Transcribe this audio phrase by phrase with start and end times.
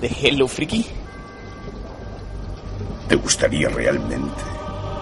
[0.00, 0.86] ¿De Hello Freaky?
[3.08, 4.42] ¿Te gustaría realmente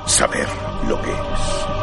[0.06, 0.48] saber
[0.88, 1.77] lo que es?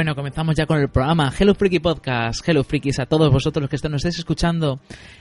[0.00, 2.48] Bueno, comenzamos ya con el programa Hello Freaky Podcast.
[2.48, 4.80] Hello Freakies a todos vosotros los que nos estéis escuchando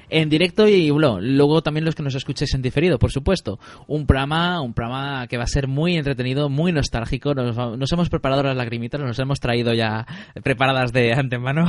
[0.10, 3.60] en directo y luego también los que nos escuchéis en diferido, por supuesto.
[3.88, 7.34] Un programa, un programa que va a ser muy entretenido, muy nostálgico.
[7.34, 10.08] Nos, hemos preparado las lagrimitas, nos hemos traído ya
[10.44, 11.68] preparadas de antemano.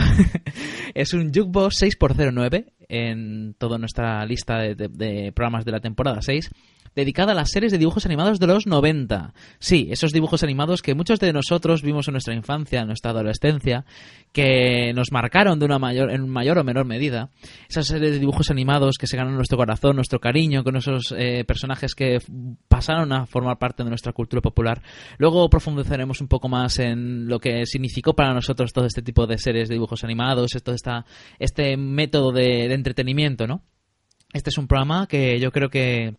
[0.95, 6.49] es un Jukebox 6x09 en toda nuestra lista de, de programas de la temporada 6
[6.95, 9.33] dedicada a las series de dibujos animados de los 90.
[9.59, 13.85] Sí, esos dibujos animados que muchos de nosotros vimos en nuestra infancia, en nuestra adolescencia,
[14.33, 17.31] que nos marcaron de una mayor, en mayor o menor medida.
[17.69, 21.45] Esas series de dibujos animados que se ganan nuestro corazón, nuestro cariño, con esos eh,
[21.45, 22.19] personajes que
[22.69, 24.83] pasaron a formar parte de nuestra cultura popular.
[25.19, 29.39] Luego profundizaremos un poco más en lo que significó para nosotros todo este tipo de
[29.39, 31.05] series de dibujos animados, todo esta,
[31.39, 33.63] este método de, de entretenimiento, ¿no?
[34.33, 36.15] Este es un programa que yo creo que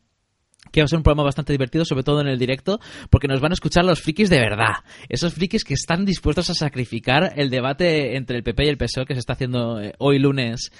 [0.71, 2.79] que va a ser un programa bastante divertido, sobre todo en el directo,
[3.09, 4.75] porque nos van a escuchar los frikis de verdad.
[5.09, 9.05] Esos frikis que están dispuestos a sacrificar el debate entre el PP y el PSOE
[9.05, 10.71] que se está haciendo eh, hoy lunes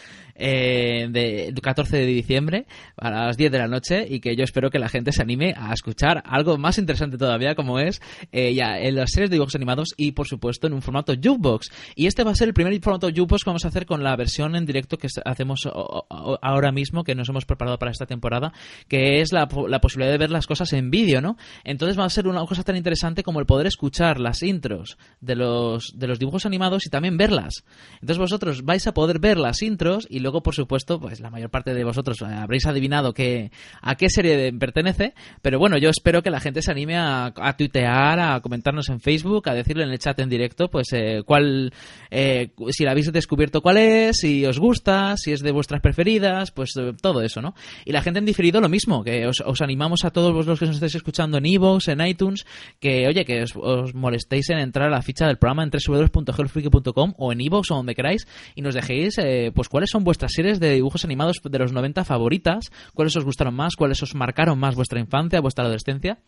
[0.44, 2.66] eh, de 14 de diciembre
[2.98, 5.54] a las 10 de la noche y que yo espero que la gente se anime
[5.56, 9.56] a escuchar algo más interesante todavía como es eh, ya en las series de dibujos
[9.56, 11.70] animados y por supuesto en un formato jukebox.
[11.96, 14.16] Y este va a ser el primer formato jukebox que vamos a hacer con la
[14.16, 15.70] versión en directo que hacemos
[16.10, 18.54] ahora mismo, que nos hemos preparado para esta temporada,
[18.88, 21.38] que es la la posibilidad de ver las cosas en vídeo, ¿no?
[21.64, 25.36] Entonces va a ser una cosa tan interesante como el poder escuchar las intros de
[25.36, 27.64] los, de los dibujos animados y también verlas.
[27.96, 31.50] Entonces vosotros vais a poder ver las intros y luego, por supuesto, pues la mayor
[31.50, 36.30] parte de vosotros habréis adivinado que, a qué serie pertenece, pero bueno, yo espero que
[36.30, 40.00] la gente se anime a, a tuitear, a comentarnos en Facebook, a decirle en el
[40.00, 41.74] chat en directo, pues eh, cuál,
[42.10, 46.52] eh, si la habéis descubierto cuál es, si os gusta, si es de vuestras preferidas,
[46.52, 47.54] pues eh, todo eso, ¿no?
[47.86, 50.66] Y la gente en diferido lo mismo, que os, os animamos a todos los que
[50.66, 52.46] nos estáis escuchando en iVoox, en iTunes,
[52.80, 53.56] que oye, que os,
[53.94, 57.96] molestéis en entrar a la ficha del programa en www.hellfreaky.com o en iVoox o donde
[57.96, 61.72] queráis y nos dejéis eh, pues cuáles son vuestras series de dibujos animados de los
[61.72, 66.20] 90 favoritas, cuáles os gustaron más, cuáles os marcaron más vuestra infancia, vuestra adolescencia.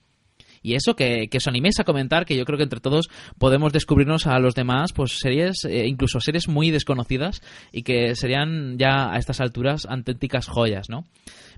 [0.64, 4.26] Y eso, que, os animéis a comentar, que yo creo que entre todos podemos descubrirnos
[4.26, 7.42] a los demás, pues series, eh, incluso series muy desconocidas
[7.74, 11.04] y que serían ya a estas alturas auténticas joyas, ¿no?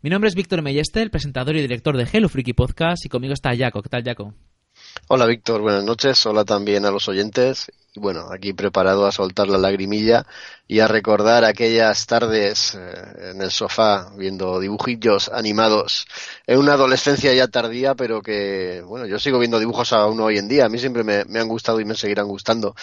[0.02, 3.34] Mi nombre es Víctor Melleste, el presentador y director de Hello Freaky Podcast, y conmigo
[3.34, 3.84] está Jaco.
[3.84, 4.34] ¿Qué tal, Jaco?
[5.08, 5.62] Hola, Víctor.
[5.62, 6.26] Buenas noches.
[6.26, 7.72] Hola también a los oyentes.
[7.96, 10.26] Bueno, aquí preparado a soltar la lagrimilla
[10.68, 16.06] y a recordar aquellas tardes eh, en el sofá viendo dibujillos animados
[16.46, 20.48] en una adolescencia ya tardía, pero que, bueno, yo sigo viendo dibujos aún hoy en
[20.48, 20.66] día.
[20.66, 22.76] A mí siempre me han gustado y me seguirán gustando.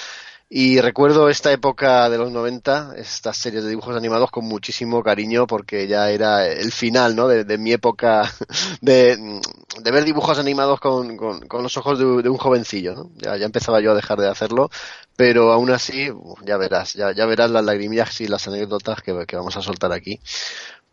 [0.54, 5.46] Y recuerdo esta época de los 90, estas series de dibujos animados con muchísimo cariño
[5.46, 7.26] porque ya era el final, ¿no?
[7.26, 8.30] De, mi época
[8.82, 9.40] de,
[9.82, 13.10] ver dibujos animados con, con, los ojos de, un jovencillo, ¿no?
[13.16, 14.68] Ya, ya, empezaba yo a dejar de hacerlo,
[15.16, 16.10] pero aún así,
[16.44, 19.90] ya verás, ya, ya verás las lagrimillas y las anécdotas que, que vamos a soltar
[19.92, 20.20] aquí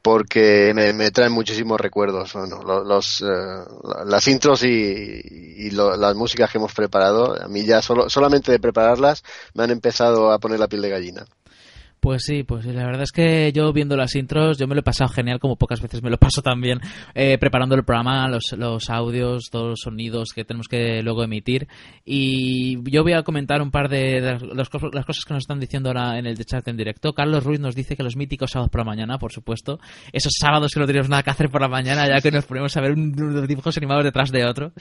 [0.01, 2.34] porque me, traen muchísimos recuerdos.
[2.34, 3.25] Bueno, los, eh,
[4.06, 9.24] las intros y, las músicas que hemos preparado, a mí ya solo, solamente de prepararlas
[9.54, 11.25] me han empezado a poner la piel de gallina.
[12.00, 14.84] Pues sí, pues la verdad es que yo viendo las intros, yo me lo he
[14.84, 16.80] pasado genial, como pocas veces me lo paso también,
[17.13, 21.68] eh, preparando el programa, los, los audios, todos los sonidos que tenemos que luego emitir.
[22.06, 26.18] Y yo voy a comentar un par de, las, cosas que nos están diciendo ahora
[26.18, 27.13] en el chat en directo.
[27.13, 29.80] Carlos Ruiz nos dice que los míticos sábados por la mañana, por supuesto,
[30.13, 32.75] esos sábados que no tenemos nada que hacer por la mañana, ya que nos ponemos
[32.78, 34.72] a ver un, unos dibujos animados detrás de otro.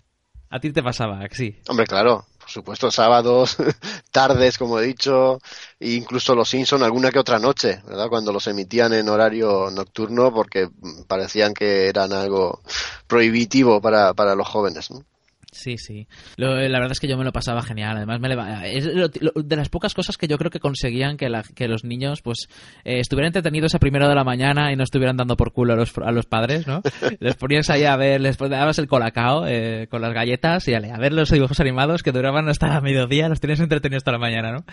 [0.50, 1.56] A ti te pasaba, sí.
[1.68, 3.58] Hombre, claro, por supuesto, sábados,
[4.10, 5.38] tardes, como he dicho,
[5.78, 8.08] e incluso los Simpson alguna que otra noche, ¿verdad?
[8.08, 10.70] Cuando los emitían en horario nocturno porque
[11.06, 12.62] parecían que eran algo
[13.06, 15.04] prohibitivo para, para los jóvenes, ¿no?
[15.50, 16.06] Sí, sí.
[16.36, 17.96] la verdad es que yo me lo pasaba genial.
[17.96, 21.84] Además, me es de las pocas cosas que yo creo que conseguían que, que los
[21.84, 22.48] niños pues
[22.84, 25.76] eh, estuvieran entretenidos a primera de la mañana y no estuvieran dando por culo a
[25.76, 26.82] los, a los padres, ¿no?
[27.20, 30.80] les ponías ahí a ver, les dabas el colacao eh, con las galletas y a
[30.98, 34.64] ver los dibujos animados que duraban hasta mediodía, los tenías entretenidos hasta la mañana, ¿no?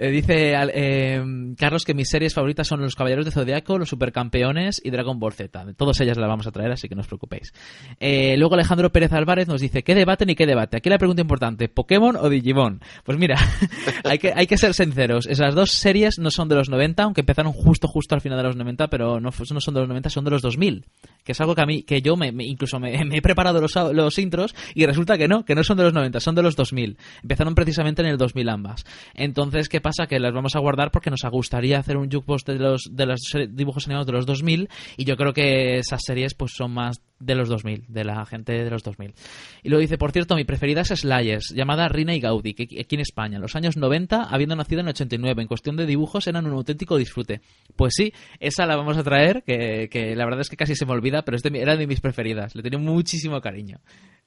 [0.00, 1.20] Eh, dice eh,
[1.56, 5.32] Carlos que mis series favoritas son Los Caballeros de Zodiaco, Los Supercampeones y Dragon Ball
[5.32, 5.74] Z.
[5.76, 7.52] Todas ellas las vamos a traer, así que no os preocupéis.
[8.00, 10.76] Eh, luego Alejandro Pérez Álvarez nos dice, ¿qué debate ni qué debate?
[10.76, 12.80] Aquí la pregunta importante, ¿Pokémon o Digimon?
[13.04, 13.36] Pues mira,
[14.04, 15.26] hay, que, hay que ser sinceros.
[15.26, 18.44] Esas dos series no son de los 90, aunque empezaron justo, justo al final de
[18.44, 20.86] los 90, pero no, no son de los 90, son de los 2000.
[21.24, 24.18] Que es algo que a mí, que yo me, incluso me, he preparado los, los
[24.18, 26.96] intros y resulta que no, que no son de los 90, son de los 2000.
[27.22, 28.84] Empezaron precisamente en el 2000 ambas.
[29.14, 30.06] Entonces, ¿qué pasa?
[30.06, 33.20] Que las vamos a guardar porque nos gustaría hacer un jukebox de los, de los
[33.50, 37.34] dibujos animados de los 2000 y yo creo que esas series pues son más de
[37.34, 39.14] los 2000, de la gente de los 2000.
[39.62, 42.94] Y luego dice, por cierto, mi preferida es Slayers, llamada Rina y Gaudi, que aquí
[42.94, 46.26] en España, en los años 90, habiendo nacido en el 89, en cuestión de dibujos
[46.26, 47.40] eran un auténtico disfrute.
[47.76, 50.86] Pues sí, esa la vamos a traer, que, que la verdad es que casi se
[50.86, 53.80] me olvida, pero era de mis preferidas, le tenía muchísimo cariño.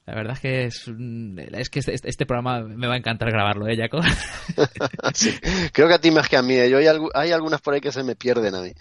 [0.04, 0.90] La verdad es que es,
[1.52, 4.00] es que este, este, programa me va a encantar grabarlo, ¿eh, Jaco?
[5.14, 5.32] sí,
[5.72, 6.54] creo que a ti más que a mí.
[6.54, 6.68] ¿eh?
[6.68, 8.72] Yo hay, hay, algunas por ahí que se me pierden a mí.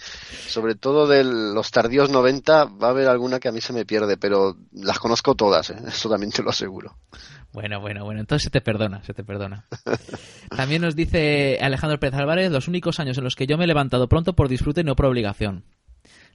[0.47, 3.85] Sobre todo de los tardíos 90 va a haber alguna que a mí se me
[3.85, 5.77] pierde, pero las conozco todas, ¿eh?
[5.87, 6.97] eso también te lo aseguro.
[7.53, 9.65] Bueno, bueno, bueno, entonces se te perdona, se te perdona.
[10.55, 13.67] También nos dice Alejandro Pérez Álvarez, los únicos años en los que yo me he
[13.67, 15.65] levantado pronto por disfrute y no por obligación.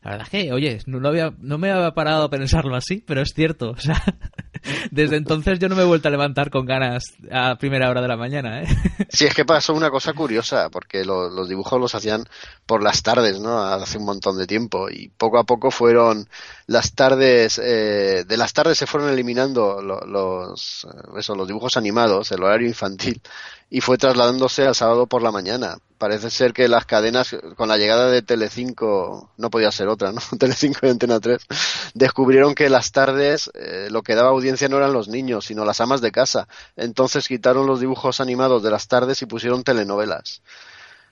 [0.07, 3.33] La verdad es que, oye, no, no me había parado a pensarlo así, pero es
[3.35, 3.71] cierto.
[3.71, 4.01] O sea,
[4.93, 8.07] desde entonces yo no me he vuelto a levantar con ganas a primera hora de
[8.07, 8.67] la mañana, ¿eh?
[9.09, 12.23] Sí, es que pasó una cosa curiosa, porque los dibujos los hacían
[12.67, 13.59] por las tardes, ¿no?
[13.59, 14.89] Hace un montón de tiempo.
[14.89, 16.29] Y poco a poco fueron
[16.69, 20.87] las tardes, eh, de las tardes se fueron eliminando los,
[21.19, 23.21] eso, los dibujos animados, el horario infantil
[23.69, 25.79] y fue trasladándose al sábado por la mañana.
[25.99, 30.21] Parece ser que las cadenas, con la llegada de Telecinco, no podía ser otra, ¿no?
[30.39, 31.39] Telecinco y Antena 3,
[31.95, 35.81] descubrieron que las tardes eh, lo que daba audiencia no eran los niños, sino las
[35.81, 36.49] amas de casa.
[36.77, 40.43] Entonces quitaron los dibujos animados de las tardes y pusieron telenovelas.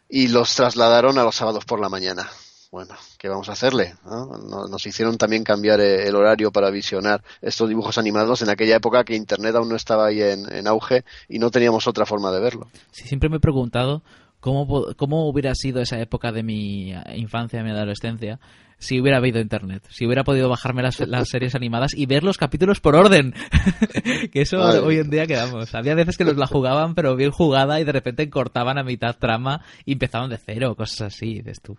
[0.09, 2.29] Y los trasladaron a los sábados por la mañana
[2.75, 3.95] bueno, ¿qué vamos a hacerle?
[4.05, 9.05] Nos hicieron también cambiar eh, el horario para visionar estos dibujos animados en aquella época
[9.05, 12.67] que Internet aún no estaba ahí en, auge y no teníamos otra forma de verlo.
[12.91, 14.03] Sí, siempre me he preguntado
[14.41, 18.41] cómo, cómo hubiera sido esa época de mi infancia, de mi adolescencia,
[18.79, 20.97] si hubiera habido internet, si hubiera podido bajarme las,
[21.29, 23.35] series animadas y ver los capítulos por orden.
[24.33, 25.73] que eso hoy en día quedamos.
[25.77, 29.17] Había veces que nos la jugaban, pero bien jugada y de repente cortaban a mitad
[29.17, 31.79] trama y empezaban de cero, cosas así, dices tú.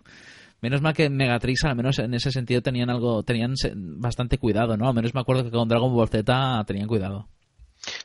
[0.62, 4.88] Menos mal que Megatrix, al menos en ese sentido, tenían algo, tenían bastante cuidado, ¿no?
[4.88, 7.28] Al menos me acuerdo que con Dragon Ball Z tenían cuidado.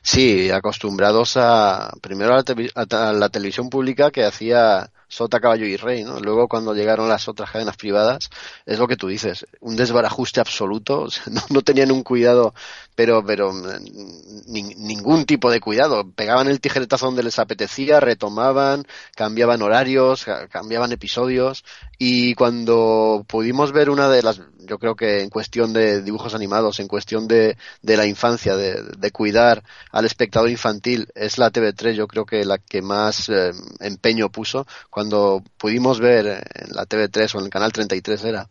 [0.02, 6.20] Sí, acostumbrados a primero a la televisión pública que hacía Sota, Caballo y Rey, ¿no?
[6.20, 8.30] Luego cuando llegaron las otras cadenas privadas,
[8.64, 11.06] es lo que tú dices, un desbarajuste absoluto,
[11.50, 12.54] no, tenían un cuidado,
[12.94, 18.84] pero, pero mm, ningún tipo de cuidado, pegaban el tijeretazo donde les apetecía, retomaban,
[19.14, 21.64] cambiaban horarios, cambiaban episodios,
[21.98, 26.80] y cuando pudimos ver una de las, yo creo que en cuestión de dibujos animados,
[26.80, 31.92] en cuestión de, de la infancia, de, de, cuidar al espectador infantil, es la TV3,
[31.92, 37.34] yo creo que la que más eh, empeño puso, cuando pudimos ver en la TV3
[37.34, 38.48] o en el canal 33 era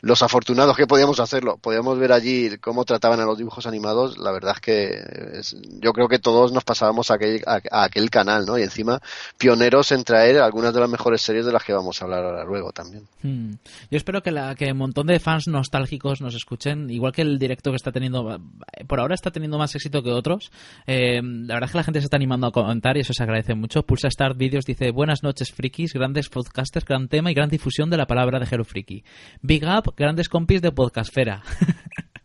[0.00, 4.32] los afortunados que podíamos hacerlo, podíamos ver allí cómo trataban a los dibujos animados, la
[4.32, 5.42] verdad es que
[5.80, 8.58] yo creo que todos nos pasábamos a aquel, a, aquel, canal, ¿no?
[8.58, 9.00] Y encima
[9.38, 12.44] pioneros en traer algunas de las mejores series de las que vamos a hablar ahora
[12.44, 13.04] luego también.
[13.22, 13.52] Hmm.
[13.90, 17.38] Yo espero que, la, que un montón de fans nostálgicos nos escuchen, igual que el
[17.38, 18.40] directo que está teniendo,
[18.86, 20.50] por ahora está teniendo más éxito que otros.
[20.86, 23.22] Eh, la verdad es que la gente se está animando a comentar y eso se
[23.22, 23.82] agradece mucho.
[23.82, 27.96] Pulsa Start Videos dice, buenas noches frikis, grandes podcasters, gran tema y gran difusión de
[27.96, 29.04] la palabra de Hero Friki.
[29.42, 31.42] Big up grandes compis de Podcastfera.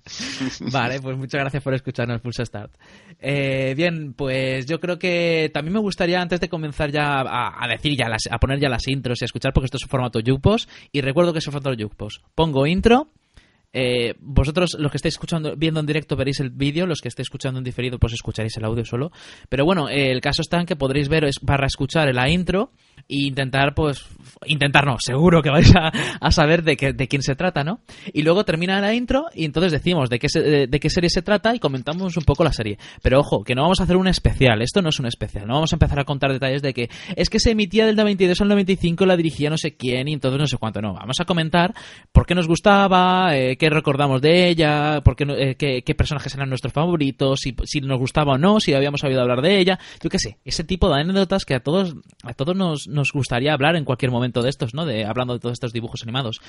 [0.71, 2.71] vale, pues muchas gracias por escucharnos, Pulsa Start.
[3.19, 7.97] Eh, bien, pues yo creo que también me gustaría, antes de comenzar ya a, decir
[7.97, 10.67] ya a poner ya las intros y a escuchar, porque esto es un formato Jukebox,
[10.91, 12.21] y recuerdo que es un formato Jukebox.
[12.35, 13.09] Pongo intro.
[13.73, 17.25] Eh, vosotros, los que estáis escuchando, viendo en directo, veréis el vídeo, los que estéis
[17.27, 19.11] escuchando en diferido, pues escucharéis el audio solo.
[19.49, 22.71] Pero bueno, eh, el caso está en que podréis ver, es, barra escuchar la intro,
[23.09, 24.05] e intentar, pues,
[24.45, 27.81] intentar no, seguro que vais a, a saber de, qué, de quién se trata, ¿no?
[28.13, 31.09] Y luego termina la intro y entonces decimos de qué, se- de, de qué serie
[31.09, 32.77] se trata y comentamos un poco la serie.
[33.01, 35.55] Pero ojo, que no vamos a hacer un especial, esto no es un especial, no
[35.55, 38.47] vamos a empezar a contar detalles de que es que se emitía del 92 al
[38.47, 40.93] 95, la dirigía no sé quién y entonces no sé cuánto, no.
[40.93, 41.73] Vamos a comentar
[42.11, 46.33] por qué nos gustaba, eh, qué recordamos de ella, por qué, eh, qué, qué personajes
[46.35, 49.79] eran nuestros favoritos, si, si nos gustaba o no, si habíamos oído hablar de ella,
[50.01, 53.53] yo qué sé, ese tipo de anécdotas que a todos, a todos nos, nos gustaría
[53.53, 54.85] hablar en cualquier momento de estos, ¿no?
[54.85, 56.41] De hablando de todos estos dibujos animados.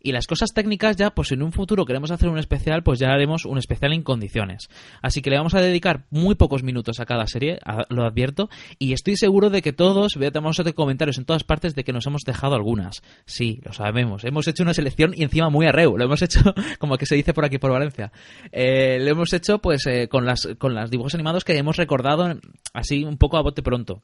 [0.00, 3.08] Y las cosas técnicas ya, pues en un futuro queremos hacer un especial, pues ya
[3.12, 4.68] haremos un especial en condiciones.
[5.02, 8.48] Así que le vamos a dedicar muy pocos minutos a cada serie, a- lo advierto,
[8.78, 12.06] y estoy seguro de que todos, veamos de comentarios en todas partes de que nos
[12.06, 13.02] hemos dejado algunas.
[13.26, 14.24] Sí, lo sabemos.
[14.24, 15.96] Hemos hecho una selección y encima muy arreu.
[15.96, 18.12] Lo hemos hecho, como que se dice por aquí por Valencia.
[18.52, 22.38] Eh, lo hemos hecho pues eh, con las con los dibujos animados que hemos recordado
[22.72, 24.02] así un poco a bote pronto.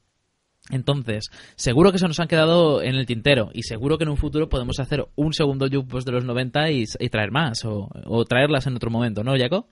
[0.69, 4.17] Entonces, seguro que se nos han quedado en el tintero y seguro que en un
[4.17, 8.25] futuro podemos hacer un segundo jukebox de los 90 y, y traer más o, o
[8.25, 9.67] traerlas en otro momento, ¿no, Jaco?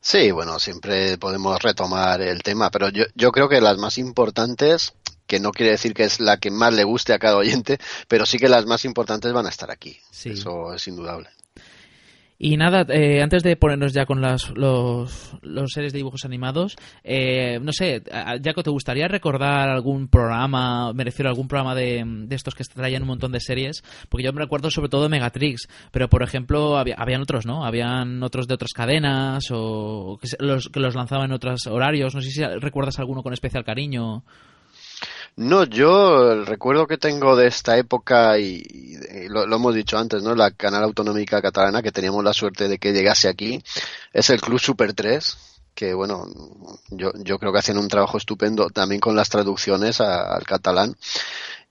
[0.00, 4.94] Sí, bueno, siempre podemos retomar el tema, pero yo, yo creo que las más importantes,
[5.26, 8.26] que no quiere decir que es la que más le guste a cada oyente, pero
[8.26, 9.98] sí que las más importantes van a estar aquí.
[10.10, 10.30] Sí.
[10.30, 11.30] Eso es indudable.
[12.38, 16.76] Y nada, eh, antes de ponernos ya con las, los, los series de dibujos animados,
[17.02, 18.02] eh, no sé,
[18.44, 23.08] Jaco, ¿te gustaría recordar algún programa, me algún programa de, de estos que traían un
[23.08, 23.82] montón de series?
[24.08, 27.64] Porque yo me recuerdo sobre todo de Megatrix, pero por ejemplo, había, habían otros, ¿no?
[27.64, 32.14] Habían otros de otras cadenas o que, los, que los lanzaban en otros horarios.
[32.14, 34.24] No sé si recuerdas alguno con especial cariño.
[35.36, 38.96] No, yo el recuerdo que tengo de esta época, y,
[39.28, 40.34] lo, lo hemos dicho antes, ¿no?
[40.34, 43.62] La Canal Autonómica Catalana, que teníamos la suerte de que llegase aquí,
[44.14, 45.36] es el Club Super 3,
[45.74, 46.24] que bueno,
[46.88, 50.96] yo, yo creo que hacen un trabajo estupendo también con las traducciones al catalán.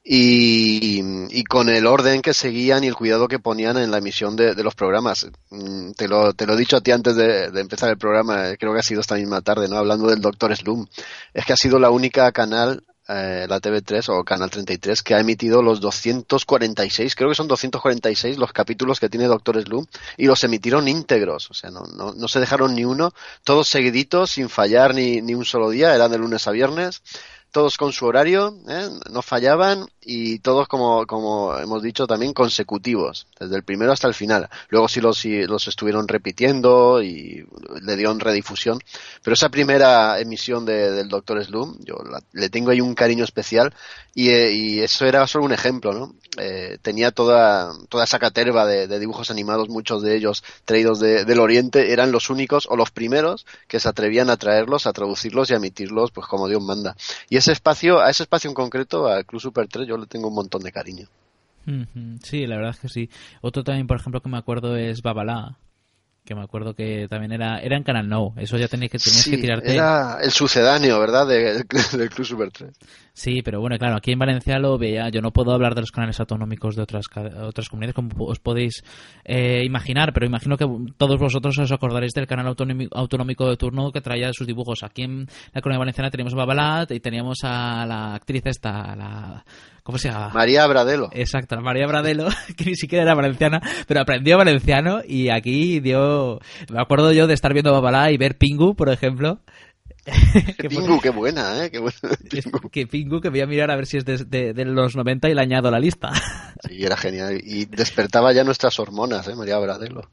[0.07, 4.35] Y, y con el orden que seguían y el cuidado que ponían en la emisión
[4.35, 5.25] de, los programas.
[5.49, 8.49] Mm, Te lo, te lo he dicho a ti antes de, de empezar el programa,
[8.51, 9.77] eh, creo que ha sido esta misma tarde, ¿no?
[9.77, 10.85] Hablando del Doctor Slum.
[11.33, 15.19] Es que ha sido la única canal eh, la TV3 o Canal 33 que ha
[15.19, 19.85] emitido los 246, creo que son 246 los capítulos que tiene Doctor Slum
[20.17, 24.31] y los emitieron íntegros, o sea, no, no, no se dejaron ni uno, todos seguiditos,
[24.31, 27.03] sin fallar ni, ni un solo día, eran de lunes a viernes,
[27.51, 28.89] todos con su horario, ¿eh?
[29.09, 34.13] no fallaban y todos como, como hemos dicho también consecutivos, desde el primero hasta el
[34.13, 34.49] final.
[34.69, 37.45] Luego sí los, los estuvieron repitiendo y
[37.81, 38.79] le dieron redifusión,
[39.23, 43.23] pero esa primera emisión de- del Doctor Slum, yo la- le tengo ahí un cariño
[43.23, 43.73] especial
[44.13, 46.15] y, eh, eso era solo un ejemplo, ¿no?
[46.37, 51.25] Eh, tenía toda, toda esa caterva de, de dibujos animados, muchos de ellos traídos de-
[51.25, 55.49] del Oriente, eran los únicos o los primeros que se atrevían a traerlos, a traducirlos
[55.49, 56.95] y a emitirlos, pues como Dios manda.
[57.29, 60.27] Y ese espacio, a ese espacio en concreto, al Club Super 3, yo le tengo
[60.29, 61.07] un montón de cariño.
[62.21, 63.09] Sí, la verdad es que sí.
[63.41, 65.57] Otro también, por ejemplo, que me acuerdo es Babalá,
[66.23, 68.33] que me acuerdo que también era era en Canal No.
[68.37, 69.73] Eso ya tenías que tenías Sí, que tirarte.
[69.73, 71.25] era el sucedáneo, ¿verdad?
[71.27, 71.63] De-
[71.97, 72.71] del Club Super 3.
[73.15, 75.07] Sí, pero bueno, claro, aquí en Valencia lo veía.
[75.07, 77.05] Yo no puedo hablar de los canales autonómicos de otras
[77.41, 78.83] otras comunidades como os podéis
[79.23, 80.65] eh, imaginar, pero imagino que
[80.97, 84.83] todos vosotros os acordaréis del canal autonómico, autonómico de turno que traía sus dibujos.
[84.83, 89.45] Aquí en la comunidad valenciana teníamos a Babalat y teníamos a la actriz esta, la
[89.81, 90.31] ¿cómo se llama?
[90.33, 91.07] María Bradelo.
[91.13, 96.39] Exacto, María Bradelo, que ni siquiera era valenciana, pero aprendió valenciano y aquí dio...
[96.69, 99.39] Me acuerdo yo de estar viendo Babalá y ver Pingu, por ejemplo.
[100.57, 101.71] Qué Pingu, qué buena, ¿eh?
[101.71, 101.97] Qué buena.
[102.29, 102.69] Pingu.
[102.69, 105.29] Que Pingu, que voy a mirar a ver si es de, de- de los 90
[105.29, 106.11] y le añado a la lista.
[106.67, 107.41] Sí, era genial.
[107.43, 109.35] Y despertaba ya nuestras hormonas, ¿eh?
[109.35, 110.09] María Bradelo.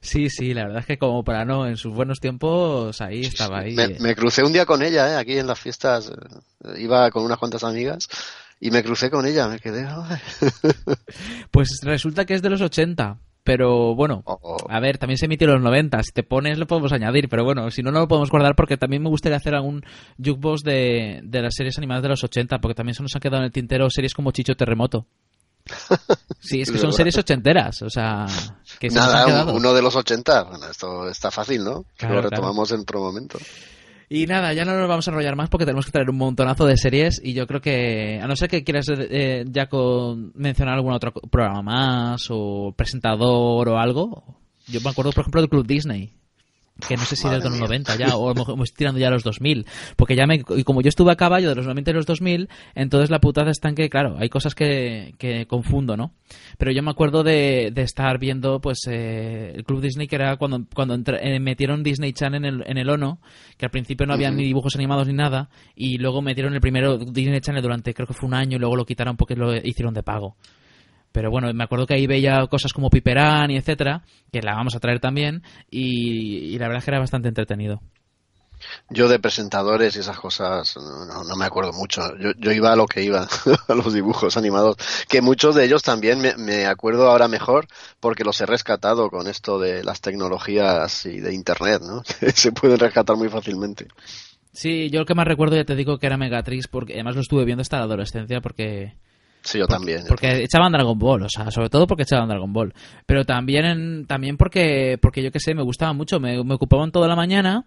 [0.00, 3.60] Sí, sí, la verdad es que como para no, en sus buenos tiempos ahí estaba
[3.60, 3.74] ahí.
[3.74, 5.16] Me, me crucé un día con ella, ¿eh?
[5.16, 6.10] Aquí en las fiestas.
[6.64, 8.08] eh, Iba con unas cuantas amigas
[8.58, 9.48] y me crucé con ella.
[9.48, 9.86] Me quedé.
[9.86, 10.18] ay.
[11.50, 13.18] Pues resulta que es de los 80.
[13.46, 14.56] Pero bueno, Oh.
[14.68, 16.02] a ver, también se emitió en los 90.
[16.02, 17.28] Si te pones, lo podemos añadir.
[17.30, 19.82] Pero bueno, si no, no lo podemos guardar porque también me gustaría hacer algún
[20.18, 22.58] jukebox de, de las series animadas de los 80.
[22.58, 25.06] Porque también se nos han quedado en el tintero series como Chicho Terremoto.
[26.38, 27.82] Sí, es que son series ochenteras.
[27.82, 28.26] O sea,
[28.78, 30.44] que se nos han Nada, uno de los 80.
[30.44, 31.84] Bueno, esto está fácil, ¿no?
[31.96, 33.38] Claro, lo retomamos en otro momento.
[34.08, 36.64] Y nada, ya no nos vamos a enrollar más porque tenemos que traer un montonazo
[36.64, 40.74] de series y yo creo que, a no ser que quieras eh, ya con mencionar
[40.74, 45.66] algún otro programa más o presentador o algo, yo me acuerdo por ejemplo del Club
[45.66, 46.12] Disney.
[46.86, 49.24] Que no sé si desde los 90 ya, o me estoy tirando ya a los
[49.24, 49.66] 2000,
[49.96, 52.48] porque ya me, y como yo estuve a caballo de los 90 y los 2000,
[52.74, 56.12] entonces la putada está en que, claro, hay cosas que, que confundo, ¿no?
[56.58, 60.36] Pero yo me acuerdo de, de estar viendo, pues, eh, el Club Disney, que era
[60.36, 63.20] cuando, cuando eh, metieron Disney Channel en el, en el ONO,
[63.56, 66.98] que al principio no había ni dibujos animados ni nada, y luego metieron el primero
[66.98, 69.94] Disney Channel durante, creo que fue un año, y luego lo quitaron porque lo hicieron
[69.94, 70.36] de pago.
[71.16, 74.76] Pero bueno, me acuerdo que ahí veía cosas como Piperán y etcétera, que la vamos
[74.76, 77.80] a traer también, y, la verdad es que era bastante entretenido.
[78.90, 82.02] Yo de presentadores y esas cosas no, me acuerdo mucho.
[82.38, 83.26] Yo, iba a lo que iba,
[83.68, 84.76] a los dibujos animados,
[85.08, 87.66] que muchos de ellos también me, acuerdo ahora mejor
[87.98, 92.02] porque los he rescatado con esto de las tecnologías y de Internet, ¿no?
[92.34, 93.88] Se pueden rescatar muy fácilmente.
[94.52, 97.22] Sí, yo lo que más recuerdo ya te digo que era Megatrix, porque además lo
[97.22, 98.98] estuve viendo hasta la adolescencia porque
[99.46, 100.02] Sí, yo también.
[100.08, 102.74] Porque echaban Dragon Ball, o sea, sobre todo porque echaban Dragon Ball.
[103.06, 107.06] Pero también, también porque, porque yo qué sé, me gustaba mucho, me, me ocupaban toda
[107.06, 107.64] la mañana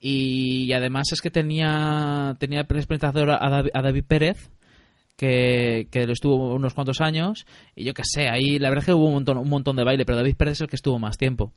[0.00, 4.50] y, además es que tenía, tenía presentador a, a David Pérez,
[5.16, 7.44] que, que estuvo unos cuantos años
[7.76, 9.84] y yo qué sé, ahí la verdad es que hubo un montón, un montón de
[9.84, 11.52] baile, pero David Pérez es el que estuvo más tiempo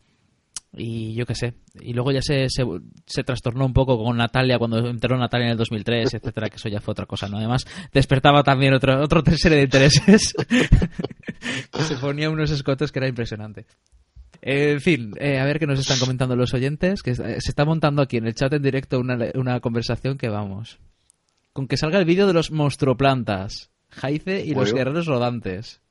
[0.74, 1.54] y yo qué sé.
[1.82, 5.58] Y luego ya se, se, trastornó un poco con Natalia cuando entró Natalia en el
[5.58, 7.38] 2003, etcétera, que eso ya fue otra cosa, ¿no?
[7.38, 10.34] Además, despertaba también otra otro serie de intereses.
[11.74, 13.66] se ponía unos escotes que era impresionante.
[14.42, 18.02] En fin, eh, a ver qué nos están comentando los oyentes, que se está montando
[18.02, 20.80] aquí en el chat en directo una, una conversación que vamos.
[21.54, 25.82] Con que salga el vídeo de los monstruoplantas, Jaice y los guerreros rodantes.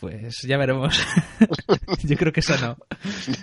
[0.00, 0.98] Pues ya veremos.
[2.04, 2.78] Yo creo que eso no.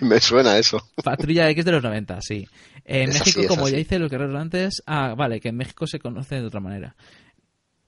[0.00, 0.90] Me suena eso.
[1.04, 2.48] Patrulla X de los 90, sí.
[2.84, 6.40] En México, como ya hice lo que antes, ah, vale, que en México se conoce
[6.40, 6.96] de otra manera.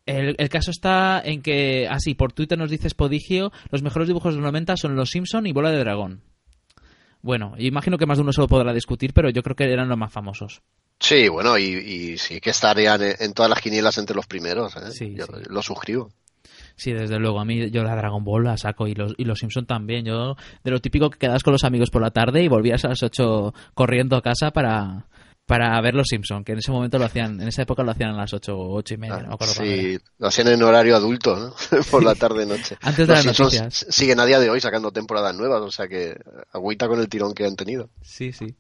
[0.07, 4.41] El, caso está en que, así, por Twitter nos dices Podigio, los mejores dibujos de
[4.41, 6.23] los 90 son Los Simpson y Bola de Dragón.
[7.23, 9.89] Bueno, imagino que más de uno se lo podrá discutir, pero yo creo que eran
[9.89, 10.63] los más famosos.
[10.99, 14.77] Sí, bueno, y, sí que estarían en, todas las quinielas entre los primeros.
[14.77, 14.91] ¿eh?
[14.93, 16.11] Sí, yo lo suscribo.
[16.81, 17.39] Sí, desde luego.
[17.39, 20.07] A mí yo la Dragon Ball la saco y los, y los Simpson también.
[20.07, 20.35] Yo,
[20.65, 23.03] de lo típico que quedas con los amigos por la tarde y volvías a las
[23.03, 25.07] 8 corriendo a casa para,
[25.45, 28.13] para ver los Simpson, que en ese momento lo hacían, en esa época lo hacían
[28.13, 31.37] a las 8 o 8 y media, no me Sí, lo hacían en horario adulto,
[31.37, 31.55] ¿no?
[31.91, 32.79] por la tarde noche.
[32.81, 33.85] Antes de las noticias.
[33.91, 36.17] Siguen a día de hoy sacando temporadas nuevas, o sea que
[36.51, 37.91] agüita con el tirón que han tenido.
[38.01, 38.57] Sí, sí.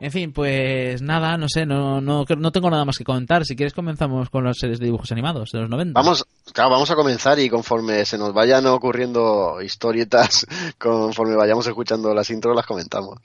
[0.00, 3.44] En fin, pues nada, no sé, no, no, no tengo nada más que comentar.
[3.44, 5.98] Si quieres comenzamos con las series de dibujos animados de los 90.
[5.98, 10.46] Vamos, claro, vamos a comenzar y conforme se nos vayan ocurriendo historietas,
[10.78, 13.18] conforme vayamos escuchando las intros, las comentamos.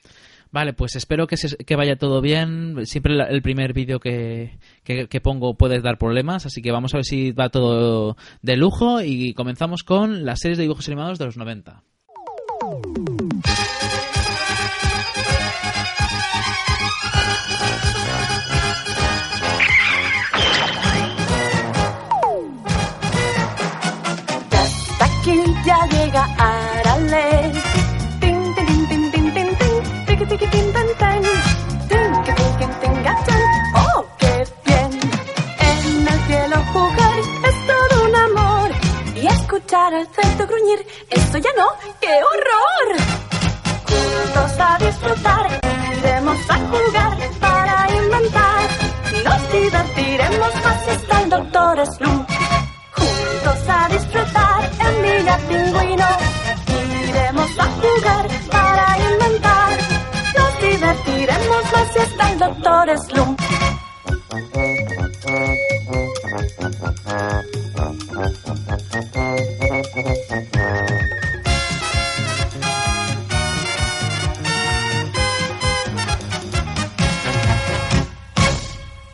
[0.51, 2.85] Vale, pues espero que, que vaya todo bien.
[2.85, 6.97] Siempre el primer vídeo que, que, que, pongo puede dar problemas, así que vamos a
[6.97, 11.25] ver si va todo de lujo y comenzamos con las series de dibujos animados de
[11.25, 11.83] los 90.
[25.69, 27.51] ya llega Arale.
[28.21, 29.73] Tin, tin, tin, tin, tin, tin, tin,
[30.07, 31.21] tiki, tiki, tin, tin, tin.
[31.89, 33.41] Tin, que tin, tin, tin, gachan.
[33.83, 34.33] ¡Oh, qué
[34.65, 34.91] bien!
[35.69, 37.17] En el cielo jugar
[37.49, 38.67] es todo un amor.
[39.21, 40.79] Y escuchar al cerdo gruñir,
[41.19, 41.67] eso ya no,
[42.01, 42.87] ¡qué horror!
[43.89, 45.45] Juntos a disfrutar,
[45.97, 47.13] iremos a jugar
[47.45, 48.61] para inventar.
[49.25, 52.38] Nos divertiremos más si está el doctor Sloom.
[53.71, 56.07] A disfrutar en Villa Pingüino.
[57.07, 59.77] Iremos a jugar para inventar.
[60.37, 63.35] Nos divertiremos si está el Doctor Slum.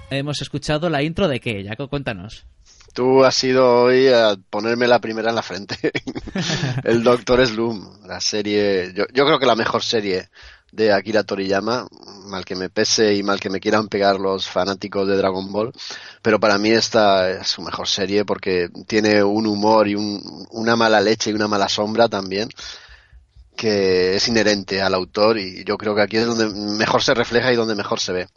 [0.10, 2.46] Hemos escuchado la intro de qué, Jaco, cuéntanos.
[2.96, 5.76] Tú has ido hoy a ponerme la primera en la frente.
[6.86, 10.30] el Doctor Slum, la serie, yo, yo, creo que la mejor serie
[10.72, 11.86] de Akira Toriyama,
[12.28, 15.74] mal que me pese y mal que me quieran pegar los fanáticos de Dragon Ball,
[16.22, 20.78] pero para mí esta es su mejor serie porque tiene un humor y un, una
[20.78, 22.48] mala leche y una mala sombra también
[23.56, 27.52] que es inherente al autor y yo creo que aquí es donde mejor se refleja
[27.52, 28.28] y donde mejor se ve.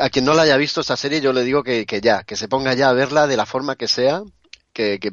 [0.00, 2.36] A quien no la haya visto esta serie yo le digo que, que ya, que
[2.36, 4.22] se ponga ya a verla de la forma que sea,
[4.72, 5.12] que, que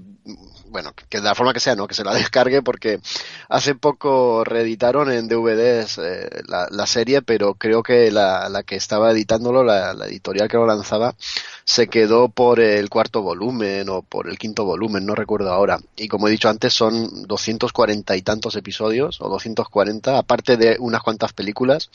[0.74, 3.00] bueno, que de la forma que sea, no, que se la descargue porque
[3.48, 8.76] hace poco reeditaron en DVDs eh, la, la, serie, pero creo que la, la que
[8.76, 11.16] estaba editándolo, la, la, editorial que lo lanzaba,
[11.64, 15.80] se quedó por el cuarto volumen o por el quinto volumen, no recuerdo ahora.
[15.96, 21.02] Y como he dicho antes, son 240 y tantos episodios, o 240, aparte de unas
[21.02, 21.90] cuantas películas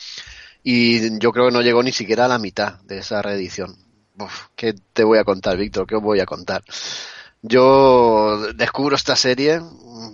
[0.63, 3.77] y yo creo que no llegó ni siquiera a la mitad de esa reedición.
[4.19, 5.87] Uf, ¿Qué te voy a contar, Víctor?
[5.87, 6.63] ¿Qué os voy a contar?
[7.43, 9.61] Yo descubro esta serie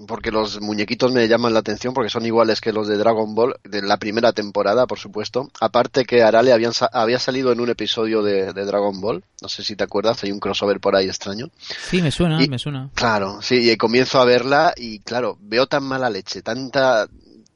[0.07, 3.57] porque los muñequitos me llaman la atención porque son iguales que los de Dragon Ball
[3.65, 5.51] de la primera temporada, por supuesto.
[5.61, 9.77] Aparte que Arale habían, había salido en un episodio de, Dragon Ball, no sé si
[9.77, 11.49] te acuerdas, hay un crossover por ahí extraño.
[11.89, 12.91] Sí, me suena, me suena.
[12.95, 17.09] Claro, sí, y comienzo a verla y claro, veo tan mala leche, tanta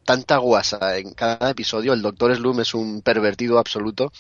[0.05, 1.93] tanta guasa en cada episodio.
[1.93, 4.11] El Doctor Slum es un pervertido absoluto.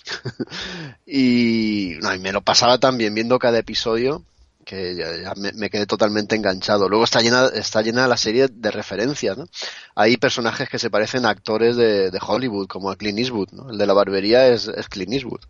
[1.06, 4.22] y, no, y me lo pasaba también viendo cada episodio
[4.68, 6.90] que ya, me, quedé totalmente enganchado.
[6.90, 9.48] Luego está llena, está llena la serie de referencias, ¿no?
[9.94, 13.70] Hay personajes que se parecen a actores de, Hollywood, como a Clint Eastwood, ¿no?
[13.70, 15.40] El de la barbería es, Clint Eastwood.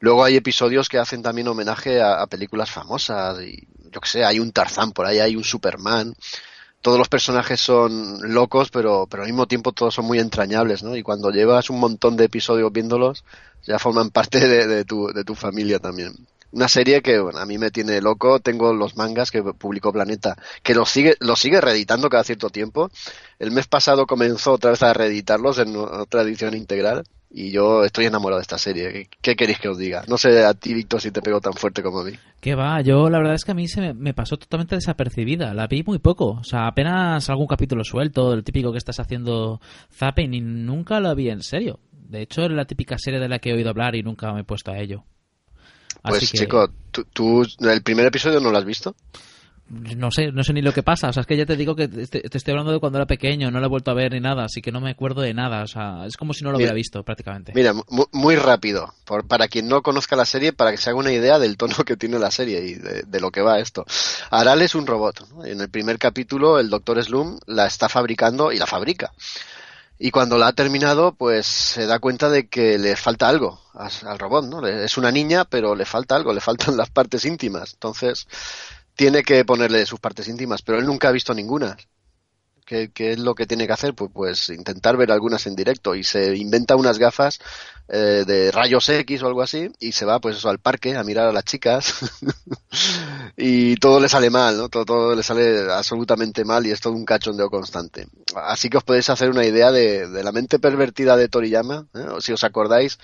[0.00, 4.40] Luego hay episodios que hacen también homenaje a, películas famosas, y yo que sé, hay
[4.40, 6.14] un Tarzán por ahí, hay un Superman.
[6.80, 10.96] Todos los personajes son locos, pero, pero al mismo tiempo todos son muy entrañables, ¿no?
[10.96, 13.22] Y cuando llevas un montón de episodios viéndolos,
[13.66, 16.14] ya forman parte de, tu, de tu familia también
[16.56, 18.40] una serie que bueno, a mí me tiene loco.
[18.40, 22.90] Tengo los mangas que publicó Planeta, que los sigue, los sigue reeditando cada cierto tiempo.
[23.38, 27.04] El mes pasado comenzó otra vez a reeditarlos en otra edición integral.
[27.28, 29.10] Y yo estoy enamorado de esta serie.
[29.20, 30.04] ¿Qué, queréis que os diga?
[30.08, 32.12] No sé a ti, Víctor, si te pegó tan fuerte como a mí.
[32.40, 35.52] Que va, yo la verdad es que a mí se me, pasó totalmente desapercibida.
[35.52, 36.38] La vi muy poco.
[36.40, 39.60] O sea, apenas algún capítulo suelto, el típico que estás haciendo
[39.92, 41.80] zapping, y nunca lo vi en serio.
[41.92, 44.40] De hecho, es la típica serie de la que he oído hablar y nunca me
[44.40, 45.04] he puesto a ello.
[46.06, 46.70] Pues chico,
[47.12, 48.94] ¿tú, el primer episodio no lo has visto?
[49.68, 51.08] No sé, no sé ni lo que pasa.
[51.08, 53.50] O sea, es que ya te digo que te, estoy hablando de cuando era pequeño,
[53.50, 55.64] no lo he vuelto a ver ni nada, así que no me acuerdo de nada.
[55.64, 57.52] O sea, es como si no lo hubiera visto prácticamente.
[57.52, 57.74] Mira,
[58.12, 58.94] muy, rápido,
[59.26, 61.96] para quien no conozca la serie, para que se haga una idea del tono que
[61.96, 63.84] tiene la serie y de, lo que va esto.
[64.30, 65.26] Aral es un robot.
[65.44, 69.12] En el primer capítulo, el doctor Slum la está fabricando y la fabrica.
[69.98, 74.18] Y cuando la ha terminado, pues se da cuenta de que le falta algo al
[74.18, 74.66] robot, ¿no?
[74.66, 77.72] Es una niña, pero le falta algo, le faltan las partes íntimas.
[77.74, 78.26] Entonces,
[78.94, 81.76] tiene que ponerle sus partes íntimas, pero él nunca ha visto ninguna.
[82.66, 83.94] ¿Qué, es lo que tiene que hacer?
[83.94, 87.38] Pues, pues intentar ver algunas en directo y se inventa unas gafas
[87.88, 91.04] eh, de rayos X o algo así y se va pues eso al parque a
[91.04, 91.94] mirar a las chicas
[93.36, 94.68] y todo le sale mal, ¿no?
[94.68, 98.08] Todo, todo, le sale absolutamente mal y es todo un cachondeo constante.
[98.34, 102.06] Así que os podéis hacer una idea de, la mente pervertida de Toriyama, ¿eh?
[102.18, 102.98] si os acordáis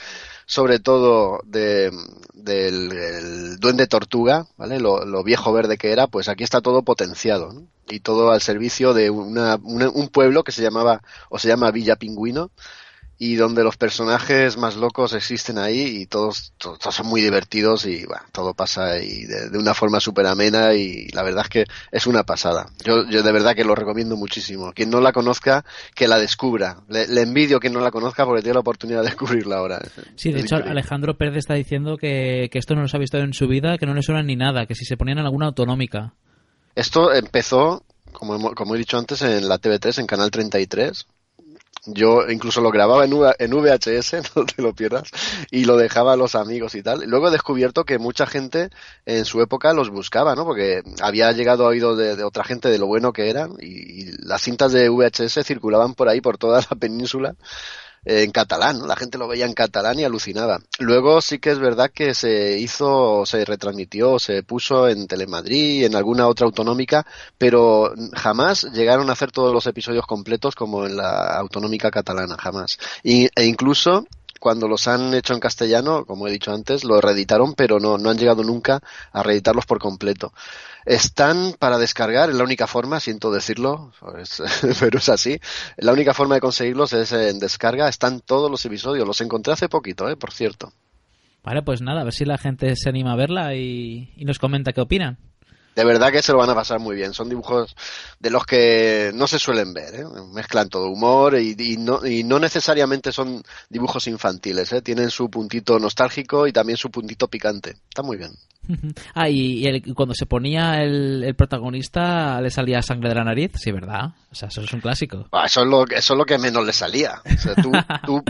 [0.45, 1.93] sobre todo de,
[2.35, 4.81] del duende tortuga, ¿vale?
[4.81, 7.63] Lo, viejo verde que era, pues aquí está todo potenciado
[7.93, 11.97] y todo al servicio de una, un pueblo que se llamaba o se llama Villa
[11.97, 12.51] Pingüino
[13.25, 18.05] y donde los personajes más locos existen ahí y todos, todos, son muy divertidos y
[18.05, 22.09] bueno, todo pasa ahí de, una forma súper amena y la verdad es que es
[22.09, 22.67] una pasada.
[22.85, 24.73] Yo, yo de verdad que lo recomiendo muchísimo.
[24.73, 26.79] Quien no la conozca, que la descubra.
[26.89, 29.81] Le, envidio quien no la conozca porque tiene la oportunidad de descubrirla ahora.
[30.17, 33.35] Sí, de hecho Alejandro Pérez está diciendo que, que esto no los ha visto en
[33.35, 36.15] su vida, que no le suena ni nada, que si se ponían en alguna autonómica.
[36.75, 41.07] Esto empezó, como, como he dicho antes, en la TV3, en Canal 33
[41.87, 45.11] yo incluso lo grababa en, en VHS, no te lo pierdas,
[45.51, 47.05] y lo dejaba a los amigos y tal.
[47.07, 48.71] Luego he descubierto que mucha gente
[49.05, 50.45] en su época los buscaba, ¿no?
[50.45, 54.13] Porque había llegado a oído de, otra gente de lo bueno que eran y, y,
[54.19, 57.35] las cintas de VHS circulaban por ahí, por toda la península,
[58.05, 60.61] en catalán, la gente lo veía en catalán y alucinaba.
[60.79, 65.95] Luego sí que es verdad que se hizo, se retransmitió, se puso en Telemadrid, en
[65.95, 67.07] alguna otra autonómica,
[67.39, 72.79] pero jamás llegaron a hacer todos los episodios completos como en la autonómica catalana, jamás.
[73.03, 74.07] e incluso
[74.43, 78.11] cuando los han hecho en castellano, como he dicho antes, lo reeditaron, pero no, no
[78.11, 78.81] han llegado nunca
[79.13, 80.33] a reeditarlos por completo.
[80.85, 84.43] Están para descargar, es la única forma, siento decirlo, pues,
[84.81, 85.39] pero es así.
[85.77, 87.89] La única forma de conseguirlos es en descarga.
[87.89, 89.07] Están todos los episodios.
[89.07, 90.73] Los encontré hace poquito, eh, por cierto.
[91.45, 94.41] Vale, pues nada, a ver si la gente se anima a verla y, y nos
[94.41, 95.19] comenta qué opinan
[95.75, 97.15] de verdad que se lo van a pasar muy bien.
[97.15, 97.75] Son dibujos
[98.19, 99.95] de los que no se suelen ver.
[99.95, 100.05] ¿eh?
[100.33, 104.73] Mezclan todo humor y, no, y no necesariamente son dibujos infantiles.
[104.73, 104.83] ¿eh?
[104.83, 107.77] Tienen su puntito nostálgico y también su puntito picante.
[107.89, 108.33] Está muy bien.
[109.15, 114.13] ah, y, cuando se ponía el, protagonista le salía sangre de la nariz, sí, ¿verdad?
[114.31, 115.27] O sea, eso es un clásico.
[115.33, 117.21] Ah, eso, es lo, eso es lo que menos le salía.
[117.63, 117.73] tú,
[118.07, 118.23] tú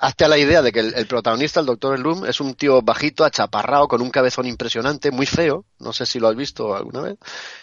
[0.00, 3.24] hazte a la idea de que el, protagonista, el doctor Loom, es un tío bajito,
[3.24, 5.64] achaparrado, con un cabezón impresionante, muy feo.
[5.78, 7.18] No sé si lo has visto vez.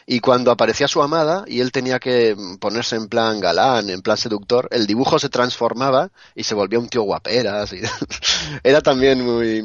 [0.06, 4.18] Y cuando aparecía su amada y él tenía que ponerse en plan galán, en plan
[4.18, 7.74] seductor, el dibujo se transformaba y se volvía un tío guaperas.
[7.74, 7.82] Y
[8.64, 9.64] Era también muy,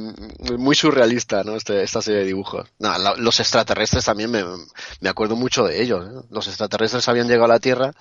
[0.59, 1.57] muy surrealista, ¿no?
[1.57, 2.67] Este, esta serie de dibujos
[3.19, 6.07] los extraterrestres también me, acuerdo mucho de ellos.
[6.07, 6.27] ¿eh?
[6.31, 7.93] Los extraterrestres habían llegado a la Tierra.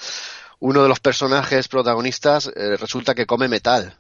[0.60, 3.98] Uno de los personajes protagonistas eh, resulta que come metal.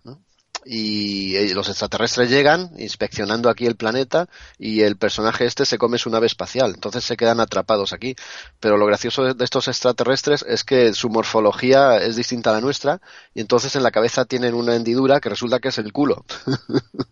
[0.67, 4.27] Y eh, los extraterrestres llegan inspeccionando aquí el planeta
[4.57, 8.15] y el personaje este se come su nave espacial, entonces se quedan atrapados aquí.
[8.59, 13.01] Pero lo gracioso de estos extraterrestres es que su morfología es distinta a la nuestra
[13.33, 16.25] y entonces en la cabeza tienen una hendidura que resulta que es el culo.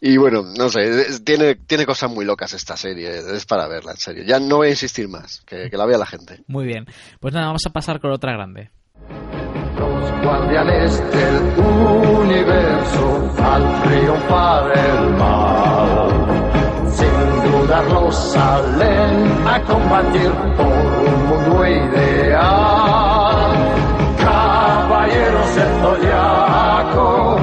[0.00, 3.96] Y bueno, no sé, tiene, tiene cosas muy locas esta serie, es para verla, en
[3.96, 4.22] serio.
[4.24, 6.44] Ya no voy a insistir más, que, que la vea la gente.
[6.46, 6.86] Muy bien.
[7.18, 8.70] Pues nada, vamos a pasar con otra grande.
[10.22, 11.36] Guardianes del
[12.18, 13.04] universo
[13.42, 16.10] al triunfar el mal,
[16.90, 17.18] sin
[17.50, 19.12] dudarlo salen
[19.46, 23.50] a combatir por un mundo ideal.
[24.18, 27.36] Caballeros del zodiaco,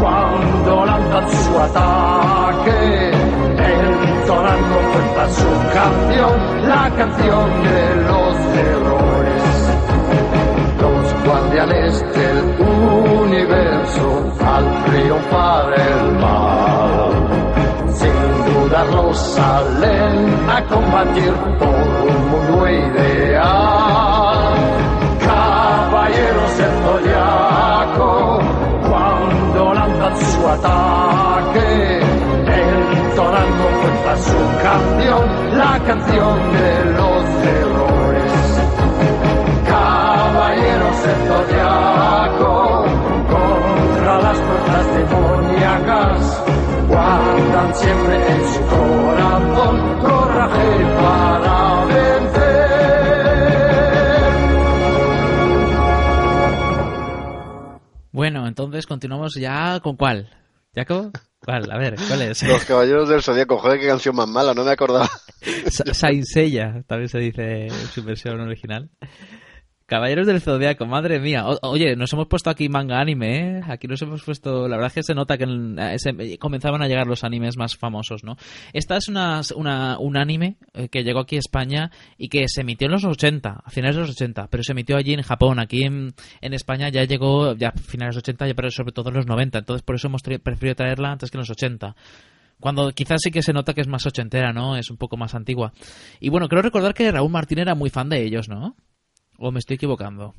[0.00, 3.12] cuando lanzan su ataque,
[3.58, 9.01] entonando cuenta su canción, la canción de los errores
[11.52, 12.38] guardianes del
[13.20, 17.12] universo al triunfar el mal.
[17.92, 24.54] Sin dudarlo salen a combatir por un mundo ideal.
[25.20, 28.40] Caballeros del zodiaco,
[28.88, 32.00] cuando lanzan su ataque,
[32.46, 37.71] entonando cuenta su canción, la canción de los errores
[40.56, 42.84] caballeros del zodiaco
[43.30, 46.44] contra las fuerzas demoníacas
[46.88, 52.52] guardan siempre en su corazón coraje para vencer.
[58.12, 60.28] Bueno, entonces continuamos ya con cuál.
[60.74, 61.10] ¿Jaco?
[61.44, 61.70] ¿Cuál?
[61.72, 62.42] A ver, ¿cuál es?
[62.42, 65.08] Los Caballeros del Zodíaco, joder, qué canción más mala, no me acordaba.
[65.70, 68.90] Sa- Saint Seiya, también se dice en su versión original.
[69.92, 71.44] Caballeros del Zodiaco, madre mía.
[71.60, 73.60] Oye, nos hemos puesto aquí manga anime, ¿eh?
[73.68, 74.66] Aquí nos hemos puesto...
[74.66, 77.58] La verdad es que se nota que en- eh, se- comenzaban a llegar los animes
[77.58, 78.36] más famosos, ¿no?
[78.72, 82.62] Esta es una, una- un anime eh, que llegó aquí a España y que se
[82.62, 85.58] emitió en los 80, a finales de los 80, pero se emitió allí en Japón.
[85.58, 89.10] Aquí en, España ya llegó, ya a finales de los 80, ya, pero sobre todo
[89.10, 89.58] en los 90.
[89.58, 91.94] Entonces por eso hemos preferido traerla antes que en los 80
[92.60, 94.76] cuando quizás sí que se nota que es más ochentera, ¿no?
[94.76, 95.72] Es un poco más antigua.
[96.18, 98.74] Y bueno, creo recordar que Raúl Martín era muy fan de ellos, ¿no?
[99.38, 100.34] ¿O me estoy equivocando?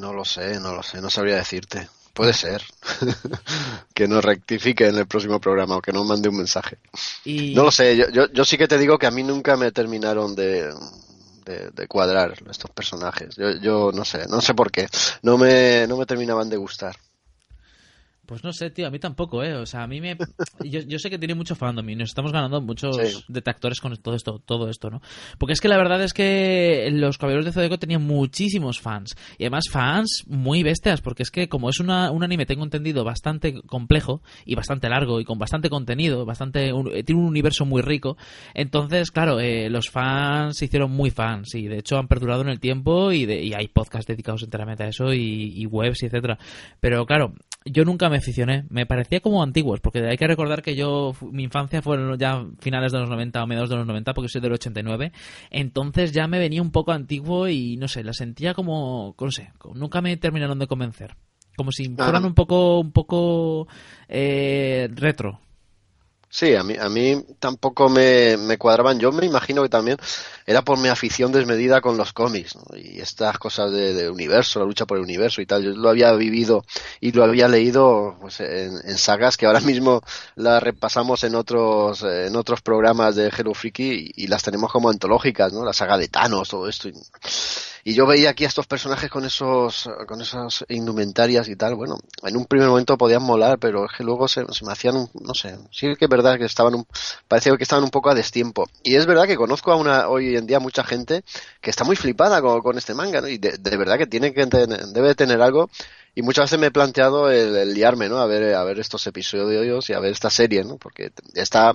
[0.00, 1.88] No lo sé, no lo sé, no sabría decirte.
[2.14, 2.62] Puede ser.
[3.94, 6.78] que nos rectifique en el próximo programa o que nos mande un mensaje.
[7.24, 7.54] Y...
[7.54, 9.72] No lo sé, yo, yo, yo sí que te digo que a mí nunca me
[9.72, 10.74] terminaron de,
[11.44, 13.36] de, de cuadrar estos personajes.
[13.36, 14.88] Yo, yo no sé, no sé por qué.
[15.22, 16.96] No me, no me terminaban de gustar.
[18.24, 19.54] Pues no sé, tío, a mí tampoco, ¿eh?
[19.56, 20.16] O sea, a mí me...
[20.64, 23.24] Yo, yo sé que tiene mucho fandom y nos estamos ganando muchos Sí.
[23.26, 25.02] detractores con todo esto, todo esto, ¿no?
[25.38, 29.16] Porque es que la verdad es que los Caballeros de Zodíaco tenían muchísimos fans.
[29.38, 33.02] Y además fans muy bestias, porque es que como es una, un anime, tengo entendido,
[33.02, 37.64] bastante complejo y bastante largo y con bastante contenido, bastante un- eh, tiene un universo
[37.66, 38.16] muy rico,
[38.54, 42.48] entonces, claro, eh, los fans se hicieron muy fans y de hecho han perdurado en
[42.50, 46.06] el tiempo y, de- y hay podcasts dedicados enteramente a eso y, y webs y
[46.06, 46.38] etcétera.
[46.78, 50.74] Pero claro, yo nunca me aficioné, me parecía como antiguos, porque hay que recordar que
[50.74, 54.28] yo, mi infancia fueron ya finales de los 90 o mediados de los 90, porque
[54.28, 55.12] soy del 89,
[55.50, 59.52] entonces ya me venía un poco antiguo y no sé, la sentía como, no sé,
[59.74, 61.16] nunca me terminaron de convencer.
[61.56, 63.68] Como si fueran un poco, un poco
[64.08, 65.38] eh, retro.
[66.34, 68.98] Sí, a mí, a mí tampoco me, me cuadraban.
[68.98, 69.98] Yo me imagino que también
[70.46, 72.74] era por mi afición desmedida con los cómics ¿no?
[72.74, 75.62] y estas cosas de, universo, la lucha por el universo y tal.
[75.62, 76.64] Yo lo había vivido
[77.00, 80.00] y lo había leído pues, en, en sagas que ahora mismo
[80.34, 84.88] las repasamos en otros en otros programas de Hello Freaky y, y las tenemos como
[84.88, 85.66] antológicas, ¿no?
[85.66, 86.88] La saga de Thanos, todo esto.
[86.88, 86.94] Y,
[87.84, 91.74] y yo veía aquí a estos personajes con esos con esas indumentarias y tal.
[91.74, 94.96] Bueno, en un primer momento podían molar, pero es que luego se, se me hacían,
[94.96, 96.86] un, no sé, sí que es verdad que estaban, un,
[97.26, 98.68] parecía que estaban un poco a destiempo.
[98.82, 101.24] Y es verdad que conozco a una hoy en día mucha gente
[101.60, 103.28] que está muy flipada con, con este manga, ¿no?
[103.28, 105.68] Y de, de verdad que tiene que tener, debe tener algo.
[106.14, 108.18] Y muchas veces me he planteado el, el liarme, ¿no?
[108.18, 110.76] A ver, a ver estos episodios y a ver esta serie, ¿no?
[110.76, 111.72] Porque está,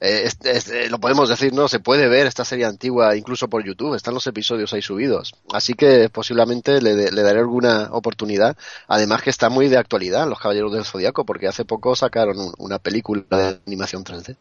[0.00, 1.68] eh, eh, lo podemos decir, ¿no?
[1.68, 5.34] Se puede ver esta serie antigua incluso por YouTube, están los episodios ahí subidos.
[5.52, 8.56] Así que posiblemente le, daré alguna oportunidad.
[8.88, 12.54] Además que está muy de actualidad Los Caballeros del Zodiaco, porque hace poco sacaron un-
[12.58, 14.36] una película de animación 3D.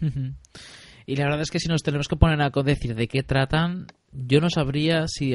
[1.08, 3.86] Y la verdad es que si nos tenemos que poner a decir de qué tratan,
[4.10, 5.34] yo no sabría si...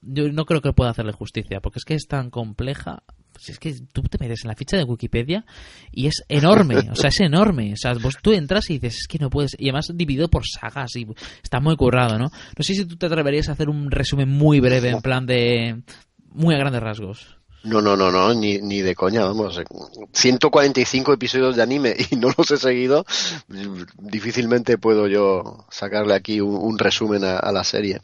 [0.00, 3.02] Yo no creo que pueda hacerle justicia, porque es que es tan compleja.
[3.32, 5.44] Pues es que tú te metes en la ficha de Wikipedia
[5.90, 7.72] y es enorme, o sea, es enorme.
[7.72, 9.56] O sea, vos tú entras y dices, es que no puedes.
[9.58, 11.06] Y además dividido por sagas y
[11.42, 12.26] está muy currado, ¿no?
[12.26, 15.82] No sé si tú te atreverías a hacer un resumen muy breve, en plan de.
[16.30, 17.41] muy a grandes rasgos.
[17.64, 19.60] No, no, no, no, ni, ni de coña, vamos.
[20.12, 23.04] 145 episodios de anime y no los he seguido.
[23.98, 28.02] Difícilmente puedo yo sacarle aquí un, resumen a, a, la serie.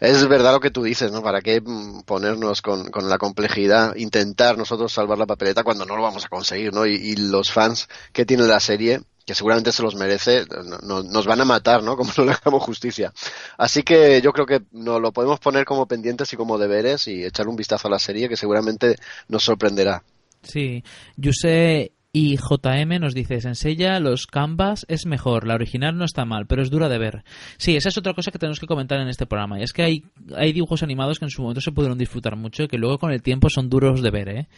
[0.00, 1.22] Es verdad lo que tú dices, ¿no?
[1.22, 1.62] ¿Para qué
[2.06, 6.28] ponernos con, con, la complejidad, intentar nosotros salvar la papeleta cuando no lo vamos a
[6.28, 6.84] conseguir, ¿no?
[6.84, 10.46] Y, y los fans que tiene la serie que seguramente se los merece,
[10.82, 11.96] no, nos van a matar, ¿no?
[11.98, 13.12] Como no le hagamos justicia.
[13.58, 17.24] Así que yo creo que nos lo podemos poner como pendientes y como deberes y
[17.24, 18.96] echar un vistazo a la serie que seguramente
[19.28, 20.02] nos sorprenderá.
[20.42, 20.82] Sí,
[21.18, 26.46] Yuse y JM nos dice, Sensella, los canvas es mejor, la original no está mal,
[26.46, 27.22] pero es dura de ver.
[27.58, 29.82] Sí, esa es otra cosa que tenemos que comentar en este programa, y es que
[29.82, 32.98] hay, hay dibujos animados que en su momento se pudieron disfrutar mucho y que luego
[32.98, 34.48] con el tiempo son duros de ver, ¿eh?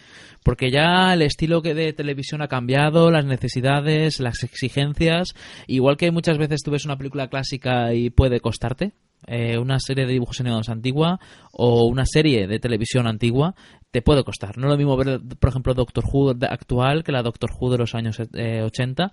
[0.45, 5.35] Porque ya el estilo que de televisión ha cambiado, las necesidades, las exigencias,
[5.67, 8.93] igual que muchas veces tú ves una película clásica y puede costarte,
[9.27, 11.21] eh, una serie de dibujos animados antigua
[11.53, 13.55] o una serie de televisión antigua
[13.91, 14.57] te puede costar.
[14.57, 17.79] No es lo mismo ver, por ejemplo, Doctor Who actual que la Doctor Who de
[17.79, 19.13] los años eh, 80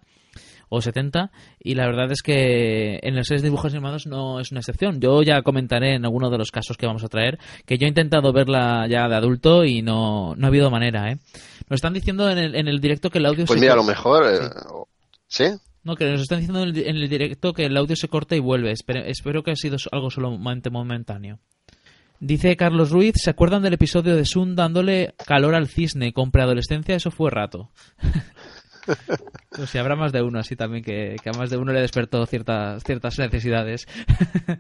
[0.70, 4.52] o 70 y la verdad es que en las series de dibujos animados no es
[4.52, 5.00] una excepción.
[5.00, 7.90] Yo ya comentaré en alguno de los casos que vamos a traer que yo he
[7.90, 11.12] intentado verla ya de adulto y no, no ha habido manera.
[11.12, 11.18] ¿eh?
[11.70, 13.46] Nos están diciendo en el, en el directo que el audio...
[13.46, 14.26] Pues se mira, a lo mejor...
[14.32, 14.50] Eh,
[15.28, 15.46] ¿Sí?
[15.84, 18.36] No, que nos están diciendo en el, en el, directo que el audio se corta
[18.36, 18.72] y vuelve.
[18.72, 21.40] Espero, espero que ha sido algo solamente momentáneo.
[22.20, 26.96] Dice Carlos Ruiz, ¿se acuerdan del episodio de Sun dándole calor al cisne con preadolescencia?
[26.96, 27.70] Eso fue rato.
[29.52, 31.82] pues si habrá más de uno así también, que, que, a más de uno le
[31.82, 33.88] despertó ciertas, ciertas necesidades.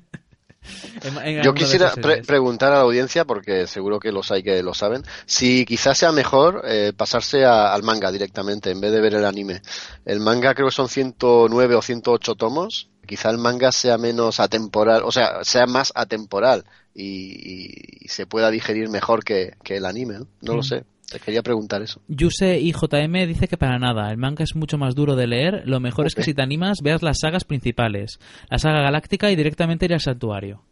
[1.03, 4.61] en, en Yo quisiera pre preguntar a la audiencia, porque seguro que los hay que
[4.61, 9.01] lo saben, si quizás sea mejor eh, pasarse a, al manga directamente en vez de
[9.01, 9.63] ver el anime.
[10.05, 12.91] El manga creo que son 109 o 108 tomos.
[13.07, 16.65] Quizá el manga sea menos atemporal, o sea, sea más atemporal
[16.97, 20.19] y, se pueda digerir mejor que, que el anime.
[20.19, 20.55] No, no mm.
[20.55, 20.85] lo sé.
[21.09, 22.01] Te quería preguntar eso.
[22.09, 24.11] Yuse y JM dice que para nada.
[24.11, 25.63] El manga es mucho más duro de leer.
[25.65, 26.07] Lo mejor okay.
[26.07, 28.19] es que si te animas, veas las sagas principales.
[28.49, 30.63] La saga galáctica y directamente ir al santuario.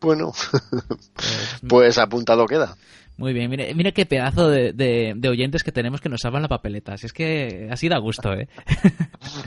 [0.00, 0.32] Bueno,
[1.14, 2.76] pues, pues apuntado queda.
[3.16, 6.42] Muy bien, mire, mire qué pedazo de, de, de, oyentes que tenemos que nos salvan
[6.42, 6.98] la papeleta.
[6.98, 8.48] Si es que así da gusto, ¿eh?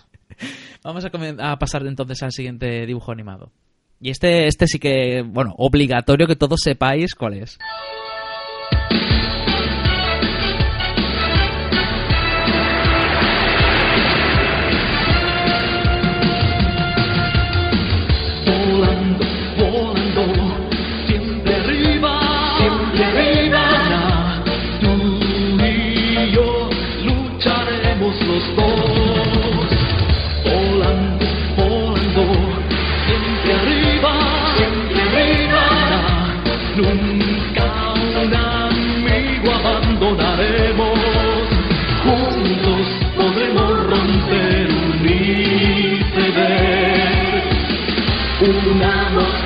[0.84, 3.52] Vamos a, a pasar entonces al siguiente dibujo animado.
[4.02, 7.60] Y este, este sí que, bueno, obligatorio que todos sepáis cuál es.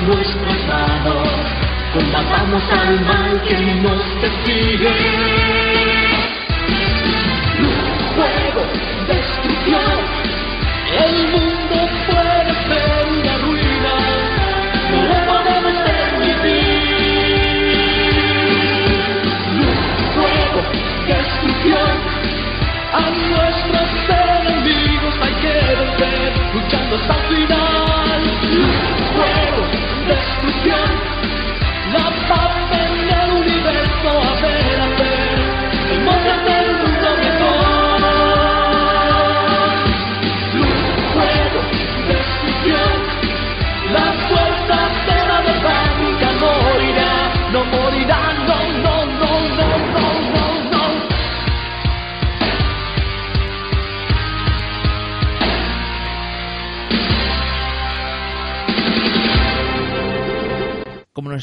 [0.06, 1.28] Nuestras manos,
[1.92, 4.92] combatamos al mal que nos persigue.
[8.14, 8.93] Fuego,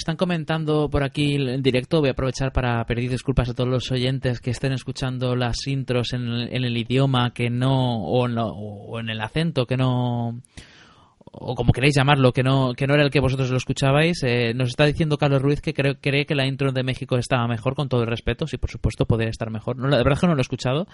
[0.01, 3.91] están comentando por aquí en directo, voy a aprovechar para pedir disculpas a todos los
[3.91, 8.33] oyentes que estén escuchando las intros en el, en el idioma que no o en,
[8.33, 10.41] lo, o en, el acento que no
[11.33, 14.23] o como queréis llamarlo, que no, que no era el que vosotros lo escuchabais.
[14.23, 17.47] Eh, nos está diciendo Carlos Ruiz que cree, cree, que la intro de México estaba
[17.47, 18.47] mejor, con todo el respeto.
[18.47, 19.77] Sí, por supuesto, podría estar mejor.
[19.77, 20.87] No, de verdad que no lo he escuchado.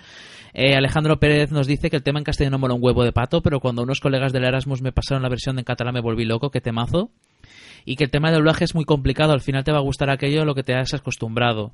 [0.54, 3.41] Eh, Alejandro Pérez nos dice que el tema en castellano mola un huevo de pato,
[3.41, 6.52] pero cuando unos colegas del Erasmus me pasaron la versión en catalán me volví loco,
[6.52, 7.10] que temazo
[7.89, 10.10] y que el tema de doblaje es muy complicado, al final te va a gustar
[10.10, 11.71] aquello a lo que te has acostumbrado.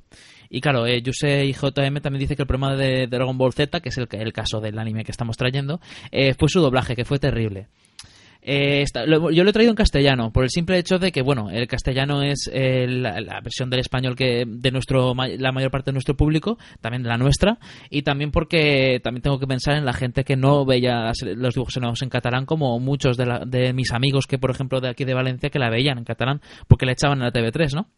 [0.48, 3.80] Y claro, eh, Yuse y JM también dice que el problema de Dragon Ball Z,
[3.80, 5.80] que es el, el caso del anime que estamos trayendo,
[6.12, 7.66] eh, fue su doblaje, que fue terrible.
[8.46, 11.22] Eh, está- lo- yo lo he traído en castellano, por el simple hecho de que,
[11.22, 15.90] bueno, el castellano es eh, la, versión del español que de nuestro la mayor parte
[15.90, 19.86] de nuestro público, también de la nuestra, y también porque también tengo que pensar en
[19.86, 23.72] la gente que no veía los dibujos animados en catalán, como muchos de, la- de
[23.72, 26.84] mis amigos que, por ejemplo, de aquí de Valencia, que la veían en catalán, porque
[26.84, 27.88] la echaban en la TV3, ¿no?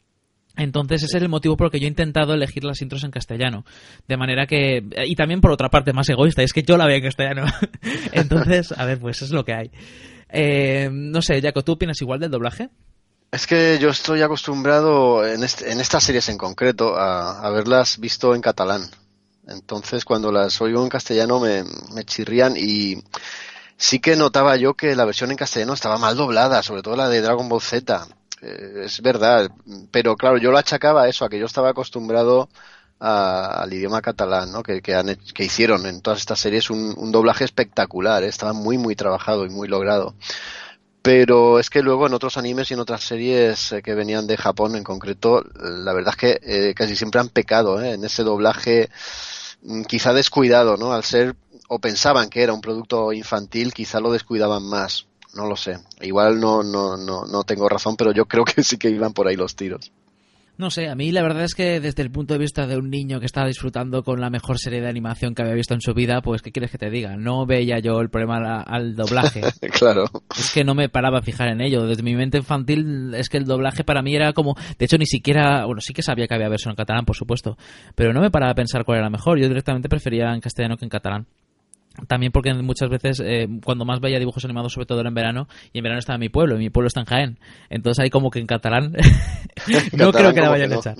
[0.56, 3.10] Entonces ese es el motivo por el que yo he intentado elegir las intros en
[3.10, 3.66] castellano.
[4.08, 4.82] De manera que...
[5.06, 7.44] Y también por otra parte más egoísta, es que yo la veo en castellano.
[8.12, 9.70] Entonces, a ver, pues es lo que hay.
[10.28, 12.70] Eh, no sé, Jaco, ¿tú opinas igual del doblaje?
[13.30, 18.34] Es que yo estoy acostumbrado en, este- en estas series en concreto a, haberlas visto
[18.34, 18.82] en catalán.
[19.46, 21.64] Entonces cuando las oigo en castellano me,
[21.94, 22.96] me chirrían y
[23.76, 27.08] sí que notaba yo que la versión en castellano estaba mal doblada, sobre todo la
[27.08, 28.06] de Dragon Ball Z.
[28.42, 29.50] Eh, es verdad,
[29.90, 32.48] pero claro, yo lo achacaba a eso, a que yo estaba acostumbrado
[33.00, 34.62] a- al idioma catalán, ¿no?
[34.62, 38.28] Que, que, que hicieron en todas estas series un, un doblaje espectacular, ¿eh?
[38.28, 40.14] estaba muy muy trabajado y muy logrado.
[41.02, 44.36] Pero es que luego en otros animes y en otras series eh, que venían de
[44.36, 46.40] Japón en concreto, la verdad es que
[46.70, 48.90] eh, casi siempre han pecado en ese doblaje
[49.62, 50.92] mm, quizá descuidado, ¿no?
[50.92, 51.36] Al ser,
[51.68, 55.06] o pensaban que era un producto infantil, quizá lo descuidaban más.
[55.34, 55.78] No lo sé.
[56.00, 59.28] Igual no, no, no, no tengo razón, pero yo creo que sí que iban por
[59.28, 59.92] ahí los tiros.
[60.58, 62.88] No sé, a mí la verdad es que desde el punto de vista de un
[62.88, 65.92] niño que estaba disfrutando con la mejor serie de animación que había visto en su
[65.92, 67.16] vida, pues ¿qué quieres que te diga?
[67.16, 69.42] No veía yo el problema al, al doblaje.
[69.78, 70.04] claro.
[70.38, 71.86] Es que no me paraba a fijar en ello.
[71.86, 74.56] Desde mi mente infantil es que el doblaje para mí era como...
[74.78, 75.66] De hecho, ni siquiera...
[75.66, 77.58] Bueno, sí que sabía que había versión en catalán, por supuesto.
[77.94, 79.38] Pero no me paraba a pensar cuál era mejor.
[79.38, 81.26] Yo directamente prefería en castellano que en catalán.
[82.06, 85.48] También porque muchas veces, eh, cuando más veía dibujos animados, sobre todo era en verano,
[85.72, 87.38] y en verano estaba en mi pueblo, y mi pueblo está en Jaén.
[87.70, 88.92] Entonces ahí como que en catalán
[89.92, 90.96] no Catalán creo que la vayan que a echar.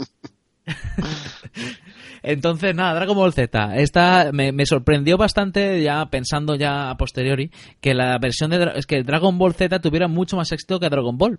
[2.23, 3.77] Entonces, nada, Dragon Ball Z.
[3.77, 8.87] Esta me, me sorprendió bastante, ya pensando ya a posteriori, que la versión de es
[8.87, 11.39] que Dragon Ball Z tuviera mucho más éxito que Dragon Ball.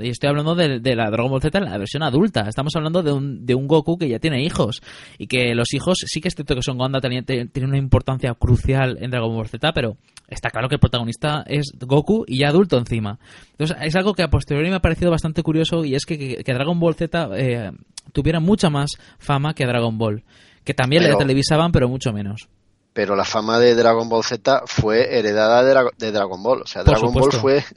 [0.00, 2.42] Y estoy hablando de, de la Dragon Ball Z en la versión adulta.
[2.48, 4.82] Estamos hablando de un, de un Goku que ya tiene hijos.
[5.18, 8.34] Y que los hijos, sí que es cierto que Son Gohan tiene, tiene una importancia
[8.34, 9.96] crucial en Dragon Ball Z, pero
[10.28, 13.18] está claro que el protagonista es Goku y ya adulto encima.
[13.52, 16.44] Entonces, es algo que a posteriori me ha parecido bastante curioso y es que, que,
[16.44, 17.70] que Dragon Ball Z eh,
[18.12, 20.24] tuviera mucha más fama que Dragon Ball.
[20.64, 22.48] Que también Pero- le televisaban, pero mucho menos.
[22.92, 26.62] Pero la fama de Dragon Ball Z fue heredada de, Dra- de Dragon Ball.
[26.62, 27.42] O sea, Por Dragon supuesto.
[27.42, 27.76] Ball fue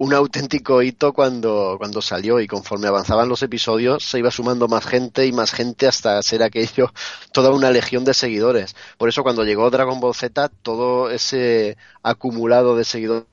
[0.00, 4.86] un auténtico hito cuando, cuando salió y conforme avanzaban los episodios se iba sumando más
[4.86, 6.90] gente y más gente hasta ser aquello
[7.32, 8.74] toda una legión de seguidores.
[8.96, 13.26] Por eso cuando llegó Dragon Ball Z, todo ese acumulado de seguidores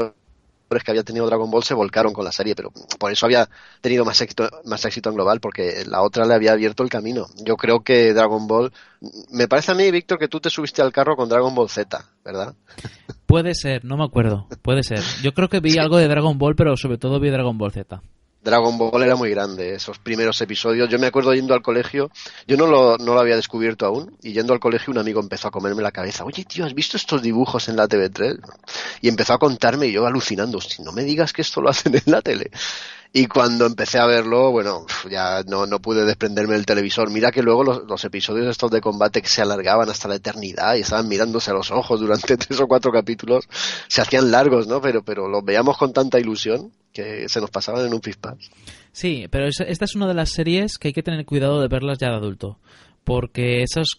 [0.68, 3.49] que había tenido Dragon Ball se volcaron con la serie, pero por eso había
[3.82, 7.28] tenido más éxito, más éxito en global, porque la otra le había abierto el camino.
[7.43, 8.72] Yo creo que Dragon Ball,
[9.32, 12.03] me parece a mí, Víctor, que tú te subiste al carro con Dragon Ball Z,
[12.24, 12.53] ¿verdad?
[13.26, 14.47] Puede ser, no me acuerdo.
[14.61, 15.01] Puede ser.
[15.22, 18.01] Yo creo que vi algo de Dragon Ball, pero sobre todo vi Dragon Ball Z.
[18.42, 20.90] Dragon Ball era muy grande, esos primeros episodios.
[20.90, 22.12] Yo me acuerdo yendo al colegio,
[22.48, 25.48] yo no lo, no lo había descubierto aún, y yendo al colegio un amigo empezó
[25.48, 26.24] a comerme la cabeza.
[26.24, 28.40] Oye, tío, ¿has visto estos dibujos en la TV3?
[29.02, 31.96] Y empezó a contarme y yo alucinando, si no me digas que esto lo hacen
[31.96, 32.52] en la tele.
[33.14, 37.10] Y cuando empecé a verlo, bueno, ya no, no pude desprenderme del televisor.
[37.10, 40.76] Mira que luego los, los episodios estos de combate que se alargaban hasta la eternidad
[40.76, 43.45] y estaban mirándose a los ojos durante tres o cuatro capítulos,
[43.88, 44.82] se hacían largos, ¿no?
[44.82, 48.36] Pero, pero los veíamos con tanta ilusión que se nos pasaban en un pispás.
[48.91, 51.68] Sí, pero es- esta es una de las series que hay que tener cuidado de
[51.68, 52.60] verlas ya de adulto.
[53.08, 53.97] Porque esos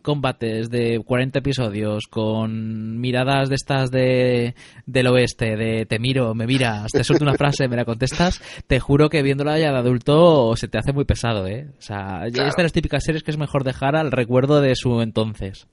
[0.00, 4.54] combates de 40 episodios con miradas de estas de,
[4.86, 8.80] del oeste, de te miro, me miras, te suelto una frase, me la contestas, te
[8.80, 11.68] juro que viéndola ya de adulto se te hace muy pesado, ¿eh?
[11.78, 12.48] O sea, Claro.
[12.48, 15.66] es de las típicas series que es mejor dejar al recuerdo de su entonces.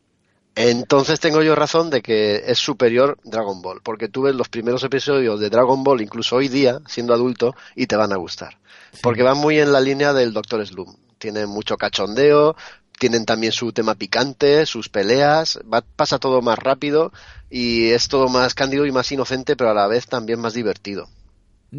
[0.55, 4.84] Entonces tengo yo razón de que es superior Dragon Ball, porque tú ves los primeros
[4.84, 8.57] episodios de Dragon Ball, incluso hoy día, siendo adulto, y te van a gustar.
[9.01, 10.93] Porque van muy en la línea del Doctor Slum.
[11.18, 12.55] Tienen mucho cachondeo,
[12.99, 17.11] tienen también su tema picante, sus peleas, va- pasa todo más rápido
[17.49, 21.07] y es todo más cándido y más inocente, pero a la vez también más divertido.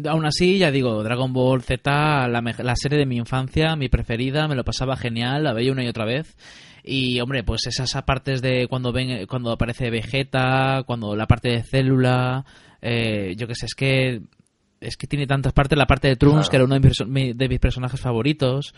[0.07, 4.47] Aún así, ya digo, Dragon Ball Z, la, la serie de mi infancia, mi preferida,
[4.47, 6.37] me lo pasaba genial, la veía una y otra vez.
[6.83, 11.63] Y hombre, pues esas partes de cuando ven, cuando aparece Vegeta, cuando la parte de
[11.63, 12.45] célula,
[12.81, 14.21] eh, yo qué sé, es que
[14.79, 16.49] es que tiene tantas partes, la parte de Trunks, Claro.
[16.49, 18.73] que era uno de mis, de mis personajes favoritos.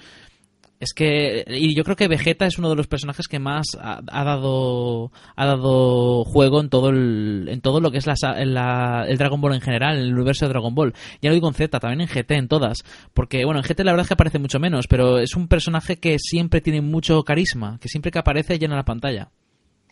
[0.81, 4.01] Es que y yo creo que Vegeta es uno de los personajes que más ha,
[4.01, 8.15] dado ha dado juego en todo el, en todo lo que es la,
[8.45, 10.93] la- el Dragon Ball en general, en el universo de Dragon Ball.
[11.21, 12.79] Ya no digo en Z, también en GT, en todas,
[13.13, 15.99] porque bueno, en GT la verdad es que aparece mucho menos, pero es un personaje
[15.99, 19.29] que siempre tiene mucho carisma, que siempre que aparece llena la pantalla.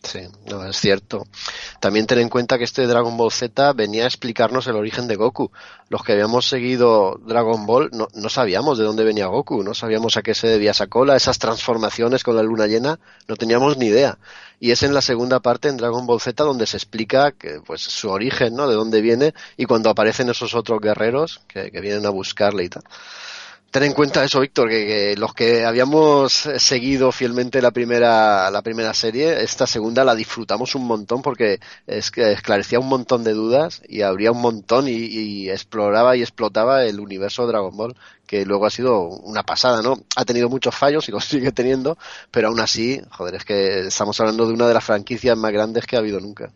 [0.02, 1.28] Sí, no, es cierto.
[1.82, 5.18] También ten en cuenta que este Dragon Ball Z venía a explicarnos el origen de
[5.18, 5.52] Goku.
[5.90, 10.16] Los que habíamos seguido Dragon Ball no, no sabíamos de dónde venía Goku, no sabíamos
[10.16, 13.88] a qué se debía esa cola, esas transformaciones con la luna llena, no teníamos ni
[13.88, 14.18] idea.
[14.60, 17.82] Y es en la segunda parte, en Dragon Ball Z, donde se explica que, pues,
[17.82, 18.68] su origen, ¿no?
[18.70, 22.70] De dónde viene y cuando aparecen esos otros guerreros que, que vienen a buscarle y
[22.70, 22.84] tal.
[23.72, 28.96] Ten en cuenta eso, Víctor, que, los que habíamos seguido fielmente la primera, la primera
[28.96, 34.02] serie, esta segunda la disfrutamos un montón porque es esclarecía un montón de dudas y
[34.02, 37.96] abría un montón y, y, exploraba y explotaba el universo de Dragon Ball,
[38.26, 40.00] que luego ha sido una pasada, ¿no?
[40.16, 41.96] Ha tenido muchos fallos y los sigue teniendo,
[42.32, 45.86] pero aún así, joder, es que estamos hablando de una de las franquicias más grandes
[45.86, 46.52] que ha habido nunca.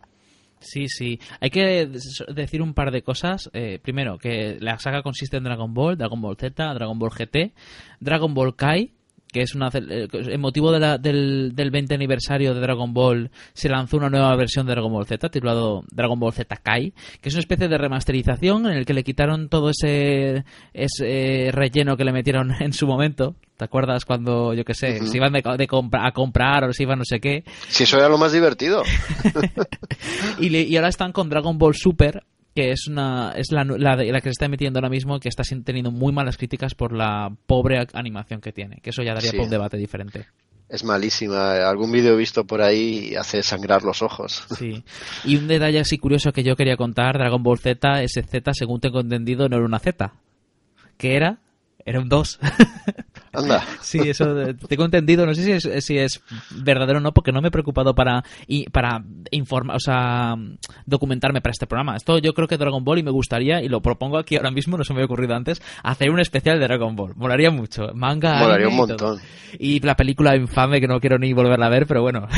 [0.64, 1.20] Sí, sí.
[1.39, 1.89] Hay que
[2.34, 3.49] decir un par de cosas.
[3.53, 7.53] Eh, primero, que la saga consiste en Dragon Ball, Dragon Ball Z, Dragon Ball GT,
[7.99, 8.93] Dragon Ball Kai,
[9.34, 13.68] que es una en motivo de la, del, del 20 aniversario de Dragon Ball se
[13.68, 17.36] lanzó una nueva versión de Dragon Ball Z titulado Dragon Ball Z Kai que es
[17.36, 22.14] una especie de remasterización en el que le quitaron todo ese ese relleno que le
[22.14, 25.08] metieron en su momento ¿Te acuerdas cuando, yo qué sé, uh -huh.
[25.08, 27.44] se iban de, de compra, a comprar o se iban no sé qué?
[27.70, 28.82] Si eso era lo más divertido.
[30.40, 32.24] y, le, y, ahora están con Dragon Ball Super,
[32.56, 35.43] que es una es la, la, la, que se está emitiendo ahora mismo, que está
[35.64, 38.78] teniendo muy malas críticas por la pobre animación que tiene.
[38.82, 39.38] Que eso ya daría sí.
[39.38, 40.26] para un debate diferente.
[40.70, 41.68] Es malísima.
[41.68, 44.45] Algún vídeo visto por ahí hace sangrar los ojos.
[44.58, 44.84] Sí.
[45.24, 48.80] Y un detalle así curioso que yo quería contar, Dragon Ball Z, ese Z, según
[48.80, 50.14] tengo entendido, no era una Z.
[50.97, 51.39] ¿Qué era?
[51.86, 52.39] Era un 2.
[53.34, 53.64] Anda.
[53.82, 54.26] Sí, eso
[54.68, 55.26] tengo entendido.
[55.26, 56.22] No sé si es, si es
[56.52, 60.36] verdadero o no, porque no me he preocupado para, y, para informar, o sea,
[60.86, 61.96] documentarme para este programa.
[61.96, 64.78] Esto yo creo que Dragon Ball y me gustaría, y lo propongo aquí ahora mismo,
[64.78, 67.14] no se me había ocurrido antes, hacer un especial de Dragon Ball.
[67.16, 67.90] Molaría mucho.
[67.94, 68.40] Manga.
[68.40, 69.20] Molaría un montón.
[69.58, 72.28] Y, y la película infame que no quiero ni volverla a ver, pero bueno.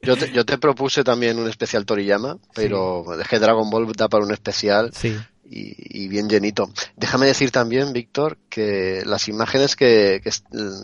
[0.00, 3.20] Yo te, yo te propuse también un especial Toriyama, pero sí.
[3.20, 4.90] es que Dragon Ball da para un especial.
[4.94, 5.14] Sí
[5.50, 6.70] y, y, bien llenito.
[6.96, 10.20] Déjame decir también, Víctor, que las imágenes que,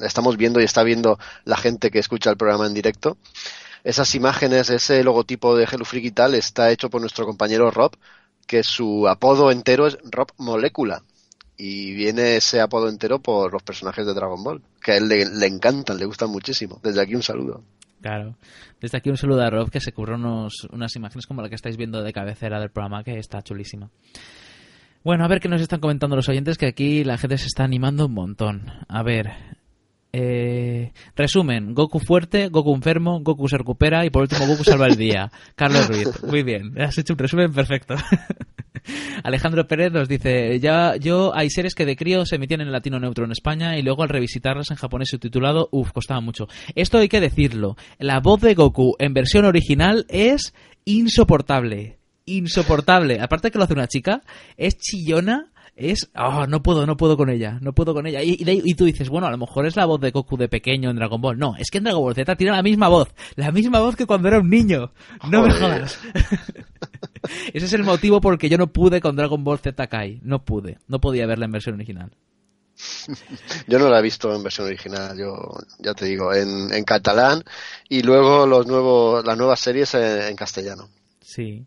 [0.02, 3.18] estamos viendo y está viendo la gente que escucha el programa en directo,
[3.82, 7.92] esas imágenes, ese logotipo de Hello Freak y tal, está hecho por nuestro compañero Rob,
[8.46, 11.02] que su apodo entero es Rob Molecula.
[11.56, 15.24] Y viene ese apodo entero por los personajes de Dragon Ball, que a él le,
[15.26, 16.80] le encantan, le gustan muchísimo.
[16.82, 17.62] Desde aquí un saludo.
[18.04, 18.36] Claro.
[18.80, 21.54] Desde aquí un saludo a Rob que se curró unos, unas imágenes como la que
[21.54, 23.88] estáis viendo de cabecera del programa, que está chulísima.
[25.05, 27.62] Bueno, a ver qué nos están comentando los oyentes, que aquí la gente se está
[27.62, 28.70] animando un montón.
[28.88, 29.32] A ver.
[30.14, 34.96] Eh, resumen, Goku fuerte, Goku enfermo, Goku se recupera y por último Goku salva el
[34.96, 35.30] día.
[35.57, 37.96] Carlos Ruiz, muy bien, has hecho un resumen perfecto.
[39.24, 42.98] Alejandro Pérez nos dice, ya yo hay series que de crío se emitían en latino
[42.98, 46.46] neutro en España y luego al revisitarlas en japonés subtitulado, uff, costaba mucho.
[46.76, 53.20] Esto hay que decirlo, la voz de Goku en versión original es insoportable insoportable.
[53.20, 54.22] Aparte que lo hace una chica,
[54.56, 56.10] es chillona, es...
[56.14, 58.22] Oh, no puedo, no puedo con ella, no puedo con ella.
[58.22, 60.48] Y, y, y, tú dices, bueno, a lo mejor es la voz de Goku de
[60.48, 61.38] pequeño en Dragon Ball.
[61.38, 64.06] No, es que en Dragon Ball Z tiene la misma voz, la misma voz que
[64.06, 64.92] cuando era un niño.
[65.28, 65.52] No Joder.
[65.52, 65.98] me jodas.
[67.54, 70.20] Ese es el motivo por el que yo no pude con Dragon Ball Z Kai.
[70.22, 72.10] No pude, no podía verla en versión original.
[73.68, 75.36] Yo no la he visto en versión original, yo
[75.78, 77.44] ya te digo, en, en catalán
[77.88, 80.88] y luego los nuevos, las nuevas series en, en castellano.
[81.20, 81.64] Sí.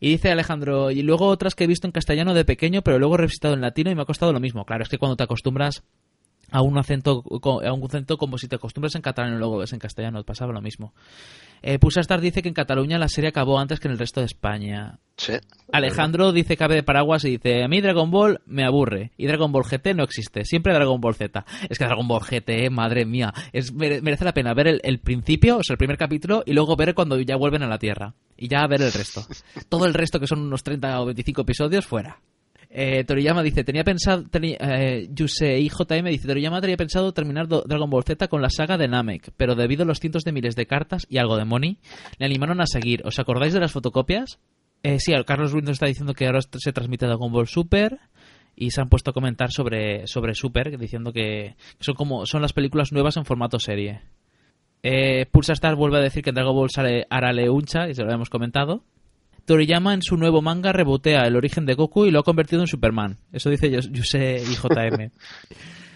[0.00, 3.14] Y dice Alejandro, y luego otras que he visto en castellano de pequeño, pero luego
[3.14, 4.64] he revisitado en latino y me ha costado lo mismo.
[4.64, 5.82] Claro, es que cuando te acostumbras
[6.56, 9.74] a un acento a un acento como si te acostumbras en catalán y luego ves
[9.74, 10.94] en castellano, pasaba lo mismo.
[11.60, 14.26] Eh, Pusastar dice que en Cataluña la serie acabó antes que en el resto de
[14.26, 14.98] España.
[15.18, 15.34] Sí.
[15.70, 19.52] Alejandro dice cabe de paraguas y dice, a mí Dragon Ball me aburre y Dragon
[19.52, 21.44] Ball GT no existe, siempre Dragon Ball Z.
[21.68, 25.58] Es que Dragon Ball GT, madre mía, es, merece la pena ver el, el principio,
[25.58, 28.48] o sea, el primer capítulo y luego ver cuando ya vuelven a la Tierra y
[28.48, 29.26] ya ver el resto.
[29.68, 32.18] Todo el resto que son unos 30 o 25 episodios fuera.
[32.78, 38.04] Eh, Toriyama dice, tenía pensado, eh, Yusei JM dice, Toriyama tenía pensado terminar Dragon Ball
[38.04, 41.06] Z con la saga de Namek, pero debido a los cientos de miles de cartas
[41.08, 41.78] y algo de money,
[42.18, 43.00] le animaron a seguir.
[43.06, 44.40] ¿Os acordáis de las fotocopias?
[44.82, 47.98] Eh, sí, Carlos nos está diciendo que ahora se transmite Dragon Ball Super
[48.54, 52.52] y se han puesto a comentar sobre, sobre Super, diciendo que son como son las
[52.52, 54.02] películas nuevas en formato serie.
[54.82, 58.08] Eh, Pulsa Star vuelve a decir que Dragon Ball sale Arale Uncha, y se lo
[58.08, 58.84] habíamos comentado.
[59.46, 62.68] Toriyama en su nuevo manga rebotea el origen de Goku y lo ha convertido en
[62.68, 63.18] Superman.
[63.32, 65.10] Eso dice Yuse y JM.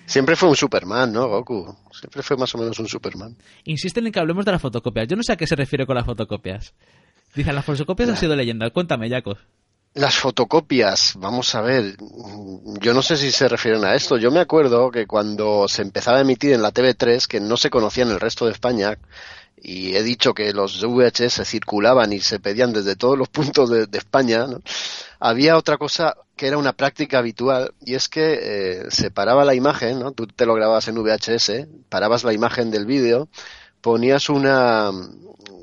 [0.06, 1.76] Siempre fue un Superman, ¿no, Goku?
[1.92, 3.36] Siempre fue más o menos un Superman.
[3.64, 5.06] Insisten en que hablemos de las fotocopias.
[5.06, 6.74] Yo no sé a qué se refiere con las fotocopias.
[7.34, 8.14] Dicen, las fotocopias nah.
[8.14, 8.70] han sido leyenda.
[8.70, 9.38] Cuéntame, Yacos.
[9.94, 11.96] Las fotocopias, vamos a ver,
[12.80, 14.18] yo no sé si se refieren a esto.
[14.18, 17.70] Yo me acuerdo que cuando se empezaba a emitir en la TV3, que no se
[17.70, 18.98] conocía en el resto de España,
[19.62, 23.86] y he dicho que los VHS circulaban y se pedían desde todos los puntos de,
[23.92, 24.46] España,
[25.18, 29.54] había otra cosa que era una práctica habitual y es que eh, se paraba la
[29.54, 30.12] imagen, ¿no?
[30.12, 33.28] tú te lo grababas en VHS, parabas la imagen del vídeo,
[33.80, 34.90] ponías una,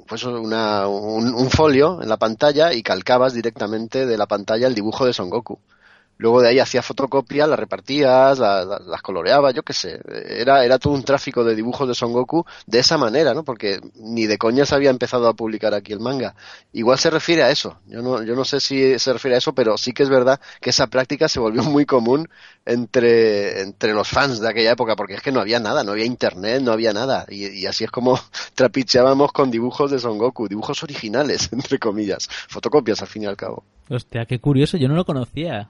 [0.07, 4.75] pues una, un, un folio en la pantalla y calcabas directamente de la pantalla el
[4.75, 5.59] dibujo de Son Goku.
[6.18, 9.99] Luego de ahí hacías fotocopias, las repartías, la- la- las coloreabas, yo qué sé.
[10.28, 13.43] Era, era todo un tráfico de dibujos de Son Goku de esa manera, ¿no?
[13.43, 16.36] Porque ni de coña se había empezado a publicar aquí el manga.
[16.74, 17.78] Igual se refiere a eso.
[17.88, 20.39] Yo no, yo no sé si se refiere a eso, pero sí que es verdad
[20.61, 22.28] que esa práctica se volvió muy común
[22.65, 26.05] entre, entre los fans de aquella época, porque es que no había nada, no había
[26.05, 27.26] internet, no había nada.
[27.30, 28.20] Y, y así es como
[28.55, 32.28] trapicheábamos con dibujos de Son Goku, dibujos originales, entre comillas.
[32.49, 33.63] Fotocopias, al fin y al cabo.
[33.89, 35.70] Hostia, qué curioso, yo no lo conocía.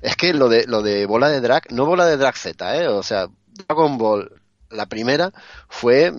[0.00, 2.88] Es que lo de, lo de bola de drag, no bola de drag Z, ¿eh?
[2.88, 3.28] O sea,
[3.66, 4.30] Dragon Ball,
[4.70, 5.32] la primera,
[5.68, 6.12] fue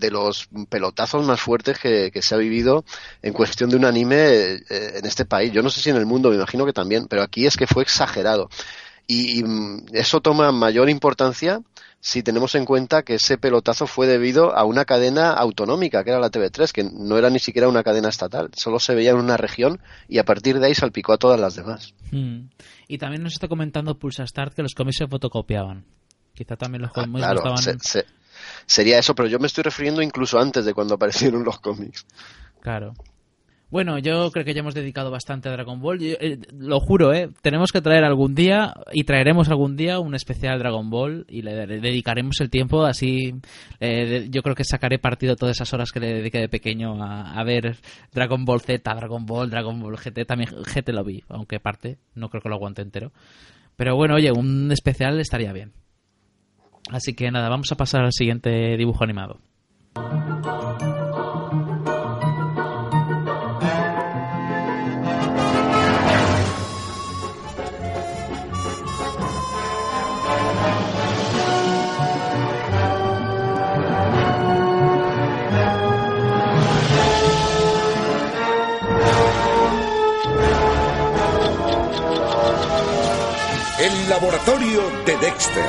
[0.00, 2.84] de los pelotazos más fuertes que, que se ha vivido
[3.22, 5.52] en cuestión de un anime eh, en este país.
[5.52, 7.66] Yo no sé si en el mundo, me imagino que también, pero aquí es que
[7.66, 8.48] fue exagerado.
[9.06, 11.60] Y, y, mm, eso toma mayor importancia
[12.02, 16.18] si tenemos en cuenta que ese pelotazo fue debido a una cadena autonómica, que era
[16.18, 19.36] la TV3, que no era ni siquiera una cadena estatal, solo se veía en una
[19.36, 21.92] región y a partir de ahí salpicó a todas las demás.
[22.10, 22.44] Mm.
[22.88, 25.84] Y también nos está comentando Pulsa Start que los cómics se fotocopiaban.
[26.34, 27.80] Quizá también los Ah, cómics claro, no estaban...
[27.80, 28.06] se- se-
[28.64, 32.06] sería eso, pero yo me estoy refiriendo incluso antes de cuando aparecieron los cómics.
[32.60, 32.94] Claro.
[33.70, 36.00] Bueno, yo creo que ya hemos dedicado bastante a Dragon Ball.
[36.00, 37.30] Yo, eh, lo juro, ¿eh?
[37.40, 41.66] Tenemos que traer algún día, y traeremos algún día, un especial Dragon Ball y le,
[41.66, 43.34] dedicaremos el tiempo así.
[43.78, 47.32] eh, yo creo que sacaré partido todas esas horas que le dediqué de pequeño a,
[47.32, 47.76] a ver
[48.12, 50.24] Dragon Ball Z, Dragon Ball, Dragon Ball GT.
[50.26, 53.12] También GT lo vi, aunque parte, no creo que lo aguante entero.
[53.76, 55.72] Pero bueno, oye, un especial estaría bien.
[56.90, 59.38] Así que nada, vamos a pasar al siguiente dibujo animado.
[84.20, 85.64] Laboratorio de Dexter.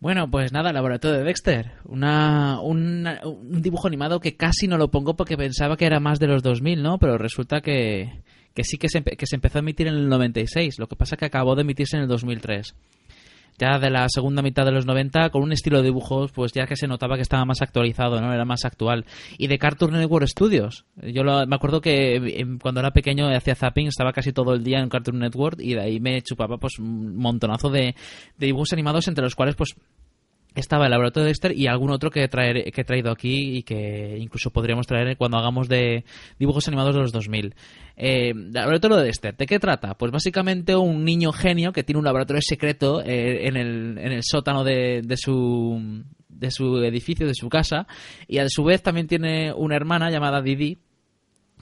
[0.00, 1.70] Bueno, pues nada, Laboratorio de Dexter.
[1.84, 6.18] Una, una- un dibujo animado que casi no lo pongo porque pensaba que era más
[6.18, 6.98] de los 2000, ¿no?
[6.98, 8.10] Pero resulta que,
[8.52, 10.80] que sí que se, que se empezó a emitir en el 96.
[10.80, 12.74] Lo que pasa que acabó de emitirse en el 2003.
[13.58, 16.66] Ya de la segunda mitad de los 90, con un estilo de dibujos, pues ya
[16.66, 18.32] que se notaba que estaba más actualizado, ¿no?
[18.32, 19.04] Era más actual.
[19.38, 20.84] Y de Cartoon Network Studios.
[21.02, 24.64] Yo lo- me acuerdo que eh, cuando era pequeño hacía zapping, estaba casi todo el
[24.64, 27.94] día en Cartoon Network y de ahí me chupaba pues un montonazo de,
[28.38, 29.74] de dibujos animados entre los cuales pues
[30.54, 33.62] estaba el laboratorio de Dexter y algún otro que, traer, que he traído aquí y
[33.62, 36.04] que incluso podríamos traer cuando hagamos de
[36.38, 37.54] dibujos animados de los 2000.
[37.96, 39.94] Eh, laboratorio de Dexter, ¿de qué trata?
[39.94, 44.22] Pues básicamente un niño genio que tiene un laboratorio secreto eh, en, el, en el
[44.22, 47.86] sótano de, de su de su edificio, de su casa,
[48.26, 50.78] y a su vez también tiene una hermana llamada Didi,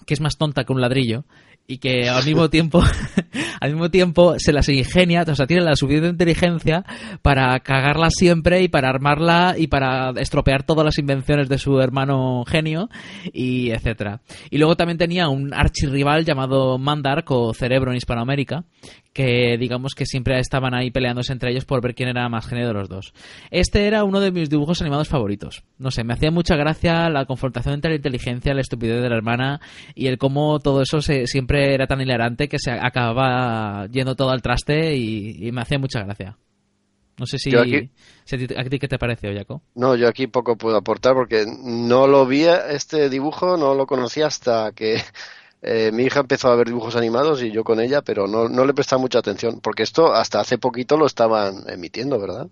[0.06, 1.24] que es más tonta que un ladrillo
[1.66, 2.82] y que al mismo tiempo
[3.60, 6.84] al mismo tiempo se las ingenia, o sea, tiene la suficiente inteligencia
[7.22, 12.44] para cagarla siempre y para armarla y para estropear todas las invenciones de su hermano
[12.46, 12.88] genio
[13.32, 14.20] y etcétera.
[14.50, 18.64] Y luego también tenía un archirrival llamado Mandark o Cerebro en Hispanoamérica
[19.12, 22.66] que digamos que siempre estaban ahí peleándose entre ellos por ver quién era más genio
[22.66, 23.12] de los dos.
[23.50, 25.62] Este era uno de mis dibujos animados favoritos.
[25.78, 29.16] No sé, me hacía mucha gracia la confrontación entre la inteligencia, la estupidez de la
[29.16, 29.60] hermana
[29.94, 34.30] y el cómo todo eso se- siempre era tan hilarante que se acababa yendo todo
[34.30, 36.38] al traste y, y me hacía mucha gracia.
[37.18, 37.90] No sé si, aquí-
[38.56, 39.62] a ti- qué te pareció, Jaco.
[39.74, 44.22] No, yo aquí poco puedo aportar porque no lo vi este dibujo, no lo conocí
[44.22, 44.96] hasta que
[45.62, 48.64] eh, mi hija empezó a ver dibujos animados y yo con ella, pero no, no
[48.64, 52.48] le prestaba mucha atención porque esto hasta hace poquito lo estaban emitiendo, ¿verdad?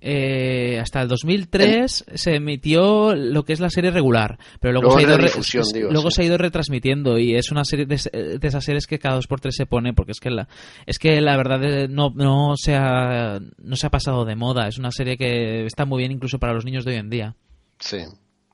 [0.00, 5.00] Eh, hasta el 2003 se emitió lo que es la serie regular, pero luego, Luego
[5.00, 6.14] se, ha ido difusión, digo, luego sí.
[6.14, 9.26] se ha ido retransmitiendo y es una serie de, de esas series que cada dos
[9.26, 10.46] por tres se pone porque es que la
[10.86, 14.68] es que la verdad eh, no, no se ha no se ha pasado de moda,
[14.68, 17.34] es una serie que está muy bien incluso para los niños de hoy en día.
[17.80, 17.98] Sí.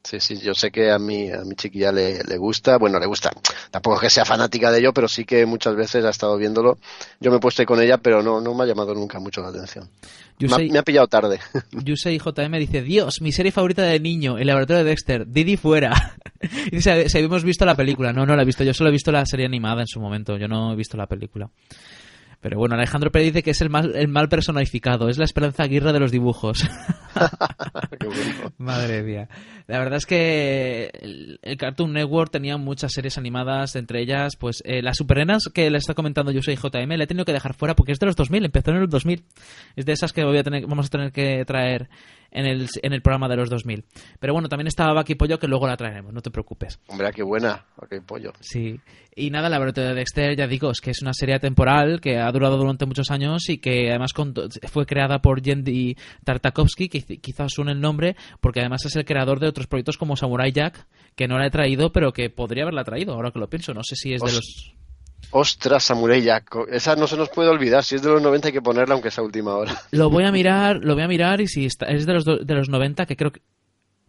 [0.05, 3.07] Sí, sí, yo sé que a mi, a mi chiquilla le, le gusta, bueno, le
[3.07, 3.31] gusta,
[3.71, 6.77] tampoco es que sea fanática de ello, pero sí que muchas veces ha estado viéndolo.
[7.21, 9.41] Yo me he puesto ahí con ella, pero no, no me ha llamado nunca mucho
[9.41, 9.89] la atención.
[10.39, 11.41] Me ha, Yusei, me ha pillado tarde.
[11.73, 16.19] Yusei JM dice, Dios, mi serie favorita de niño, el laboratorio de Dexter, Didi fuera.
[16.67, 18.93] y dice, si habíamos visto la película, no, no la he visto, yo solo he
[18.93, 21.49] visto la serie animada en su momento, yo no he visto la película.
[22.45, 25.63] Pero bueno, Alejandro Pérez dice que es el mal, el mal personificado, es la Esperanza
[25.63, 26.63] Aguirre de los dibujos.
[27.99, 28.53] Qué bueno.
[28.59, 29.31] Madre mía.
[29.67, 34.83] La verdad es que el, Cartoon Network tenía muchas series animadas, entre ellas, pues, eh,
[34.83, 37.75] las supernenas que le está comentando yo soy JM, le he tenido que dejar fuera
[37.75, 39.25] porque es de los 2000, empezó en el 2000.
[39.77, 41.89] Es de esas que voy a tener, vamos a tener que traer
[42.35, 43.85] en el, en el programa de los 2000.
[44.21, 46.79] Pero bueno, también estaba Bucky Pollo que luego la traeremos, no te preocupes.
[46.89, 47.65] Hombre, qué buena.
[47.77, 48.33] Ok, pollo.
[48.41, 48.79] Sí.
[49.17, 52.19] Y nada, la verdad de Dexter, ya digo, es que es una serie temporal que
[52.19, 54.11] ha durado durante muchos años y que además
[54.71, 59.05] fue creada por Yendi Tartakovsky, que quiz- quizás suene el nombre, porque además es el
[59.05, 62.65] creador de otros proyectos como Samurai Jack, que no la he traído, pero que podría
[62.65, 63.73] haberla traído, ahora que lo pienso.
[63.73, 64.75] No sé si es de Os- los...
[65.37, 66.57] Ostras, Samurai Jack.
[66.71, 67.83] Esa no se nos puede olvidar.
[67.83, 69.75] Si es de los 90 hay que ponerla aunque sea última hora.
[69.91, 72.39] Lo voy a mirar, lo voy a mirar y si está, es de los, do-
[72.39, 73.41] de los 90, que creo que...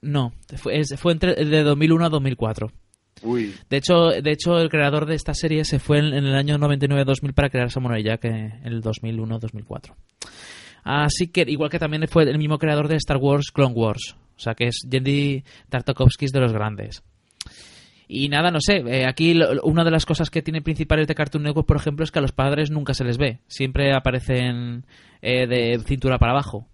[0.01, 2.71] No, fue, es- fue entre de 2001 a 2004.
[3.23, 3.55] Uy.
[3.69, 6.57] De hecho, de hecho, el creador de esta serie se fue en, en el año
[6.59, 9.93] 99-2000 para crear Samurai Jack en el 2001-2004.
[10.83, 14.15] Así que, igual que también fue el mismo creador de Star Wars Clone Wars.
[14.35, 17.01] O sea, que es Yendi Tartakovsky de los grandes.
[18.07, 21.15] Y nada, no sé, eh, aquí lo- una de las cosas que tiene principales de
[21.15, 23.39] Cartoon Network, por ejemplo, es que a los padres nunca se les ve.
[23.47, 24.85] Siempre aparecen
[25.21, 26.67] eh, de cintura para abajo.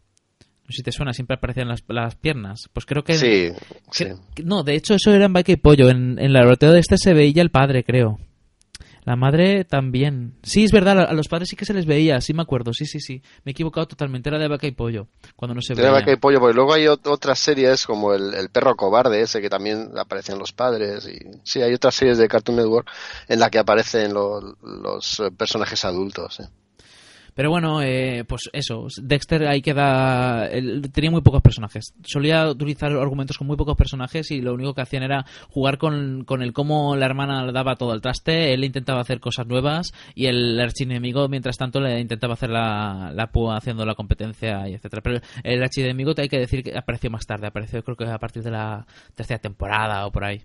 [0.64, 2.70] No sé si te suena, siempre aparecen las, las piernas.
[2.74, 3.14] Pues creo que...
[3.16, 3.50] Sí,
[3.92, 4.06] sí.
[4.36, 5.90] que- no, de hecho eso era en Bike y Pollo.
[5.90, 8.20] En, en el laboratorio de este se veía el padre, creo.
[9.04, 10.34] La madre también.
[10.44, 12.86] Sí, es verdad, a los padres sí que se les veía, sí me acuerdo, sí,
[12.86, 13.22] sí, sí.
[13.44, 16.00] Me he equivocado totalmente, era de vaca y pollo, cuando no se Tiene veía.
[16.02, 19.42] vaca y pollo, porque luego hay ot- otras series como el, el perro cobarde ese
[19.42, 22.88] que también aparecen los padres y sí, hay otras series de Cartoon Network
[23.28, 26.40] en la que aparecen lo- los eh, personajes adultos.
[26.42, 26.48] ¿eh?
[27.42, 30.46] Pero bueno, eh, pues eso, Dexter ahí queda...
[30.46, 31.96] él tenía muy pocos personajes.
[32.04, 36.24] Solía utilizar argumentos con muy pocos personajes y lo único que hacían era jugar con,
[36.24, 39.92] con el cómo la hermana le daba todo el traste, él intentaba hacer cosas nuevas
[40.14, 44.76] y el archienemigo, mientras tanto, le intentaba hacer la, la púa haciendo la competencia y
[44.76, 48.06] etcétera Pero el archienemigo te hay que decir que apareció más tarde, apareció creo que
[48.06, 48.86] a partir de la
[49.16, 50.44] tercera temporada o por ahí.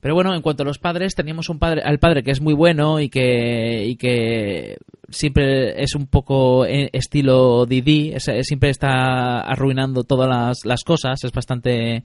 [0.00, 2.54] Pero bueno, en cuanto a los padres, teníamos un padre, al padre que es muy
[2.54, 4.78] bueno y que, y que
[5.10, 10.84] siempre es un poco eh, estilo Didi, es- es- siempre está arruinando todas las, las
[10.84, 12.04] cosas, es bastante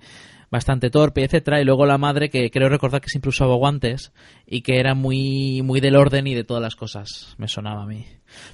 [0.52, 4.14] bastante torpe, etcétera, y luego la madre que creo recordar que siempre usaba guantes
[4.46, 7.86] y que era muy muy del orden y de todas las cosas, me sonaba a
[7.88, 8.06] mí.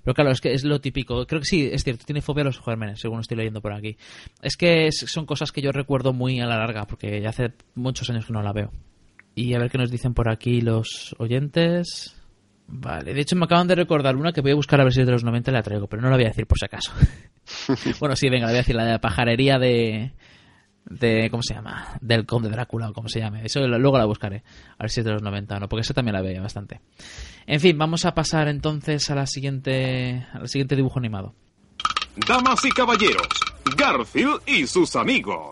[0.03, 2.45] Pero claro, es que es lo típico, creo que sí, es cierto, tiene fobia a
[2.45, 3.97] los gérmenes, según estoy leyendo por aquí.
[4.41, 7.51] Es que es- son cosas que yo recuerdo muy a la larga, porque ya hace
[7.75, 8.71] muchos años que no la veo.
[9.35, 12.15] Y a ver qué nos dicen por aquí los oyentes.
[12.67, 15.01] Vale, de hecho me acaban de recordar una que voy a buscar a ver si
[15.01, 16.65] es de los 90 y la traigo, pero no la voy a decir por si
[16.65, 16.91] acaso.
[17.99, 20.13] bueno, sí, venga, la voy a decir, la de la pajarería de...
[20.85, 21.97] de ¿Cómo se llama?
[21.99, 23.41] Del Conde Drácula o como se llame.
[23.45, 24.43] Eso lo- luego la buscaré,
[24.77, 26.79] a ver si es de los 90 o no, porque esa también la veía bastante.
[27.45, 31.33] En fin, vamos a pasar entonces a la siguiente, al siguiente dibujo animado.
[32.27, 33.27] Damas y caballeros,
[33.77, 35.51] Garfield y sus amigos.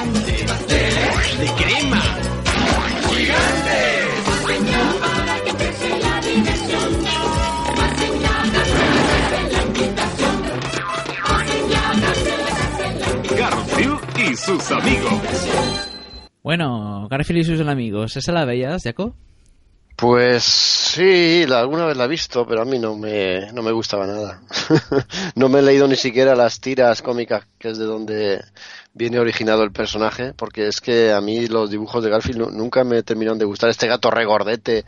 [1.41, 2.01] de crema,
[13.37, 13.99] Garfield
[14.31, 15.13] y sus amigos.
[16.43, 19.15] Bueno, Garfield y sus amigos, ¿esa la veías, Jaco?
[19.95, 23.71] Pues sí, la- alguna vez la he visto, pero a mí no me, no me
[23.71, 24.41] gustaba nada.
[25.35, 28.43] no me he leído ni siquiera las tiras cómicas, que es de donde
[28.93, 32.83] viene originado el personaje, porque es que a mí los dibujos de Garfield nu- nunca
[32.83, 33.69] me terminaron de gustar.
[33.69, 34.85] Este gato regordete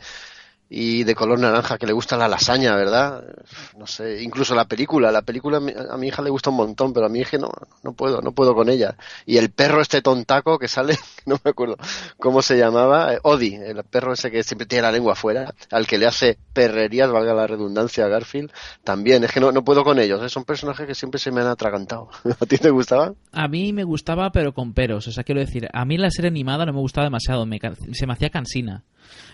[0.68, 3.24] y de color naranja que le gusta la lasaña, ¿verdad?
[3.76, 7.06] No sé, incluso la película, la película a mi, hija le gusta un montón, pero
[7.06, 7.50] a mi hija no,
[7.82, 8.96] no puedo, no puedo con ella.
[9.26, 10.96] Y el perro este tontaco que sale,
[11.26, 11.76] no me acuerdo
[12.18, 15.86] cómo se llamaba, eh, Odi, el perro ese que siempre tiene la lengua afuera, al
[15.86, 18.50] que le hace perrerías, valga la redundancia a Garfield,
[18.82, 21.40] también, es que no, no puedo con ellos, eh, son personajes que siempre se me
[21.40, 22.08] han atragantado.
[22.40, 23.16] ¿A ti te gustaban?
[23.32, 25.06] A mí me gustaba, pero con peros.
[25.08, 27.60] O sea, quiero decir, a mí la serie animada no me gustaba demasiado, me
[27.92, 28.84] se me hacía cansina.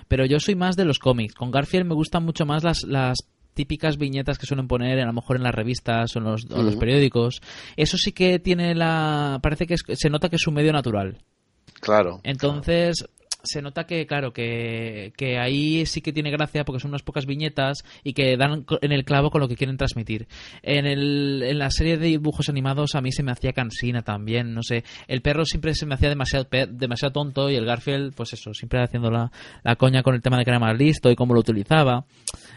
[0.08, 1.19] Pero yo soy más de los cómics.
[1.28, 3.18] Con Garfield me gustan mucho más las, las
[3.54, 6.62] típicas viñetas que suelen poner a lo mejor en las revistas o en los, o
[6.78, 7.40] periódicos.
[7.76, 9.38] Eso sí que tiene la...
[9.42, 11.18] Parece que es- se nota que es su medio natural.
[11.80, 12.20] Claro.
[12.22, 13.04] Entonces,
[13.42, 17.26] se nota que, claro, que, que ahí sí que tiene gracia porque son unas pocas
[17.26, 20.26] viñetas y que dan en el clavo con lo que quieren transmitir.
[20.62, 24.54] En, el, en la serie de dibujos animados a mí se me hacía cansina también,
[24.54, 24.84] no sé.
[25.08, 28.82] El perro siempre se me hacía demasiado, demasiado tonto y el Garfield, pues eso, siempre
[28.82, 29.30] haciendo la,
[29.62, 32.04] la coña con el tema de que era más listo y cómo lo utilizaba.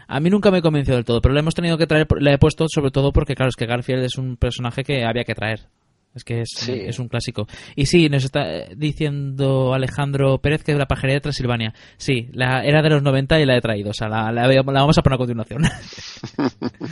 [0.06, 2.38] A mí nunca me convenció del todo, pero le hemos tenido que traer, le he
[2.38, 5.68] puesto sobre todo porque, claro, es que Garfield es un personaje que había que traer.
[6.14, 6.72] Es que es, Sí.
[6.72, 7.46] es un clásico.
[7.74, 11.74] Y sí, nos está eh, diciendo Alejandro Pérez que es la pajarería de Transilvania.
[11.96, 13.90] Sí, la, era de los 90 y la he traído.
[13.90, 15.62] O sea, la, la, la vamos a poner a continuación.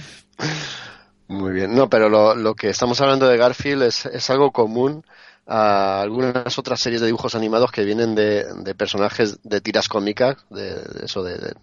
[1.28, 1.74] Muy bien.
[1.74, 5.04] No, pero lo, lo que estamos hablando de Garfield es, es algo común
[5.46, 10.36] a algunas otras series de dibujos animados que vienen de, de personajes de tiras cómicas,
[10.50, 11.54] de, de eso, de, de-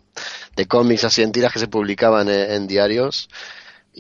[0.55, 3.30] de cómics así en tiras que se publicaban en, en diarios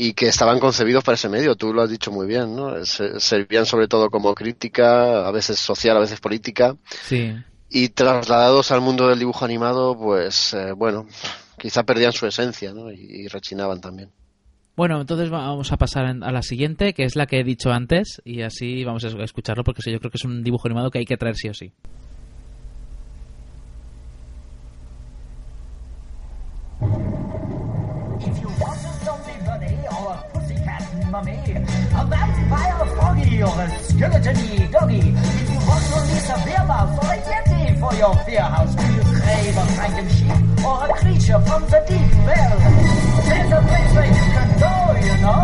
[0.01, 1.55] y que estaban concebidos para ese medio.
[1.55, 2.85] Tú lo has dicho muy bien, ¿no?
[2.85, 7.35] Se- servían sobre todo como crítica, a veces social, a veces política, sí.
[7.69, 11.05] y trasladados al mundo del dibujo animado, pues eh, bueno,
[11.57, 12.89] quizá perdían su esencia, ¿no?
[12.93, 14.09] Y, y rechinaban también.
[14.77, 18.21] Bueno, entonces vamos a pasar a la siguiente, que es la que he dicho antes,
[18.23, 21.05] y así vamos a escucharlo porque yo creo que es un dibujo animado que hay
[21.05, 21.73] que traer sí o sí.
[31.11, 36.37] Mummy, a vampire a froggy or a skeleton doggy, if you want to release a
[36.45, 40.65] beer mouse or a yeti for your fear house, do you crave a franken sheep
[40.65, 42.09] or a creature from the deep?
[42.25, 42.59] Well,
[43.25, 44.73] there's a place where you can go,
[45.07, 45.43] you know,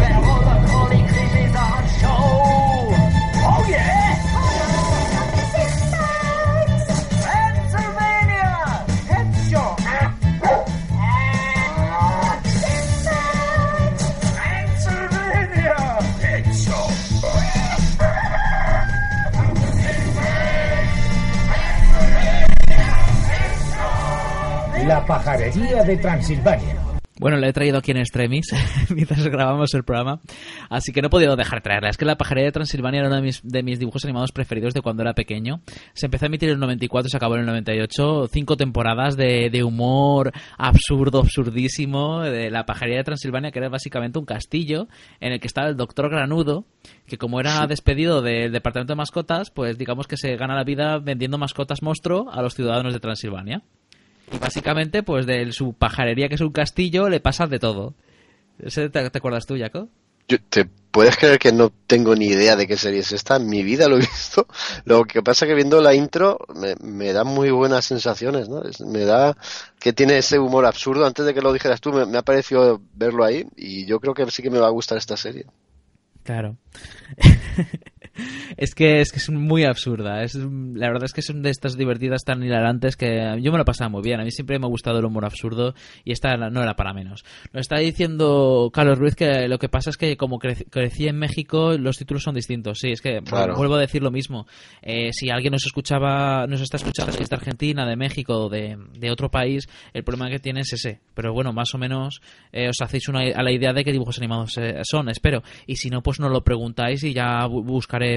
[0.00, 2.20] where all the crawly creatures are on show.
[3.48, 4.05] Oh yeah!
[24.86, 26.76] La pajarería de Transilvania.
[27.18, 28.52] Bueno, la he traído aquí en extremis
[28.94, 30.20] mientras grabamos el programa,
[30.70, 31.88] así que no he podido dejar de traerla.
[31.88, 34.74] Es que La pajarería de Transilvania era uno de mis, de mis dibujos animados preferidos
[34.74, 35.60] de cuando era pequeño.
[35.92, 38.28] Se empezó a emitir en el 94 y se acabó en el 98.
[38.30, 44.20] Cinco temporadas de, de humor absurdo, absurdísimo, de La pajarería de Transilvania, que era básicamente
[44.20, 44.86] un castillo
[45.18, 46.64] en el que estaba el doctor Granudo,
[47.08, 50.98] que como era despedido del departamento de mascotas, pues digamos que se gana la vida
[50.98, 53.62] vendiendo mascotas monstruo a los ciudadanos de Transilvania.
[54.32, 57.94] Y básicamente, pues de su pajarería, que es un castillo, le pasa de todo.
[58.58, 59.88] ¿Ese ¿Te, te acuerdas tú, Jaco?
[60.28, 63.36] Yo- ¿Te puedes creer que no tengo ni idea de qué serie es esta?
[63.36, 64.46] En mi vida lo he visto.
[64.84, 68.62] Lo que pasa es que viendo la intro me, me da muy buenas sensaciones, ¿no?
[68.64, 69.36] Es- me da
[69.78, 71.06] que tiene ese humor absurdo.
[71.06, 74.14] Antes de que lo dijeras tú, me, me ha parecido verlo ahí y yo creo
[74.14, 75.46] que sí que me va a gustar esta serie.
[76.24, 76.56] Claro.
[78.56, 80.22] es que es que es muy absurda.
[80.22, 83.64] Es, la verdad es que son de estas divertidas tan hilarantes que yo me lo
[83.64, 84.20] pasaba muy bien.
[84.20, 87.24] A mí siempre me ha gustado el humor absurdo y esta no era para menos.
[87.52, 91.18] Nos está diciendo Carlos Ruiz que lo que pasa es que como crec- crecí en
[91.18, 92.78] México los títulos son distintos.
[92.78, 93.54] Sí, es que Claro.
[93.56, 94.46] vuelvo a decir lo mismo.
[94.82, 98.76] Eh, si alguien nos escuchaba, nos está escuchando es de Argentina, de México o de,
[98.98, 101.00] de otro país, el problema que tiene es ese.
[101.14, 102.20] Pero bueno, más o menos
[102.52, 105.42] eh, os hacéis una, a la idea de qué dibujos animados eh, son, espero.
[105.66, 107.64] Y si no, pues nos lo preguntáis y ya bu-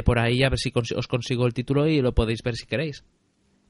[0.04, 3.04] por ahí a ver si os consigo el título y lo podéis ver si queréis.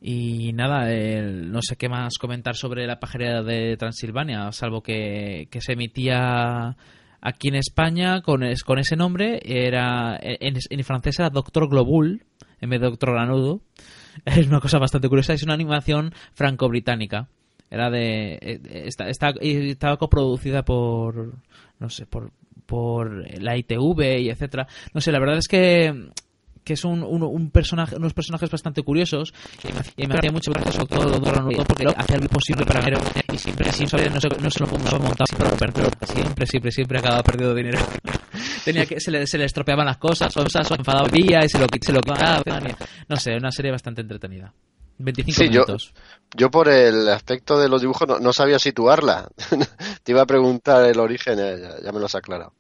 [0.01, 0.88] Y nada,
[1.22, 6.78] no sé qué más comentar sobre la pajarería de Transilvania, salvo que, que se emitía
[7.20, 9.41] aquí en España con, es- con ese nombre.
[9.43, 12.24] era en, francés era Doctor Globul,
[12.61, 13.61] en vez de Doctor Granudo.
[14.26, 17.30] Es una cosa bastante curiosa, es una animación franco-británica.
[17.72, 18.34] Era de.
[18.41, 21.36] eh, Está, está- estaba coproducida por.
[21.80, 22.32] No sé, por,
[22.66, 24.68] por la ITV y etcétera.
[24.93, 26.12] No sé, la verdad es que
[26.70, 29.34] que es un, un, un personaje, unos personajes bastante curiosos
[29.97, 32.93] y me, hacía mucho gracia sobre todo Granudo porque hacía lo imposible para ver
[33.34, 37.24] y siempre, siempre no se, no se lo no montaba siempre siempre siempre siempre acababa
[37.24, 37.80] perdiendo dinero
[38.66, 41.57] tenía que se le, se le estropeaban las cosas o se enfadaba día y se
[41.57, 42.43] lo, se lo quitaba
[43.07, 44.53] no sé una serie bastante entretenida
[44.99, 45.93] 25 Sí, yo, minutos
[46.35, 49.27] yo por el aspecto de los dibujos no, no sabía situarla.
[50.03, 52.53] Te iba a preguntar el origen, eh, ya, ya me lo has aclarado.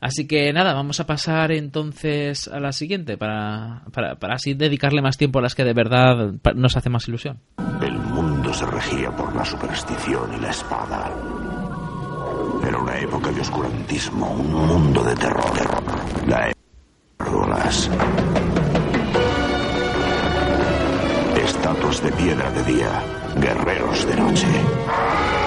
[0.00, 5.00] Así que nada, vamos a pasar entonces a la siguiente para, para, para así dedicarle
[5.00, 7.40] más tiempo a las que de verdad nos hace más ilusión.
[7.80, 11.10] El mundo se regía por la superstición y la espada.
[12.66, 15.52] Era una época de oscurantismo, un mundo de terror.
[16.28, 16.56] La época
[17.18, 17.90] de gárgolas.
[21.44, 23.02] Estatuas de piedra de día,
[23.36, 24.46] guerreros de noche.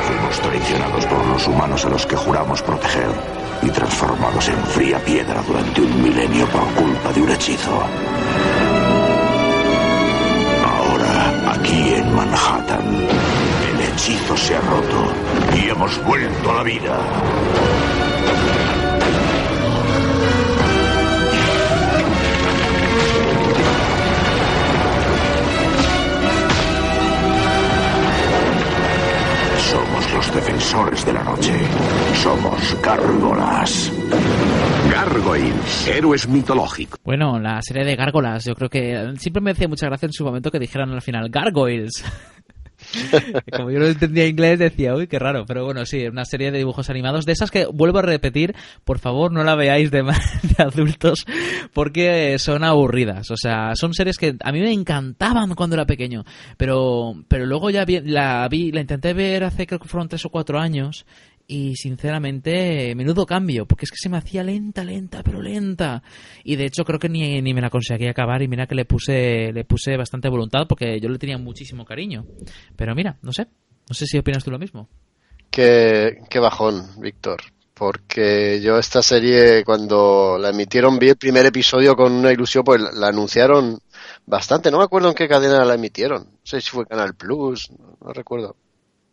[0.05, 3.09] Fuimos traicionados por los humanos a los que juramos proteger
[3.63, 7.81] y transformados en fría piedra durante un milenio por culpa de un hechizo.
[10.63, 11.33] Ahora
[12.13, 13.07] Manhattan.
[13.71, 15.11] El hechizo se ha roto
[15.55, 16.97] y hemos vuelto a la vida.
[29.71, 31.51] Somos los defensores de la noche.
[32.13, 33.91] Somos gárgolas.
[34.89, 36.97] Gargoyles, héroes mitológicos.
[37.03, 40.23] Bueno, la serie de gárgolas, yo creo que siempre me hacía mucha gracia en su
[40.23, 42.01] momento que dijeran al final Gargoyles.
[43.55, 45.45] Como yo no entendía inglés, decía, uy, qué raro.
[45.45, 47.25] Pero bueno, sí, una serie de dibujos animados.
[47.25, 50.03] De esas que, vuelvo a repetir, por favor, no la veáis de,
[50.57, 51.25] de adultos
[51.73, 53.31] porque son aburridas.
[53.31, 56.25] O sea, son series que a mí me encantaban cuando era pequeño.
[56.57, 60.25] Pero, pero luego ya vi, la vi, la intenté ver hace, creo que fueron tres
[60.25, 61.05] o cuatro años.
[61.49, 66.03] Y sinceramente, menudo cambio, porque es que se me hacía lenta, lenta, pero lenta.
[66.43, 68.83] Y de hecho creo que ni, ni me la conseguí acabar y mira que le
[68.83, 72.25] puse, le puse bastante voluntad porque yo le tenía muchísimo cariño.
[72.75, 73.47] Pero mira, no sé,
[73.87, 74.89] no sé si opinas tú lo mismo.
[75.49, 77.39] Qué, qué bajón, Víctor.
[77.73, 82.81] Porque yo esta serie, cuando la emitieron, vi el primer episodio con una ilusión, pues
[82.93, 83.79] la anunciaron
[84.25, 84.69] bastante.
[84.69, 86.23] No me acuerdo en qué cadena la emitieron.
[86.23, 87.69] No sé si fue Canal Plus,
[88.01, 88.57] no recuerdo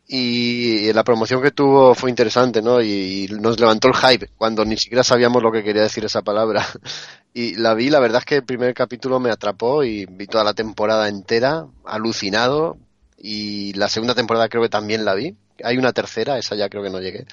[0.07, 2.83] y la promoción que tuvo fue interesante, ¿no?
[2.83, 6.65] Y, nos levantó el hype cuando ni siquiera sabíamos lo que quería decir esa palabra.
[7.37, 10.45] Y la vi, la verdad es que el primer capítulo me atrapó y vi toda
[10.45, 12.77] la temporada entera, alucinado.
[13.19, 15.35] Y la segunda temporada creo que también la vi.
[15.65, 17.27] Hay una tercera, esa ya creo que no llegué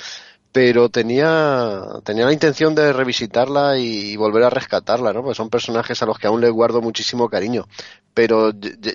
[0.52, 5.22] pero tenía, tenía la intención de revisitarla y, volver a rescatarla, ¿no?
[5.24, 7.68] Porque son personajes a los que aún le guardo muchísimo cariño.
[8.14, 8.52] Pero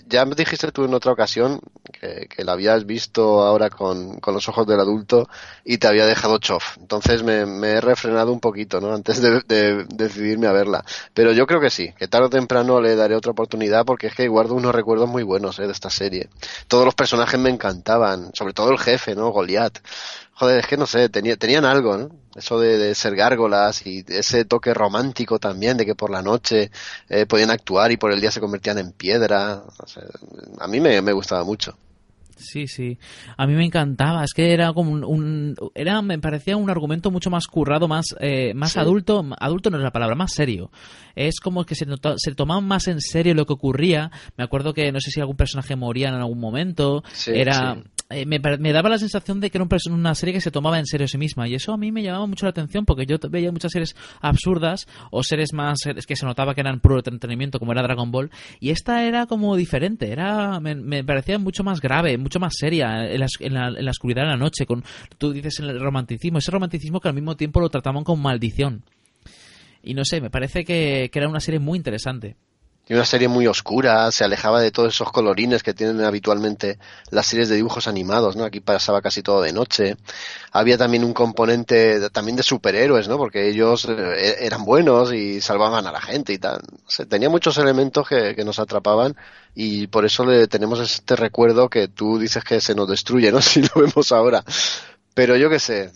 [0.07, 1.59] ya me dijiste tú en otra ocasión
[1.90, 5.30] que, que la habías visto ahora con, con, los ojos del adulto
[5.64, 6.76] y te había dejado chof.
[6.78, 8.92] Entonces me, me he refrenado un poquito, ¿no?
[8.92, 10.84] Antes de, de, decidirme a verla.
[11.14, 14.14] Pero yo creo que sí, que tarde o temprano le daré otra oportunidad porque es
[14.14, 15.66] que guardo unos recuerdos muy buenos ¿eh?
[15.66, 16.28] de esta serie.
[16.68, 19.30] Todos los personajes me encantaban, sobre todo el jefe, ¿no?
[19.30, 19.78] Goliath
[20.37, 22.11] joder, es que no sé, tenía, tenían algo, ¿no?
[22.34, 26.70] Eso de, ser gárgolas y ese toque romántico también, de que por la noche
[27.09, 29.62] eh, podían actuar y por el día se convertían en piedra.
[30.61, 31.76] a mí me, me gustaba mucho.
[32.37, 32.99] Sí, sí.
[33.39, 34.22] A mí me encantaba.
[34.22, 38.53] Es que era como un, era me parecía un argumento mucho más currado, más eh,
[38.53, 39.24] más adulto.
[39.39, 40.70] Adulto no es la palabra, más serio.
[41.14, 44.11] Es como que se, se tomaba más en serio lo que ocurría.
[44.37, 47.03] Me acuerdo que no sé si algún personaje moría en algún momento.
[47.26, 47.78] era
[48.09, 48.38] eh, me,
[48.72, 51.18] daba la sensación de que era una serie que se tomaba en serio a sí
[51.18, 53.96] misma y eso a mí me llamaba mucho la atención porque yo veía muchas series
[54.20, 58.12] absurdas o series más es que se notaba que eran puro entretenimiento como era Dragon
[58.12, 58.30] Ball
[58.61, 63.18] y esta era como diferente era me, parecía mucho más grave mucho más seria en
[63.18, 64.84] la, en, la, en la, oscuridad de la noche con
[65.18, 68.84] tú dices el romanticismo ese romanticismo que al mismo tiempo lo trataban con maldición.
[69.82, 72.36] Y no sé me parece que, que era una serie muy interesante
[72.89, 76.78] y una serie muy oscura, se alejaba de todos esos colorines que tienen habitualmente
[77.11, 78.45] las series de dibujos animados, ¿no?
[78.45, 79.97] Aquí pasaba casi todo de noche.
[80.53, 83.18] Había también un componente también de superhéroes, ¿no?
[83.18, 86.61] Porque ellos eh, eran buenos y salvaban a la gente y tal.
[87.09, 89.16] tenía muchos elementos que, que, nos atrapaban
[89.53, 93.41] y por eso le tenemos este recuerdo que tú dices que se nos destruye, ¿no?
[93.43, 94.45] Si lo vemos ahora.
[95.12, 95.91] Pero yo qué sé,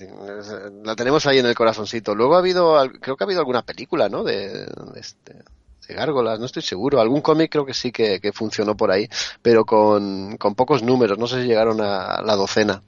[0.82, 2.14] la tenemos ahí en el corazoncito.
[2.16, 4.24] Luego ha habido, creo que ha habido alguna película, ¿no?
[4.24, 5.44] De, de este,
[5.92, 7.00] gárgolas, no estoy seguro.
[7.00, 9.08] Algún cómic creo que sí que, funcionó por ahí,
[9.42, 12.82] pero con, pocos números, no sé si llegaron a la docena.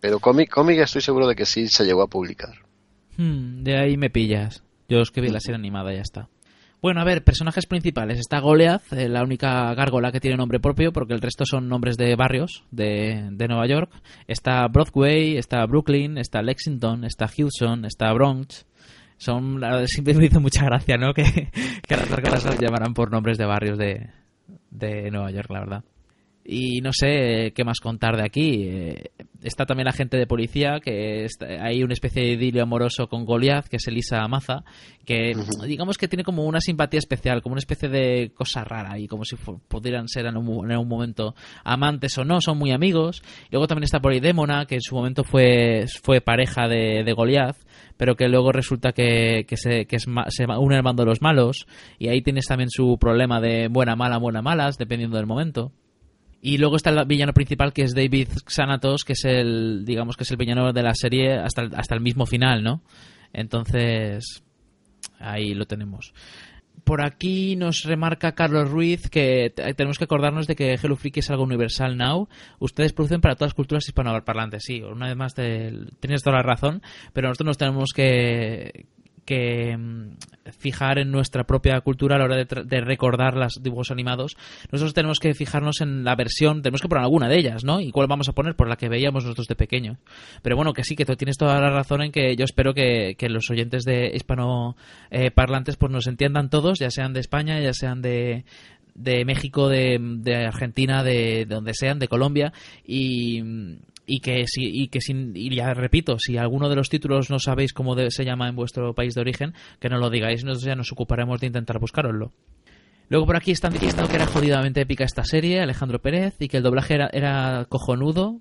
[0.00, 2.54] Pero cómic, cómic estoy seguro de que sí se llegó a publicar.
[3.16, 4.62] Hmm, de ahí me pillas.
[4.88, 6.28] Yo es que vi la serie animada, ya está.
[6.82, 8.18] Bueno, a ver, personajes principales.
[8.18, 11.98] Está Goliath, eh, la única gárgola que tiene nombre propio, porque el resto son nombres
[11.98, 13.92] de barrios de, de, Nueva York.
[14.26, 18.64] Está Broadway, está Brooklyn, está Lexington, está Houston, está Bronx,
[19.20, 21.22] son siempre me hizo mucha gracia no que,
[21.86, 24.10] que las gárgolas se llamaran por nombres de barrios de,
[24.70, 25.84] de Nueva York la verdad
[26.50, 28.64] y no sé qué más contar de aquí.
[28.64, 31.26] Eh, está también la gente de policía que
[31.60, 34.64] hay una especie de idilio amoroso con Goliath que es Elisa Maza
[35.06, 35.32] que
[35.66, 39.24] digamos que tiene como una simpatía especial como una especie de cosa rara y como
[39.24, 41.34] si pudieran ser en un, en un, momento
[41.64, 43.22] amantes o no son muy amigos.
[43.50, 47.56] Luego también está Polidémona que en su momento fue fue pareja de, de Goliath
[47.96, 51.66] pero que luego resulta que, se, que es, se une al bando de los malos,
[51.98, 55.70] y ahí tienes también su problema de buena, mala, buena, malas, dependiendo del momento.
[56.42, 60.24] Y luego está el villano principal que es David Xanatos, que es el, digamos que
[60.24, 62.82] es el villano de la serie hasta hasta el mismo final, ¿no?
[63.32, 64.42] Entonces,
[65.18, 66.12] ahí lo tenemos
[66.84, 71.30] por aquí nos remarca Carlos Ruiz que tenemos que acordarnos de que Hello Freaky es
[71.30, 72.28] algo universal now.
[72.58, 76.82] Ustedes producen para todas las culturas hispanoparlantes, sí, una vez más tienes toda la razón,
[77.12, 78.86] pero nosotros nos tenemos que,
[79.30, 80.16] que mm,
[80.58, 84.36] fijar en nuestra propia cultura a la hora de, de recordar los dibujos animados.
[84.72, 87.80] Nosotros tenemos que fijarnos en la versión, tenemos que poner alguna de ellas, ¿no?
[87.80, 88.56] ¿Y cuál vamos a poner?
[88.56, 89.98] Por la que veíamos nosotros de pequeño.
[90.42, 93.14] Pero bueno, que sí, que tú tienes toda la razón en que yo espero que,
[93.16, 94.76] que los oyentes de hispano
[95.12, 98.44] eh, pues nos entiendan todos, ya sean de España, ya sean de
[98.94, 102.52] de México, de, de Argentina, de donde sean, de Colombia
[102.84, 103.40] y,
[104.10, 107.38] y que si y que sin y ya repito, si alguno de los títulos no
[107.38, 110.64] sabéis cómo de- se llama en vuestro país de origen, que no lo digáis, nosotros
[110.66, 112.32] ya nos ocuparemos de intentar buscaroslo.
[113.08, 116.58] Luego por aquí están diciendo que era jodidamente épica esta serie, Alejandro Pérez, y que
[116.58, 118.38] el doblaje era, era cojonudo,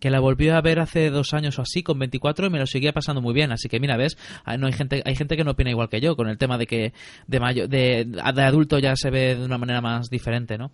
[0.00, 2.66] que la volvió a ver hace dos años o así con 24 y me lo
[2.66, 3.52] seguía pasando muy bien.
[3.52, 6.00] Así que mira ves ah, no hay gente hay gente que no opina igual que
[6.00, 6.94] yo con el tema de que
[7.26, 10.70] de mayo, de, de adulto ya se ve de una manera más diferente no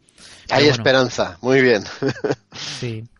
[0.49, 1.83] Hay bueno, esperanza, muy bien.
[2.55, 3.03] sí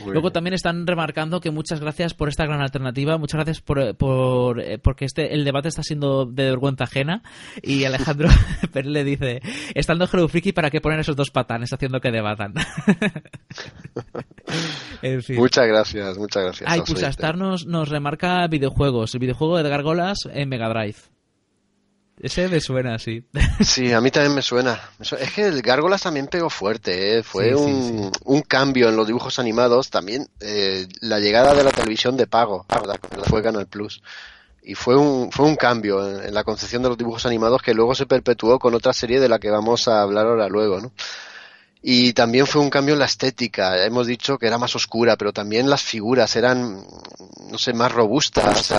[0.00, 0.32] Muy Luego bien.
[0.32, 4.78] también están remarcando que muchas gracias por esta gran alternativa, muchas gracias por, por eh,
[4.78, 7.22] porque este el debate está siendo de vergüenza ajena
[7.62, 8.28] y Alejandro
[8.72, 9.40] Pérez le dice,
[9.74, 12.52] estando Hello Freaky, ¿para qué poner esos dos patanes haciendo que debatan?
[15.02, 15.36] en fin.
[15.36, 16.70] Muchas gracias, muchas gracias.
[16.70, 16.80] Ay.
[16.80, 21.19] Pulsastar nos, nos remarca videojuegos, el videojuego de Gargolas en Mega Drive.
[22.20, 23.24] Ese me suena así.
[23.64, 24.78] Sí, a mí también me suena.
[25.00, 27.22] Es que el Gárgolas también pegó fuerte, ¿eh?
[27.22, 29.88] fue Sí, sí, un, un cambio en los dibujos animados.
[29.88, 32.66] También eh, la llegada de la televisión de pago,
[33.26, 34.02] fue Canal Plus.
[34.62, 37.72] Y fue un, fue un cambio en, en la concepción de los dibujos animados que
[37.72, 40.92] luego se perpetuó con otra serie de la que vamos a hablar ahora luego, ¿no?
[41.82, 43.84] Y también fue un cambio en la estética.
[43.84, 46.84] Hemos dicho que era más oscura, pero también las figuras eran,
[47.50, 48.70] no sé, más robustas,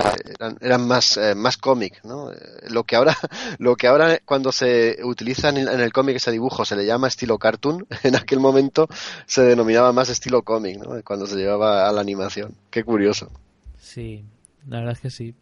[0.59, 2.31] eran, más, eh, más cómic, ¿no?
[2.31, 2.37] Eh,
[2.69, 3.17] Lo que ahora,
[3.57, 6.85] lo que ahora cuando se utiliza en el, en el cómic ese dibujo se le
[6.85, 8.87] llama estilo cartoon, en aquel momento
[9.25, 11.01] se denominaba más estilo cómic, ¿no?
[11.03, 12.55] Cuando se llevaba a la animación.
[12.69, 13.31] Qué curioso.
[13.79, 14.23] Sí,
[14.67, 15.35] la verdad es que sí.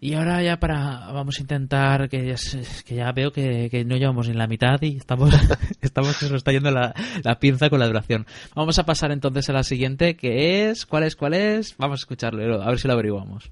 [0.00, 2.34] Y ahora ya para vamos a intentar que
[2.86, 5.34] ya, veo que, que no llevamos ni la mitad y estamos
[5.80, 6.94] estamos que nos está yendo la,
[7.24, 8.26] la pinza con la duración.
[8.54, 11.76] Vamos a pasar entonces a la siguiente que es ¿cuál es cuál es?
[11.78, 13.50] Vamos a escucharlo, a ver si lo averiguamos.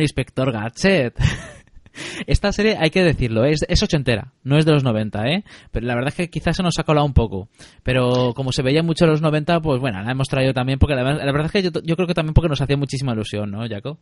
[0.00, 1.14] Inspector Gadget.
[2.26, 5.44] Esta serie, hay que decirlo, es, es ochentera, no es de los 90, ¿eh?
[5.70, 7.48] Pero la verdad es que quizás se nos ha colado un poco.
[7.82, 10.94] Pero como se veía mucho en los 90, pues bueno, la hemos traído también, porque
[10.94, 13.98] la, verdad es que yo, creo que también porque nos hacía muchísima ilusión, ¿no, Jaco?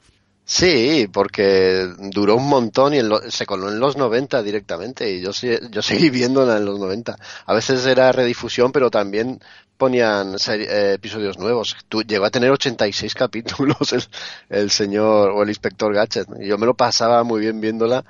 [0.47, 5.31] Sí, porque duró un montón y se coló en los 90 directamente y yo,
[5.71, 7.17] yo seguí viéndola en los 90.
[7.47, 9.41] A veces era redifusión, pero también
[9.77, 11.77] ponían eh, episodios nuevos.
[11.89, 13.95] Tú, llegó a tener 86 capítulos
[14.49, 16.29] el, señor o el inspector Gadget.
[16.29, 16.43] ¿no?
[16.43, 18.05] Y yo me lo pasaba muy bien viéndola.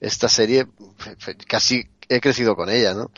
[0.00, 0.66] Esta serie,
[1.48, 3.10] casi he crecido con ella, ¿no?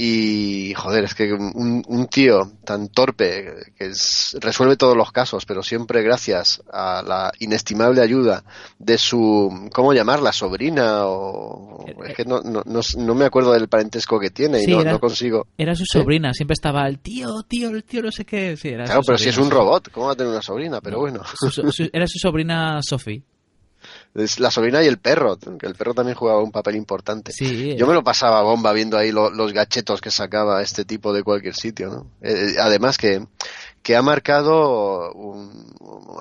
[0.00, 5.44] Y, joder, es que un, un tío tan torpe que es- resuelve todos los casos,
[5.44, 8.44] pero siempre gracias a la inestimable ayuda
[8.78, 10.32] de su, ¿cómo llamarla?
[10.32, 11.84] Sobrina o...
[12.06, 14.82] Es que no, no, no, no me acuerdo del parentesco que tiene y Sí, no,
[14.82, 15.48] era- no consigo.
[15.58, 15.98] Era su ¿Sí?
[15.98, 18.56] sobrina, siempre estaba el tío, tío, el tío no sé qué.
[18.56, 20.80] Sí, era Claro, pero si es un robot, ¿cómo va a tener una sobrina?
[20.80, 21.22] Pero bueno.
[21.40, 23.20] Su- su- su- era su sobrina Sophie.
[24.18, 27.32] Es la sobrina y el perro, que el perro también jugaba un papel importante.
[27.32, 31.12] Sí, Yo me lo pasaba bomba viendo ahí lo- los gachetos que sacaba este tipo
[31.12, 32.06] de cualquier sitio, ¿no?
[32.22, 33.26] Eh, además que,
[33.82, 35.68] que ha marcado un-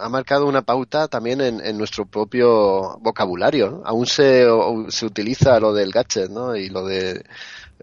[0.01, 3.81] ha marcado una pauta también en, en nuestro propio vocabulario, ¿no?
[3.85, 6.55] Aún se, o- se utiliza lo del gadget, ¿no?
[6.55, 7.23] Y lo de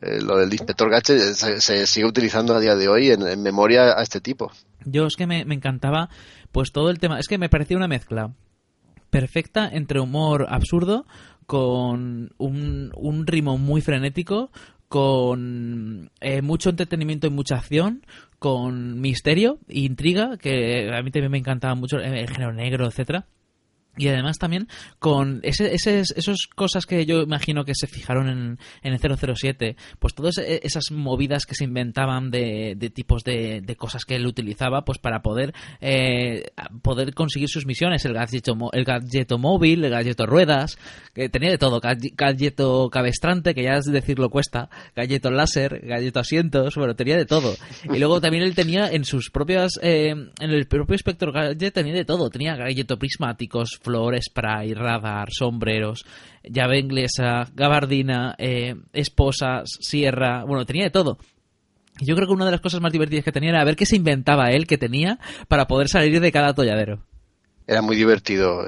[0.02, 3.43] eh, lo del inspector gadget se, se sigue utilizando a día de hoy en, en
[3.43, 4.51] memoria a este tipo.
[4.84, 6.09] Yo es que me, me encantaba,
[6.52, 8.30] pues todo el tema, es que me parecía una mezcla
[9.14, 11.06] perfecta entre humor absurdo
[11.46, 14.50] con un, un ritmo muy frenético,
[14.88, 18.04] con eh, mucho entretenimiento y mucha acción,
[18.40, 22.88] con misterio e intriga, que a mí también me encantaba mucho eh, el género negro,
[22.88, 23.28] etcétera.
[23.96, 24.68] Y además también
[24.98, 29.76] con ese, ese, esas cosas que yo imagino que se fijaron en, en el 007,
[29.98, 34.16] pues todas e, esas movidas que se inventaban de, de tipos de, de, cosas que
[34.16, 36.44] él utilizaba pues para poder eh,
[36.82, 40.78] poder conseguir sus misiones, el gadgeto, el móvil, el gadgeto ruedas,
[41.14, 46.74] que tenía de todo, gadgeto cabestrante, que ya es decirlo cuesta, gadgeto láser, gadgeto asientos,
[46.76, 47.54] bueno, tenía de todo.
[47.84, 51.94] Y luego también él tenía en sus propias, eh, en el propio Spectre Gadget tenía
[51.94, 56.05] de todo, tenía gadgeto prismáticos, flor, spray, radar, sombreros,
[56.43, 61.19] llave inglesa, gabardina, eh, esposas, sierra, bueno, tenía de todo.
[62.01, 63.97] Yo creo que una de las cosas más divertidas que tenía era ver qué se
[63.97, 67.05] inventaba él que tenía para poder salir de cada atolladero.
[67.66, 68.66] Era muy divertido.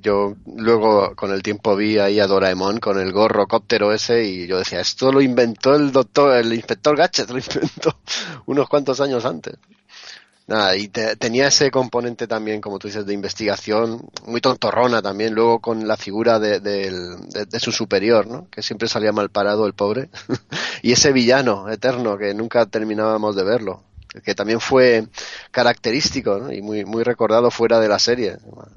[0.00, 4.48] Yo luego con el tiempo vi ahí a Doraemon con el gorro cóptero ese y
[4.48, 7.96] yo decía, esto lo inventó el doctor, el inspector Gadget, lo inventó
[8.46, 9.54] unos cuantos años antes.
[10.46, 15.34] Nada, y te, tenía ese componente también, como tú dices, de investigación, muy tontorrona también,
[15.34, 18.48] luego con la figura de, su superior, ¿no?
[18.50, 20.10] Que siempre salía mal parado el pobre.
[20.82, 23.84] y ese villano eterno que nunca terminábamos de verlo,
[24.24, 25.06] que también fue
[25.52, 28.36] característico y muy, muy recordado fuera de la serie.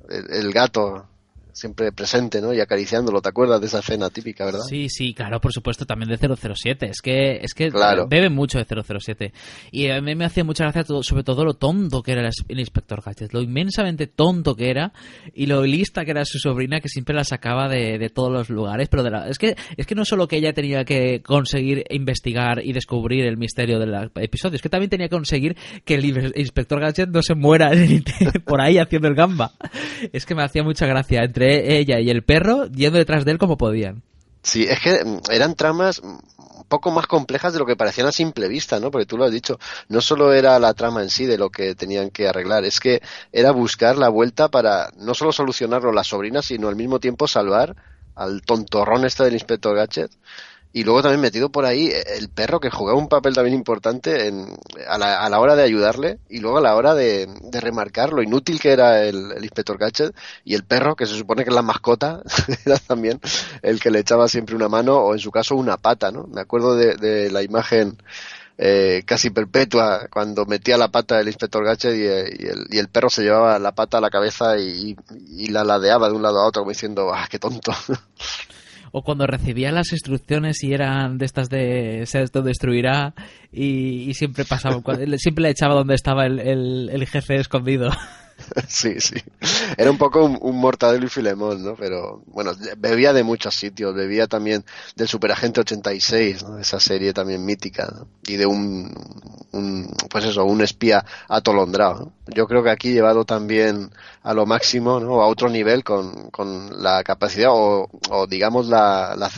[0.10, 1.08] El, el gato,
[1.56, 2.54] siempre presente, ¿no?
[2.54, 4.60] Y acariciándolo, ¿te acuerdas de esa escena típica, verdad?
[4.68, 6.88] Sí, sí, claro, por supuesto, también de 007.
[6.88, 7.72] Es que, es que
[8.10, 9.32] bebe mucho de 007.
[9.72, 12.60] Y a mí me hacía mucha gracia todo, sobre todo lo tonto que era el
[12.60, 14.92] inspector Gadget, lo inmensamente tonto que era
[15.34, 18.50] y lo lista que era su sobrina que siempre la sacaba de, de todos los
[18.50, 21.86] lugares, pero de la, es que es que no solo que ella tenía que conseguir
[21.90, 25.56] investigar y descubrir el misterio del episodio, es que también tenía que conseguir
[25.86, 27.72] que el inspector Gadget no se muera
[28.46, 29.54] por ahí haciendo el gamba.
[30.12, 33.38] Es que me hacía mucha gracia entre ella y el perro yendo detrás de él
[33.38, 34.04] como podían.
[34.46, 36.20] Sí, es que mm, eran tramas un
[36.68, 38.92] poco más complejas de lo que parecían a simple vista, ¿no?
[38.92, 39.60] Porque tú lo has dicho,
[39.90, 43.02] no solo era la trama en sí de lo que tenían que arreglar, es que
[43.32, 47.76] era buscar la vuelta para no solo solucionarlo las sobrinas, sino al mismo tiempo salvar
[48.16, 50.12] al tontorrón este del inspector Gadget
[50.76, 54.28] y luego también metido por ahí eh, el perro que jugaba un papel también importante
[54.28, 54.46] en,
[54.90, 58.12] a, la, a la hora de ayudarle y luego a la hora de, de remarcar
[58.12, 61.50] lo inútil que era el, el, inspector Gadget y el perro que se supone que
[61.50, 62.22] es la mascota
[62.66, 63.22] era también
[63.62, 66.28] el que le echaba siempre una mano o en su caso una pata, ¿no?
[66.28, 67.98] Me acuerdo de, de la imagen
[68.58, 72.90] eh, casi perpetua cuando metía la pata del inspector Gadget y, y, el, y, el,
[72.90, 74.98] perro se llevaba la pata a la cabeza y,
[75.30, 77.72] y la ladeaba de un lado a otro como diciendo, ah, qué tonto.
[78.98, 83.14] o cuando recibía las instrucciones y eran de estas de se destruirá
[83.52, 84.82] y, y siempre pasaba,
[85.18, 87.90] siempre le echaba donde estaba el, el, el jefe escondido.
[88.68, 89.16] Sí, sí.
[89.78, 91.76] Era un poco un, un, Mortadelo y Filemón, ¿no?
[91.76, 93.94] Pero, bueno, bebía de muchos sitios.
[93.94, 96.60] Bebía también del Superagente 86, ¿no?
[96.60, 97.94] Esa serie también mítica.
[98.28, 98.94] Y de un,
[99.52, 102.12] un, pues eso, un espía atolondrado.
[102.28, 103.92] Yo creo que aquí llevado también
[104.24, 105.22] a lo máximo, ¿no?
[105.22, 109.30] A otro nivel con, con la capacidad o, o digamos la, la,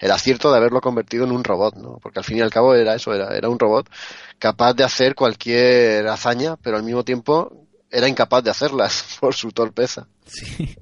[0.00, 1.98] el acierto de haberlo convertido en un robot, ¿no?
[2.02, 3.88] Porque al fin y al cabo era eso, era, era un robot
[4.38, 7.63] capaz de hacer cualquier hazaña, pero al mismo tiempo
[7.94, 10.06] era incapaz de hacerlas por su torpeza.
[10.26, 10.76] Sí,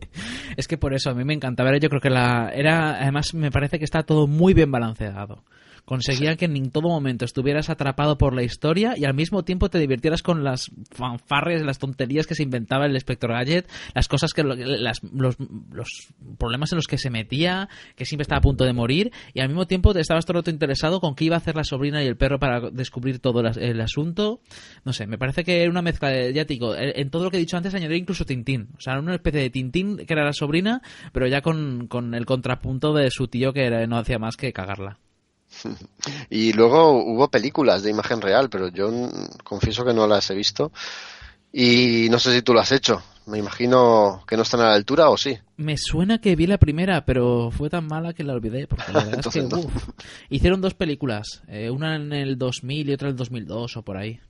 [0.57, 1.77] es que por eso a mí me encantaba.
[1.77, 5.45] Yo creo que la era, además me parece que está todo muy bien balanceado.
[5.85, 6.37] Conseguía sí.
[6.37, 10.23] que en todo momento estuvieras atrapado por la historia y al mismo tiempo te divirtieras
[10.23, 15.03] con las fanfarres, las tonterías que se inventaba el Spectre Gadget, las cosas que las,
[15.03, 15.37] los,
[15.73, 19.41] los, problemas en los que se metía, que siempre estaba a punto de morir y
[19.41, 21.65] al mismo tiempo te estabas todo el rato interesado con qué iba a hacer la
[21.65, 24.41] sobrina y el perro para descubrir todo el, el asunto.
[24.85, 27.31] No sé, me parece que era una mezcla de, ya te digo, en todo lo
[27.31, 30.25] que he dicho antes añadir incluso Tintín, o sea, una especie de Tintín que era
[30.25, 30.83] la sobrina,
[31.13, 34.53] pero ya con, con el contrapunto de su tío que era, no hacía más que
[34.53, 34.99] cagarla.
[36.31, 38.91] Y luego hubo películas de imagen real, pero yo
[39.45, 40.73] confieso que no las he visto.
[41.53, 43.03] Y no sé si tú lo has hecho.
[43.27, 45.39] Me imagino que no están a la altura o sí.
[45.57, 48.67] Me suena que vi la primera, pero fue tan mala que la olvidé.
[48.67, 49.89] Porque la verdad entonces, es que uf,
[50.31, 51.43] hicieron dos películas.
[51.47, 54.21] Eh, una en el 2000 y otra en el 2002 o por ahí.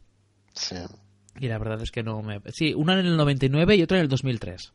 [0.52, 0.76] Sí.
[1.40, 2.42] Y la verdad es que no me...
[2.52, 4.72] Sí, una en el 99 y otra en el 2003.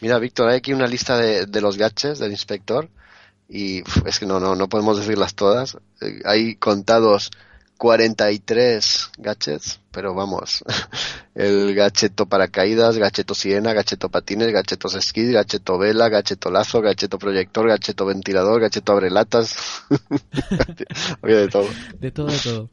[0.00, 2.88] Mira, Víctor, hay aquí una lista de, de los gadgets del inspector
[3.48, 5.76] y es que no, no, no podemos decirlas todas.
[6.00, 7.30] Eh, hay contados
[7.78, 10.64] 43 gadgets, pero vamos,
[11.34, 17.68] el gacheto paracaídas, gacheto sirena, gacheto patines, gachetos esquí, gacheto vela, gacheto lazo, gacheto proyector,
[17.68, 19.56] gacheto ventilador, gacheto abrelatas,
[21.20, 21.68] oye, de todo.
[21.98, 22.70] De todo, de todo.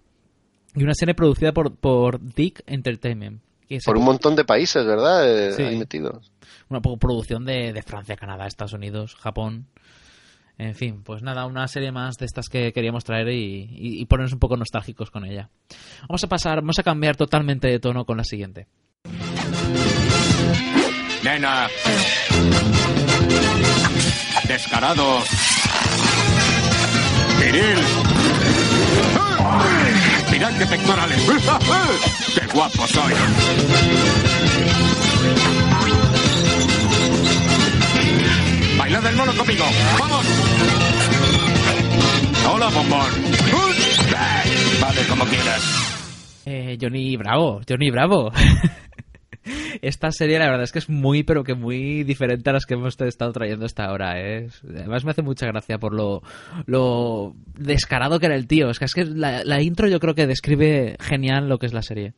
[0.76, 3.42] Y una serie producida por, por Dick Entertainment.
[3.86, 5.30] por un montón de países, ¿verdad?
[5.30, 5.64] Eh, sí.
[5.64, 6.32] Ahí metidos.
[6.70, 9.68] Una producción de, de Francia, Canadá, Estados Unidos, Japón.
[10.58, 14.40] En fin, pues nada, una serie más de estas que queríamos traer y, ponernos un
[14.40, 15.50] poco nostálgicos con ella.
[16.08, 18.68] Vamos a pasar, vamos a cambiar totalmente de tono con la siguiente.
[21.24, 21.68] Nena.
[24.48, 25.20] Descarado.
[27.40, 27.80] Viril.
[30.32, 30.66] Mirad qué.
[32.40, 33.14] ¡Qué guapo soy!
[39.04, 39.66] Bailad el mono conmigo.
[40.00, 40.26] ¡Vamos!
[42.50, 43.12] Hola, bombón.
[44.82, 46.42] Vale, como quieras.
[46.46, 48.32] Eh, Johnny Bravo, Johnny Bravo.
[49.82, 52.76] Esta serie la verdad es que es muy, pero que muy diferente a las que
[52.76, 54.22] hemos estado trayendo hasta ahora.
[54.22, 54.48] ¿eh?
[54.70, 56.22] Además me hace mucha gracia por lo,
[56.66, 58.70] lo descarado que era el tío.
[58.70, 61.82] Es que, es que la intro yo creo que describe genial lo que es la
[61.82, 62.14] serie.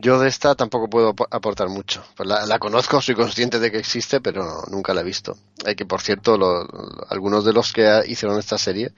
[0.00, 2.02] Yo de esta tampoco puedo ap- aportar mucho.
[2.16, 5.36] Pues la, la conozco, soy consciente de que existe, pero no- nunca la he visto.
[5.64, 6.38] Hay que, por cierto,
[7.08, 8.92] algunos de los que hicieron esta serie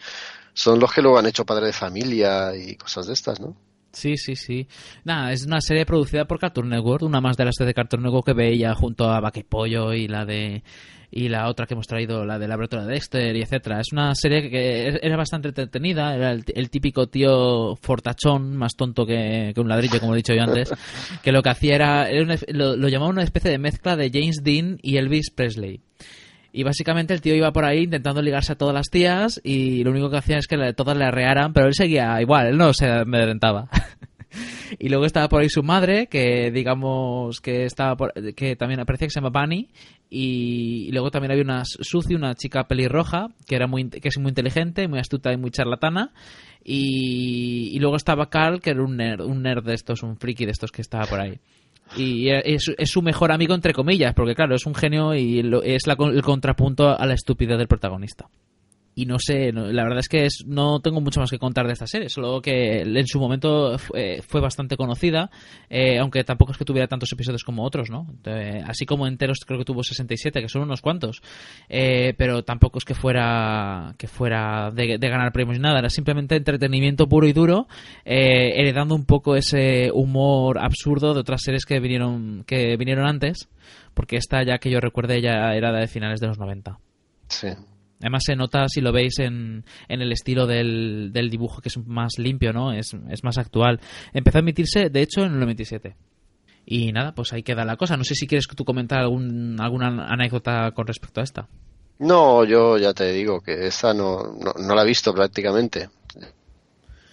[0.55, 3.57] son los que luego han hecho Padre de Familia y cosas de estas, ¿no?
[3.93, 4.66] Sí, sí, sí.
[5.05, 8.24] Nada, es una serie producida por Cartoon Network, una más de las de Cartoon Network
[8.27, 10.62] que veía junto a Vaca y Pollo y la de
[11.15, 13.81] y la otra que hemos traído, la de Laboratorio de Dexter y etcétera.
[13.81, 19.05] Es una serie que era bastante entretenida, era el, el típico tío fortachón, más tonto
[19.05, 20.73] que, un ladrillo, como he dicho yo antes,
[21.23, 24.39] que lo que hacía era, una- lo, lo llamaba una especie de mezcla de James
[24.43, 25.81] Dean y Elvis Presley.
[26.55, 29.91] Y básicamente el tío iba por ahí intentando ligarse a todas las tías y lo
[29.91, 32.91] único que hacía es que todas le arrearan, pero él seguía igual, él no se
[32.91, 33.69] amedrentaba.
[34.79, 39.07] y luego estaba por ahí su madre, que digamos que estaba por- que también aparecía
[39.09, 39.69] que se llama Bunny
[40.11, 44.29] y, luego también había una Suzy, una chica pelirroja, que era muy que es muy
[44.31, 46.13] inteligente, muy astuta y muy charlatana.
[46.65, 50.53] Y, luego estaba Carl, que era un nerd, un nerd de estos, un friki de
[50.53, 51.39] estos que estaba por ahí.
[51.97, 55.87] Y es, su mejor amigo, entre comillas, porque claro, es un genio y lo- es
[55.87, 58.29] la el contrapunto a la estupidez del protagonista.
[58.94, 61.66] Y no sé, no- la verdad es que es- no tengo mucho más que contar
[61.66, 65.31] de esta serie, solo que en su momento fue, fue bastante conocida,
[65.70, 68.06] eh, aunque tampoco es que tuviera tantos episodios como otros, ¿no?
[68.27, 71.23] Eh, así como enteros creo que tuvo 67, que son unos cuantos,
[71.70, 75.89] Eh, pero tampoco es que fuera que fuera de, de ganar premios ni nada, era
[75.89, 77.69] simplemente entretenimiento puro y duro,
[78.05, 83.48] eh, heredando un poco ese humor absurdo de otras series que vinieron que vinieron antes,
[83.94, 86.78] porque esta ya que yo recuerde ya era de finales de los 90.
[87.28, 87.48] Sí.
[88.03, 91.79] Además se nota si lo veis en, en el estilo del, del dibujo que es
[91.87, 92.73] más limpio, ¿no?
[92.73, 93.81] Es, es más actual.
[94.12, 95.97] Empezó a emitirse, de hecho, en el 97.
[96.66, 97.97] Y nada, pues ahí queda la cosa.
[97.97, 101.49] No sé si quieres tú comentar algún, alguna anécdota con respecto a esta.
[101.99, 105.89] No, yo ya te digo que esta no, no, no la he visto prácticamente.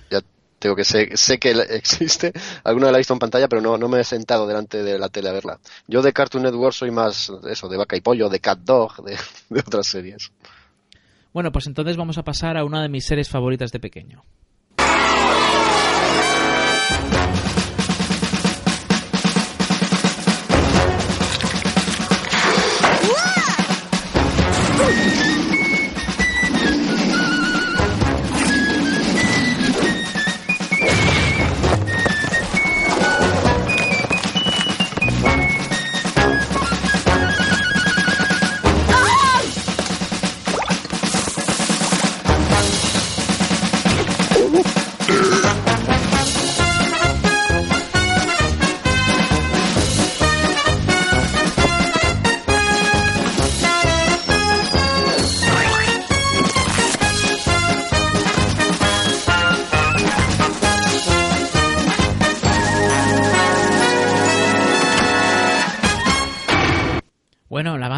[0.09, 0.21] Ya
[0.57, 2.33] tengo que sé, sé que existe,
[2.63, 5.09] alguna la he visto en pantalla, pero no, no me he sentado delante de la
[5.09, 5.59] tele a verla.
[5.87, 9.17] Yo de Cartoon Network soy más eso, de Vaca y Pollo, de Cat Dog, de
[9.59, 10.31] otras series.
[11.33, 14.23] Bueno, pues entonces vamos a pasar a una de mis series favoritas de pequeño.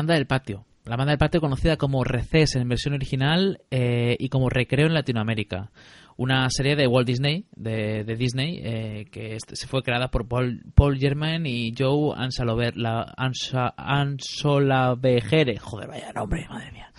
[0.02, 0.66] Banda del patio.
[0.86, 4.96] La banda del patio conocida como Reces en versión original eh, y como Recreo en
[4.96, 5.70] Latinoamérica.
[6.18, 10.64] Una serie de Walt Disney, de, de Disney, eh, que se fue creada por Paul,
[10.74, 12.74] Paul Germain y Joe Ansalover,
[13.16, 13.76] Ansa.
[15.60, 16.92] Joder, vaya nombre, madre mía.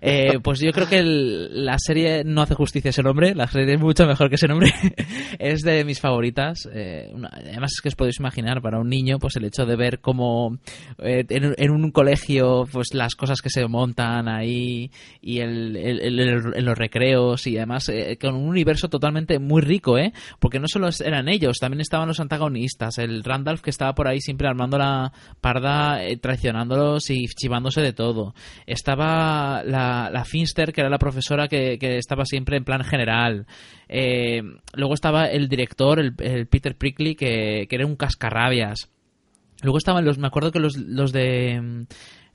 [0.00, 3.46] Eh, pues yo creo que el- la serie no hace justicia a ese nombre, la
[3.46, 4.72] serie es mucho mejor que ese nombre.
[5.38, 6.68] es de mis favoritas.
[6.72, 9.76] eh, una- además es que os podéis imaginar para un niño pues el hecho de
[9.76, 10.58] ver cómo
[10.98, 14.90] eh, en, en un colegio pues las cosas que se montan ahí
[15.20, 20.12] y el, los recreos y además eh, con un universo totalmente muy rico, ¿eh?
[20.38, 24.20] Porque no solo eran ellos, también estaban los antagonistas, el Randolph que estaba por ahí
[24.20, 28.34] siempre armando la parda, eh, traicionándolos y chivándose de todo.
[28.66, 33.46] Estaba la, la Finster, que era la profesora que, estaba siempre en plan general.
[33.88, 34.42] Eh,
[34.74, 36.14] luego estaba el director, el,
[36.46, 38.90] Peter Prickly, que, que era un cascarrabias.
[39.62, 41.82] Luego estaban los, me acuerdo que los, los de mm,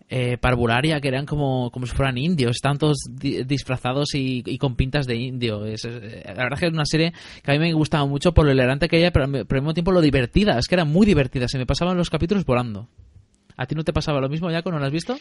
[0.09, 4.75] eh, parvularia que eran como, como si fueran indios, estaban todos di- disfrazados y, con
[4.75, 5.65] pintas de indio.
[5.65, 7.13] Es- es- la verdad es que es una serie
[7.43, 9.91] que a mí me gustaba mucho por lo elegante que ella, pero al mismo tiempo
[9.91, 12.89] lo divertida, es que era muy divertida, se me pasaban los capítulos volando.
[13.55, 14.71] ¿A ti no te pasaba lo mismo, Jaco?
[14.71, 15.15] ¿No lo has visto?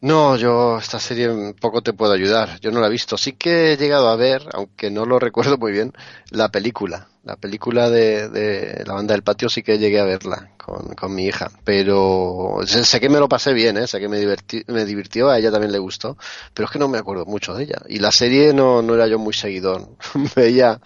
[0.00, 2.60] No, yo esta serie poco te puedo ayudar.
[2.60, 3.16] Yo no la he visto.
[3.16, 5.92] Sí que he llegado a ver, aunque no lo recuerdo muy bien,
[6.30, 7.08] la película.
[7.24, 10.52] La película de, de la banda del patio sí que llegué a verla
[10.96, 11.50] con, mi hija.
[11.64, 13.86] Pero sé, que me lo pasé bien, ¿eh?
[13.86, 16.16] sé que me, divertí, me divirtió, a ella también le gustó.
[16.54, 17.82] Pero es que no me acuerdo mucho de ella.
[17.88, 19.88] Y la serie no, era yo muy seguidor.
[20.36, 20.80] Veía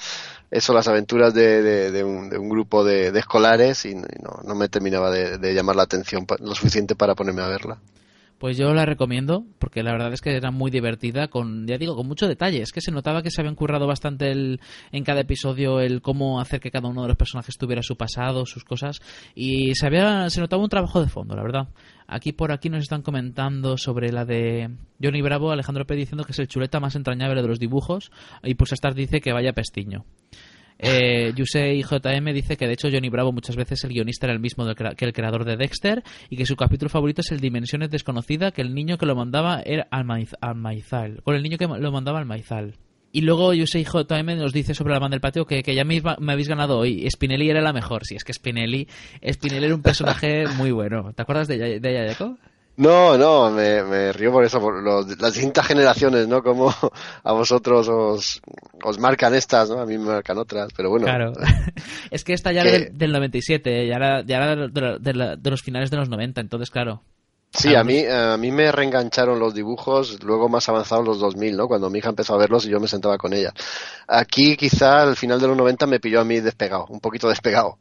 [0.50, 4.68] eso, las aventuras de, de, de un, de un grupo de, escolares y, no, me
[4.68, 7.78] terminaba de, llamar la atención lo suficiente para ponerme a verla.
[8.42, 11.94] Pues yo la recomiendo, porque la verdad es que era muy divertida, con, ya digo,
[11.94, 12.60] con mucho detalle.
[12.60, 14.60] Es que se notaba que se habían currado bastante el,
[14.90, 18.44] en cada episodio el cómo hacer que cada uno de los personajes tuviera su pasado,
[18.44, 19.00] sus cosas,
[19.36, 21.68] y se, había, se notaba un trabajo de fondo, la verdad.
[22.08, 24.70] Aquí por aquí nos están comentando sobre la de
[25.00, 25.94] Johnny Bravo, Alejandro P.
[25.94, 28.10] diciendo que es el chuleta más entrañable de los dibujos,
[28.42, 30.04] y pues Star dice que vaya pestiño.
[30.82, 34.40] Eh, Yusei JM dice que de hecho Johnny Bravo muchas veces el guionista era el
[34.40, 38.50] mismo que el creador de Dexter y que su capítulo favorito es el Dimensiones Desconocida,
[38.50, 41.92] que el niño que lo mandaba era al, maiz- al maizal, el niño que lo
[41.92, 42.24] mandaba.
[43.14, 46.00] Y luego Yusei JM nos dice sobre la banda del patio que, que ya me,
[46.32, 47.06] habéis ganado hoy.
[47.10, 48.06] Spinelli era la mejor.
[48.06, 48.88] Si es que Spinelli,
[49.30, 51.12] Spinelli era un personaje muy bueno.
[51.12, 52.38] ¿Te acuerdas de, de Jaco?
[52.76, 56.42] No, no, me, me río por eso, por las distintas generaciones, ¿no?
[56.42, 56.72] Como
[57.24, 58.40] a vosotros os,
[58.82, 59.78] os marcan estas, ¿no?
[59.80, 61.04] A mí me marcan otras, pero bueno.
[61.06, 61.32] Claro.
[62.10, 64.68] es que esta ya Que- era del, del 97, ya era, ya era de,
[64.98, 67.02] de de los finales de los 90, entonces claro.
[67.54, 71.68] Sí, a mí, a mí me reengancharon los dibujos luego más avanzados los 2000, ¿no?
[71.68, 73.52] Cuando mi hija empezó a verlos y yo me sentaba con ella.
[74.08, 77.76] Aquí quizá al final de los 90 me pilló a mí despegado, un poquito despegado.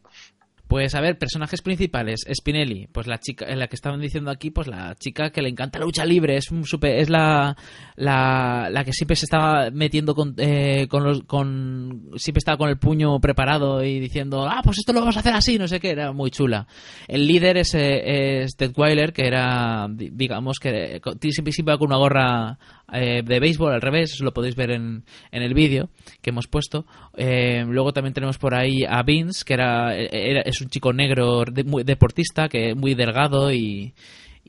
[0.71, 4.51] Pues a ver, personajes principales, Spinelli, pues la chica, en la que estaban diciendo aquí,
[4.51, 7.57] pues la chica que le encanta la lucha libre, es un super- es la,
[7.97, 12.69] la, la que siempre se estaba metiendo con, eh, con los, con, siempre estaba con
[12.69, 15.81] el puño preparado y diciendo, ah, pues esto lo vamos a hacer así, no sé
[15.81, 16.65] qué, era muy chula.
[17.09, 21.77] El líder es, eh, es Ted Weiler, que era, di- digamos que eh, siempre, va
[21.77, 22.57] con una gorra
[22.91, 25.89] eh, de béisbol al revés, lo podéis ver en, en el vídeo
[26.21, 26.85] que hemos puesto.
[27.17, 31.43] Eh, luego también tenemos por ahí a Vince, que era, era- es un chico negro
[31.45, 33.93] de- muy deportista, que muy delgado y,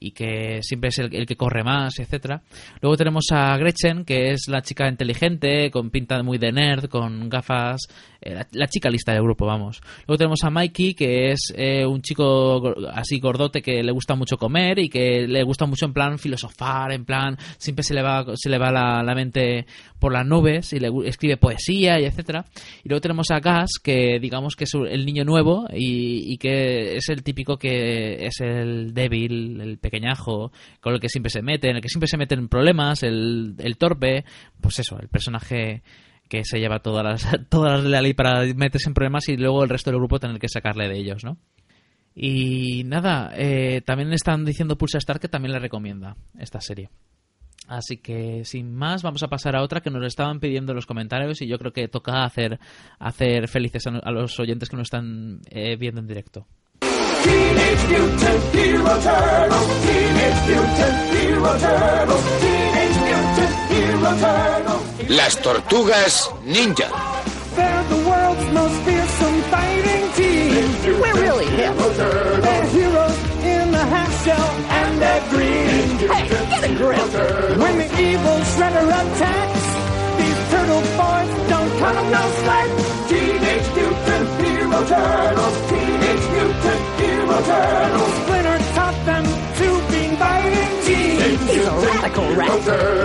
[0.03, 2.43] y que siempre es el, el que corre más, etcétera.
[2.81, 7.29] Luego tenemos a Gretchen, que es la chica inteligente, con pinta muy de nerd, con
[7.29, 7.81] gafas,
[8.21, 9.81] eh, la, la chica lista del grupo, vamos.
[10.07, 14.37] Luego tenemos a Mikey, que es eh, un chico así gordote que le gusta mucho
[14.37, 18.25] comer y que le gusta mucho en plan filosofar, en plan siempre se le va
[18.35, 19.67] se le va la, la mente
[19.99, 22.45] por las nubes y le escribe poesía y etcétera.
[22.85, 26.97] Y luego tenemos a Gas, que digamos que es el niño nuevo y, y que
[26.97, 31.69] es el típico que es el débil, el pequeñajo, con el que siempre se mete,
[31.69, 34.25] en el que siempre se mete en problemas, el, el torpe,
[34.61, 35.83] pues eso, el personaje
[36.29, 39.37] que se lleva todas las, todas las de la ley para meterse en problemas y
[39.37, 41.37] luego el resto del grupo tener que sacarle de ellos, ¿no?
[42.15, 46.91] Y nada, eh, también están diciendo Pulsa Star que también le recomienda esta serie.
[47.69, 50.85] Así que sin más vamos a pasar a otra que nos estaban pidiendo en los
[50.85, 52.59] comentarios y yo creo que toca hacer,
[52.99, 56.47] hacer felices a los oyentes que nos están eh, viendo en directo.
[57.25, 59.69] Teenage Mutant Hero Turtles.
[59.87, 62.25] Teenage Mutant Hero Turtles.
[62.43, 65.11] Teenage Mutant Hero Turtles.
[65.19, 66.89] Las tortugas ninja.
[67.57, 70.65] They're the world's most fearsome fighting team.
[71.03, 71.75] We're really hip.
[72.45, 74.49] They're heroes in the half shell
[74.81, 76.09] and they're green.
[76.13, 77.07] Hey, get a grip.
[77.63, 79.65] When the evil shredder attacks,
[80.19, 82.69] these turtle boys don't cut 'em no slack.
[83.11, 85.57] Teenage Mutant Hero Turtles.
[85.69, 86.82] Teenage Mutant
[87.33, 88.13] Hero Turtles.
[88.23, 91.41] Splinter taught them to be fighting teams.
[91.49, 92.61] He's a radical rat.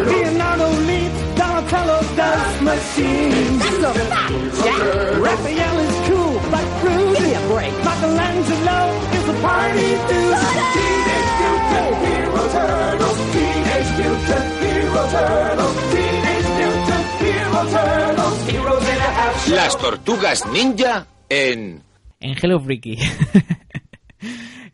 [0.08, 3.60] Leonardo leads, Donatello does machines.
[3.60, 4.82] That's Jack.
[5.24, 7.18] Raphael is cool, like Bruce.
[7.18, 7.74] Give me a break.
[7.88, 8.80] Michelangelo
[9.16, 10.36] is a party dude.
[10.76, 13.18] Teenage Mutant Hero Turtles.
[13.32, 15.76] Teenage Mutant Hero Turtles.
[15.94, 18.38] Teenage Mutant Hero Turtles.
[18.52, 19.56] Heroes in a half shell.
[19.56, 21.84] Las tortugas ninja en...
[22.20, 22.98] En Hello Freaky.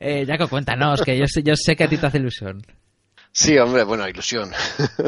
[0.04, 2.62] eh, Jaco, cuéntanos, que yo yo sé que a ti te hace ilusión.
[3.32, 4.52] Sí, hombre, bueno, ilusión.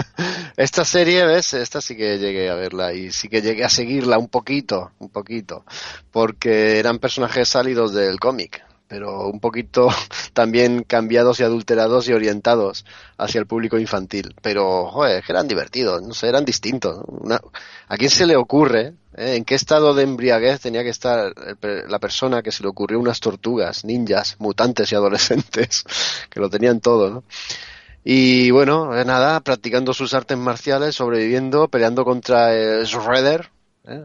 [0.58, 1.54] Esta serie, ¿ves?
[1.54, 5.10] Esta sí que llegué a verla y sí que llegué a seguirla un poquito, un
[5.10, 5.64] poquito,
[6.12, 9.90] porque eran personajes salidos del cómic, pero un poquito
[10.34, 12.84] también cambiados y adulterados y orientados
[13.18, 14.34] hacia el público infantil.
[14.42, 17.04] Pero, joder, que eran divertidos, no sé, eran distintos.
[17.88, 18.96] ¿A quién se le ocurre?
[19.18, 22.70] Eh, ¿En qué estado de embriaguez tenía que estar el la persona que se le
[22.70, 25.86] ocurrió unas tortugas, ninjas, mutantes y adolescentes,
[26.30, 27.24] que lo tenían todo, ¿no?
[28.04, 33.50] Y bueno, eh, nada, practicando sus artes marciales, sobreviviendo, peleando contra eh, Shredder,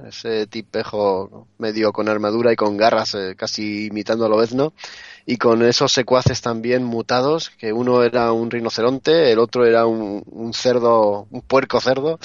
[0.09, 4.75] ese tipejo medio con armadura y con garras, casi imitando a Lobezno,
[5.27, 10.53] y con esos secuaces también mutados, que uno era un rinoceronte, el otro era un
[10.53, 12.19] cerdo, un puerco cerdo,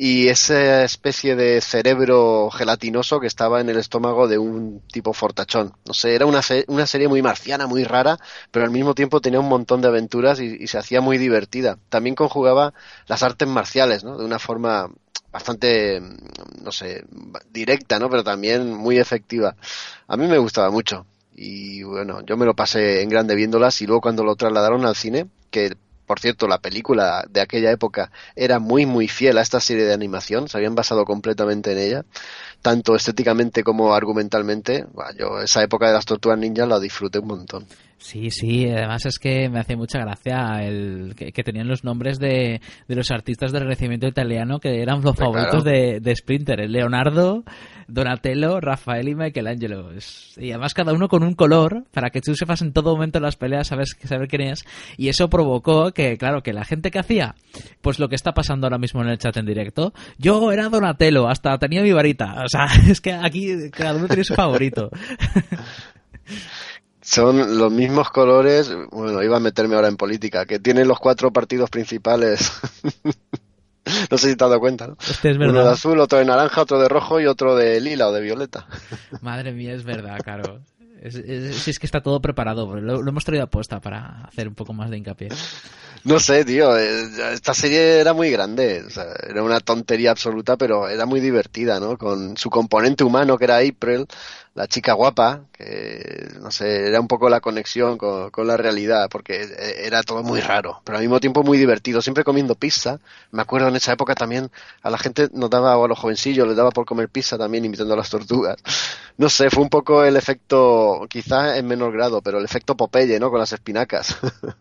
[0.00, 5.72] y esa especie de cerebro gelatinoso que estaba en el estómago de un tipo fortachón.
[5.84, 8.16] No sé, era una, se- una serie muy marciana, muy rara,
[8.52, 11.78] pero al mismo tiempo tenía un montón de aventuras y, y se hacía muy divertida.
[11.88, 12.74] También conjugaba
[13.08, 14.16] las artes marciales, ¿no?
[14.16, 14.88] De una forma
[15.32, 16.00] bastante,
[16.62, 17.04] no sé,
[17.50, 18.08] directa, ¿no?
[18.10, 19.56] Pero también muy efectiva.
[20.06, 21.06] A mí me gustaba mucho.
[21.34, 24.96] Y bueno, yo me lo pasé en grande viéndolas y luego cuando lo trasladaron al
[24.96, 25.76] cine, que
[26.08, 29.92] por cierto, la película de aquella época era muy, muy fiel a esta serie de
[29.92, 32.04] animación, se habían basado completamente en ella,
[32.62, 34.86] tanto estéticamente como argumentalmente.
[34.94, 37.66] Buah, yo esa época de las tortugas ninjas la disfruté un montón.
[37.98, 42.20] Sí, sí, además es que me hace mucha gracia el que, que tenían los nombres
[42.20, 46.72] de, de los artistas del Renacimiento italiano que eran los favoritos de, de Splinter, el
[46.72, 47.42] Leonardo,
[47.88, 49.90] Donatello, Rafael y Michelangelo.
[50.36, 53.24] Y además cada uno con un color para que tú sepas en todo momento en
[53.24, 54.64] las peleas sabes saber quién es
[54.96, 57.34] y eso provocó que, claro, que la gente que hacía
[57.80, 61.28] pues lo que está pasando ahora mismo en el chat en directo, yo era Donatello,
[61.28, 64.90] hasta tenía mi varita, o sea, es que aquí cada uno tiene su favorito.
[67.10, 71.32] Son los mismos colores, bueno, iba a meterme ahora en política, que tienen los cuatro
[71.32, 72.52] partidos principales.
[74.10, 74.96] no sé si te has dado cuenta, ¿no?
[75.08, 75.72] Este es Uno de verdad.
[75.72, 78.66] azul, otro de naranja, otro de rojo y otro de lila o de violeta.
[79.22, 80.60] Madre mía, es verdad, claro.
[81.00, 84.24] Es, es- si es que está todo preparado, lo, lo hemos traído a posta para
[84.24, 85.28] hacer un poco más de hincapié.
[86.04, 90.56] No sé, tío, eh, esta serie era muy grande, o sea, era una tontería absoluta,
[90.56, 91.96] pero era muy divertida, ¿no?
[91.96, 94.06] Con su componente humano que era April,
[94.58, 99.46] la chica guapa, que, no sé, era un poco la conexión con, la realidad, porque
[99.84, 102.98] era todo muy raro, pero al mismo tiempo muy divertido, siempre comiendo pizza.
[103.30, 104.50] Me acuerdo en esa época también
[104.82, 107.66] a la gente nos daba, o a los jovencillos les daba por comer pizza también,
[107.66, 108.56] imitando a las tortugas.
[109.16, 113.18] No sé, fue un poco el efecto, quizás en menor grado, pero el efecto Popeye,
[113.18, 113.30] ¿no?
[113.30, 114.16] Con las espinacas.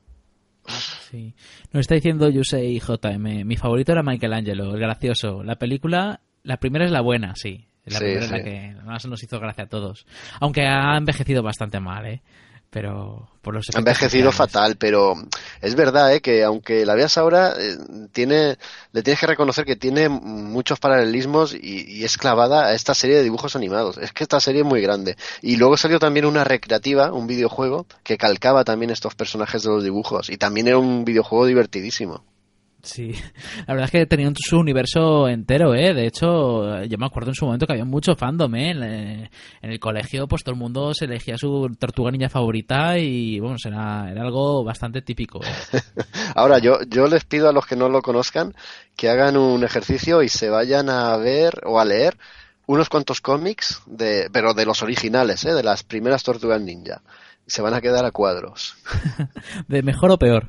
[1.10, 1.34] Sí.
[1.72, 3.46] Nos está diciendo Yusei JM.
[3.46, 5.42] Mi favorito era Michelangelo, el gracioso.
[5.42, 7.67] La película, la primera es la buena, sí.
[7.90, 8.44] La Sí, primera es la sí.
[8.44, 10.06] que más nos hizo gracia a todos.
[10.40, 12.22] Aunque ha envejecido bastante mal, ¿eh?
[12.70, 15.14] Pero por los Ha envejecido fatal, pero
[15.62, 16.20] es verdad ¿eh?
[16.22, 17.78] que aunque la veas ahora, eh,
[18.12, 18.58] tiene,
[18.92, 23.16] le tienes que reconocer que tiene muchos paralelismos y, y es clavada a esta serie
[23.16, 23.98] de dibujos animados.
[23.98, 25.16] Es que esta serie es muy grande.
[25.42, 29.84] Y luego salió también una recreativa, un videojuego, que calcaba también estos personajes de los
[29.84, 30.30] dibujos.
[30.30, 32.26] Y también era un videojuego divertidísimo.
[32.88, 33.12] Sí,
[33.68, 35.94] la verdad es que tenían su universo entero, ¿eh?
[35.94, 38.70] De hecho, yo me acuerdo en su momento que había mucho fandom, ¿eh?
[38.72, 39.32] En, eh,
[39.62, 43.58] en el colegio, pues todo el mundo se elegía su tortuga niña favorita y, bueno,
[43.64, 45.42] era, era algo bastante típico.
[45.44, 45.82] ¿eh?
[46.36, 48.56] Ahora, yo, yo les pido a los que no lo conozcan
[48.96, 52.18] que hagan un ejercicio y se vayan a ver o a leer
[52.68, 55.54] unos cuantos cómics, de, pero de los originales, ¿eh?
[55.54, 57.02] de las primeras tortugas ninja.
[57.48, 58.76] Se van a quedar a cuadros.
[59.68, 60.48] De mejor o peor.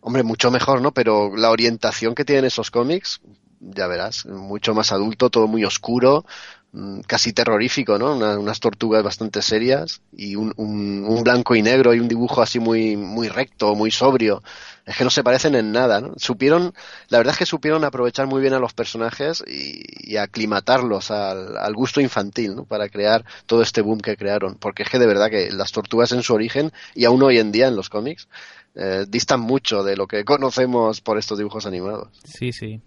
[0.00, 0.92] Hombre, mucho mejor, ¿no?
[0.92, 3.20] Pero la orientación que tienen esos cómics,
[3.60, 6.24] ya verás, mucho más adulto, todo muy oscuro,
[6.72, 8.16] mm, casi terrorífico, ¿no?
[8.16, 12.40] Una- unas tortugas bastante serias y un, un- un blanco y negro y un dibujo
[12.40, 14.42] así muy, muy recto, muy sobrio.
[14.86, 16.14] Es que no se parecen en nada, ¿no?
[16.16, 16.72] Supieron,
[17.08, 19.82] la verdad es que supieron aprovechar muy bien a los personajes y,
[20.12, 22.64] y aclimatarlos al, al gusto infantil, ¿no?
[22.64, 24.54] Para crear todo este boom que crearon.
[24.56, 27.52] Porque es que de verdad que las tortugas en su origen y aún hoy en
[27.52, 28.28] día en los cómics
[28.74, 32.08] eh, distan mucho de lo que conocemos por estos dibujos animados.
[32.24, 32.80] Sí, sí.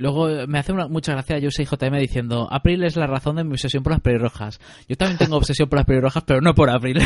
[0.00, 3.44] Luego eh, me hace una, mucha gracia Yusei JM diciendo April es la razón de
[3.44, 4.58] mi obsesión por las pelirrojas.
[4.88, 7.02] Yo también tengo obsesión por las pelirrojas, pero no por April.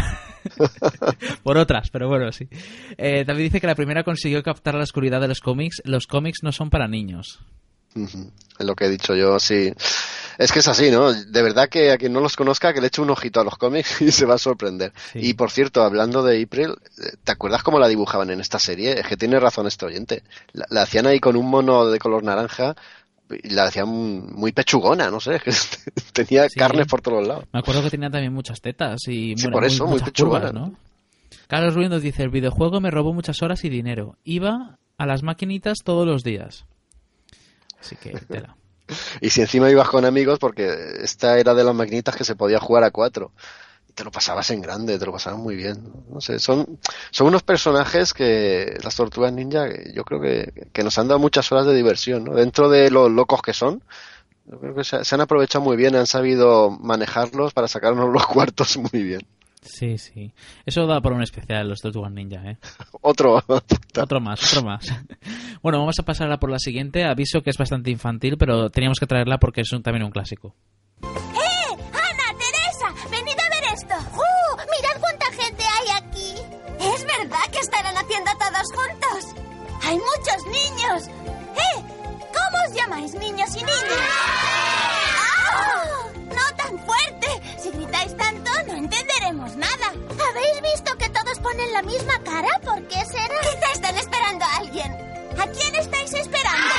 [1.43, 2.49] por otras, pero bueno, sí.
[2.97, 5.83] Eh, también dice que la primera consiguió captar la oscuridad de los cómics.
[5.85, 7.41] Los cómics no son para niños.
[8.59, 9.73] Lo que he dicho yo, sí.
[10.39, 11.13] Es que es así, ¿no?
[11.13, 13.57] De verdad que a quien no los conozca, que le eche un ojito a los
[13.57, 14.93] cómics y se va a sorprender.
[15.15, 18.99] Y por cierto, hablando de April, eh, ¿te acuerdas cómo la dibujaban en esta serie?
[19.01, 20.23] Es que tiene razón este oyente.
[20.53, 22.75] La, la hacían ahí con un mono de color naranja
[23.43, 25.53] y la hacían muy pechugona, no sé, es que
[26.13, 26.59] tenía Sí.
[26.59, 27.45] carnes por todos lados.
[27.53, 30.09] Me acuerdo que tenía también muchas tetas y Sí, bueno, por muy- eso, muy muchas
[30.11, 30.77] pechugona, curvas, ¿no?
[31.49, 34.17] Carlos Ruiz nos dice, el videojuego me robó muchas horas y dinero.
[34.25, 36.65] Iba a las maquinitas todos los días.
[39.21, 42.61] Y si encima ibas con amigos, porque esta era de las maquinitas que se podía
[42.61, 43.33] jugar a cuatro.
[43.89, 45.93] Y te lo pasabas en grande, te lo pasabas muy bien.
[46.11, 46.79] No, sé, son,
[47.11, 51.51] son unos personajes que las tortugas ninja, yo creo que, que nos han dado muchas
[51.53, 52.35] horas de diversión, ¿no?
[52.35, 53.83] Dentro de los locos que son,
[54.47, 58.77] yo creo que se han aprovechado muy bien, han sabido manejarlos para sacarnos los cuartos
[58.77, 59.27] muy bien.
[59.65, 60.33] Sí, sí.
[60.67, 62.59] Eso da por un especial los Tortugas Ninja, ¿eh?
[63.01, 63.43] Otro.
[64.01, 64.85] otro más, otro más.
[65.63, 67.05] bueno, vamos a pasar ahora por la siguiente.
[67.05, 70.55] Aviso que es bastante infantil, pero teníamos que traerla porque es un- también un clásico.
[71.03, 71.77] ¡Eh!
[71.93, 73.09] ¡Ana, Teresa!
[73.11, 73.95] ¡Venid a ver esto!
[74.15, 74.57] ¡Uh!
[74.57, 76.35] ¡Mirad cuánta gente hay aquí!
[76.81, 79.43] ¿Es verdad que estarán haciendo todos juntos?
[79.85, 81.09] ¡Hay muchos niños!
[81.57, 81.83] ¡Eh!
[82.33, 83.71] ¿Cómo os llamáis, niños y niñas?
[89.53, 89.93] Nada.
[90.31, 92.49] ¿Habéis visto que todos ponen la misma cara?
[92.65, 93.41] ¿Por qué será?
[93.43, 94.91] Quizá están esperando a alguien.
[95.39, 96.75] ¿A quién estáis esperando?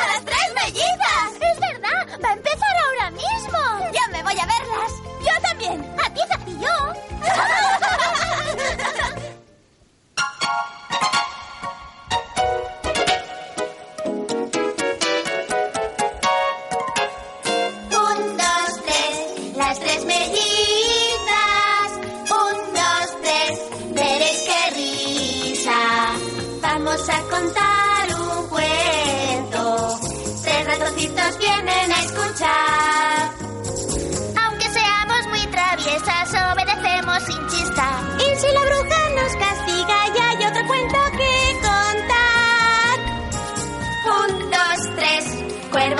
[0.00, 1.34] ¡A las tres mellizas!
[1.34, 2.20] ¡Es verdad!
[2.24, 3.90] ¡Va a empezar ahora mismo!
[3.92, 4.92] ¡Ya me voy a verlas!
[5.20, 5.94] ¡Yo también!
[6.02, 6.20] ¡A ti,
[6.60, 6.94] yo!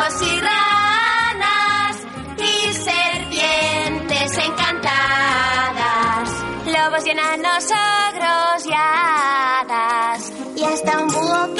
[0.05, 1.97] y ranas
[2.37, 6.29] y serpientes encantadas,
[6.67, 11.55] lobos y enanos, ogros y hadas y hasta un búho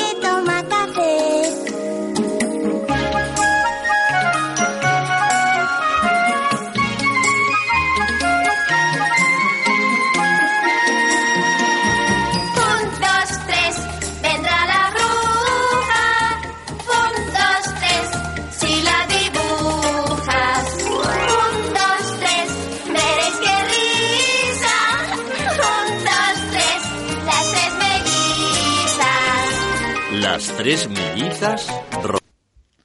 [30.57, 31.69] tres mellizas.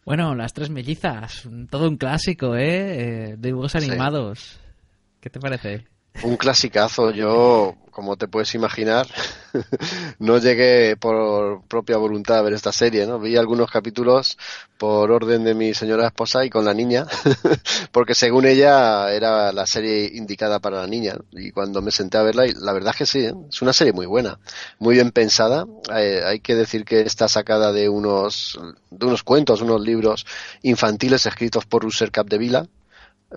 [0.06, 1.48] Bueno, las tres mellizas.
[1.70, 3.32] Todo un clásico, ¿eh?
[3.32, 4.60] Eh, dibujos animados.
[5.20, 5.86] ¿Qué te parece?
[6.22, 7.12] Un clasicazo.
[7.12, 9.08] Yo, como te puedes imaginar,
[10.20, 13.20] no llegué por propia voluntad a ver esta serie, ¿no?
[13.20, 14.38] Vi algunos capítulos
[14.78, 17.06] por orden de mi señora esposa y con la niña,
[17.92, 21.16] porque según ella era la serie indicada para la niña.
[21.32, 23.34] Y cuando me senté a verla, la verdad es que sí, ¿eh?
[23.50, 24.40] es una serie muy buena,
[24.78, 25.66] muy bien pensada.
[25.96, 28.60] Eh, hay que decir que está sacada de unos,
[28.90, 30.26] de unos cuentos, unos libros
[30.64, 32.68] infantiles escritos por Ruser Capdevila,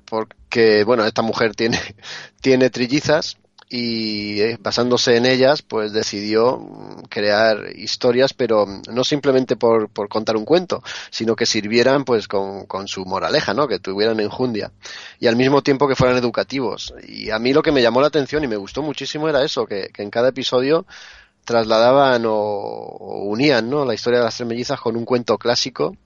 [0.04, 1.78] porque bueno esta mujer tiene
[2.40, 3.38] tiene trillizas
[3.72, 10.08] y eh, basándose en ellas pues decidió mm, crear historias pero no simplemente por, por
[10.10, 14.72] contar un cuento sino que sirvieran pues con, con su moraleja no que tuvieran enjundia.
[15.18, 16.94] Y al mismo tiempo que fueran educativos.
[17.06, 19.66] Y a mí lo que me llamó la atención y me gustó muchísimo era eso
[19.66, 20.84] que, que en cada episodio
[21.44, 23.84] trasladaban o, o unían ¿no?
[23.84, 25.96] la historia de las tres mellizas con un cuento clásico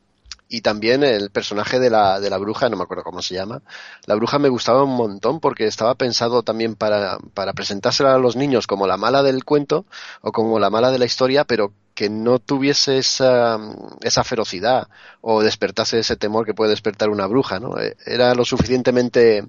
[0.48, 3.62] y también el personaje de la, de la bruja, no me acuerdo cómo se llama.
[4.06, 8.36] La bruja me gustaba un montón porque estaba pensado también para, para presentársela a los
[8.36, 9.86] niños como la mala del cuento
[10.20, 13.58] o como la mala de la historia, pero que no tuviese esa,
[14.02, 14.86] esa ferocidad
[15.22, 17.78] o despertase ese temor que puede despertar una bruja, ¿no?
[17.80, 19.46] Eh, Era lo suficientemente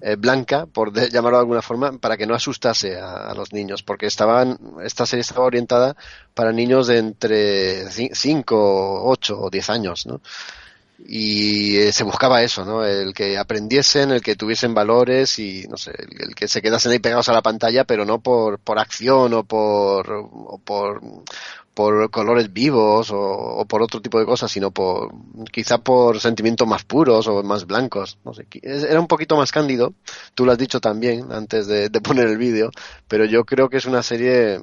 [0.00, 4.06] eh, blanca, por llamarlo de alguna forma, para que no asustase a, los niños, porque
[4.06, 5.96] estaban, esta serie estaba orientada
[6.34, 10.20] para niños de entre 5, 8 o 10 años, ¿no?
[11.06, 12.84] y eh, se buscaba eso, ¿no?
[12.84, 16.92] El que aprendiesen, el que tuviesen valores y, no sé, el, el que se quedasen
[16.92, 21.00] ahí pegados a la pantalla, pero no por, por acción o por, o por,
[21.78, 25.14] por colores vivos o, por otro tipo de cosas, sino por,
[25.52, 28.48] quizá por sentimientos más puros o más blancos, no sé.
[28.62, 29.94] Era un poquito más cándido,
[30.34, 32.72] tú lo has dicho también antes de, poner el vídeo,
[33.06, 34.58] pero yo creo que es una serie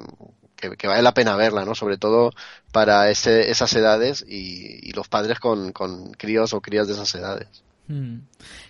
[0.56, 1.74] que, vale la pena verla, ¿no?
[1.74, 2.32] Sobre todo
[2.70, 7.14] para ese, esas edades y, y los padres con, con críos o crías de esas
[7.14, 7.48] edades.
[7.88, 8.18] Hmm.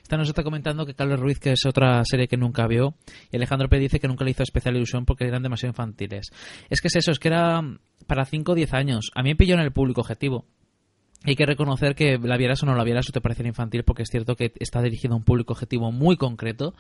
[0.07, 2.95] Esta nos está comentando que Carlos Ruiz, que es otra serie que nunca vio,
[3.33, 3.77] y Alejandro P.
[3.81, 6.31] dice que nunca le hizo especial ilusión porque eran demasiado infantiles.
[6.71, 7.61] Es que es eso, es que era
[8.07, 9.11] para 5 o 10 años.
[9.17, 10.47] A mí me pilló en el público objetivo.
[11.27, 14.05] Hay que reconocer que la vieras o no la vieras o te pareciera infantil porque
[14.05, 16.75] es cierto que está dirigido a un público objetivo muy concreto.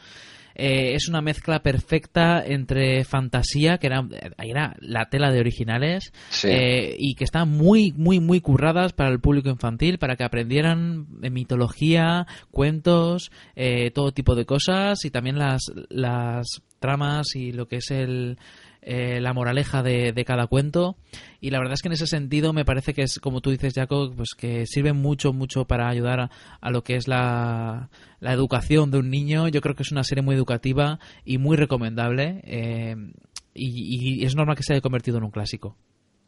[0.58, 4.08] Eh, es una mezcla perfecta entre fantasía, que era,
[4.38, 6.48] era la tela de originales, Sí.
[6.50, 11.08] eh, y que están muy, muy, muy curradas para el público infantil, para que aprendieran
[11.22, 15.60] eh, mitología, cuentos, eh, todo tipo de cosas, y también las,
[15.90, 16.46] las
[16.80, 18.38] tramas y lo que es el,
[18.82, 20.96] eh, la moraleja de, cada cuento.
[21.40, 23.74] Y la verdad es que en ese sentido me parece que es como tú dices
[23.74, 26.30] Jaco pues que sirve mucho mucho para ayudar a,
[26.60, 27.90] a lo que es la,
[28.20, 29.48] la educación de un niño.
[29.48, 32.96] Yo creo que es una serie muy educativa y muy recomendable eh,
[33.54, 35.76] y, y es normal que se haya convertido en un clásico.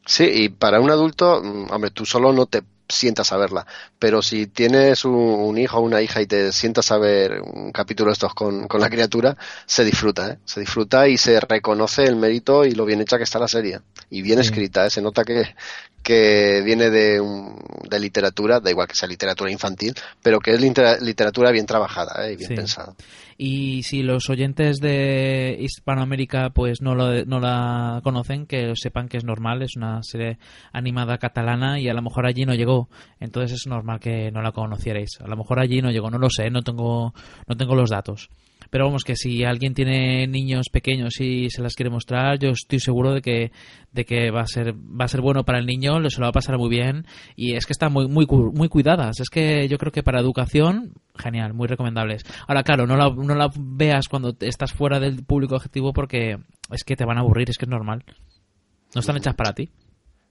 [0.05, 3.67] Sí, y para un adulto, mm, hombre, tú solo no te sientas a verla,
[3.99, 7.71] pero si tienes un, un hijo o una hija y te sientas a ver un
[7.71, 9.37] capítulo de estos con, con la criatura,
[9.67, 10.37] se disfruta, ¿eh?
[10.43, 13.79] se disfruta y se reconoce el mérito y lo bien hecha que está la serie.
[14.09, 14.45] Y bien Sí.
[14.49, 14.89] escrita, ¿eh?
[14.89, 15.53] se nota que,
[16.01, 17.55] que viene de, un-
[17.87, 19.93] de literatura, da igual que sea literatura infantil,
[20.23, 22.33] pero que es litera- literatura bien trabajada ¿eh?
[22.33, 22.55] y bien Sí.
[22.55, 22.93] pensada.
[23.37, 29.17] Y si los oyentes de Hispanoamérica pues no, lo, no la conocen, que sepan que
[29.17, 30.39] es normal, es una serie
[30.73, 32.78] animada catalana y a lo mejor allí no llegó.
[33.19, 35.19] Entonces es normal que no la conocierais.
[35.21, 37.13] A lo mejor allí no llegó, no lo sé, no tengo,
[37.47, 38.29] no tengo los datos.
[38.69, 42.79] Pero vamos, que si alguien tiene niños pequeños y se las quiere mostrar, yo estoy
[42.79, 43.51] seguro de que,
[43.91, 46.29] de que va a ser, va a ser bueno para el niño, se lo va
[46.29, 49.19] a pasar muy bien y es que están muy, muy, muy cuidadas.
[49.19, 52.23] Es que yo creo que para educación, genial, muy recomendables.
[52.47, 56.37] Ahora, claro, no la, no la veas cuando estás fuera del público objetivo porque
[56.71, 58.03] es que te van a aburrir, es que es normal.
[58.93, 59.69] No están hechas para ti.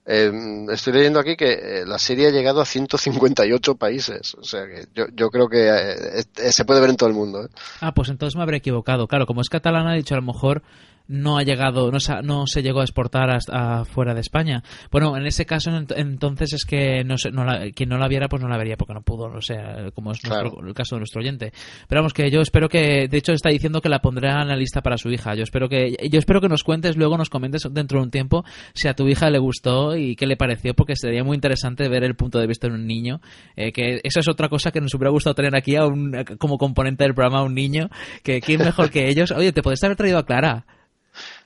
[0.05, 0.31] Eh,
[0.71, 4.33] estoy leyendo aquí que eh, la serie ha llegado a 158 países.
[4.35, 7.15] O sea que yo, yo creo que eh, eh, se puede ver en todo el
[7.15, 7.43] mundo.
[7.45, 7.49] ¿eh?
[7.81, 9.07] Ah, pues entonces me habré equivocado.
[9.07, 10.63] Claro, como es catalana, he dicho a lo mejor
[11.11, 14.61] no ha llegado, no se, no se llegó a exportar hasta fuera de España.
[14.91, 18.07] Bueno, en ese caso, ent- entonces es que no se- no la- quien no la
[18.07, 20.67] viera, pues no la vería porque no pudo, o sea, como es nuestro- Claro.
[20.67, 21.51] el caso de nuestro oyente.
[21.87, 24.55] Pero vamos, que yo espero que, de hecho, está diciendo que la pondrá en la
[24.55, 25.33] lista para su hija.
[25.33, 28.45] Yo espero que, yo espero que nos cuentes luego, nos comentes dentro de un tiempo
[28.75, 32.03] si a tu hija le gustó y qué le pareció, porque sería muy interesante ver
[32.03, 33.21] el punto de vista de un niño.
[33.55, 36.57] eh, que eso es otra cosa que nos hubiera gustado tener aquí a un, como
[36.57, 37.89] componente del programa a un niño.
[38.23, 39.31] Que quién mejor que ellos.
[39.31, 40.65] Oye, te podés haber traído a Clara.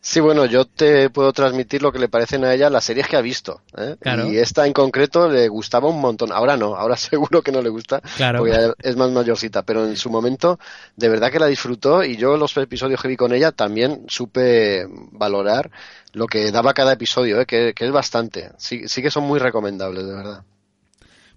[0.02, 3.16] Sí, bueno, yo te puedo transmitir lo que le parecen a ella las series que
[3.16, 3.62] ha visto.
[3.78, 3.96] ¿eh?
[4.02, 4.28] Claro.
[4.30, 6.32] Y esta en concreto le gustaba un montón.
[6.34, 8.40] Ahora no, ahora seguro que no le gusta, Claro.
[8.40, 9.64] porque es más mayorcita.
[9.64, 10.60] Pero en su momento,
[10.98, 14.86] de verdad que la disfrutó y yo los episodios que vi con ella también supe
[15.12, 15.72] valorar
[16.12, 17.46] lo que daba cada episodio, ¿eh?
[17.46, 18.52] que, que es bastante.
[18.58, 20.44] Sí, sí que son muy recomendables, de verdad.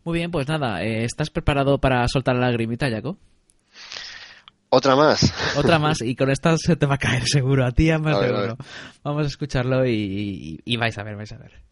[0.05, 3.17] Muy bien, pues nada, eh, ¿estás preparado para soltar la lagrimita, Jaco?
[4.77, 5.33] Otra más.
[5.57, 8.19] Otra más, y con esta se te va a caer seguro, a ti más A
[8.21, 8.57] ver, a seguro.
[9.03, 11.66] Vamos a escucharlo y, y- y vais a ver, vais a ver.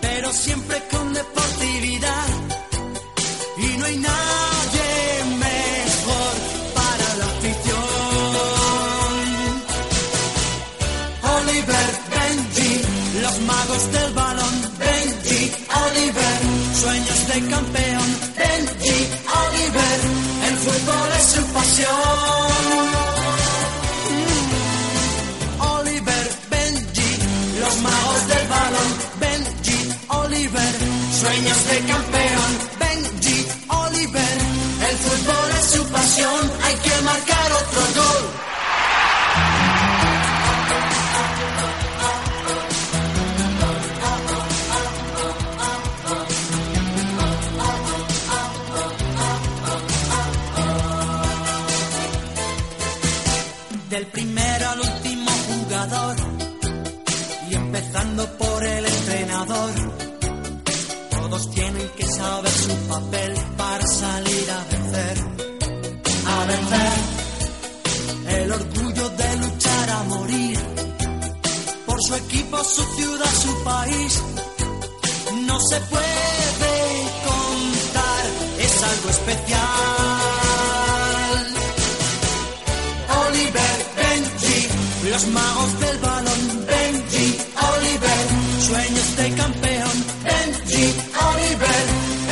[0.00, 2.26] Pero siempre con deportividad.
[3.58, 4.90] Y no hay nadie
[5.46, 6.34] mejor
[6.74, 7.86] para la afición.
[11.36, 12.72] Oliver, Benji,
[13.22, 14.54] los magos del balón.
[14.78, 15.52] Benji,
[15.84, 16.38] Oliver,
[16.82, 18.08] sueños de campeón.
[18.38, 18.98] Benji,
[19.44, 19.98] Oliver,
[20.48, 23.05] el fútbol es su pasión.
[31.16, 32.52] Sueños de campeón.
[32.80, 34.38] Benji, Oliver,
[34.90, 36.52] el fútbol es su pasión.
[36.64, 38.24] Hay que marcar otro gol.
[53.90, 56.16] Del primero al último jugador
[57.48, 58.35] y empezando
[63.00, 65.16] papel para salir a vencer.
[66.34, 66.94] A vencer.
[68.38, 70.58] El orgullo de luchar a morir.
[71.86, 74.22] Por su equipo, su ciudad, su país.
[75.48, 76.74] No se puede
[77.30, 78.22] contar,
[78.66, 79.66] es algo especial.
[83.26, 84.60] Oliver, Benji,
[85.12, 86.42] los magos del balón.
[86.72, 87.26] Benji,
[87.72, 88.24] Oliver,
[88.68, 89.96] sueños de campeón.
[90.24, 91.05] Benji,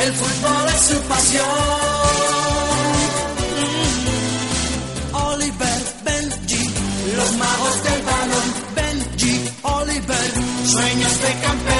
[0.05, 1.45] el fútbol es su pasión.
[5.13, 6.69] Oliver, Benji,
[7.17, 8.53] los magos del balón.
[8.75, 10.33] Benji, Oliver,
[10.67, 11.74] sueños de campeón.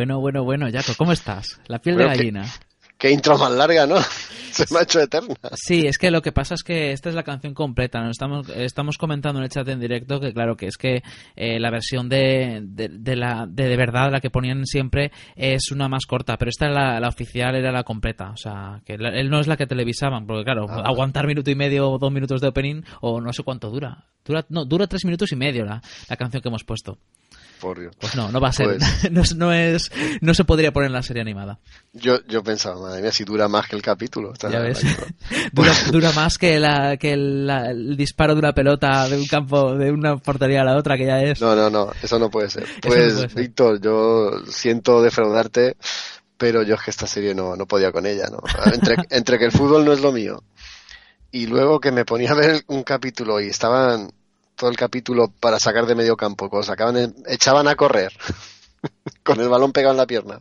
[0.00, 1.60] Bueno, bueno, bueno, Jaco, ¿cómo estás?
[1.68, 2.46] La piel de Bueno, gallina.
[2.96, 3.96] Qué intro más larga, ¿no?
[4.50, 5.34] Se me ha hecho eterna.
[5.54, 8.00] Sí, es que lo que pasa es que esta es la canción completa.
[8.00, 8.10] ¿no?
[8.10, 11.02] Estamos, estamos comentando en el chat en directo que, claro, que es que
[11.36, 15.70] eh, la versión de, de, de la, de, de verdad, la que ponían siempre, es
[15.70, 18.30] una más corta, pero esta, la, la oficial, era la completa.
[18.30, 20.82] O sea, que la- él no es la que televisaban, porque, claro, Ah.
[20.86, 24.06] aguantar minuto y medio o dos minutos de opening, o no sé cuánto dura.
[24.24, 26.96] dura no, dura tres minutos y medio la, la canción que hemos puesto.
[27.60, 27.94] Por Dios.
[28.00, 28.66] Pues no, no va a ser.
[28.78, 31.58] Pues- no, no es, no se podría poner en la serie animada.
[31.92, 34.32] Yo, yo pensaba, madre mía, si dura más que el capítulo.
[34.50, 34.80] Ya ves.
[35.52, 39.74] dura, dura más que, la, que la- el disparo de una pelota de un campo,
[39.76, 41.40] de una portería a la otra, que ya es.
[41.40, 42.62] No, no, no, eso no puede ser.
[42.68, 43.34] no Pues, puede ser.
[43.34, 45.76] Víctor, yo siento defraudarte,
[46.38, 48.38] pero yo es que esta serie no, no podía con ella, ¿no?
[48.72, 50.42] Entre, entre que el fútbol no es lo mío
[51.32, 54.10] y luego que me ponía a ver un capítulo y estaban
[54.60, 58.12] todo el capítulo para sacar de medio campo, cuando sacaban, echaban a correr
[59.24, 60.40] con el balón pegado en la pierna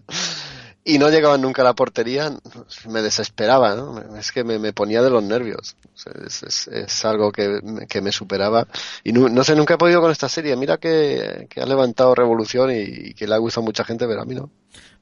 [0.84, 2.32] y no llegaban nunca a la portería,
[2.88, 3.78] me desesperaba,
[4.18, 5.76] Es que me, ponía de los nervios.
[6.26, 8.68] Es, es- es algo que, que me superaba.
[9.04, 10.56] Y no, sé, nunca he podido con esta serie.
[10.56, 12.80] Mira que, que ha levantado revolución y,
[13.10, 14.50] y que le ha gustado a mucha gente, pero a mí no.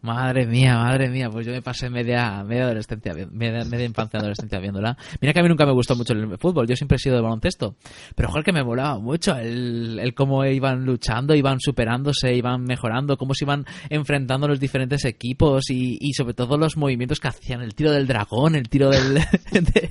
[0.02, 4.60] Madre mía, madre mía, pues yo me pasé media, media adolescencia, media, media infancia adolescencia
[4.60, 4.96] viéndola.
[5.20, 7.22] Mira que a mí nunca me gustó mucho el fútbol, yo siempre he sido de
[7.24, 7.76] baloncesto.
[8.16, 13.18] Pero joder que me molaba mucho el, el cómo iban luchando, iban superándose, iban mejorando,
[13.18, 17.62] cómo se iban enfrentando los diferentes equipos y, y sobre todo los movimientos que hacían,
[17.62, 19.16] el tiro del dragón, el tiro del,
[19.52, 19.90] de-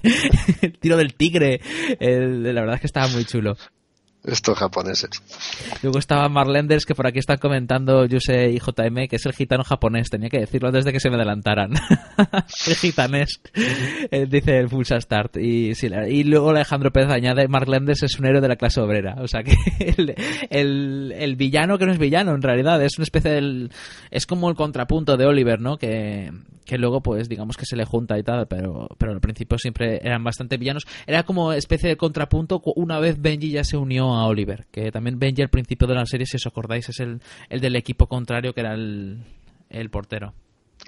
[0.62, 1.61] el tiro del tigre,
[1.99, 3.57] el- la verdad es que estaba muy chulo.
[4.27, 5.11] Estos japoneses.
[5.82, 9.62] Luego estaba Marlenders, que por aquí están comentando Yuse y JM, que es el gitano
[9.62, 10.11] japonés.
[10.11, 11.73] Tenía que decirlo antes que se me adelantaran.
[12.66, 13.40] el gitanés,
[14.11, 15.36] eh, dice el Pulsa Start.
[15.36, 15.74] Y,
[16.24, 19.15] luego Alejandro Pérez añade, Marlenders es un héroe de la clase obrera.
[19.20, 19.55] O sea que
[20.51, 23.70] el, el villano que no es villano, en realidad, es una especie del...
[24.11, 25.77] Es como el contrapunto de Oliver, ¿no?
[25.77, 26.32] Que,
[26.67, 30.01] que luego, pues, digamos que se le junta y tal, pero, pero al principio siempre
[30.03, 30.87] eran bastante villanos.
[31.07, 35.19] Era como especie de contrapunto una vez Benji ya se unió a Oliver, que también
[35.19, 38.53] Benji al principio de la serie, si os acordáis, es el, el del equipo contrario
[38.53, 39.23] que era el,
[39.71, 40.35] el portero.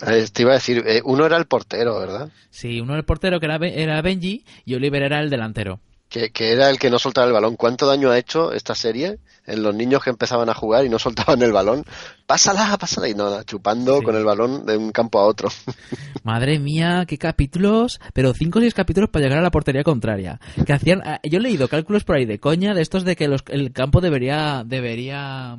[0.07, 2.31] Eh, Te iba a decir, eh, uno era el portero, ¿verdad?
[2.51, 5.81] Sí, uno era el portero que era, era Benji y Oliver era el delantero.
[6.09, 7.57] Que, que era el que no soltaba el balón.
[7.57, 10.99] ¿Cuánto daño ha hecho esta serie en los niños que empezaban a jugar y no
[10.99, 11.85] soltaban el balón?
[12.27, 13.09] Pásala, pásala.
[13.11, 15.51] Y nada, chupando con el balón de un campo a otro.
[16.23, 20.41] Madre mía, qué capítulos, pero cinco o seis capítulos para llegar a la portería contraria.
[20.67, 23.29] Que hacían, ah, yo he leído cálculos por ahí de coña de estos de que
[23.29, 25.59] los- el campo debería, debería,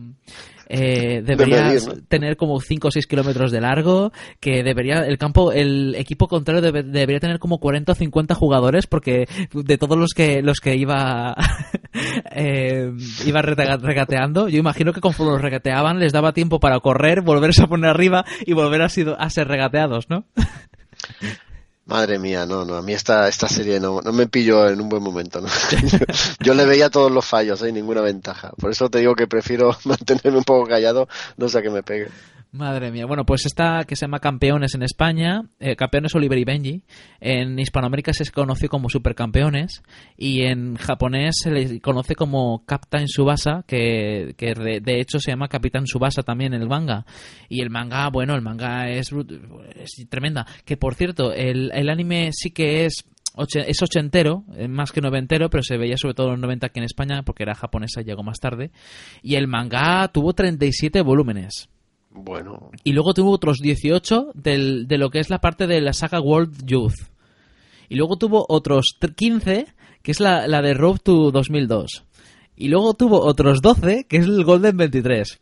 [0.70, 1.72] eh, debería
[2.08, 6.62] tener como 5 o 6 kilómetros de largo, que debería, el campo, el equipo contrario
[6.62, 10.76] debe- debería tener como 40 o 50 jugadores porque de todos los que, los que
[10.76, 11.36] iba,
[12.32, 12.92] eh,
[13.26, 17.64] iba rega- regateando, yo imagino que conforme los regateaban les daba tiempo para correr, volverse
[17.64, 20.26] a poner arriba y volver a, sido, a ser regateados, ¿no?
[21.90, 24.90] Madre mía, no, no, a mí esta, esta serie no, no me pilló en un
[24.90, 25.42] buen momento.
[25.42, 25.48] ¿no?
[26.40, 27.72] Yo, le veía todos los fallos, ¿eh?
[27.72, 28.52] ninguna ventaja.
[28.60, 31.08] Por eso te digo que prefiero mantenerme un poco callado,
[31.38, 32.10] no sea que me pegue.
[32.52, 33.06] Madre mía.
[33.06, 36.84] Bueno, pues esta que se llama Campeones en España, eh, Campeones Oliver y Benji,
[37.20, 39.84] en Hispanoamérica se conoció como Supercampeones
[40.18, 45.86] y en japonés se le conoce como Captain Subasa, que, de, hecho se llama Capitán
[45.86, 47.06] Subasa también en el manga.
[47.50, 49.12] Y el manga, bueno, el manga es,
[49.76, 50.48] es tremenda.
[50.66, 53.06] Que por cierto, el, el anime sí que es
[53.54, 56.80] es ochentero, eh, más que noventero, pero se veía sobre todo en los 90 aquí
[56.80, 58.72] en España porque era japonesa y llegó más tarde.
[59.22, 61.70] Y el manga tuvo 37 volúmenes.
[62.24, 65.94] Bueno, Y luego tuvo otros 18 del, de lo que es la parte de la
[65.94, 66.96] saga World Youth.
[67.88, 69.68] Y luego tuvo otros tr- 15,
[70.02, 72.04] que es la, la de Road to 2002.
[72.56, 75.40] Y luego tuvo otros 12, que es el Golden 23.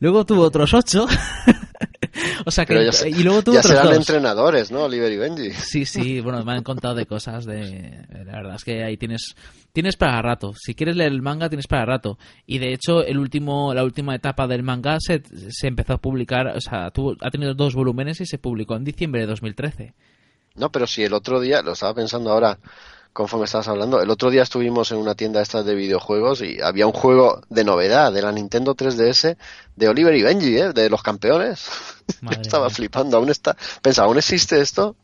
[0.00, 1.06] Luego tuvo otros 8.
[2.46, 2.92] o sea que.
[2.92, 3.96] se- y luego tuvo ya serán dos.
[3.96, 4.84] entrenadores, ¿no?
[4.84, 5.50] Oliver y Benji.
[5.52, 8.06] Sí, sí, bueno, me han contado de cosas de...
[8.24, 9.34] La verdad es que ahí tienes
[9.72, 10.52] tienes para rato.
[10.54, 12.16] Si quieres leer el manga, tienes para rato.
[12.46, 16.46] Y de hecho, el último la última etapa del manga se, se empezó a publicar,
[16.48, 19.94] o sea, tuvo, ha tenido dos volúmenes y se publicó en diciembre de 2013.
[20.56, 22.58] No, pero si el otro día, lo estaba pensando ahora,
[23.14, 26.88] conforme estabas hablando, el otro día estuvimos en una tienda estas de videojuegos y había
[26.88, 29.36] un juego de novedad de la Nintendo 3DS
[29.76, 30.72] de Oliver y Benji, ¿eh?
[30.72, 31.64] de los campeones.
[32.22, 34.96] Yo estaba flipando, aún está, pensaba, ¿aún existe esto?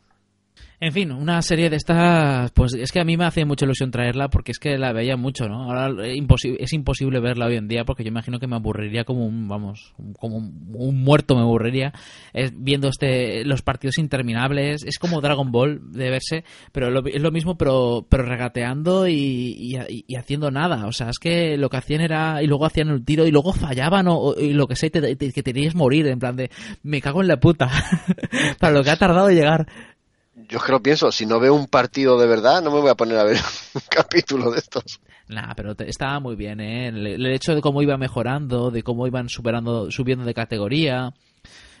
[0.83, 3.91] En fin, una serie de estas, pues es que a mí me hacía mucha ilusión
[3.91, 5.65] traerla porque es que la veía mucho, ¿no?
[5.71, 9.03] Ahora es imposible, es imposible verla hoy en día porque yo imagino que me aburriría
[9.03, 11.93] como un, vamos, como un, muerto me aburriría
[12.33, 14.83] es, viendo este los partidos interminables.
[14.83, 19.15] Es como Dragon Ball de verse, pero lo- es lo mismo, pero pero regateando y,
[19.77, 20.87] y- y haciendo nada.
[20.87, 23.53] O sea, es que lo que hacían era y luego hacían el tiro y luego
[23.53, 26.49] fallaban o, y lo que sé, te, te- que te morir en plan de
[26.81, 27.69] me cago en la puta
[28.59, 29.67] para lo que ha tardado en llegar.
[30.51, 32.95] Yo es que pienso, si no veo un partido de verdad, no me voy a
[32.95, 33.37] poner a ver
[33.73, 34.99] un capítulo de estos.
[35.29, 36.89] Nah, pero te- estaba muy bien, ¿eh?
[36.89, 41.13] El, hecho de cómo iba mejorando, de cómo iban superando, subiendo de categoría,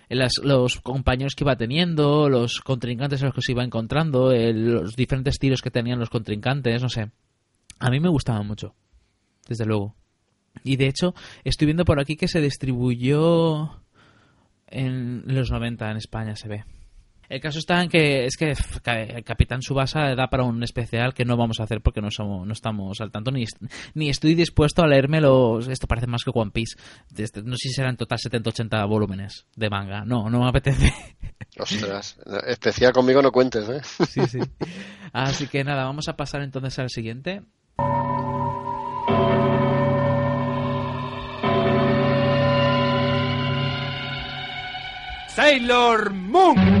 [0.07, 4.31] en las- los compañeros que iba teniendo, los contrincantes a los que se iba encontrando,
[4.33, 7.11] los diferentes tiros que tenían los contrincantes, no sé.
[7.79, 8.73] A mí me gustaba mucho,
[9.49, 9.95] desde luego.
[10.63, 13.81] Y de hecho, estoy viendo por aquí que se distribuyó
[14.67, 16.63] en los 90 en España, se ve.
[17.31, 18.53] El caso está en que es que
[18.85, 22.45] el Capitán Subasa da para un especial que no vamos a hacer porque no somos
[22.45, 23.45] no estamos al tanto ni,
[23.93, 26.75] ni estoy dispuesto a leerme los esto parece más que One Piece
[27.15, 30.49] Este, no sé si serán en total 70 80 volúmenes de manga no no me
[30.49, 30.93] apetece
[31.57, 32.17] Ostras,
[32.47, 33.81] especial conmigo no cuentes, ¿eh?
[34.09, 34.39] sí sí
[35.13, 37.43] así que nada vamos a pasar entonces al siguiente
[45.33, 46.80] Sailor Moon.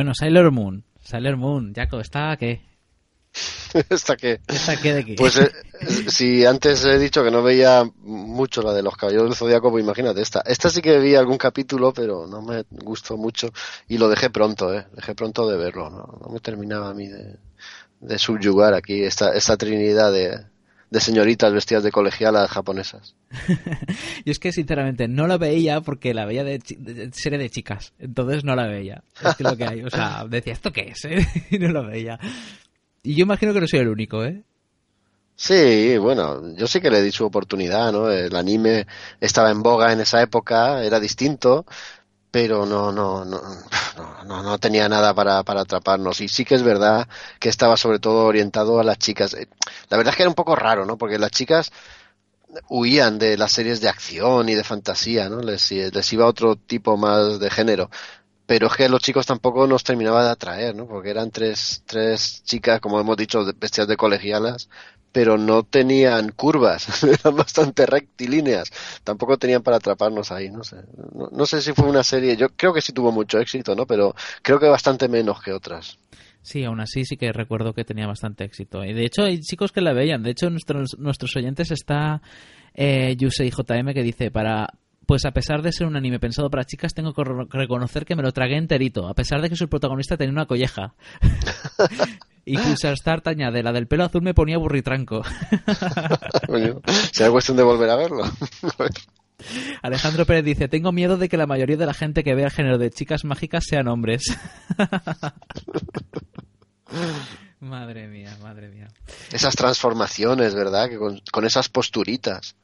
[0.00, 2.62] Bueno Sailor Moon Sailor Moon Jaco está qué
[3.90, 4.40] ¿Esta qué?
[4.48, 5.50] está qué de qué Pues eh,
[6.08, 9.84] si antes he dicho que no veía mucho la de los caballeros del zodiaco, pues
[9.84, 10.40] imagínate esta.
[10.40, 13.52] Esta sí que vi algún capítulo, pero no me gustó mucho
[13.86, 14.86] y lo dejé pronto, ¿eh?
[14.96, 17.36] Dejé pronto de verlo, no, no me terminaba a mí de,
[18.00, 20.46] de subyugar aquí esta, esta trinidad de,
[20.90, 23.14] de señoritas vestidas de colegialas japonesas.
[24.24, 27.92] Yo es que sinceramente no la veía porque la veía de, de serie de chicas,
[27.98, 29.02] entonces no la veía.
[29.24, 31.04] Es que lo que hay, o sea, decía, ¿esto qué es?
[31.04, 31.26] eh?
[31.50, 32.18] Y no la veía.
[33.02, 34.42] Y yo imagino que no soy el único, ¿eh?
[35.36, 38.10] Sí, bueno, yo sí que le di su oportunidad, ¿no?
[38.10, 38.86] El anime
[39.20, 41.64] estaba en boga en esa época, era distinto,
[42.30, 43.40] pero no, no, no,
[44.24, 46.20] no, no, tenía nada para, para atraparnos.
[46.20, 47.08] Y sí que es verdad
[47.40, 49.34] que estaba sobre todo orientado a las chicas.
[49.34, 49.48] Eh,
[49.88, 50.96] La verdad es que era un poco raro, ¿no?
[50.98, 51.72] Porque las chicas
[52.68, 55.40] huían de las series de acción y de fantasía, ¿no?
[55.40, 57.90] Les, les iba otro tipo más de género.
[58.46, 60.86] Pero es que los chicos tampoco nos terminaba de atraer, ¿no?
[60.88, 64.68] Porque eran tres, tres chicas, como hemos dicho, vestidas de colegialas,
[65.12, 68.70] pero no tenían curvas, eran bastante rectilíneas.
[69.04, 70.76] Tampoco tenían para atraparnos ahí, no sé.
[71.14, 73.86] No, no sé si fue una serie, yo creo que sí tuvo mucho éxito, ¿no?
[73.86, 75.98] Pero creo que bastante menos que otras.
[76.42, 78.84] Sí, aún así sí que recuerdo que tenía bastante éxito.
[78.84, 80.22] Y de hecho hay chicos que la veían.
[80.22, 82.22] De hecho, nuestros, nuestros oyentes está
[82.74, 84.68] eh, Yusei JM que dice, para...
[85.10, 88.14] Pues a pesar de ser un anime pensado para chicas, tengo que re- reconocer que
[88.14, 90.94] me lo tragué enterito, a pesar de que su protagonista tenía una colleja.
[92.44, 95.22] y Pulsar Start añade, la del pelo azul me ponía burritranco.
[97.12, 98.22] Será cuestión de volver a verlo.
[99.82, 102.52] Alejandro Pérez dice, tengo miedo de que la mayoría de la gente que vea el
[102.52, 104.22] género de chicas mágicas sean hombres.
[107.58, 108.86] madre mía, madre mía.
[109.32, 110.88] Esas transformaciones, ¿verdad?
[110.88, 112.54] Que con, con esas posturitas.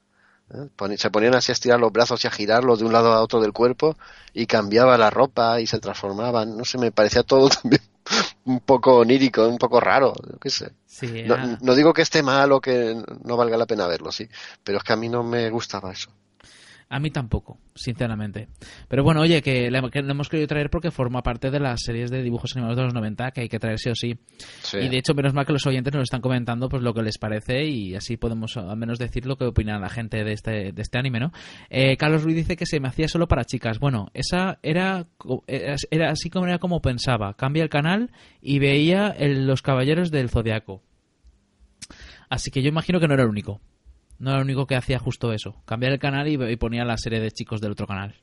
[0.51, 0.97] ¿Eh?
[0.99, 3.41] Se ponían así a estirar los brazos y a girarlos de un lado a otro
[3.41, 3.97] del cuerpo
[4.33, 6.57] y cambiaba la ropa y se transformaban.
[6.57, 7.83] No sé, me parecía todo también
[8.45, 10.73] un poco onírico, un poco raro, qué sé.
[10.87, 14.29] Sí, No, no digo que esté mal o que no valga la pena verlo, sí,
[14.63, 16.11] pero es que a mí no me gustaba eso.
[16.89, 18.47] A mí tampoco, sinceramente.
[18.87, 22.23] Pero bueno, oye, que le hemos querido traer porque forma parte de las series de
[22.23, 24.17] dibujos animados de los 90 que hay que traer sí o sí.
[24.63, 24.79] Sí.
[24.79, 27.19] Y de hecho, menos mal que los oyentes nos están comentando pues lo que les
[27.19, 30.83] parece y así podemos al menos decir lo que opina la gente de este, de
[30.83, 31.33] este anime, ¿no?
[31.71, 33.81] Eh, Carlos Ruiz dice que se me hacía solo para chicas.
[33.81, 35.09] Bueno, esa era,
[35.91, 37.35] era así como era como pensaba.
[37.35, 40.85] Cambia el canal y veía el- los caballeros del zodiaco.
[42.29, 43.61] Así que yo imagino que no era el único.
[44.19, 45.57] No era el único que hacía justo eso.
[45.65, 48.15] Cambiar el canal y, ponía la serie de chicos del otro canal.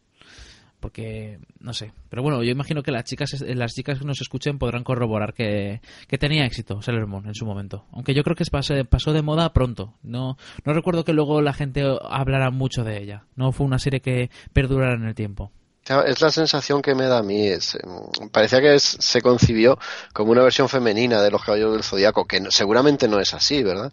[0.79, 1.93] Porque, no sé.
[2.09, 5.79] Pero bueno, yo imagino que las chicas, las chicas que nos escuchen podrán corroborar que,
[6.07, 7.85] que tenía éxito Sailor en su momento.
[7.93, 9.93] Aunque yo creo que pasó, de moda pronto.
[10.03, 13.25] No, no recuerdo que luego la gente hablara mucho de ella.
[13.35, 15.51] No fue una serie que perdurara en el tiempo.
[15.85, 17.47] Es la sensación que me da a mí.
[17.47, 19.77] Es, mm, parecía que se concibió
[20.13, 23.91] como una versión femenina de los Caballeros del Zodiaco, que seguramente no es así, ¿verdad?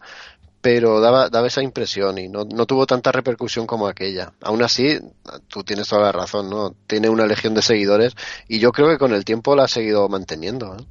[0.63, 4.33] Pero daba, daba esa impresión y no, no tuvo tanta repercusión como aquella.
[4.43, 4.99] Aún así,
[5.49, 6.75] tú tienes toda la razón, ¿no?
[6.87, 8.15] Tiene una legión de seguidores
[8.47, 10.77] y yo creo que con el tiempo la ha seguido manteniendo.
[10.77, 10.85] ¿eh?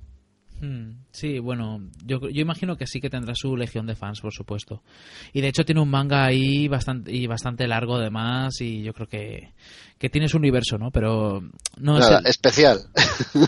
[0.66, 4.34] Hmm, Sí, bueno, yo, yo imagino que sí que tendrá su legión de fans, por
[4.34, 4.82] supuesto.
[5.34, 9.08] Y de hecho tiene un manga ahí bastante y bastante largo además y yo creo
[9.08, 9.54] que,
[9.98, 10.92] que tiene su universo, ¿no?
[10.92, 11.42] Pero
[11.78, 12.80] no es Nada, el- especial.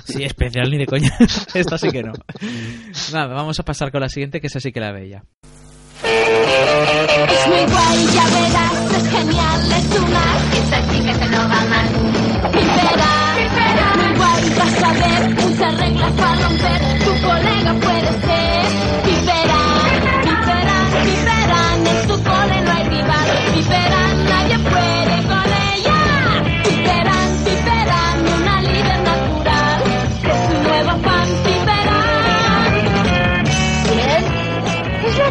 [0.06, 1.12] Sí, especial ni de coña.
[1.54, 2.14] Esta sí que no.
[3.14, 5.24] Nada, vamos a pasar con la siguiente, que esa sí que la bella.
[6.04, 10.24] Es muy guay, ya verás, es genial, es una
[10.54, 11.90] Esta chica se lo va mal
[12.52, 13.12] Pipera,
[13.98, 18.31] muy guay, vas a ver Muchas reglas para romper, tu colega puede ser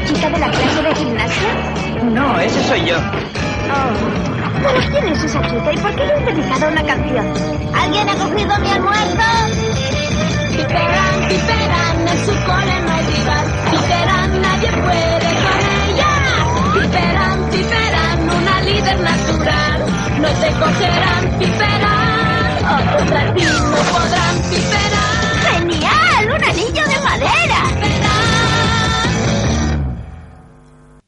[0.00, 1.48] la chica de la clase de gimnasia?
[2.02, 2.96] No, ese soy yo.
[2.96, 4.60] Oh.
[4.62, 7.26] ¿Pero quién es esa chica y por qué le han dedicado una canción?
[7.74, 9.28] ¿Alguien ha cogido mi almuerzo?
[10.50, 13.46] Piperan, piperan, en su cole no hay rival.
[13.70, 16.12] Piperan, nadie puede con ella.
[16.74, 19.80] Piperan, piperan, una líder natural.
[20.20, 22.64] No te cogerán, piperan.
[22.64, 25.70] O contra ti no podrán, piperan.
[25.70, 26.22] ¡Genial!
[26.36, 27.49] ¡Un anillo de madera!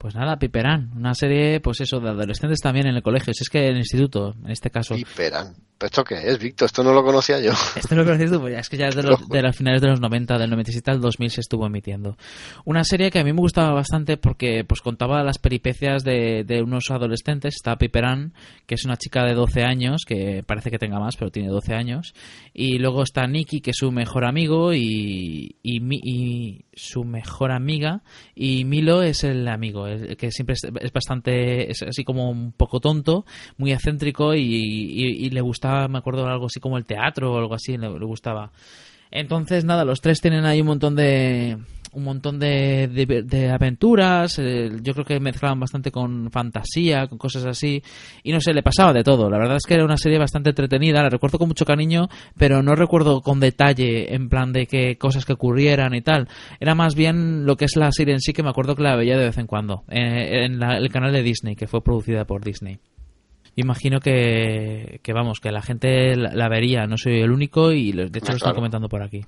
[0.03, 3.33] Pues nada, Piperán, una serie, pues eso, de adolescentes también en el colegio.
[3.33, 4.97] Si es que en el instituto, en este caso.
[4.97, 5.55] Piperan.
[5.79, 6.67] ¿Pero esto qué es, Víctor?
[6.67, 7.53] Esto no lo conocía yo.
[7.77, 9.81] Esto lo conoces tú, pues ya es que ya es de, los, de las finales
[9.81, 12.17] de los 90, del 97 al 2000 se estuvo emitiendo.
[12.65, 16.63] Una serie que a mí me gustaba bastante porque pues contaba las peripecias de, de
[16.63, 17.55] unos adolescentes.
[17.55, 18.33] Está Piperán,
[18.67, 21.75] que es una chica de 12 años, que parece que tenga más, pero tiene 12
[21.75, 22.13] años.
[22.53, 27.51] Y luego está Nikki, que es su mejor amigo, y, y, Mi- y su mejor
[27.53, 28.03] amiga.
[28.35, 32.81] Y Milo es el amigo, el que siempre es, bastante, es así como un poco
[32.81, 33.25] tonto,
[33.59, 37.39] muy excéntrico y, y- y le gustaba, me acuerdo, algo así como el teatro o
[37.39, 38.53] algo así, le, le gustaba.
[39.11, 41.59] Entonces, nada, los tres tienen ahí un montón de
[41.93, 47.19] un montón de, de- de aventuras, eh, yo creo que mezclaban bastante con fantasía, con
[47.19, 47.83] cosas así,
[48.23, 49.29] y no sé, le pasaba de todo.
[49.29, 52.09] La verdad es que era una serie bastante entretenida, la recuerdo con mucho cariño,
[52.39, 56.29] pero no recuerdo con detalle, en plan de qué cosas que ocurrieran y tal.
[56.61, 58.97] Era más bien lo que es la serie en sí, que me acuerdo que la
[58.97, 62.25] veía de vez en cuando, eh, en la- el canal de Disney, que fue producida
[62.25, 62.79] por Disney.
[63.55, 67.93] Imagino que, que vamos, que la gente la, la vería, no soy el único y
[67.93, 68.55] de hecho Ah, lo están claro.
[68.55, 69.27] comentando por aquí.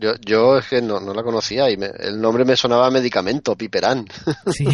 [0.00, 3.54] Yo, yo es que no, no la conocía y me- el nombre me sonaba medicamento,
[3.56, 4.06] Piperán.
[4.52, 4.64] Sí.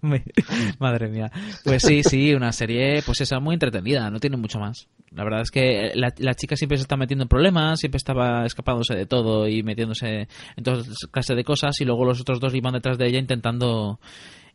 [0.78, 1.30] Madre mía.
[1.64, 4.88] Pues sí, sí, una serie, pues esa muy entretenida, no tiene mucho más.
[5.10, 8.44] La verdad es que la, la chica siempre se está metiendo en problemas, siempre estaba
[8.46, 12.54] escapándose de todo y metiéndose en todas clases de cosas y luego los otros dos
[12.54, 13.98] iban detrás de ella intentando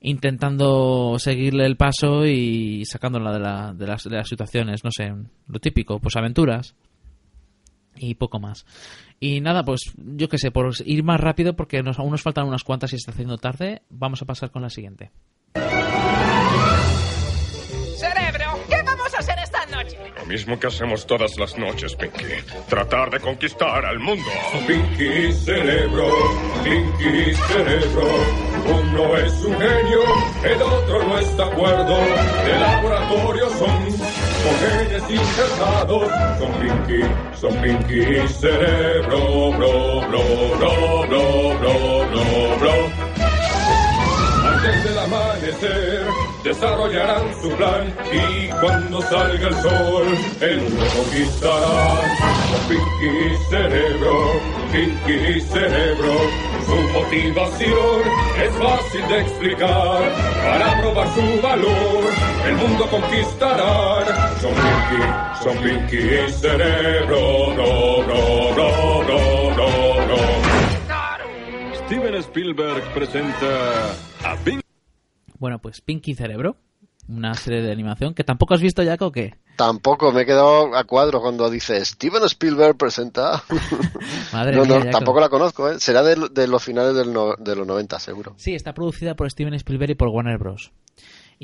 [0.04, 5.14] intentando seguirle el paso y sacándola de, la, de, las, de las situaciones, no sé,
[5.48, 6.74] lo típico, pues aventuras
[7.96, 8.66] y poco más.
[9.20, 12.48] Y nada, pues yo qué sé, por ir más rápido porque nos, aún nos faltan
[12.48, 15.12] unas cuantas y está haciendo tarde, vamos a pasar con la siguiente.
[17.98, 19.98] Cerebro, ¿qué vamos a hacer esta noche?
[20.18, 22.24] Lo mismo que hacemos todas las noches, Pinky.
[22.68, 24.26] Tratar de conquistar al mundo.
[24.66, 26.08] Pinky Cerebro,
[26.64, 28.08] Pinky Cerebro.
[28.66, 30.02] Uno es un genio,
[30.44, 31.98] el otro no está de acuerdo.
[32.46, 33.88] De laboratorio son,
[34.44, 36.08] con genes injertados.
[36.40, 37.02] Son Pinky,
[37.40, 40.24] son Pinky Cerebro, bro, bro,
[40.58, 41.74] bro, bro, bro,
[42.10, 42.74] bro, bro.
[44.44, 46.06] Antes del amanecer
[46.44, 50.08] desarrollarán su plan y cuando salga el sol
[50.42, 51.98] el mundo conquistarán.
[52.50, 56.14] Con Pinky Cerebro Pinky y Cerebro.
[56.66, 58.02] Su motivación
[58.42, 60.12] es fácil de explicar.
[60.44, 62.04] Para probar su valor,
[62.48, 64.06] el mundo conquistarán.
[64.40, 67.54] Son Pinky, son Pinky y Cerebro.
[67.56, 70.22] No, no, no, no, no, no.
[71.86, 73.92] Steven Spielberg presenta
[74.24, 74.62] a Pink.
[75.40, 76.56] Bueno, pues Pinky Cerebro,
[77.16, 79.36] una serie de animación que tampoco has visto, Jaco, ¿o qué?
[79.56, 83.44] Tampoco, me he quedado a cuadro cuando dice Steven Spielberg presenta.
[84.34, 85.80] Madre no, mía, no, tampoco la conozco, ¿eh?
[85.80, 88.34] Será de, de los finales del no- de los 90, seguro.
[88.38, 90.72] Sí, está producida por Steven Spielberg y por Warner Bros.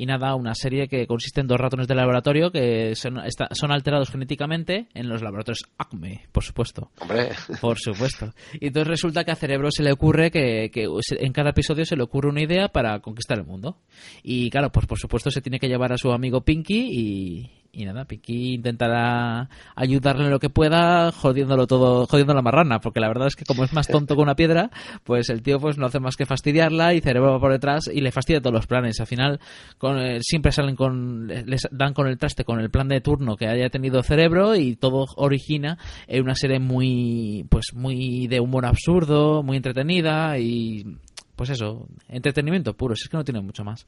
[0.00, 3.72] Y nada, una serie que consiste en dos ratones de laboratorio que son, está- son
[3.72, 6.92] alterados genéticamente en los laboratorios Acme, por supuesto.
[7.00, 7.30] Hombre.
[7.60, 8.32] Por supuesto.
[8.60, 10.86] Y entonces resulta que a Cerebro se le ocurre que, que
[11.18, 13.78] en cada episodio se le ocurre una idea para conquistar el mundo.
[14.22, 17.84] Y claro, pues por supuesto se tiene que llevar a su amigo Pinky y, y
[17.84, 23.08] nada, Pinky intentará ayudarle en lo que pueda jodiéndolo todo, jodiendo la marrana, porque la
[23.08, 24.70] verdad es que como es más tonto que una piedra,
[25.04, 28.00] pues el tío pues no hace más que fastidiarla y Cerebro va por detrás y
[28.00, 29.00] le fastidia todos los planes.
[29.00, 29.40] Al final
[29.76, 33.36] con, eh, siempre salen con, les dan con el traste con el plan de turno
[33.36, 38.66] que haya tenido Cerebro y todo origina en una serie muy, pues muy de humor
[38.66, 40.96] absurdo, muy entretenida y
[41.36, 43.86] pues eso, entretenimiento puro, si es que no tiene mucho más.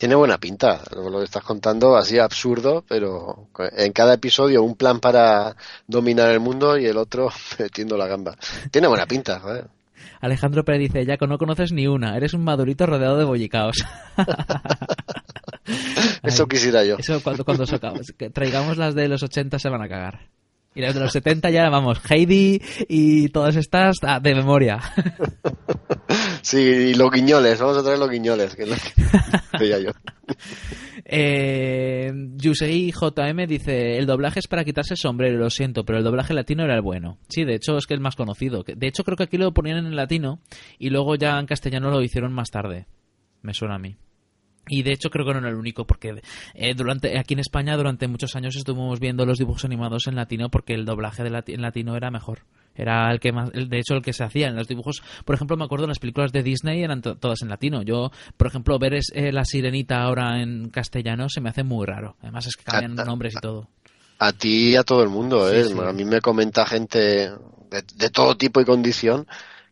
[0.00, 4.98] Tiene buena pinta, lo que estás contando, así absurdo, pero en cada episodio un plan
[4.98, 5.54] para
[5.86, 7.28] dominar el mundo y el otro
[7.58, 8.34] metiendo la gamba.
[8.70, 9.66] Tiene buena pinta, joder.
[10.22, 13.76] Alejandro Pérez dice, Jaco, no conoces ni una, eres un madurito rodeado de bollicaos.
[16.22, 16.96] Eso quisiera yo.
[16.96, 17.44] Eso cuando,
[18.32, 20.20] traigamos las de los 80 se van a cagar.
[20.74, 24.80] Y las de los 70 ya vamos, Heidi y todas estas ah, de memoria.
[26.42, 29.90] Sí, y los guiñoles, vamos a traer los guiñoles, que es lo que veía yo.
[31.04, 36.04] Eh, Yusei JM dice, el doblaje es para quitarse el sombrero, lo siento, pero el
[36.04, 37.18] doblaje latino era el bueno.
[37.28, 38.64] Sí, de hecho es que es más conocido.
[38.64, 40.40] De hecho creo que aquí lo ponían en latino
[40.78, 42.86] y luego ya en castellano lo hicieron más tarde.
[43.42, 43.96] Me suena a mí.
[44.70, 46.22] Y de hecho creo que no era el único, porque
[46.54, 50.48] eh, durante aquí en España durante muchos años estuvimos viendo los dibujos animados en latino
[50.48, 52.40] porque el doblaje de lati- en latino era mejor.
[52.76, 55.02] Era el que más, de hecho el que se hacía en los dibujos.
[55.24, 57.82] Por ejemplo, me acuerdo en las películas de Disney eran to- todas en latino.
[57.82, 61.84] Yo, por ejemplo, ver es, eh, la sirenita ahora en castellano se me hace muy
[61.84, 62.16] raro.
[62.22, 63.68] Además es que cambian ah, nombres y todo.
[64.20, 65.64] A ti y a todo el mundo, ¿eh?
[65.64, 65.74] Sí.
[65.78, 69.26] A mí me comenta gente de, de todo tipo y condición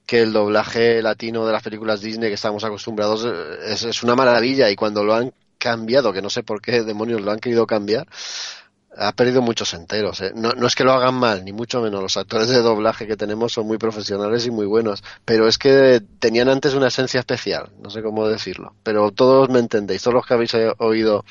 [0.08, 4.70] que el doblaje latino de las películas Disney que estamos acostumbrados eh, es, una maravilla
[4.70, 8.06] y cuando lo han cambiado, que no sé por qué demonios lo han querido cambiar,
[8.96, 10.22] ha perdido muchos enteros.
[10.22, 10.32] ¿eh?
[10.34, 12.00] No, no es que lo hagan mal, ni mucho menos.
[12.00, 16.00] Los actores de doblaje que tenemos son muy profesionales y muy buenos, pero es que
[16.18, 18.72] tenían antes una esencia especial, no sé cómo decirlo.
[18.82, 21.26] Pero todos me entendéis, todos los que habéis oído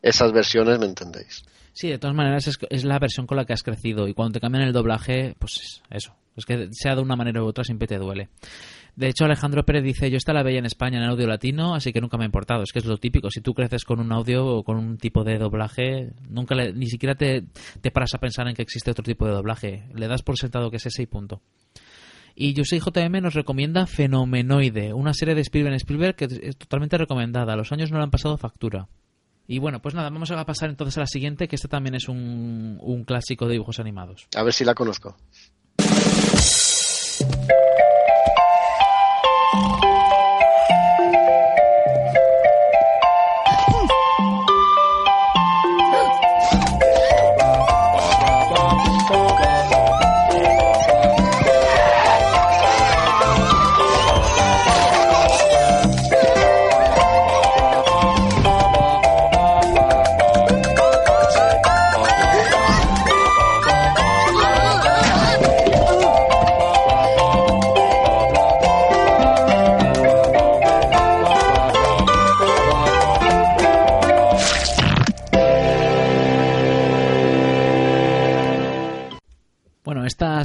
[0.00, 1.44] esas versiones me entendéis.
[1.72, 4.32] Sí, de todas maneras es, es la versión con la que has crecido y cuando
[4.34, 6.14] te cambian el doblaje, pues es eso.
[6.36, 8.28] Es que sea de una manera u otra siempre te duele.
[8.94, 11.92] De hecho, Alejandro Pérez dice, yo esta la veía en España en audio latino, así
[11.94, 12.62] que nunca me ha importado.
[12.62, 13.30] Es que es lo típico.
[13.30, 16.86] Si tú creces con un audio o con un tipo de doblaje, nunca le- ni
[16.88, 17.44] siquiera te,
[17.92, 19.84] paras a pensar en que existe otro tipo de doblaje.
[19.94, 21.40] Le das por sentado que es ese y punto.
[22.34, 27.56] Y Yosei JM nos recomienda Fenomenoide, una serie de Spielberg Spielberg que es totalmente recomendada.
[27.56, 28.88] Los años no le han pasado factura.
[29.52, 32.08] Y bueno, pues nada, vamos a pasar entonces a la siguiente, que este también es
[32.08, 34.26] un, un clásico de dibujos animados.
[34.34, 35.14] A ver si la conozco.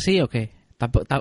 [0.08, 0.52] Así o qué?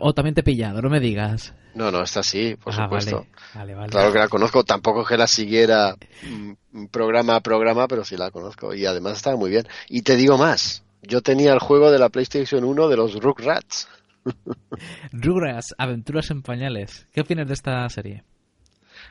[0.03, 1.55] O también te he pillado, no me digas.
[1.75, 3.27] No, no, está así, por Ah, supuesto.
[3.55, 3.91] Vale, vale, vale.
[3.91, 8.17] Claro que la conozco, tampoco es que la siguiera mm, programa a programa, pero sí
[8.17, 9.67] la conozco y además estaba muy bien.
[9.89, 13.89] Y te digo más, yo tenía el juego de la PlayStation 1 de los Rugrats.
[15.13, 17.07] Rugrats, Aventuras en Pañales.
[17.13, 18.25] ¿Qué opinas de esta serie?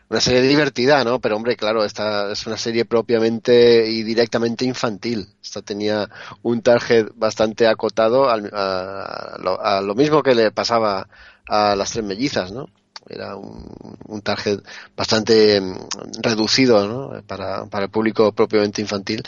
[0.09, 1.19] Una serie divertida, ¿no?
[1.19, 5.27] Pero hombre, claro, esta es una serie propiamente y directamente infantil.
[5.43, 6.07] Esta tenía
[6.43, 11.07] un target bastante acotado al- a, lo, a lo mismo que le pasaba
[11.47, 12.69] a las tres mellizas, ¿no?
[13.07, 14.61] Era un, target
[14.95, 15.75] bastante mm,
[16.21, 17.21] reducido, ¿no?
[17.23, 19.23] Para, para el público propiamente infantil.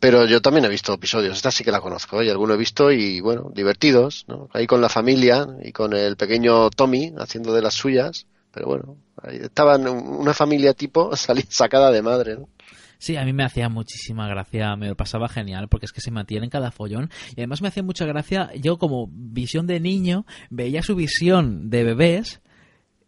[0.00, 2.92] Pero yo también he visto episodios, esta sí que la conozco, y alguno he visto
[2.92, 4.48] y bueno, divertidos, ¿no?
[4.52, 8.26] Ahí con la familia y con el pequeño Tommy haciendo de las suyas,
[8.56, 8.96] pero bueno,
[9.30, 11.14] estaban una familia tipo
[11.50, 12.38] sacada de madre.
[12.96, 16.10] Sí, a mí me hacía muchísima gracia, me lo pasaba genial, porque es que se
[16.10, 17.10] mantiene en cada follón.
[17.32, 21.84] Y además me hacía mucha gracia, yo como visión de niño, veía su visión de
[21.84, 22.40] bebés.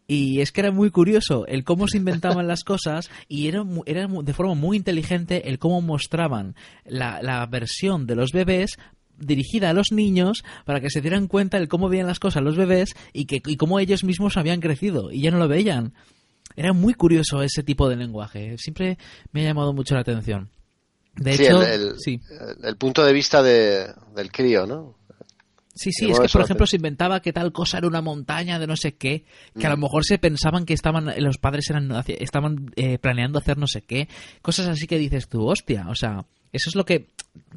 [0.07, 4.07] Y es que era muy curioso el cómo se inventaban las cosas y era, era
[4.07, 8.79] de forma muy inteligente el cómo mostraban la, la versión de los bebés
[9.19, 12.57] dirigida a los niños para que se dieran cuenta de cómo veían las cosas los
[12.57, 15.93] bebés y, que, y cómo ellos mismos habían crecido y ya no lo veían.
[16.57, 18.57] Era muy curioso ese tipo de lenguaje.
[18.59, 18.99] Siempre
[19.33, 20.51] me ha llamado mucho la atención.
[21.17, 22.21] De sí, hecho, el, el- sí.
[22.31, 23.87] el- el punto de vista de,
[24.17, 24.97] del crío, ¿no?
[25.75, 28.67] Sí, sí, es que, por ejemplo, se inventaba que tal cosa era una montaña de
[28.67, 29.25] no sé qué,
[29.57, 29.81] que a lo Mm.
[29.83, 34.09] mejor se pensaban que estaban los padres eran estaban eh, planeando hacer no sé qué,
[34.43, 37.09] cosas así que dices tú, hostia, o sea, eso es lo que,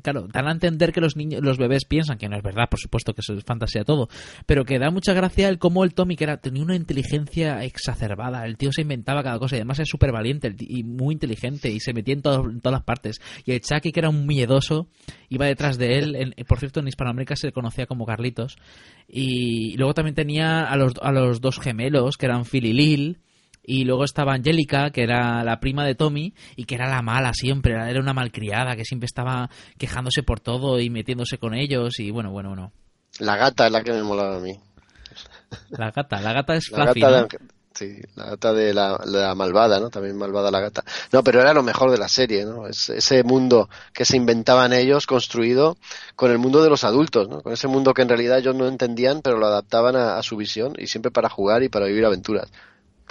[0.01, 2.79] claro, dan a entender que los niños, los bebés piensan que no es verdad, por
[2.79, 4.09] supuesto que eso es fantasía todo,
[4.45, 8.45] pero que da mucha gracia el cómo el Tommy que era tenía una inteligencia exacerbada,
[8.45, 11.79] el tío se inventaba cada cosa y además es súper valiente y muy inteligente y
[11.79, 13.21] se metía en, todo- en todas las partes.
[13.45, 14.87] Y el Chucky que era un miedoso
[15.29, 18.57] iba detrás de él, en- por cierto en Hispanoamérica se le conocía como Carlitos
[19.07, 23.17] y luego también tenía a los, a los dos gemelos que eran Phil y Lil
[23.63, 27.33] y luego estaba Angélica, que era la prima de Tommy, y que era la mala
[27.33, 32.11] siempre, era una malcriada, que siempre estaba quejándose por todo y metiéndose con ellos, y
[32.11, 32.71] bueno, bueno, bueno.
[33.19, 34.57] La gata es la que me molaba a mí.
[35.69, 37.27] La gata, la gata es La Fluffy, gata, ¿no?
[37.27, 37.37] de,
[37.73, 39.89] sí, la gata de la, la malvada, ¿no?
[39.89, 40.83] También malvada la gata.
[41.11, 42.67] No, pero era lo mejor de la serie, ¿no?
[42.67, 45.77] Es, ese mundo que se inventaban ellos construido
[46.15, 47.41] con el mundo de los adultos, ¿no?
[47.41, 50.37] Con ese mundo que en realidad ellos no entendían, pero lo adaptaban a, a su
[50.37, 52.49] visión y siempre para jugar y para vivir aventuras.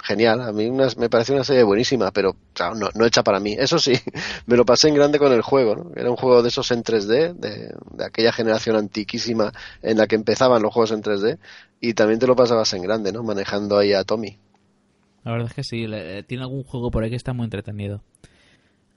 [0.03, 3.39] Genial, a mí una- me parece una serie buenísima, pero claro, no, no hecha para
[3.39, 3.55] mí.
[3.57, 3.93] Eso sí,
[4.47, 5.91] me lo pasé en grande con el juego, ¿no?
[5.95, 9.51] Era un juego de esos en 3D, de, de aquella generación antiquísima
[9.83, 11.37] en la que empezaban los juegos en 3D,
[11.79, 13.21] y también te lo pasabas en grande, ¿no?
[13.23, 14.37] Manejando ahí a Tommy.
[15.23, 18.01] La verdad es que sí, le- tiene algún juego por ahí que está muy entretenido.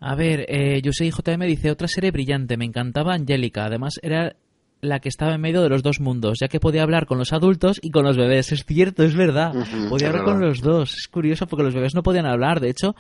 [0.01, 4.36] A ver, eh, Yosei JM dice, otra serie brillante, me encantaba Angélica, además era
[4.85, 7.32] la que estaba en medio de los dos mundos, ya que podía hablar con los
[7.32, 8.52] adultos y con los bebés.
[8.52, 9.52] Es cierto, es verdad.
[9.89, 10.94] Podía hablar con los dos.
[10.97, 12.61] Es curioso porque los bebés no podían hablar.
[12.61, 12.94] De hecho,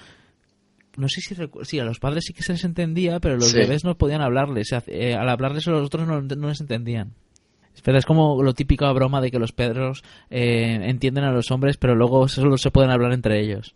[0.96, 3.58] no sé si sí, a los padres sí que se les entendía, pero los Sí.
[3.58, 4.72] bebés no podían hablarles.
[4.86, 7.14] Eh, al hablarles a los otros no, no les entendían.
[7.74, 11.50] Es verdad, es como lo típico broma de que los perros eh, entienden a los
[11.50, 13.74] hombres, pero luego solo se pueden hablar entre ellos.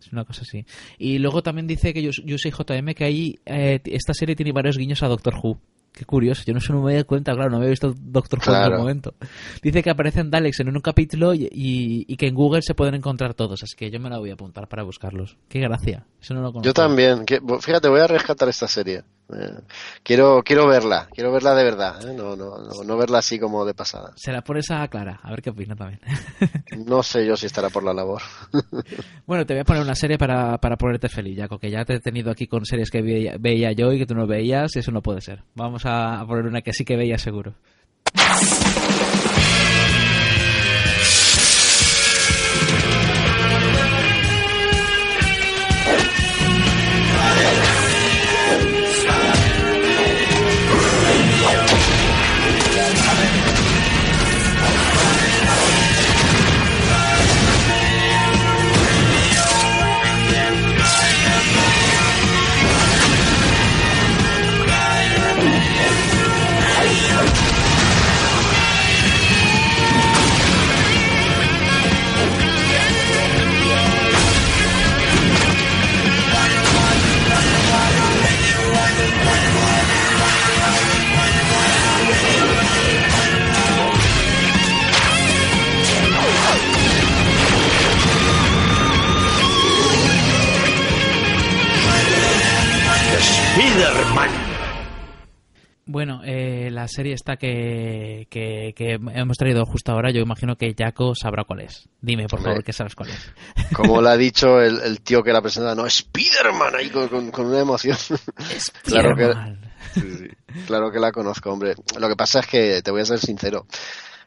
[0.00, 0.64] Es una cosa así.
[0.98, 4.52] Y luego también dice que yo, yo soy JM que ahí eh, esta serie tiene
[4.52, 5.58] varios guiños a Doctor Who.
[5.92, 8.44] Qué curioso, yo no se me había dado cuenta, claro, no había visto Doctor Who
[8.44, 8.74] en Claro.
[8.74, 9.14] el momento.
[9.62, 12.94] Dice que aparecen Daleks en un capítulo y, y- y que en Google se pueden
[12.94, 15.36] encontrar todos, así que yo me la voy a apuntar para buscarlos.
[15.48, 16.66] Qué gracia, eso no lo conozco.
[16.66, 17.24] Yo también.
[17.26, 19.02] que- Fíjate, voy a rescatar esta serie.
[19.32, 19.60] Eh,
[20.02, 22.14] quiero, quiero verla, quiero verla de verdad, ¿eh?
[22.14, 24.12] no, no, no, no verla así como de pasada.
[24.16, 26.00] Se la pones a Clara, a ver qué opina también.
[26.86, 28.22] No sé yo si estará por la labor.
[29.26, 31.94] Bueno, te voy a poner una serie para, para ponerte feliz, Jaco, que ya te
[31.94, 34.80] he tenido aquí con series que veía, veía yo y que tú no veías, y
[34.80, 35.44] eso no puede ser.
[35.54, 37.54] Vamos a, a poner una que sí que veías seguro.
[95.86, 100.72] Bueno, eh, la serie esta que, que, que hemos traído justo ahora, yo imagino que
[100.78, 101.88] Jaco sabrá cuál es.
[102.00, 102.52] Dime, por Hombre.
[102.52, 103.32] favor, que sabes cuál es.
[103.74, 107.30] Como le ha dicho el, el tío que la presenta, no, Spiderman, ahí con, con-
[107.32, 107.96] con una emoción.
[108.84, 109.32] claro que,
[110.00, 110.28] sí, sí,
[110.66, 111.74] claro que la conozco, hombre.
[111.98, 113.66] Lo que pasa es que, te voy a ser sincero,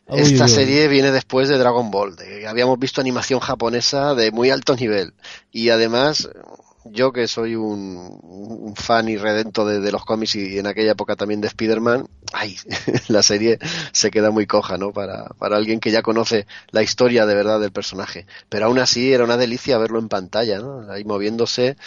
[0.08, 2.18] Uy, esta serie viene después de Dragon Ball.
[2.18, 5.14] de- habíamos visto animación japonesa de muy alto nivel.
[5.54, 6.28] Y además,
[6.86, 11.16] yo que soy un, un fan y redento de, los cómics y en aquella época
[11.16, 12.58] también de Spider-Man, ay,
[13.08, 13.60] la serie
[13.92, 14.92] se queda muy coja, ¿no?
[14.92, 18.26] Para, para alguien que ya conoce la historia de verdad del personaje.
[18.50, 20.92] Pero aún así era una delicia verlo en pantalla, ¿no?
[20.92, 21.78] Ahí moviéndose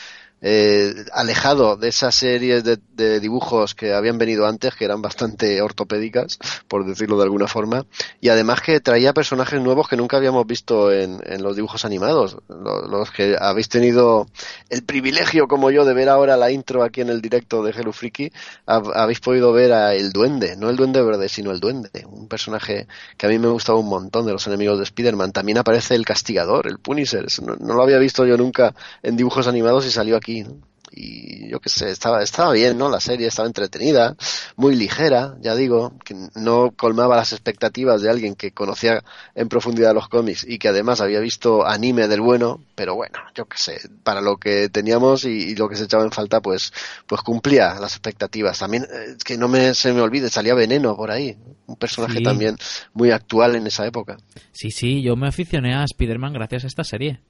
[0.42, 5.62] eh, alejado de esas series de, de, dibujos que habían venido antes, que eran bastante
[5.62, 6.38] ortopédicas,
[6.68, 7.86] por decirlo de alguna forma,
[8.20, 12.36] y además que traía personajes nuevos que nunca habíamos visto en, los dibujos animados.
[12.48, 14.26] Los, que habéis tenido
[14.68, 17.92] el privilegio, como yo, de ver ahora la intro aquí en el directo de Hello
[17.92, 18.30] Freaky,
[18.66, 22.86] habéis podido ver a el duende, no el duende verde, sino el duende, un personaje
[23.16, 25.32] que a mí me gustaba un montón de los enemigos de Spider-Man.
[25.32, 27.26] También aparece el castigador, el Punisher,
[27.60, 30.25] no lo había visto yo nunca en dibujos animados y salió aquí.
[30.34, 30.56] ¿No?
[30.92, 32.88] Y yo qué sé, estaba, estaba bien, ¿no?
[32.88, 34.16] La serie estaba entretenida,
[34.54, 39.02] muy ligera, ya digo, que no colmaba las expectativas de alguien que conocía
[39.34, 43.46] en profundidad los cómics y que además había visto anime del bueno, pero bueno, yo
[43.46, 46.72] qué sé, para lo que teníamos y, y lo que se echaba en falta, pues,
[47.06, 48.58] pues cumplía las expectativas.
[48.60, 51.36] También, eh, que no me, se me olvide, salía Veneno por ahí,
[51.66, 52.22] un personaje Sí.
[52.22, 52.56] también
[52.94, 54.16] muy actual en esa época.
[54.52, 57.20] Sí, sí, yo me aficioné a Spider-Man gracias a esta serie.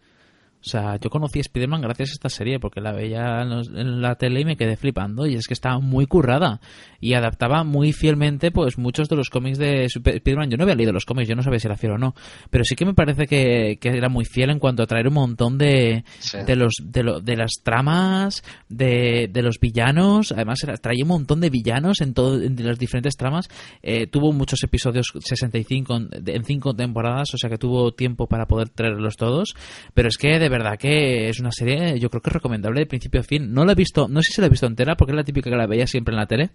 [0.67, 4.17] O sea, yo conocí a Spider-Man gracias a esta serie porque la veía en, la
[4.17, 6.61] tele y me quedé flipando y es que estaba muy currada
[7.01, 10.51] y adaptaba muy fielmente pues muchos de los cómics de Spider-Man.
[10.51, 12.17] Yo no había leído los cómics, yo no sabía si era fiel o no,
[12.51, 15.15] pero sí que me parece que, que era muy fiel en cuanto a traer un
[15.15, 16.39] montón de, Sí.
[16.45, 21.09] de los de, lo- de las tramas, de, de los villanos, además era- traía un
[21.11, 23.49] montón de villanos en todo en las diferentes tramas.
[23.83, 28.47] Eh, tuvo muchos episodios 65 en, en cinco temporadas, o sea que tuvo tiempo para
[28.47, 29.55] poder traerlos todos,
[29.95, 32.87] pero es que de verdad que es una serie yo creo que es recomendable de
[32.87, 33.53] principio a fin.
[33.53, 35.51] No la he visto, no sé si la he visto entera porque es la típica
[35.51, 36.51] que la veía siempre en la tele.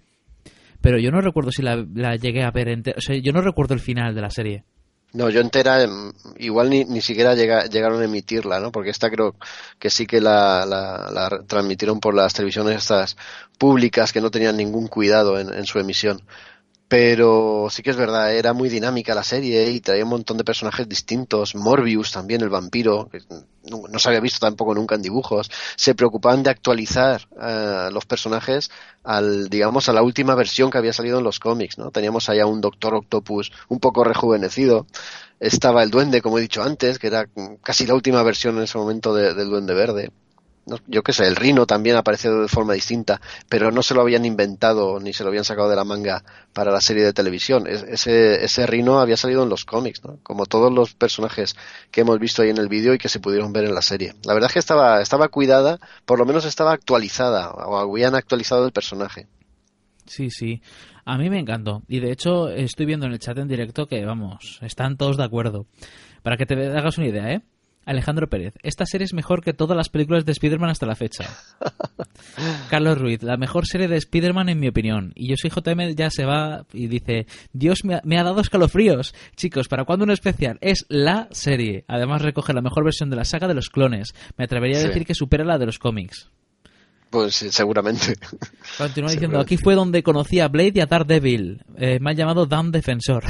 [0.82, 2.98] Pero yo no recuerdo si la, la llegué a ver entera.
[2.98, 4.64] O sea, yo no recuerdo el final de la serie.
[5.14, 8.72] No, yo entera, em, igual ni, ni siquiera llega- llegaron a emitirla, ¿no?
[8.72, 9.36] Porque esta creo
[9.78, 13.18] que sí que la, la- transmitieron por las televisiones estas
[13.58, 16.22] públicas que no tenían ningún cuidado en su emisión.
[16.92, 20.44] Pero sí que es verdad, era muy dinámica la serie y traía un montón de
[20.44, 21.56] personajes distintos.
[21.56, 23.20] Morbius también, el vampiro, que
[23.70, 25.50] no, se había visto tampoco nunca en dibujos.
[25.78, 28.72] Se preocupaban de actualizar eh, los personajes
[29.06, 31.92] al, digamos, a la última versión que había salido en los cómics, ¿no?
[31.92, 34.86] Teníamos allá un Doctor Octopus un poco rejuvenecido.
[35.40, 37.26] Estaba el Duende, como he dicho antes, que era
[37.64, 40.12] casi la última versión en ese momento de- del Duende Verde.
[40.88, 43.20] Yo qué sé, el Rino también apareció de forma distinta,
[43.50, 46.24] pero no se lo habían inventado ni se lo habían sacado de la manga
[46.54, 47.66] para la serie de televisión.
[47.68, 50.20] Es- ese, ese Rino había salido en los cómics, ¿no?
[50.24, 51.56] como todos los personajes
[51.90, 54.14] que hemos visto ahí en el vídeo y que se pudieron ver en la serie.
[54.24, 58.66] La verdad es que estaba, estaba cuidada, por lo menos estaba actualizada, o habían actualizado
[58.66, 59.28] el personaje.
[60.06, 60.62] Sí, sí.
[61.06, 61.82] A mí me encantó.
[61.88, 65.24] Y de hecho, estoy viendo en el chat en directo que, vamos, están todos de
[65.24, 65.66] acuerdo.
[66.22, 67.42] Para que te hagas una idea, ¿eh?
[67.86, 71.26] Alejandro Pérez, esta serie es mejor que todas las películas de Spider-Man hasta la fecha.
[72.70, 75.12] Carlos Ruiz, la mejor serie de Spider-Man en mi opinión.
[75.16, 78.42] Y yo soy JM, ya se va y dice, Dios me ha, me ha dado
[78.42, 79.14] escalofríos.
[79.36, 80.58] Chicos, ¿para cuándo un especial?
[80.62, 81.84] Es la serie.
[81.88, 84.14] Además recoge la mejor versión de la saga de los clones.
[84.38, 84.88] Me atrevería a Sí.
[84.88, 86.30] decir que supera la de los cómics.
[87.10, 88.14] Pues seguramente.
[88.78, 91.64] Continúa diciendo, aquí fue donde conocí a Blade y a Daredevil.
[91.78, 93.24] Eh, me llamado Damn Defensor.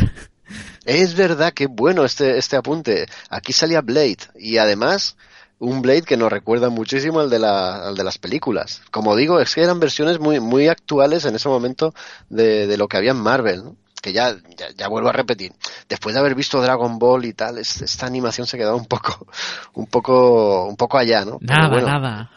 [0.85, 3.05] Es verdad que bueno este, este apunte.
[3.29, 5.15] Aquí salía Blade y además
[5.59, 8.81] un Blade que nos recuerda muchísimo al de, la, al de las películas.
[8.89, 11.93] Como digo, es que eran versiones muy, muy actuales en ese momento
[12.29, 13.63] de, de lo que había en Marvel.
[13.63, 13.75] ¿no?
[14.01, 15.51] Que ya, ya, ya vuelvo a repetir,
[15.87, 19.27] después de haber visto Dragon Ball y tal, es- esta animación se quedaba un poco,
[19.75, 21.37] un poco, un poco allá, ¿no?
[21.41, 22.31] Nada, bueno, nada.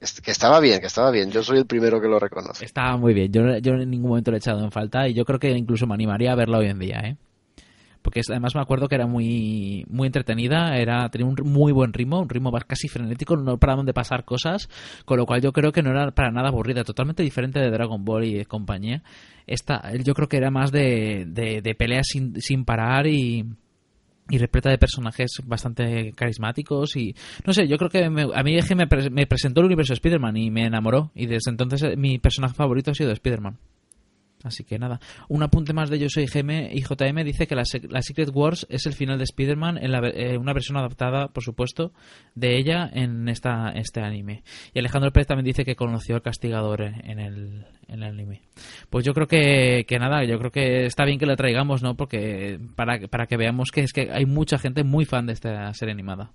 [0.00, 1.30] es- que estaba bien, que estaba bien.
[1.30, 2.64] Yo soy el primero que lo reconoce.
[2.64, 3.30] Estaba muy bien.
[3.30, 5.86] Yo, yo en ningún momento le he echado en falta y yo creo que incluso
[5.86, 7.16] me animaría a verla hoy en día, ¿eh?
[8.02, 12.20] Porque además me acuerdo que era muy muy entretenida, era tenía un muy buen ritmo,
[12.20, 14.68] un ritmo casi frenético, no paraban de pasar cosas,
[15.04, 18.04] con lo cual yo creo que no era para nada aburrida, totalmente diferente de Dragon
[18.04, 19.02] Ball y compañía.
[19.46, 23.44] Esta, yo creo que era más de, de, de peleas sin, sin parar y,
[24.30, 27.14] y repleta de personajes bastante carismáticos y
[27.46, 29.92] no sé, yo creo que me- a mí es que me, me presentó el universo
[29.92, 33.58] de Spider-Man y me enamoró y desde entonces eh, mi personaje favorito ha sido Spider-Man.
[34.44, 37.62] Así que nada, un apunte más de Yo Soy GM y JM dice que la,
[37.88, 41.42] la Secret Wars es el final de Spider-Man en la eh, una versión adaptada, por
[41.42, 41.92] supuesto,
[42.34, 44.42] de ella en esta este anime.
[44.74, 48.42] Y Alejandro Pérez también dice que conoció al castigador en en el, en el anime.
[48.90, 51.96] Pues yo creo que, que nada, yo creo que está bien que la traigamos, ¿no?
[51.96, 55.72] Porque para, para que veamos que es que hay mucha gente muy fan de esta
[55.74, 56.32] serie animada.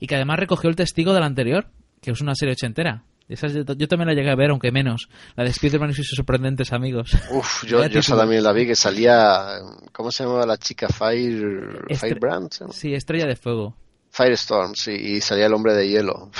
[0.00, 1.68] Y que además recogió el testigo de la anterior,
[2.00, 3.04] que es una serie ochentera.
[3.28, 5.08] Esa yo, yo también la llegué a ver, aunque menos.
[5.34, 7.10] La de Spider-Man y sus sorprendentes amigos.
[7.30, 9.58] Uf, yo, yo esa también la vi que salía,
[9.92, 10.88] ¿cómo se llamaba la chica?
[10.88, 12.50] Fire, Estre- Firebrand.
[12.72, 13.74] Sí, Estrella de Fuego.
[14.10, 16.30] Firestorm, sí, y salía el hombre de hielo.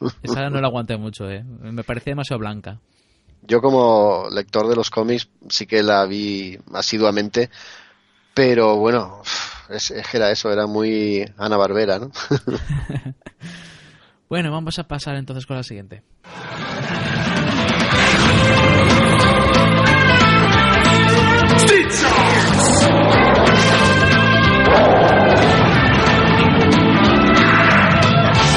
[0.22, 1.42] Esa no la aguanté mucho, ¿eh?
[1.44, 2.80] Me parecía demasiado blanca.
[3.42, 7.50] Yo como lector de los cómics sí que la vi asiduamente,
[8.34, 9.20] pero bueno,
[9.68, 12.10] es, es que era eso, era muy Ana Barbera, ¿no?
[14.28, 16.02] Bueno, vamos a pasar entonces con la siguiente.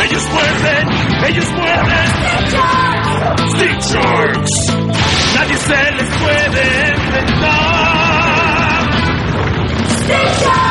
[0.02, 0.90] Ellos muerden,
[1.28, 2.10] ellos muerden.
[3.54, 4.50] Street Sharks.
[5.36, 8.30] Nadie se les puede enfrentar.
[10.02, 10.69] Street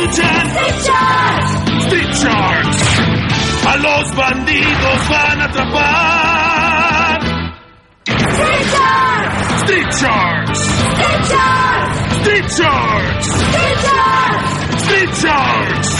[0.00, 1.84] Street Sharks.
[1.84, 2.80] Street Sharks.
[3.66, 7.20] A los bandidos van a atrapar.
[8.06, 9.62] Street Sharks.
[9.62, 10.60] Street Sharks.
[10.96, 12.16] Street Sharks.
[12.16, 13.26] Street Sharks.
[13.28, 14.82] Street Sharks.
[14.82, 15.90] Street Sharks.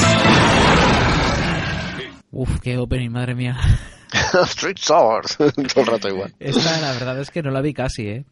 [2.33, 3.59] Uf, qué opening, madre mía.
[4.45, 5.53] Street Swords, todo
[5.83, 6.33] el rato igual.
[6.41, 8.25] Esta, la verdad es que no la vi casi, ¿eh?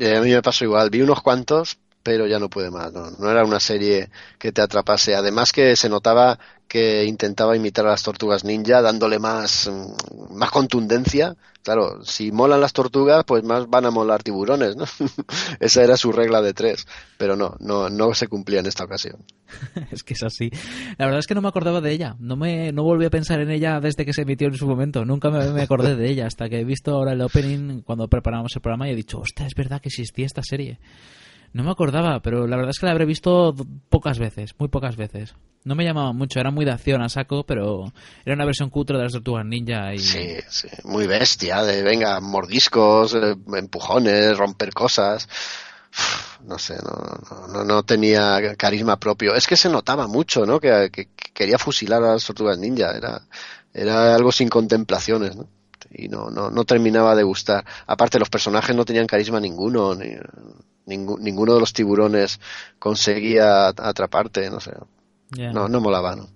[0.00, 2.92] Eh, a mí me pasó igual, vi unos cuantos, pero ya no pude más.
[2.92, 5.14] No, no era una serie que te atrapase.
[5.14, 6.38] Además que se notaba
[6.68, 11.34] que intentaba imitar a las tortugas ninja, dándole más, mm, más contundencia.
[11.62, 14.84] Claro, si molan las tortugas, pues más van a molar tiburones, ¿no?
[15.60, 16.86] Esa era su regla de tres.
[17.16, 19.24] Pero no, no, no se cumplía en esta ocasión.
[19.90, 20.50] es que es así.
[20.98, 22.16] La verdad es que no me acordaba de ella.
[22.20, 25.04] No me no volví a pensar en ella desde que se emitió en su momento.
[25.04, 28.52] Nunca me, me acordé de ella hasta que he visto ahora el opening cuando preparamos
[28.54, 30.78] el programa y he dicho, hostia, es verdad que existía esta serie.
[31.52, 33.54] No me acordaba, pero la verdad es que la habré visto
[33.88, 35.34] pocas veces, muy pocas veces.
[35.64, 37.92] No me llamaba mucho, era muy de acción a saco, pero
[38.24, 39.98] era una versión cutre de las tortugas ninja y...
[39.98, 45.28] Sí, sí, muy bestia, de venga, mordiscos, eh, empujones, romper cosas.
[46.44, 49.34] No sé, no, no, no tenía carisma propio.
[49.34, 50.60] Es que se notaba mucho, ¿no?
[50.60, 50.90] Que
[51.34, 52.96] quería fusilar a las tortugas ninja.
[52.96, 53.22] Era,
[53.74, 55.48] era algo sin contemplaciones, ¿no?
[55.90, 57.64] Y no, no, no terminaba de gustar.
[57.86, 59.94] Aparte, los personajes no tenían carisma ninguno.
[59.94, 60.06] Ni,
[60.86, 62.40] ningú- ninguno de los tiburones
[62.78, 64.72] conseguía atraparte, no sé.
[65.52, 66.28] No, no molaba, ¿no?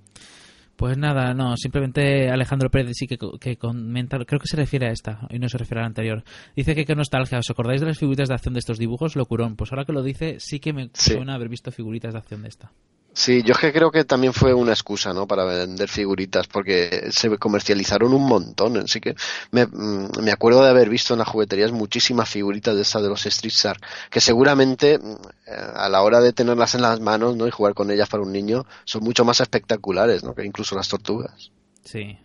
[0.76, 4.90] Pues nada, no, simplemente Alejandro Pérez sí que, que comenta, creo que se refiere a
[4.90, 6.24] esta y no se refiere a la anterior.
[6.56, 9.14] Dice que qué nostalgia, ¿os acordáis de las figuritas de acción de estos dibujos?
[9.14, 9.54] Locurón.
[9.54, 11.12] Pues ahora que lo dice, sí que me Sí.
[11.14, 12.72] suena haber visto figuritas de acción de esta.
[13.14, 15.26] Sí, yo es que creo que también fue una excusa, ¿no?
[15.26, 18.78] Para vender figuritas, porque se comercializaron un montón.
[18.78, 19.14] Así que
[19.50, 23.10] me, mm, me acuerdo de haber visto en las jugueterías muchísimas figuritas de estas de
[23.10, 23.80] los Street Shark,
[24.10, 25.12] que seguramente mm,
[25.46, 27.46] eh, a la hora de tenerlas en las manos, ¿no?
[27.46, 30.34] Y jugar con ellas para un niño, son mucho más espectaculares, ¿no?
[30.34, 31.50] Que incluso las tortugas.
[31.84, 32.18] Sí.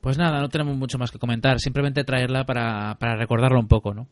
[0.00, 3.94] Pues nada, no tenemos mucho más que comentar, simplemente traerla para, para recordarlo un poco,
[3.94, 4.08] ¿no?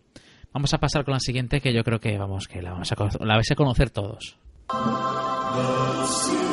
[0.52, 3.24] Vamos a pasar con la siguiente que yo creo que, vamos, que la, vamos a,
[3.24, 4.38] la vais a conocer todos.
[4.68, 6.43] Bueno,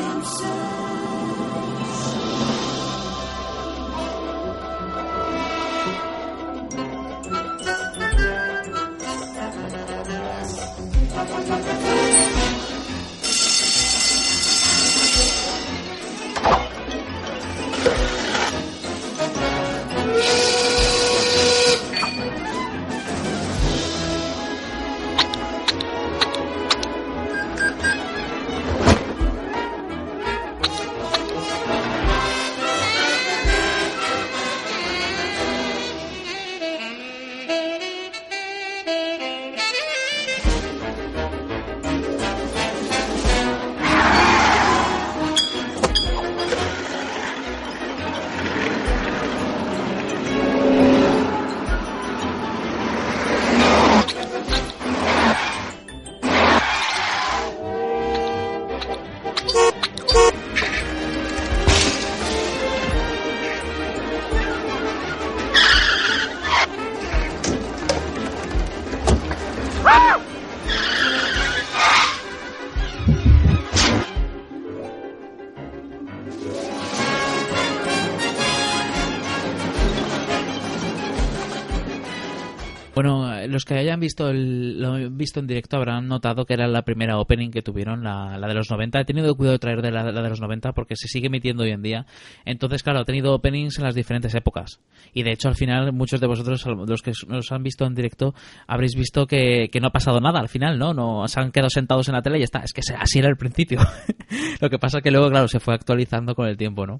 [84.02, 87.62] visto el, lo han visto en directo habrán notado que era la primera opening que
[87.62, 89.00] tuvieron, la, la de los 90.
[89.00, 91.70] He tenido cuidado de traer de la, de los 90 porque se sigue emitiendo hoy
[91.70, 92.06] en día.
[92.44, 94.82] Entonces, claro, ha tenido openings en las diferentes épocas.
[95.14, 98.36] Y de hecho, al final, muchos de vosotros, los que nos han visto en directo,
[98.68, 100.94] habréis visto que, que no ha pasado nada al final, ¿no?
[100.94, 102.60] no Se han quedado sentados en la tele y ya está.
[102.60, 103.80] Es que así era el principio.
[104.60, 107.00] lo que pasa que luego, claro, se fue actualizando con el tiempo, ¿no?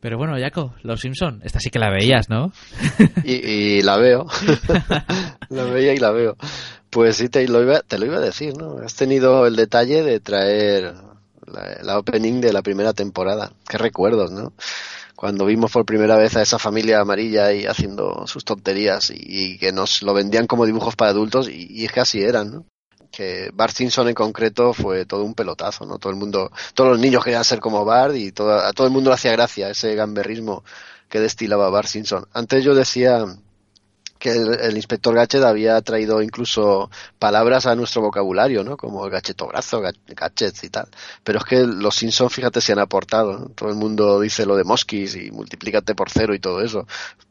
[0.00, 2.52] Pero bueno, Jaco, Los Simpson, esta sí que la veías, ¿no?
[3.24, 4.26] Y, y la veo.
[5.48, 6.36] la veía y la veo.
[6.90, 8.78] Pues sí, te lo, iba, te lo iba a decir, ¿no?
[8.78, 10.94] Has tenido el detalle de traer
[11.46, 13.52] la, la opening de la primera temporada.
[13.68, 14.52] Qué recuerdos, ¿no?
[15.18, 19.58] cuando vimos por primera vez a esa familia amarilla ahí haciendo sus tonterías y, y
[19.58, 22.66] que nos lo vendían como dibujos para adultos y, y es que así eran, ¿no?
[23.18, 25.98] Que Bart Simpson en concreto fue todo un pelotazo, ¿no?
[25.98, 28.92] Todo el mundo, todos los niños querían ser como Bart y todo, a todo el
[28.92, 30.62] mundo le hacía gracia ese gamberrismo
[31.08, 32.28] que destilaba Bart Simpson.
[32.32, 33.26] Antes yo decía
[34.20, 38.76] que el, inspector Gadget había traído incluso palabras a nuestro vocabulario, ¿no?
[38.76, 40.88] Como gachetobrazo, ga- gadgets y tal.
[41.24, 43.46] Pero es que los Simpsons, fíjate, se han aportado, ¿no?
[43.48, 46.86] Todo el mundo dice lo de mosquis y multiplícate por cero y todo eso.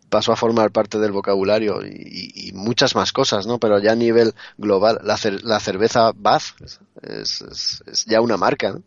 [0.10, 3.60] Pasó a formar parte del vocabulario y, muchas más cosas, ¿no?
[3.60, 8.22] Pero ya a nivel global, la, cer- la cerveza Bath es, es- es- es ya
[8.22, 8.84] una marca, ¿no?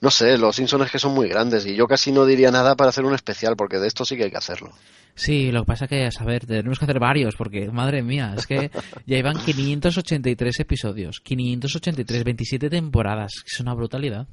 [0.00, 2.74] No sé, los Simpsons es que son muy grandes y yo casi no diría nada
[2.76, 4.72] para hacer un especial porque de esto sí que hay que hacerlo.
[5.14, 8.46] Sí, lo que pasa que, a saber, tenemos que hacer varios, porque, madre mía, es
[8.48, 8.70] que
[9.06, 14.26] ya iban 583 episodios, 583, 27 temporadas, es una brutalidad.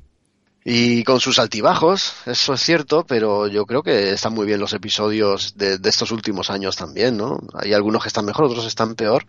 [0.64, 4.74] Y con sus altibajos, eso es cierto, pero yo creo que están muy bien los
[4.74, 7.40] episodios de, de estos últimos años también, ¿no?
[7.56, 9.26] Hay algunos que están mejor, otros están peor,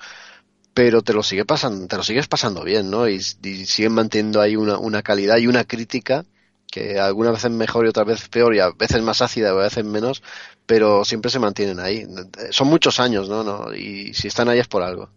[0.75, 3.09] pero te lo sigue pasando, te lo sigues pasando bien, ¿no?
[3.09, 6.25] Y, siguen manteniendo ahí una, una calidad y una crítica
[6.71, 9.55] que algunas veces mejor y otras veces peor y a veces más ácida y a
[9.55, 10.23] veces menos,
[10.65, 12.07] pero siempre se mantienen ahí.
[12.51, 13.45] Son muchos años, ¿no?
[13.45, 13.75] ¿no?
[13.75, 15.11] Y si están ahí es por algo.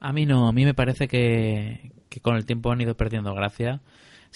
[0.00, 3.32] A mí no, a mí me parece que, que con el tiempo han ido perdiendo
[3.34, 3.80] gracia.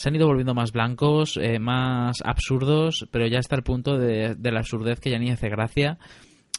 [0.00, 4.34] Se han ido volviendo más blancos, eh, más absurdos, pero ya está el punto de,
[4.34, 5.98] de la absurdez que ya ni hace gracia.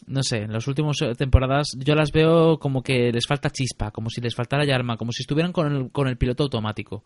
[0.05, 4.11] No sé, en las últimas temporadas yo las veo como que les falta chispa, como
[4.11, 7.03] si les faltara yarma, como si estuvieran con el, con el piloto automático.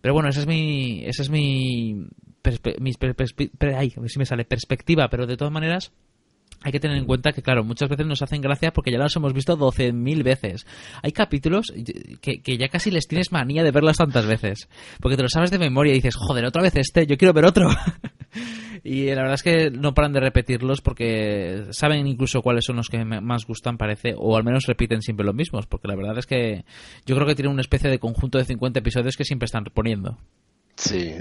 [0.00, 2.06] Pero bueno, esa es mi, esa es mi,
[2.40, 5.90] perspe- per- perspe- per- ay, si me sale perspectiva, pero de todas maneras
[6.62, 9.14] hay que tener en cuenta que, claro, muchas veces nos hacen gracia porque ya las
[9.14, 10.66] hemos visto 12.000 veces.
[11.02, 11.72] Hay capítulos
[12.20, 14.68] que, que ya casi les tienes manía de verlos tantas veces.
[15.00, 17.44] Porque te lo sabes de memoria y dices, joder, otra vez este, yo quiero ver
[17.44, 17.68] otro.
[18.84, 22.88] y la verdad es que no paran de repetirlos porque saben incluso cuáles son los
[22.88, 25.66] que más gustan, parece, o al menos repiten siempre los mismos.
[25.66, 26.64] Porque la verdad es que
[27.06, 30.18] yo creo que tienen una especie de conjunto de 50 episodios que siempre están poniendo.
[30.78, 31.12] Sí,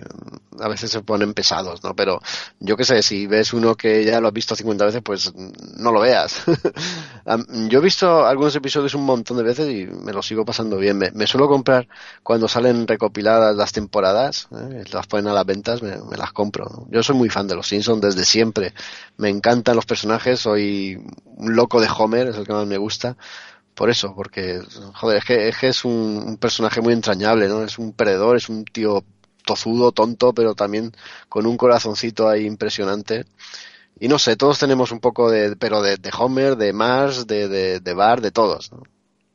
[0.60, 1.96] a veces se ponen pesados, ¿no?
[1.96, 2.22] Pero
[2.60, 5.92] yo qué sé, si ves uno que ya lo has visto 50 veces, pues no
[5.92, 6.44] lo veas.
[7.68, 11.00] Yo he visto algunos episodios un montón de veces y me lo sigo pasando bien.
[11.00, 11.88] Me, me suelo comprar
[12.22, 14.84] cuando salen recopiladas las temporadas, ¿eh?
[14.94, 16.86] las ponen a las ventas, me, las compro.
[16.92, 18.76] Yo soy muy fan de los Simpsons desde siempre.
[19.18, 23.18] Me encantan los personajes, soy un loco de Homer, es el que más me gusta.
[23.74, 24.60] Por eso, porque,
[24.94, 27.64] joder, es que es, un personaje muy entrañable, ¿no?
[27.64, 29.04] Es un perdedor, es un tío
[29.48, 30.92] tozudo, tonto, pero también
[31.28, 33.26] con un corazoncito ahí impresionante.
[34.00, 37.48] Y no sé, todos tenemos un poco de, pero de, de Homer, de Mars, de,
[37.48, 38.84] de, de Bart, de todos, ¿no?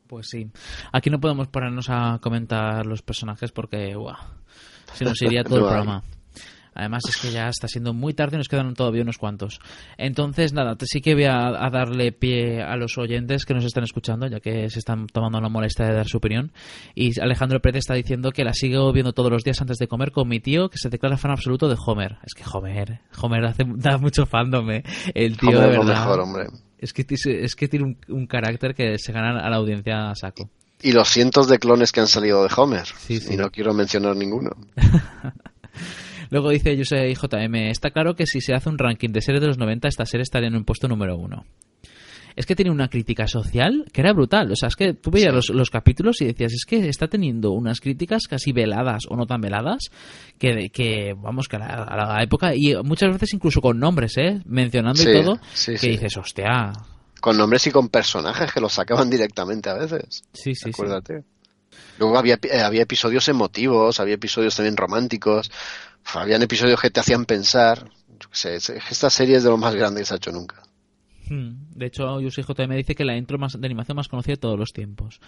[0.06, 0.46] Pues sí.
[0.92, 4.18] Aquí no podemos ponernos a comentar los personajes porque, ¡buah!
[4.92, 6.02] Se nos iría todo el programa.
[6.74, 9.60] Además es que ya está siendo muy tarde y nos quedan todavía unos cuantos.
[9.98, 13.84] Entonces, nada, sí que voy a, a darle pie a los oyentes que nos están
[13.84, 16.52] escuchando, ya que se están tomando la molestia de dar su opinión.
[16.94, 20.12] Y Alejandro Pérez está diciendo que la sigo viendo todos los días antes de comer
[20.12, 22.18] con mi tío, que se declara fan absoluto de Homer.
[22.24, 24.82] Es que Homer, Homer hace, da mucho fandom, ¿eh?
[25.14, 26.00] El tío, Homer de lo verdad.
[26.00, 26.46] mejor, hombre.
[26.78, 30.14] Es que, es que tiene un, un carácter que se gana a la audiencia a
[30.16, 30.50] saco.
[30.82, 32.86] Y los cientos de clones que han salido de Homer.
[32.86, 33.34] Sí, sí.
[33.34, 34.50] Y no quiero mencionar ninguno.
[36.32, 39.48] Luego dice Yusei JM, está claro que si se hace un ranking de series de
[39.48, 41.44] los 90, esta serie estaría en un puesto número uno.
[42.36, 44.50] Es que tiene una crítica social que era brutal.
[44.50, 47.50] O sea, es que tú veías los, los capítulos y decías, es que está teniendo
[47.50, 49.90] unas críticas casi veladas o no tan veladas,
[50.38, 54.16] que, que vamos, que a la, a la época, y muchas veces incluso con nombres,
[54.16, 54.40] ¿eh?
[54.46, 56.72] Mencionando Sí, y todo, sí, que dices, hostia.
[57.20, 60.22] Con nombres y con personajes que los sacaban directamente a veces.
[60.32, 60.82] Sí, sí, sí.
[61.98, 65.50] Luego había, eh, había episodios emotivos, había episodios también románticos,
[66.14, 67.88] habían episodios que te hacían pensar.
[68.20, 70.62] Yo sé, es- esta serie es de lo más grande que se ha hecho nunca.
[71.28, 71.68] Hmm.
[71.74, 74.58] De hecho, Yusei JM dice que la intro más, de animación más conocida de todos
[74.58, 75.20] los tiempos.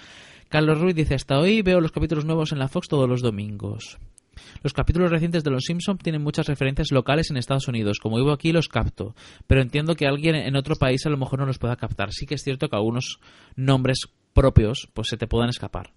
[0.49, 3.99] Carlos Ruiz dice, hasta hoy veo los capítulos nuevos en la Fox todos los domingos.
[4.63, 7.99] Los capítulos recientes de Los Simpson tienen muchas referencias locales en Estados Unidos.
[8.03, 9.15] Como vivo aquí, los capto.
[9.47, 12.13] Pero entiendo que alguien en otro país a lo mejor no los pueda captar.
[12.13, 13.21] Sí que es cierto que algunos
[13.55, 14.01] nombres
[14.33, 15.93] propios pues se te puedan escapar.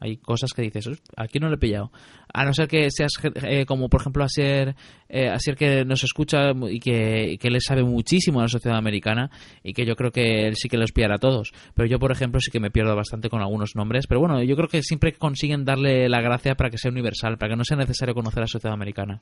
[0.00, 1.90] Hay cosas que dices, "Uf, aquí no lo he pillado.
[2.32, 3.12] A no ser que seas
[3.42, 4.76] eh, como, por ejemplo, Asier,
[5.08, 8.78] eh, Asier que nos escucha y que, y que le sabe muchísimo a la sociedad
[8.78, 9.30] americana
[9.62, 11.52] y que yo creo que él sí que los pillará a todos.
[11.74, 14.06] Pero yo, por ejemplo, sí que me pierdo bastante con algunos nombres.
[14.06, 17.50] Pero bueno, yo creo que siempre consiguen darle la gracia para que sea universal, para
[17.50, 19.20] que no sea necesario conocer a la sociedad americana.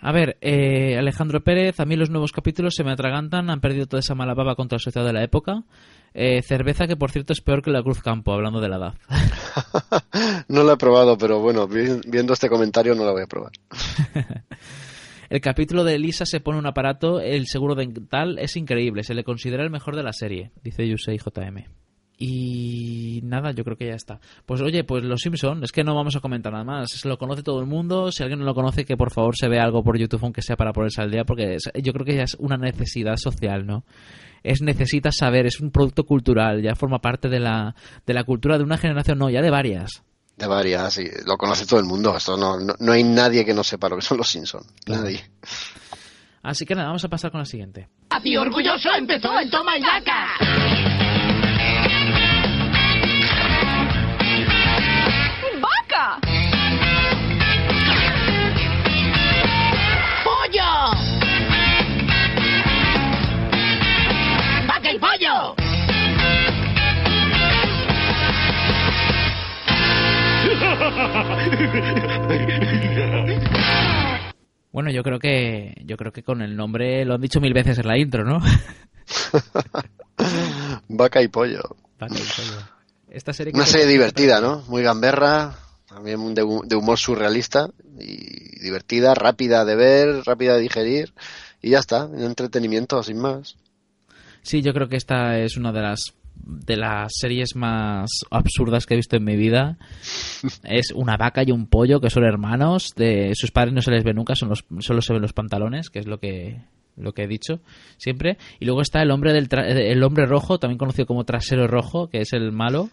[0.00, 3.86] A ver, eh, Alejandro Pérez, a mí los nuevos capítulos se me atragantan, han perdido
[3.86, 5.64] toda esa mala baba contra la sociedad de la época.
[6.14, 8.94] Eh, cerveza que, por cierto, es peor que la Cruz Campo, hablando de la edad.
[10.48, 13.52] No lo he probado, pero bueno, vi- viendo este comentario no lo voy a probar.
[15.30, 19.24] El capítulo de Lisa se pone un aparato, el seguro dental es increíble, se le
[19.24, 21.64] considera el mejor de la serie, dice Yusei JM.
[22.20, 24.18] Y nada, yo creo que ya está.
[24.44, 26.90] Pues oye, pues Los Simpson, es que no vamos a comentar nada más.
[26.90, 28.10] Se lo conoce todo el mundo.
[28.10, 30.56] Si alguien no lo conoce, que por favor se vea algo por YouTube, aunque sea
[30.56, 33.84] para ponerse al día, porque es- yo creo que ya es una necesidad social, ¿no?
[34.42, 37.74] Es necesitas saber, es un producto cultural, ya forma parte de la,
[38.04, 40.02] de la cultura de una generación, no, ya de varias.
[40.36, 41.04] De varias, sí.
[41.24, 42.16] Lo conoce todo el mundo.
[42.16, 44.66] Esto no, no, no hay nadie que no sepa lo que son los Simpsons.
[44.86, 45.20] Nadie.
[46.42, 47.88] Así que nada, vamos a pasar con la siguiente.
[48.08, 51.07] Papi orgulloso empezó el toma y daca.
[74.70, 77.78] Bueno, yo creo que yo creo que con el nombre lo han dicho mil veces
[77.78, 78.40] en la intro, ¿no?
[80.88, 81.62] Vaca y pollo.
[81.98, 82.58] Vaca y pollo.
[83.10, 84.62] Esta serie Una se- serie divertida, ¿no?
[84.68, 85.56] Muy gamberra,
[85.88, 91.14] también de, de humor surrealista y divertida, rápida de ver, rápida de digerir
[91.62, 93.56] y ya está, un entretenimiento sin más.
[94.42, 96.12] Sí, yo creo que esta es una de las
[96.44, 99.78] de las series más absurdas que he visto en mi vida.
[100.64, 104.04] Es una vaca y un pollo que son hermanos, de sus padres no se les
[104.04, 106.60] ve nunca, son los, solo se ven los pantalones, que es lo que
[106.96, 107.60] lo que he dicho
[107.96, 108.38] siempre.
[108.58, 112.08] Y luego está el hombre del tra- el hombre rojo, también conocido como trasero rojo,
[112.08, 112.90] que es el malo.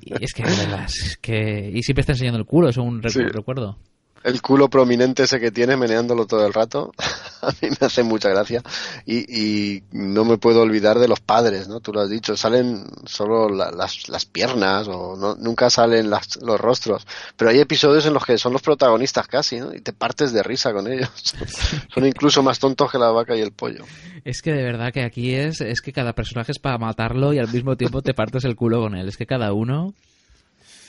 [0.00, 3.00] Y es que de verdad, es que y siempre está enseñando el culo, es un
[3.00, 3.22] recu- Sí.
[3.22, 3.78] recuerdo.
[4.24, 6.92] El culo prominente ese que tiene meneándolo todo el rato,
[7.42, 8.62] a mí me hace mucha gracia.
[9.04, 9.18] Y,
[9.76, 11.80] y no me puedo olvidar de los padres, ¿no?
[11.80, 16.36] Tú lo has dicho, salen solo la- las, las piernas o no, nunca salen las-
[16.42, 17.04] los rostros.
[17.36, 19.74] Pero hay episodios en los que son los protagonistas casi, ¿no?
[19.74, 21.10] Y te partes de risa con ellos.
[21.92, 23.84] son incluso más tontos que la vaca y el pollo.
[24.24, 27.38] Es que de verdad que aquí es, es que cada personaje es para matarlo y
[27.40, 29.08] al mismo tiempo te partes el culo con él.
[29.08, 29.94] Es que cada uno...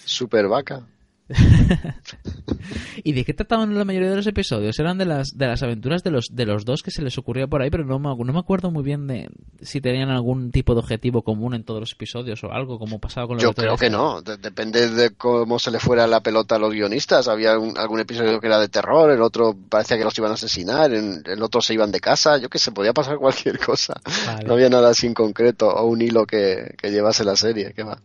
[0.06, 0.82] Super vaca.
[3.04, 4.78] ¿Y de qué trataban la mayoría de los episodios?
[4.80, 7.48] Eran de las, de las aventuras de los, de los dos que se les ocurría
[7.48, 9.30] por ahí, pero no me, no me acuerdo muy bien de
[9.62, 13.28] si tenían algún tipo de objetivo común en todos los episodios o algo, como pasaba
[13.28, 16.56] con los Yo creo que no, de- depende de cómo se le fuera la pelota
[16.56, 17.28] a los guionistas.
[17.28, 20.36] Había un- algún episodio que era de terror, el otro parecía que los iban a
[20.36, 23.94] asesinar, en- el otro se iban de casa, yo que sé, podía pasar cualquier cosa.
[24.28, 24.46] Vale.
[24.46, 27.84] No había nada así en concreto o un hilo que, que llevase la serie, ¿qué
[27.84, 28.00] va?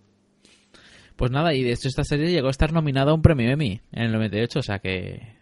[1.18, 3.80] Pues nada, y de hecho esta serie llegó a estar nominada a un premio Emmy
[3.92, 5.36] en el 98, o sea que...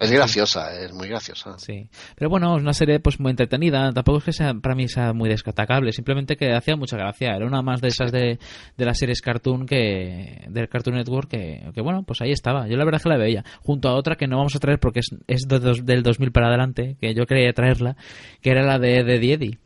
[0.00, 1.56] Es graciosa, es muy graciosa.
[1.58, 1.88] Sí.
[2.16, 3.92] Pero bueno, es una serie pues muy entretenida.
[3.92, 5.92] Tampoco es que sea para mí sea muy destacable.
[5.92, 7.36] Simplemente que hacía mucha gracia.
[7.36, 8.40] Era una más de esas de,
[8.76, 12.66] de las series cartoon que del Cartoon Network que, que, bueno, pues ahí estaba.
[12.66, 13.44] Yo la verdad es que la veía.
[13.60, 16.32] Junto a otra que no vamos a traer porque es, es de dos- del 2000
[16.32, 17.96] para adelante, que yo quería traerla,
[18.40, 19.58] que era la de, de Diedi.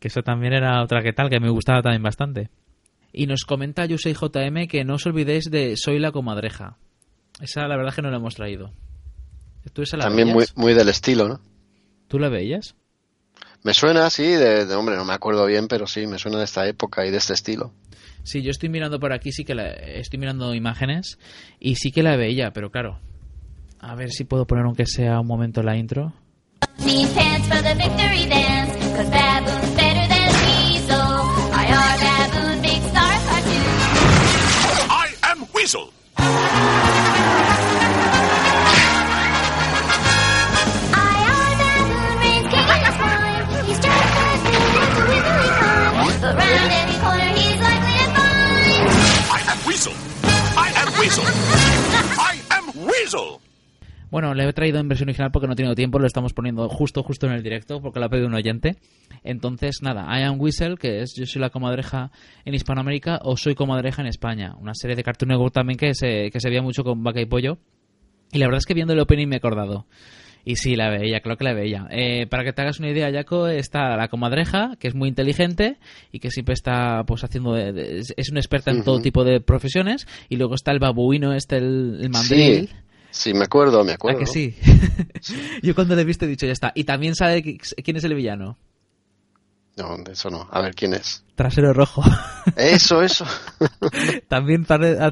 [0.00, 2.48] Que eso también era otra que tal, que me gustaba también bastante.
[3.16, 6.76] Y nos comenta Yusei JM que no os olvidéis de Soy la comadreja.
[7.40, 8.72] Esa la verdad es que no la hemos traído.
[9.72, 10.56] ¿Tú esa la También muy, veías?
[10.56, 11.40] muy del estilo, ¿no?
[12.08, 12.74] ¿Tú la veías?
[13.62, 16.44] Me suena, sí, de, de- hombre, no me acuerdo bien, pero sí, me suena de
[16.44, 17.72] esta época y de este estilo.
[18.24, 21.18] Sí, yo estoy mirando por aquí, sí que la, estoy mirando imágenes
[21.60, 22.98] y sí que la veía, pero claro.
[23.78, 26.12] A ver si puedo poner aunque sea un momento la intro.
[35.64, 35.90] Find.
[49.30, 49.94] I am Weasel.
[50.56, 51.24] I am Weasel.
[52.18, 53.40] I am Weasel.
[54.14, 56.68] Bueno, le he traído en versión original porque no he tenido tiempo, lo estamos poniendo
[56.68, 58.76] justo justo en el directo porque lo ha pedido un oyente.
[59.24, 62.12] Entonces, nada, I Am Whistle, que es Yo soy la comadreja
[62.44, 64.54] en Hispanoamérica o Soy comadreja en España.
[64.60, 67.26] Una serie de Cartoon Network también que se, que se veía mucho con Vaca y
[67.26, 67.58] Pollo.
[68.30, 69.86] Y la verdad es que viendo el opening me he acordado.
[70.44, 71.88] Y sí, la veía, claro que la veía.
[71.90, 75.78] Eh, para que te hagas una idea, Jaco, está la comadreja, que es muy inteligente
[76.12, 77.54] y que siempre está pues haciendo...
[77.54, 80.06] de- de- es- una experta en todo tipo de profesiones.
[80.28, 82.68] Y luego está el babuino, este, el, el mandril.
[82.68, 82.74] Sí,
[83.14, 84.18] sí, me acuerdo, me acuerdo.
[84.18, 84.56] ¿A que sí?
[85.62, 86.72] Yo cuando le he visto he dicho, ya está.
[86.74, 88.58] Y también sabe qui- quién es el villano.
[89.76, 90.46] No, de eso no.
[90.52, 91.24] A ver, ¿quién es?
[91.34, 92.00] Trasero rojo.
[92.56, 93.24] Eso, eso.
[94.28, 94.64] también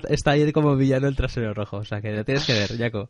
[0.08, 1.78] está ahí como villano el trasero rojo.
[1.78, 3.08] O sea que lo tienes que ver, Jaco.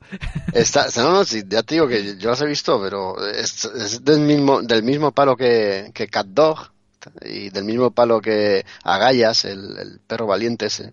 [0.54, 4.02] Está, no, no, sí, ya te digo que yo las he visto, pero es, es
[4.02, 6.70] del mismo, del mismo palo que, que Cat Dog
[7.26, 10.92] y del mismo palo que Agallas, el, el perro valiente ese.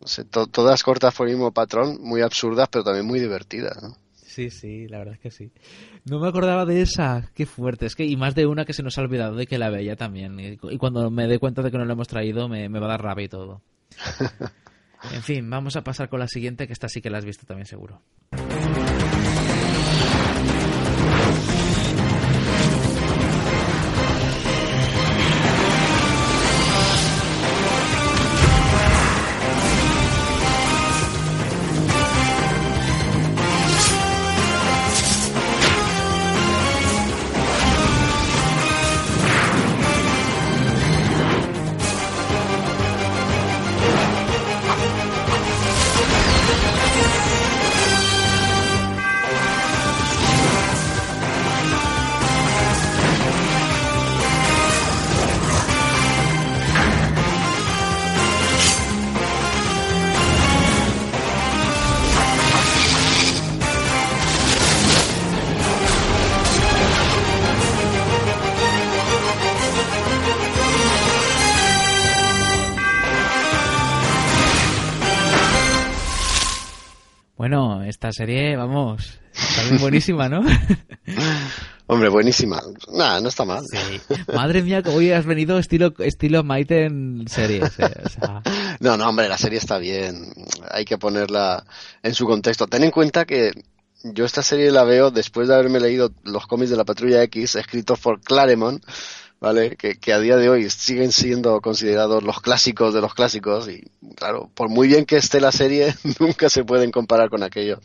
[0.00, 3.82] No sé, to- todas cortas por el mismo patrón, muy absurdas, pero también muy divertidas,
[3.82, 3.96] ¿no?
[4.14, 5.50] Sí, Sí, la verdad es que sí.
[6.04, 7.28] No me acordaba de esa.
[7.34, 7.84] Qué fuerte.
[7.86, 9.96] Es que, y más de una que se nos ha olvidado de que la veía
[9.96, 10.38] también.
[10.40, 12.86] Y, y cuando me dé cuenta de que no la hemos traído, me, me va
[12.86, 13.60] a dar rabia y todo.
[15.14, 17.46] En fin, vamos a pasar con la siguiente, que esta sí que la has visto
[17.46, 18.02] también seguro.
[78.10, 79.20] Esta serie, vamos,
[79.68, 80.40] bien buenísima, ¿no?
[81.86, 82.60] Hombre, buenísima.
[82.92, 83.64] Nada, no está mal.
[84.34, 87.78] Madre mía, hoy has venido estilo estilo Maite en series.
[87.78, 88.42] eh, o sea,
[88.80, 90.32] No, no, hombre, la serie está bien.
[90.70, 91.64] Hay que ponerla
[92.02, 92.66] en su contexto.
[92.68, 93.52] Ten en cuenta que
[94.02, 97.56] yo esta serie la veo después de haberme leído los cómics de la Patrulla X
[97.56, 98.84] escritos por Claremont,
[99.40, 99.76] ¿vale?
[99.76, 103.84] Que, que a día de hoy siguen siendo considerados los clásicos de los clásicos y,
[104.14, 107.80] claro, por muy bien que esté la serie, nunca se pueden comparar con aquello.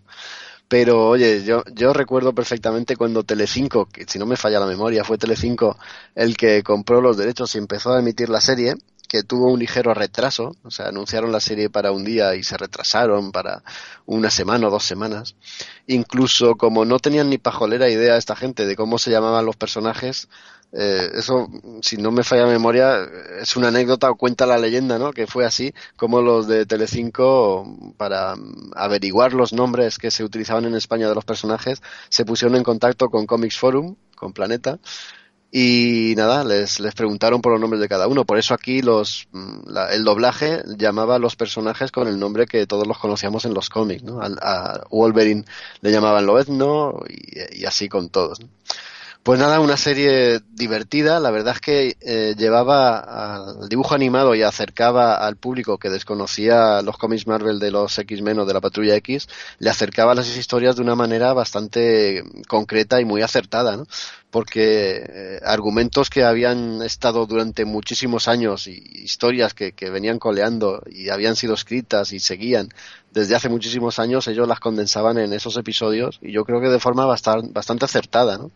[0.67, 5.03] Pero oye, yo, yo recuerdo perfectamente cuando Telecinco, que si no me falla la memoria,
[5.03, 5.77] fue Telecinco
[6.16, 8.75] el que compró los derechos y empezó a emitir la serie,
[9.08, 12.58] que tuvo un ligero retraso, o sea, anunciaron la serie para un día y se
[12.58, 13.64] retrasaron para
[14.06, 15.35] una semana o dos semanas.
[15.88, 20.27] Incluso como no tenían ni pajolera idea esta gente de cómo se llamaban los personajes,
[20.78, 21.48] eh, eso,
[21.82, 23.00] si no me falla la memoria,
[23.42, 25.14] es una anécdota o cuenta la leyenda, ¿no?
[25.14, 27.66] Que fue así, como los de Telecinco,
[27.98, 32.58] para mm, averiguar los nombres que se utilizaban en España de los personajes, se pusieron
[32.58, 34.80] en contacto con Comics Forum, con Planeta,
[35.52, 38.26] y nada, les, les preguntaron por los nombres de cada uno.
[38.26, 42.45] Por eso aquí los, mm, la- el doblaje llamaba a los personajes con el nombre
[42.45, 44.20] que todos los conocíamos en los cómics, ¿no?
[44.22, 45.45] A, Wolverine
[45.82, 48.42] le llamaban Loezno y, y así con todos.
[48.42, 48.50] ¿no?
[49.26, 51.20] Pues nada, una serie divertida.
[51.20, 56.84] La verdad es que eh, llevaba al dibujo animado y acercaba al público que desconocía
[56.84, 60.76] los cómics Marvel de los X-Men o de la Patrulla X, le acercaba las historias
[60.76, 63.88] de una manera bastante concreta y muy acertada, ¿no?
[64.30, 70.84] Porque eh, argumentos que habían estado durante muchísimos años y historias que, que venían coleando
[70.86, 72.70] y habían sido escritas y seguían
[73.12, 76.80] desde hace muchísimos años, ellos las condensaban en esos episodios y yo creo que de
[76.80, 78.52] forma bastan- bastante acertada, ¿no?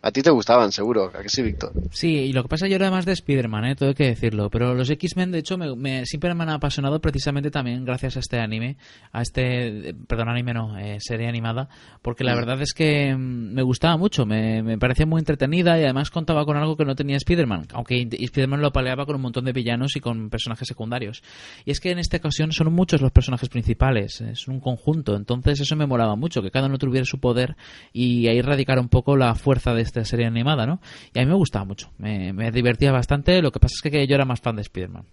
[0.00, 1.72] A ti te gustaban, seguro, ¿a que sí, Víctor?
[1.90, 3.74] Sí, y lo que pasa yo era más de Spider-Man, ¿eh?
[3.74, 4.48] todo hay que decirlo.
[4.48, 8.20] Pero los X-Men, de hecho, me, me- siempre me han apasionado precisamente también gracias a
[8.20, 8.76] este anime,
[9.10, 11.68] a este, eh, perdón, anime no, eh, serie animada,
[12.00, 12.36] porque la Mm.
[12.36, 16.44] verdad es que mm, me gustaba mucho, me, me parecía muy entretenida y además contaba
[16.44, 19.96] con algo que no tenía Spider-Man, aunque Spider-Man lo paleaba con un montón de villanos
[19.96, 21.24] y con personajes secundarios.
[21.64, 25.58] Y es que en esta ocasión son muchos los personajes principales, es un conjunto, entonces
[25.60, 27.56] eso me molaba mucho, que cada uno tuviera su poder
[27.92, 30.80] y ahí radicara un poco la fuerza de esta serie animada, ¿no?
[31.12, 34.14] Y a mí me gustaba mucho, me, divertía bastante, lo que pasa es que yo
[34.14, 35.04] era más fan de Spider-Man.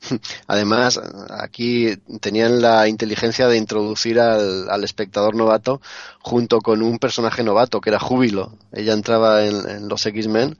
[0.46, 5.80] Además, aquí tenían la inteligencia de introducir al, espectador novato
[6.20, 8.58] junto con un personaje novato que era Júbilo.
[8.72, 10.58] Ella entraba en, en los X-Men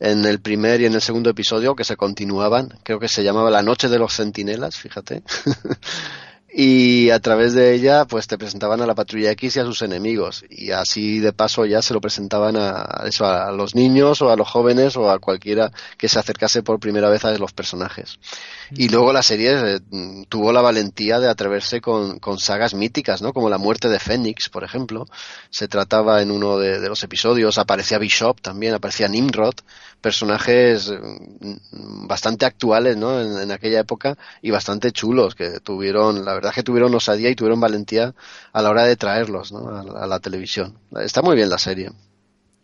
[0.00, 2.78] en el primer y en el segundo episodio que se continuaban.
[2.82, 5.22] Creo que se llamaba La Noche de los Centinelas, fíjate.
[6.56, 9.82] y a través de ella pues te presentaban a la patrulla X y a sus
[9.82, 10.44] enemigos.
[10.48, 14.36] Y así de paso ya se lo presentaban a, eso a los niños o a
[14.36, 18.20] los jóvenes o a cualquiera que se acercase por primera vez a los personajes.
[18.70, 23.20] Y luego la serie eh, mm, tuvo la valentía de atreverse con, con sagas míticas
[23.20, 25.06] no como la muerte de Fénix por ejemplo.
[25.50, 27.58] Se trataba en uno de, de los episodios.
[27.58, 29.54] Aparecía Bishop también aparecía Nimrod
[30.04, 33.22] personajes mm, bastante actuales ¿no?
[33.22, 37.58] en, aquella época y bastante chulos que tuvieron la verdad que tuvieron osadía y tuvieron
[37.58, 38.14] valentía
[38.52, 39.66] a la hora de traerlos ¿no?
[39.96, 41.90] a la televisión está muy bien la serie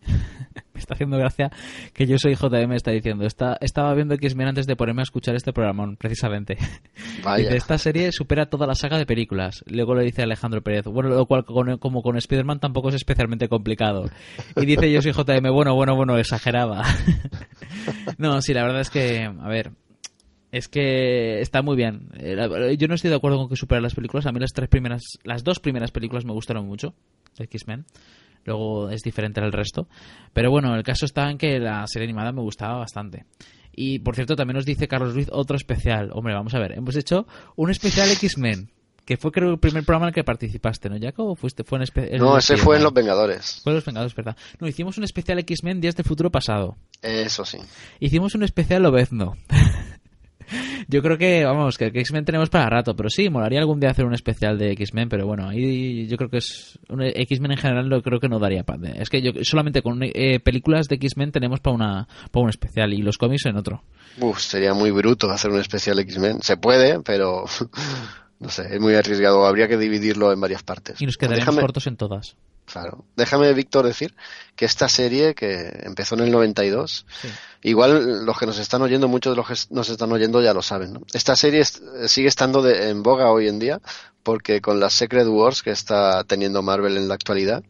[0.75, 1.51] Me está haciendo gracia
[1.93, 3.27] que yo soy JM, está diciendo.
[3.27, 6.57] Está, estaba viendo X-Men antes de ponerme a escuchar este programa, precisamente.
[7.23, 7.45] Vaya.
[7.45, 9.63] Dice, esta serie supera toda la saga de películas.
[9.67, 13.49] Luego le dice Alejandro Pérez, bueno, lo cual con- como con Spider-Man tampoco es especialmente
[13.49, 14.11] complicado.
[14.57, 16.83] Y dice yo soy JM, bueno, bueno, bueno, exageraba.
[18.19, 19.73] no, sí, la verdad es que, a ver,
[20.53, 22.09] Es que está muy bien.
[22.19, 24.27] Eh, Yo no estoy de acuerdo con que superen las películas.
[24.27, 26.95] A mí las tres primeras, las dos primeras películas me gustaron mucho
[27.39, 27.85] de X-Men.
[28.45, 29.89] Luego es diferente al resto.
[30.33, 33.25] Pero bueno, el caso está en que la serie animada me gustaba bastante.
[33.73, 36.11] Y por cierto, también nos dice Carlos Ruiz otro especial.
[36.13, 36.73] Hombre, vamos a ver.
[36.73, 38.71] Hemos hecho un especial X-Men.
[39.05, 41.25] Que fue creo el primer programa en el que participaste, ¿no, Jaco?
[41.25, 43.61] ¿O fuiste, fue en No, ese fue en Los Vengadores.
[43.65, 44.37] Fue en Los Vengadores, ¿verdad?
[44.61, 46.77] No, hicimos un especial X-Men Días del Futuro Pasado.
[47.03, 47.59] Eso sí.
[47.99, 49.37] Hicimos un especial Lobezno.
[50.89, 54.05] Yo creo que, vamos, que X-Men tenemos para rato, pero sí, molaría algún día hacer
[54.05, 56.79] un especial de X-Men, pero bueno, ahí yo creo que es...
[56.89, 58.91] X-Men en general lo creo que no daría para...
[58.91, 62.93] Es que yo solamente con eh, películas de X-Men tenemos para una para un especial
[62.93, 63.83] y los cómics en otro.
[64.21, 66.43] Uf, sería muy bruto hacer un especial X-Men.
[66.43, 67.45] Se puede, pero
[68.41, 69.47] no sé, es muy arriesgado.
[69.47, 71.01] Habría que dividirlo en varias partes.
[71.01, 72.37] Y nos quedaríamos Déjame- cortos en todas.
[72.67, 73.05] Claro.
[73.17, 74.15] Déjame, Víctor, decir
[74.55, 77.05] que esta serie que empezó en el 92,
[77.63, 80.63] igual los que nos están oyendo, muchos de los que nos están oyendo ya lo
[80.63, 81.01] saben, ¿no?
[81.13, 83.81] Esta serie es- sigue estando de- en boga hoy en día
[84.23, 87.65] porque con las Secret Wars que está teniendo Marvel en la actualidad,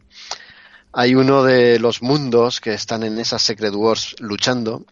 [0.93, 4.85] hay uno de los mundos que están en esas Secret Wars luchando.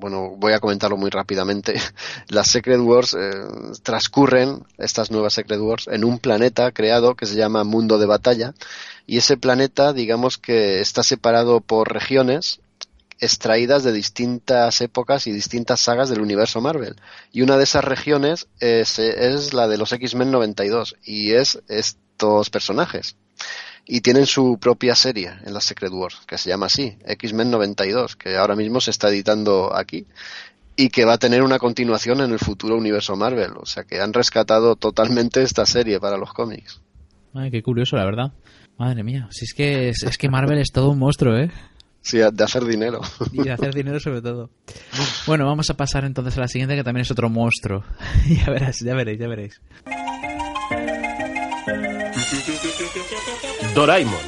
[0.00, 1.74] Bueno, voy a comentarlo muy rápidamente.
[2.28, 3.30] Las Secret Wars eh,
[3.82, 8.54] transcurren, estas nuevas Secret Wars, en un planeta creado que se llama Mundo de Batalla.
[9.06, 12.60] Y ese planeta, digamos que está separado por regiones
[13.18, 16.96] extraídas de distintas épocas y distintas sagas del universo Marvel.
[17.30, 22.48] Y una de esas regiones es, es la de los X-Men 92 y es estos
[22.48, 23.16] personajes.
[23.86, 28.16] Y tienen su propia serie en la Secret Wars, que se llama así, X-Men 92,
[28.16, 30.06] que ahora mismo se está editando aquí
[30.76, 33.52] y que va a tener una continuación en el futuro universo Marvel.
[33.56, 36.80] O sea que han rescatado totalmente esta serie para los cómics.
[37.34, 38.32] Ay, qué curioso, la verdad.
[38.78, 41.50] Madre mía, si es que, es, es que Marvel es todo un monstruo, ¿eh?
[42.00, 43.02] Sí, de hacer dinero.
[43.30, 44.48] Y de hacer dinero sobre todo.
[45.26, 47.84] Bueno, vamos a pasar entonces a la siguiente, que también es otro monstruo.
[48.26, 49.60] ya verás, ya veréis, ya veréis.
[53.74, 54.18] Doraemon,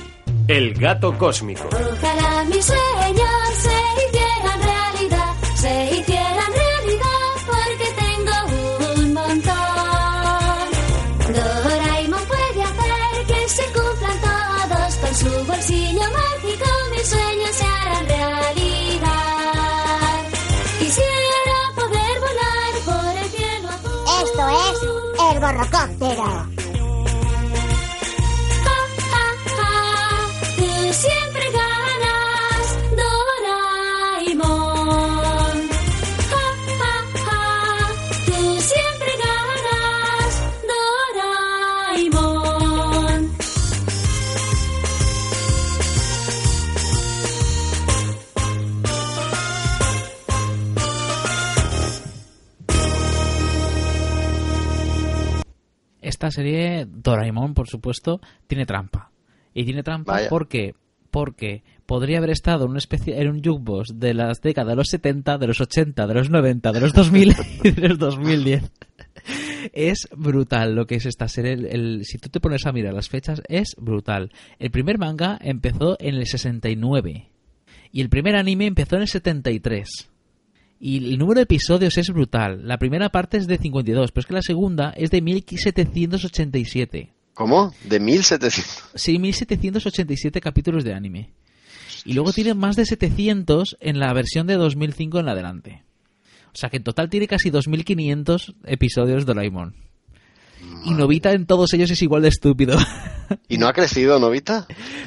[0.46, 1.68] el gato cósmico.
[1.68, 8.36] Ojalá mis sueños se hicieran realidad, se hicieran realidad porque tengo
[8.94, 10.66] un montón.
[11.34, 18.06] Doraemon puede hacer que se cumplan todos con su bolsillo mágico, mis sueños se harán
[18.06, 19.12] realidad.
[20.78, 24.06] Quisiera poder volar por el cielo azul.
[24.22, 26.51] Esto es el borrocóptero.
[56.22, 59.10] Esta serie, Doraemon, por supuesto, tiene trampa.
[59.54, 60.28] Y tiene trampa Vaya.
[60.28, 60.76] porque
[61.10, 64.88] porque podría haber estado en una especie en un jukebox de las décadas de los
[64.88, 67.34] 70, de los 80, de los 90, de los 2000
[67.64, 68.70] y de los 2010.
[69.72, 71.54] Es brutal lo que es esta serie.
[71.54, 74.30] El, el- si tú te pones a mirar las fechas, es brutal.
[74.60, 77.30] El primer manga empezó en el 69
[77.90, 80.08] y el primer anime empezó en el 73.
[80.84, 82.66] Y el número de episodios es brutal.
[82.66, 87.12] La primera parte es de 52, pero es que la segunda es de 1787.
[87.34, 87.72] ¿Cómo?
[87.84, 88.90] ¿De 1700?
[88.96, 91.30] Sí, 1787 capítulos de anime.
[92.04, 95.84] Y luego tiene más de 700 en la versión de 2005 en adelante.
[96.46, 99.76] O sea que en total tiene casi 2500 episodios de Doraemon.
[100.84, 102.76] Y Novita en todos ellos es igual de estúpido.
[103.48, 104.66] ¿Y no ha crecido Novita?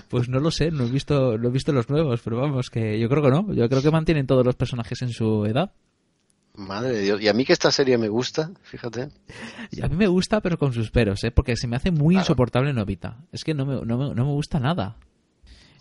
[0.10, 3.00] Pues no lo sé, no he visto, no he visto los nuevos, pero vamos, que
[3.00, 3.54] yo creo que no.
[3.54, 5.72] Yo creo que mantienen todos los personajes en su edad.
[6.56, 7.22] Madre de Dios.
[7.22, 9.10] Y a mí que esta serie me gusta, fíjate.
[9.72, 11.32] Y a mí me gusta, pero con sus peros, ¿eh?
[11.32, 13.18] Porque se me hace muy insoportable Novita.
[13.34, 14.96] Es que no me, no, me, no me gusta nada.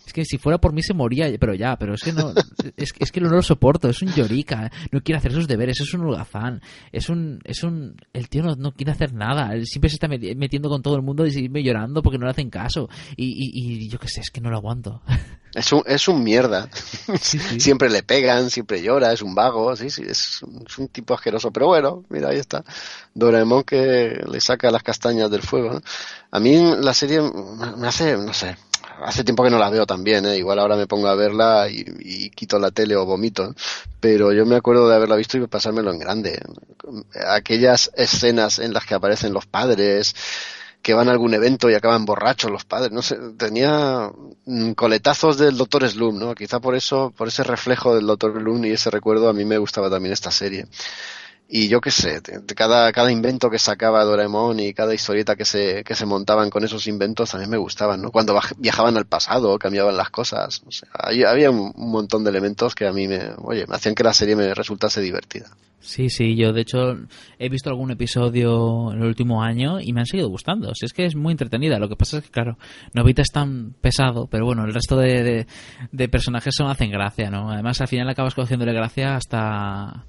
[0.05, 2.31] Es que si fuera por mí se moría, pero ya, pero es que no,
[2.77, 5.93] es, es que no lo soporto, es un llorica, no quiere hacer sus deberes, es
[5.93, 6.61] un holgazán,
[6.91, 10.07] es un, es un, el tío no, no quiere hacer nada, él siempre se está
[10.07, 13.25] meti- metiendo con todo el mundo y sigue llorando porque no le hacen caso, y,
[13.25, 15.01] y, y yo qué sé, es que no lo aguanto.
[15.55, 16.69] Es un, es un mierda.
[17.57, 21.13] siempre le pegan, siempre llora, es un vago, sí, sí, es un, es un tipo
[21.13, 21.49] asqueroso.
[21.51, 22.65] Pero bueno, mira, ahí está.
[23.13, 25.75] Doraemon que le saca las castañas del fuego.
[25.75, 25.81] ¿no?
[26.31, 27.21] A mí la serie
[27.77, 28.57] me hace, no sé,
[29.01, 30.37] hace tiempo que no la veo también, ¿eh?
[30.37, 33.47] igual ahora me pongo a verla y, y quito la tele o vomito.
[33.47, 33.55] ¿no?
[33.99, 36.41] Pero yo me acuerdo de haberla visto y pasármelo en grande.
[37.27, 40.15] Aquellas escenas en las que aparecen los padres,
[40.85, 44.11] que van a algún evento y acaban borrachos los padres, no sé, tenía
[44.45, 46.35] mm, coletazos del Doctor Slum, ¿no?
[46.35, 49.57] Quizá por eso, por ese reflejo del Doctor Slum y ese recuerdo a mí me
[49.57, 50.67] gustaba también esta serie.
[51.47, 52.21] Y yo qué sé,
[52.55, 56.63] cada, cada invento que sacaba Doraemon y cada historieta que se, que se montaban con
[56.63, 58.11] esos inventos también me gustaban, ¿no?
[58.11, 62.73] Cuando viajaban al pasado, cambiaban las cosas, no sé, ahí había un, montón de elementos
[62.73, 65.45] que a mí me, oye, me hacían que la serie me resultase divertida.
[65.79, 66.97] Sí, sí, yo de hecho
[67.37, 70.73] he visto algún episodio en el último año y me han seguido gustando.
[70.73, 71.77] Si es que es muy entretenida.
[71.77, 72.57] Lo que pasa es que, claro,
[72.93, 75.45] Novita es tan pesado, pero bueno, el resto de,
[75.91, 77.51] de, personajes son hacen gracia, ¿no?
[77.51, 80.05] Además, al final acabas cogiéndole gracia hasta.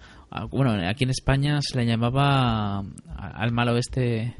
[0.50, 2.82] Bueno, aquí en España se le llamaba
[3.16, 4.36] al malo este.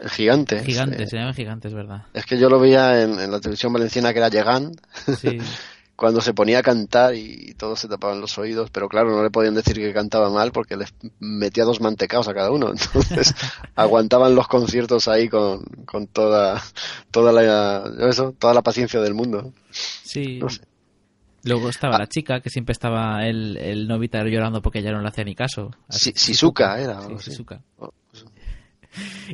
[0.00, 0.62] El gigante.
[0.64, 1.10] Gigante, sí.
[1.10, 2.06] se llama Gigante, es verdad.
[2.14, 4.72] Es que yo lo veía en, en la televisión valenciana que era Llegan,
[5.16, 5.38] Sí.
[5.96, 9.30] cuando se ponía a cantar y todos se tapaban los oídos, pero claro, no le
[9.30, 12.70] podían decir que cantaba mal porque les metía dos mantecaos a cada uno.
[12.70, 13.34] Entonces
[13.74, 16.62] aguantaban los conciertos ahí con, con toda,
[17.10, 19.52] toda la, eso, toda la paciencia del mundo.
[19.72, 20.38] Sí.
[20.38, 20.60] No sé.
[21.44, 25.08] Luego estaba la chica, que siempre estaba el, el Novita llorando porque ya no le
[25.08, 25.70] hacía ni caso.
[25.90, 27.30] Shizuka era, Sí, así.
[27.30, 27.60] Shizuka.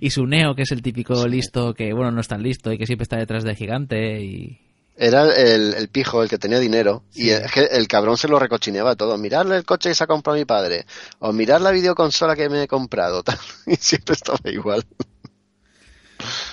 [0.01, 2.79] Y su Neo, que es el típico listo, que bueno, no es tan listo y
[2.79, 4.61] que siempre está detrás del gigante y...
[4.97, 8.39] Era el, el pijo el que tenía dinero y es que el cabrón se lo
[8.39, 9.19] recochineaba todo.
[9.19, 10.87] Mirarle el coche que se ha comprado mi padre
[11.19, 13.23] o mirar la videoconsola que me he comprado.
[13.25, 13.39] tal.
[13.67, 14.85] Y siempre estaba igual.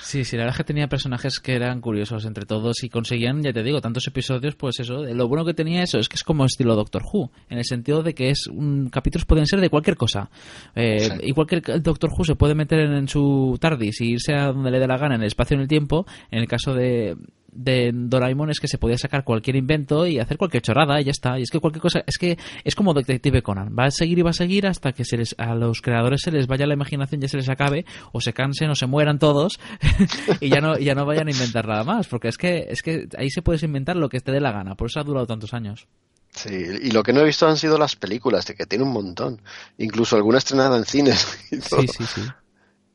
[0.01, 3.41] Sí, sí, la verdad es que tenía personajes que eran curiosos entre todos y conseguían,
[3.41, 6.23] ya te digo, tantos episodios, pues eso, lo bueno que tenía eso es que es
[6.23, 9.69] como estilo Doctor Who, en el sentido de que es un capítulos pueden ser de
[9.69, 10.29] cualquier cosa.
[10.75, 14.33] Eh, Igual que el Doctor Who se puede meter en, en su TARDIS y irse
[14.33, 16.47] a donde le dé la gana en el espacio y en el tiempo, en el
[16.47, 17.15] caso de
[17.51, 21.11] de Doraemon es que se podía sacar cualquier invento y hacer cualquier chorrada y ya
[21.11, 21.39] está.
[21.39, 24.21] Y es que cualquier cosa, es que es como Detective Conan, va a seguir y
[24.21, 27.21] va a seguir hasta que se les, a los creadores se les vaya la imaginación,
[27.21, 29.59] ya se les acabe, o se cansen o se mueran todos
[30.39, 33.07] y ya no, ya no vayan a inventar nada más, porque es que, es que
[33.17, 35.53] ahí se puedes inventar lo que te dé la gana, por eso ha durado tantos
[35.53, 35.87] años.
[36.33, 38.93] Sí, y lo que no he visto han sido las películas, de que tiene un
[38.93, 39.41] montón.
[39.77, 41.37] Incluso alguna estrenada en cines.
[41.51, 41.81] y todo.
[41.81, 42.21] Sí, sí, sí.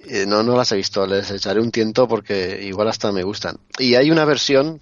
[0.08, 3.56] Eh, No, no las he visto, les echaré un tiento porque igual hasta me gustan.
[3.78, 4.80] Y hay una versión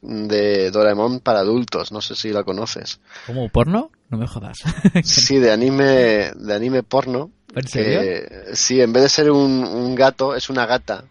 [0.00, 3.00] de Doraemon para adultos, no sé si la conoces.
[3.26, 3.90] ¿Como porno?
[4.10, 4.58] No me jodas.
[5.04, 7.30] Sí, de anime, de anime porno.
[7.54, 8.00] ¿En serio?
[8.00, 11.04] que, sí, en vez de ser un, un gato, es una gata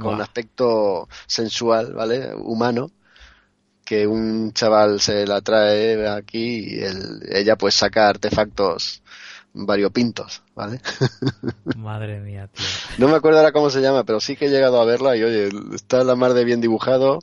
[0.00, 2.34] con aspecto sensual, ¿vale?
[2.34, 2.90] Humano,
[3.84, 9.00] que un chaval se la trae aquí y él- ella pues saca artefactos
[9.64, 10.80] variopintos, ¿vale?
[11.76, 12.64] Madre mía, tío.
[12.98, 15.22] No me acuerdo ahora cómo se llama, pero sí que he llegado a verla y
[15.22, 17.20] oye, está la mar de bien dibujado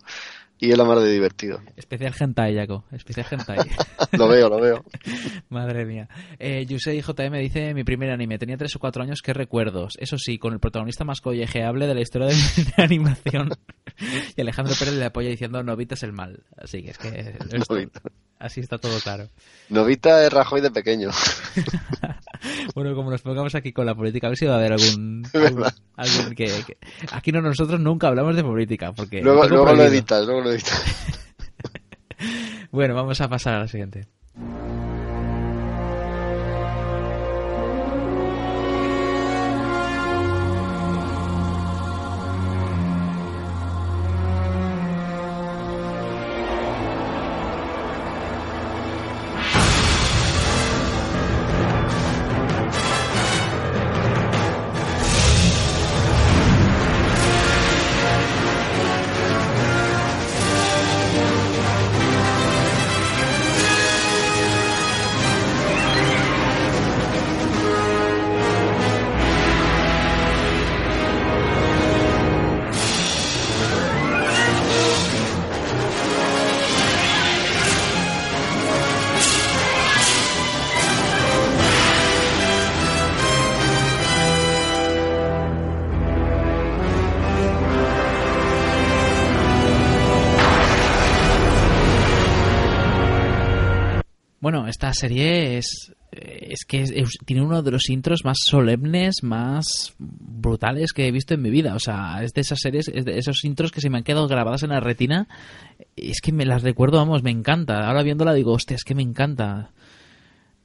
[0.60, 1.60] y es la mar de divertido.
[1.76, 2.86] Especial hentai, Jaco.
[2.92, 3.58] Especial hentai.
[4.14, 4.86] Lo veo, lo veo.
[5.50, 6.08] Madre mía.
[6.40, 9.96] Eh, Yusei JM dice, mi primer anime, tenía 3 o 4 años, ¿qué recuerdos?
[10.00, 13.50] Eso sí, con el protagonista más collejeable de la historia de, de animación.
[14.38, 16.44] y Alejandro Pérez le apoya diciendo, Novita es el mal.
[16.58, 17.36] Así que es que...
[17.52, 17.76] esto-
[18.40, 19.28] así está todo claro.
[19.70, 21.10] Novita es Rajoy de pequeño.
[22.76, 25.24] Bueno, como nos pongamos aquí con la política, a ver si va a haber algún...
[25.34, 25.64] algún,
[25.96, 26.78] algún que, que-
[27.12, 29.22] Aquí no, nosotros nunca hablamos de política, porque...
[29.22, 30.84] Luego, lo editas, luego lo editas.
[32.72, 34.08] Bueno, vamos a pasar a la siguiente.
[94.94, 96.92] Serie es es que es-
[97.26, 99.66] tiene uno de los intros más solemnes, más
[99.98, 101.74] brutales que he visto en mi vida.
[101.74, 104.28] O sea, es de esas series, es de esos intros que se me han quedado
[104.28, 105.28] grabadas en la retina.
[105.96, 107.88] Es que me las recuerdo, vamos, me encanta.
[107.88, 109.72] Ahora viéndola digo, hostia, es que me encanta.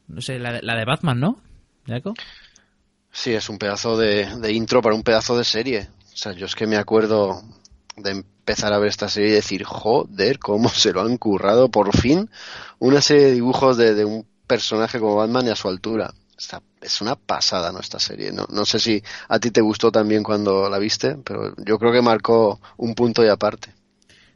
[0.07, 1.41] No sé, la de, la de Batman, ¿no?
[3.11, 5.89] Sí, es un pedazo de, de intro para un pedazo de serie.
[6.13, 7.43] O sea, yo es que me acuerdo
[7.97, 11.95] de empezar a ver esta serie y decir, joder, cómo se lo han currado por
[11.95, 12.31] fin
[12.79, 16.15] una serie de dibujos de, un personaje como Batman y a su altura.
[16.39, 17.81] Está- es una pasada, ¿no?
[17.81, 18.33] Esta serie.
[18.33, 21.93] No, no sé si a ti te gustó también cuando la viste, pero yo creo
[21.93, 23.75] que marcó un punto y aparte.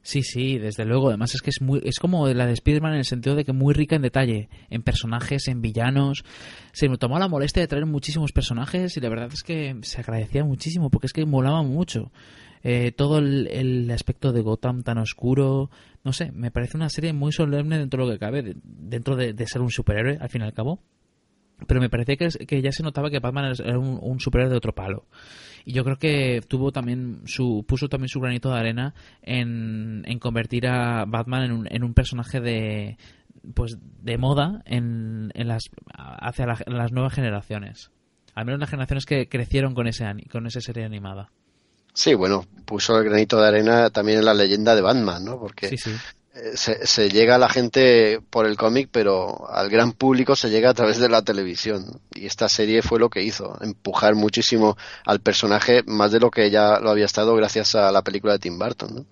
[0.03, 1.09] Sí, sí, desde luego.
[1.09, 3.53] Además es que es muy, es como la de Spider-Man en el sentido de que
[3.53, 6.25] muy rica en detalle, en personajes, en villanos.
[6.73, 10.01] Se me tomó la molestia de traer muchísimos personajes y la verdad es que se
[10.01, 12.11] agradecía muchísimo porque es que molaba mucho.
[12.65, 15.71] Eh, todo el, el aspecto de Gotham tan oscuro,
[16.05, 19.17] no sé, me parece una serie muy solemne dentro de lo que cabe, de- dentro
[19.17, 20.81] de, de ser un superhéroe al fin y al cabo.
[21.69, 24.57] Pero me parecía que, que ya se notaba que Batman era un, un superhéroe de
[24.57, 25.07] otro palo.
[25.65, 30.19] Y yo creo que tuvo también su puso también su granito de arena en, en
[30.19, 32.97] convertir a Batman en un, en un personaje de
[33.55, 37.93] pues de moda en, en las hacia la- las nuevas generaciones.
[38.35, 41.31] Al menos las generaciones que crecieron con ese con esa serie animada.
[41.95, 45.39] Sí, bueno, puso el granito de arena también en la leyenda de Batman, ¿no?
[45.39, 45.91] Porque Sí, sí.
[46.35, 50.49] eh, se, se llega a la gente por el cómic, pero al gran público se
[50.51, 52.01] llega a través de la televisión.
[52.15, 56.51] Y esta serie fue lo que hizo, empujar muchísimo al personaje, más de lo que
[56.51, 59.07] ya lo había estado gracias a la película de Tim Burton, ¿no?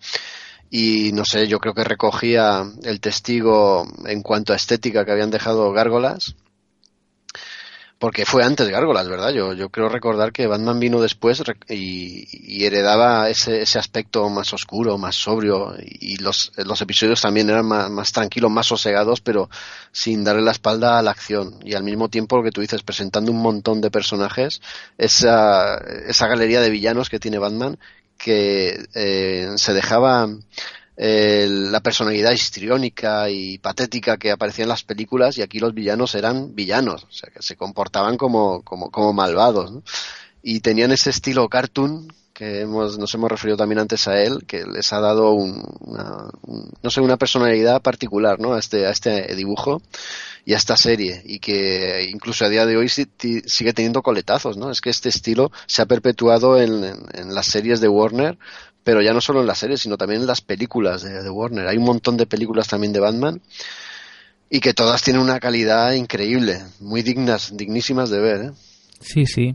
[0.73, 5.33] Y no sé, yo creo que recogía el testigo en cuanto a estética que habían
[5.33, 6.37] dejado Gárgolas,
[8.01, 9.29] porque fue antes Gárgolas, ¿verdad?
[9.29, 14.97] Yo, yo creo recordar que Batman vino después y, heredaba ese, ese aspecto más oscuro,
[14.97, 19.51] más sobrio, y los, los episodios también eran más, más tranquilos, más sosegados, pero
[19.93, 21.57] sin darle la espalda a la acción.
[21.63, 24.63] Y al mismo tiempo, lo que tú dices, presentando un montón de personajes,
[24.97, 27.79] esa, esa galería de villanos que tiene Batman,
[28.17, 30.27] que eh, se dejaba
[31.03, 36.55] la personalidad histriónica y patética que aparecía en las películas y aquí los villanos eran
[36.55, 39.73] villanos, o sea, que se comportaban como, como, como malvados.
[39.73, 39.83] ¿no?
[40.43, 44.65] Y tenían ese estilo cartoon que hemos, nos hemos referido también antes a él, que
[44.67, 48.55] les ha dado un, una, un- no sé, una personalidad particular ¿no?
[48.55, 49.83] a, este, a este dibujo
[50.47, 54.71] y a esta serie y que incluso a día de hoy sigue teniendo coletazos, ¿no?
[54.71, 58.39] Es que este estilo se ha perpetuado en, en- en las series de Warner,
[58.85, 61.67] pero ya no solo en las series, sino también en las películas de, Warner.
[61.67, 63.41] Hay un montón de películas también de Batman
[64.49, 68.51] y que todas tienen una calidad increíble, muy dignas, dignísimas de ver, ¿eh?
[69.01, 69.55] Sí, sí.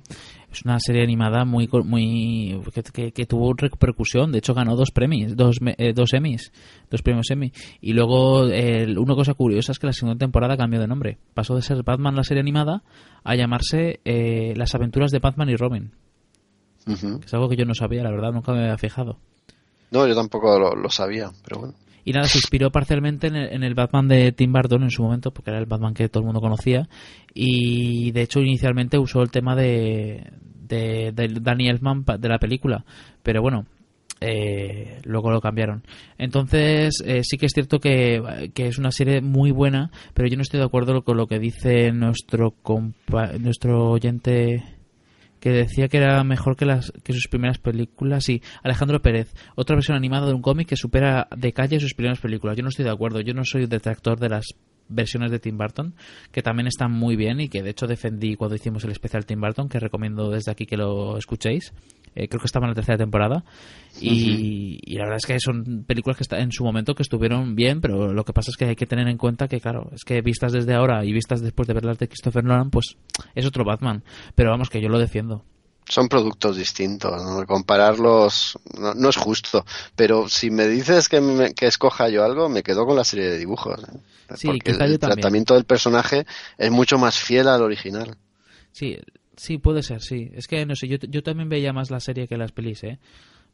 [0.51, 2.61] Es una serie animada muy muy
[2.93, 4.31] que, que- tuvo repercusión.
[4.31, 6.53] De hecho, ganó dos premios, dos, eh, dos Emmys,
[6.89, 7.51] dos premios Emmy.
[7.81, 11.17] Y luego, eh, una cosa curiosa es que la segunda temporada cambió de nombre.
[11.33, 12.83] Pasó de ser Batman la serie animada
[13.25, 15.91] a llamarse eh, Las aventuras de Batman y Robin.
[17.25, 19.17] Es algo que yo no sabía, la verdad, nunca me había fijado.
[19.91, 21.73] No, yo tampoco lo, lo sabía, pero bueno.
[22.03, 25.01] Y nada, se inspiró parcialmente en el, en el Batman de Tim Burton en su
[25.01, 26.87] momento, porque era el Batman que todo el mundo conocía.
[27.33, 30.31] Y de hecho, inicialmente usó el tema de,
[30.67, 32.85] de, de Danny Elfman de la película.
[33.23, 33.65] Pero bueno,
[34.21, 35.81] eh, luego lo cambiaron.
[36.19, 40.35] Entonces, eh, sí que es cierto que, que es una serie muy buena, pero yo
[40.35, 44.63] no estoy de acuerdo con lo que dice nuestro, compa- nuestro oyente
[45.45, 48.23] que decía que era mejor que las que sus primeras películas.
[48.23, 52.19] Sí, Alejandro Pérez, otra versión animada de un cómic que supera de calle sus primeras
[52.19, 52.57] películas.
[52.57, 54.55] Yo no estoy de acuerdo, yo no soy detractor de las
[54.89, 55.93] versiones de Tim Burton,
[56.31, 59.39] que también están muy bien y que de hecho defendí cuando hicimos el especial Tim
[59.39, 61.73] Burton, que recomiendo desde aquí que lo escuchéis.
[62.15, 63.43] Eh, creo que estaba en la tercera temporada.
[63.99, 67.55] Y, y la verdad es que son películas que está, en su momento que estuvieron
[67.55, 70.03] bien, pero lo que pasa es que hay que tener en cuenta que, claro, es
[70.03, 72.97] que vistas desde ahora y vistas después de ver las de Christopher Nolan, pues
[73.35, 74.03] es otro Batman.
[74.35, 75.43] Pero vamos, que yo lo defiendo.
[75.87, 77.45] Son productos distintos, ¿no?
[77.45, 79.63] compararlos no, no es justo,
[79.95, 83.27] pero si me dices que, me- que escoja yo algo, me quedo con la serie
[83.27, 83.79] de dibujos.
[83.83, 83.97] ¿eh?
[84.35, 84.99] Sí, Porque el, también.
[84.99, 86.25] tratamiento del personaje
[86.57, 88.17] es mucho más fiel al original.
[88.71, 88.97] Sí,
[89.37, 90.29] sí, puede ser, sí.
[90.33, 92.99] Es que, no sé, yo, yo también veía más la serie que las pelis, ¿eh?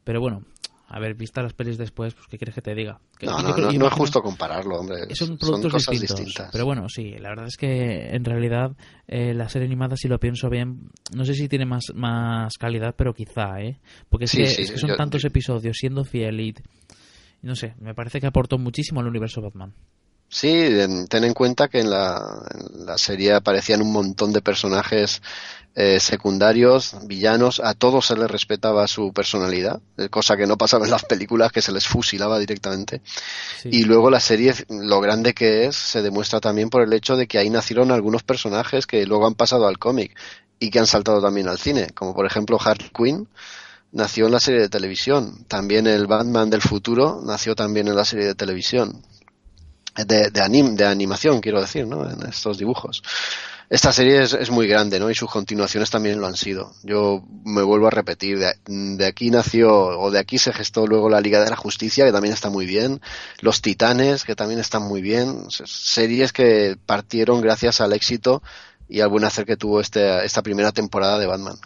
[0.04, 0.44] Pero bueno,
[0.88, 3.00] a ver, vistas las pelis después, pues ¿qué quieres que te diga?
[3.18, 5.14] Que- No, yo no, no, es justo compararlo, hombre.
[5.14, 6.18] Son productos cosas distintos.
[6.18, 6.52] distintas.
[6.52, 10.18] Pero bueno, sí, la verdad es que en realidad eh, la serie animada, si lo
[10.18, 13.78] pienso bien, no sé si tiene más, más calidad, pero quizá, ¿eh?
[14.08, 16.54] Porque es, Sí, que, sí, es que son yo- tantos episodios siendo fiel y...
[17.42, 19.72] No sé, me parece que aportó muchísimo al universo Batman.
[20.34, 22.18] Sí, en- ten en cuenta que en la,
[22.54, 25.20] en la serie aparecían un montón de personajes
[25.74, 30.86] eh, secundarios, villanos, a todos se les respetaba su personalidad, eh, cosa que no pasaba
[30.86, 33.02] en las películas, que se les fusilaba directamente.
[33.70, 37.26] Y luego la serie, lo grande que es, se demuestra también por el hecho de
[37.26, 40.16] que ahí nacieron algunos personajes que luego han pasado al cómic
[40.60, 43.28] y que han saltado también al cine, como por ejemplo Harley Quinn,
[43.92, 45.44] nació en la serie de televisión.
[45.48, 49.02] También el Batman del futuro nació también en la serie de televisión.
[49.94, 52.08] De, anim, de animación, quiero decir, ¿no?
[52.08, 53.02] En estos dibujos.
[53.68, 55.10] Esta serie es, es, muy grande, ¿no?
[55.10, 56.72] Y sus continuaciones también lo han sido.
[56.82, 61.20] Yo me vuelvo a repetir, de, aquí nació, o de aquí se gestó luego la
[61.20, 63.00] Liga de la Justicia, que también está muy bien,
[63.40, 68.42] Los Titanes, que también están muy bien, series que partieron gracias al éxito
[68.88, 71.56] y al buen hacer que tuvo este, esta primera temporada de Batman.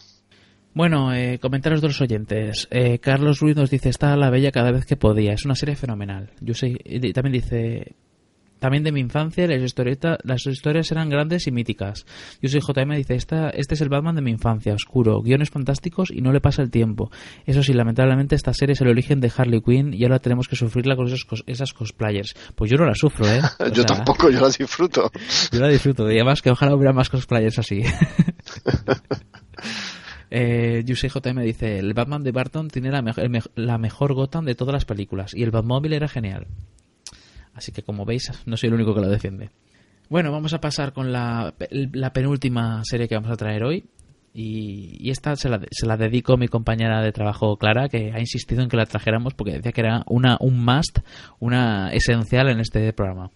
[0.73, 2.67] Bueno, eh, comentarios de los oyentes.
[2.71, 5.33] Eh, Carlos Ruiz nos dice, está la bella cada vez que podía.
[5.33, 6.29] Es una serie fenomenal.
[6.39, 7.95] Yo sé, y también dice,
[8.59, 12.05] también de mi infancia las, historietas, las historias eran grandes y míticas.
[12.41, 16.11] Yo soy JM dice, Esta, este es el Batman de mi infancia, oscuro, guiones fantásticos
[16.11, 17.11] y no le pasa el tiempo.
[17.45, 20.55] Eso sí, lamentablemente esta serie es el origen de Harley Quinn y ahora tenemos que
[20.55, 22.33] sufrirla con esos, cos- esas cosplayers.
[22.55, 23.41] Pues yo no la sufro, ¿eh?
[23.73, 25.11] Yo sea, tampoco, yo la disfruto.
[25.51, 26.09] Yo la disfruto.
[26.11, 27.83] Y además que ojalá hubiera más cosplayers así.
[30.29, 33.01] Eh, Yusei JM dice, el Batman de Barton tiene la,
[33.55, 36.47] la mejor Gotham de todas las películas y el Batmóvil era genial.
[37.57, 39.49] Así que como veis, no soy el único que lo defiende.
[40.09, 43.83] Bueno, vamos a pasar con la, la penúltima serie que vamos a traer hoy.
[44.33, 48.19] Y, esta se la, se la dedico a mi compañera de trabajo Clara, que ha
[48.19, 50.99] insistido en que la trajéramos porque decía que era una, un must,
[51.39, 53.31] una esencial en este programa.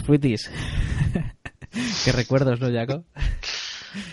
[0.00, 0.50] Los fruitis.
[2.04, 3.04] Qué recuerdos, ¿no, Jaco?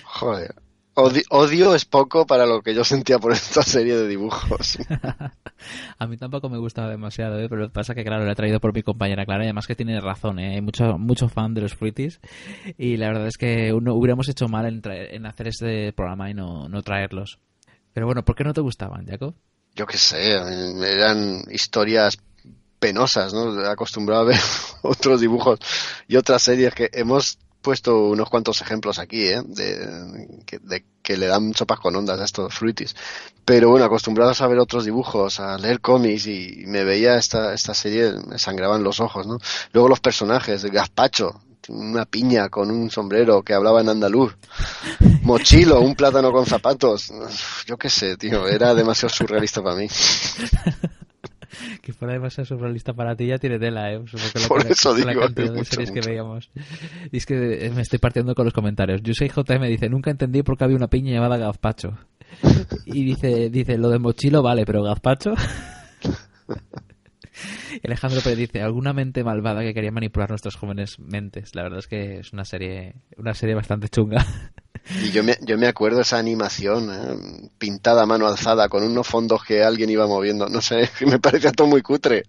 [0.04, 0.54] Joder.
[1.00, 4.80] Odio, odio es poco para lo que yo sentía por esta serie de dibujos.
[6.00, 7.48] A mí tampoco me gustaba demasiado, ¿eh?
[7.48, 9.68] pero lo que pasa que, claro, lo he traído por mi compañera Clara y además
[9.68, 10.56] que tiene razón, ¿eh?
[10.56, 12.20] hay mucho, mucho fan de los fruitis
[12.80, 16.32] y la verdad es que uno, hubiéramos hecho mal en, traer- en hacer este programa
[16.32, 17.38] y no, no traerlos.
[17.94, 19.36] Pero bueno, ¿por qué no te gustaban, Jaco?
[19.76, 22.18] Yo qué sé, eran historias
[22.80, 23.60] penosas, ¿no?
[23.68, 24.40] Acostumbrado a ver
[24.82, 25.60] otros dibujos
[26.08, 29.42] y otras series que hemos puesto unos cuantos ejemplos aquí, ¿eh?
[29.46, 32.96] De que, de que le dan sopas con ondas a estos fruitis.
[33.44, 37.74] Pero bueno, acostumbrados a ver otros dibujos, a leer cómics y me veía esta, esta
[37.74, 39.38] serie, me sangraban los ojos, ¿no?
[39.74, 44.36] Luego los personajes, Gazpacho, una piña con un sombrero que hablaba en andaluz.
[45.24, 47.12] Mochilo, un plátano con zapatos.
[47.66, 49.88] Yo qué sé, tío, era demasiado surrealista para mí.
[51.82, 54.02] Que fuera demasiado surrealista para ti ya tiene tela, ¿eh?
[54.06, 56.50] Supongo que la- Por la- eso con la digo, cantidad de mucho, series que veíamos.
[57.12, 59.02] Y es que eh, me estoy partiendo con los comentarios.
[59.04, 61.98] Yusei JM dice, nunca entendí por qué había una piña llamada gazpacho.
[62.86, 65.34] Y dice, dice, lo de mochilo vale, pero gazpacho...
[67.84, 71.54] Alejandro Pérez dice, alguna mente malvada que quería manipular nuestras jóvenes mentes.
[71.54, 74.26] La verdad es que es una serie, una serie bastante chunga.
[74.90, 77.50] Y yo me, yo me acuerdo esa animación ¿eh?
[77.58, 80.48] pintada a mano alzada con unos fondos que alguien iba moviendo.
[80.48, 82.24] No sé, me parecía todo muy cutre.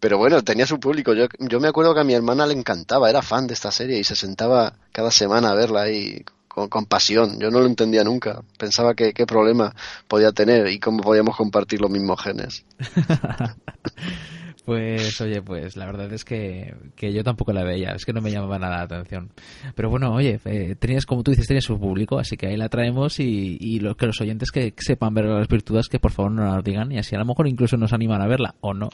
[0.00, 1.12] Pero bueno, tenía su público.
[1.14, 3.98] Yo, yo me acuerdo que a mi hermana le encantaba, era fan de esta serie
[3.98, 7.38] y se sentaba cada semana a verla ahí con, con pasión.
[7.40, 8.42] Yo no lo entendía nunca.
[8.58, 9.74] Pensaba que qué problema
[10.06, 12.64] podía tener y cómo podíamos compartir los mismos genes.
[14.68, 18.20] Pues oye, pues la verdad es que, que yo tampoco la veía, es que no
[18.20, 19.30] me llamaba nada la atención.
[19.74, 22.68] Pero bueno, oye, eh, tenías, como tú dices, tenías su público, así que ahí la
[22.68, 26.32] traemos y, y lo, que los oyentes que sepan ver las virtudes, que por favor
[26.32, 28.90] no las digan y así a lo mejor incluso nos animan a verla, o no.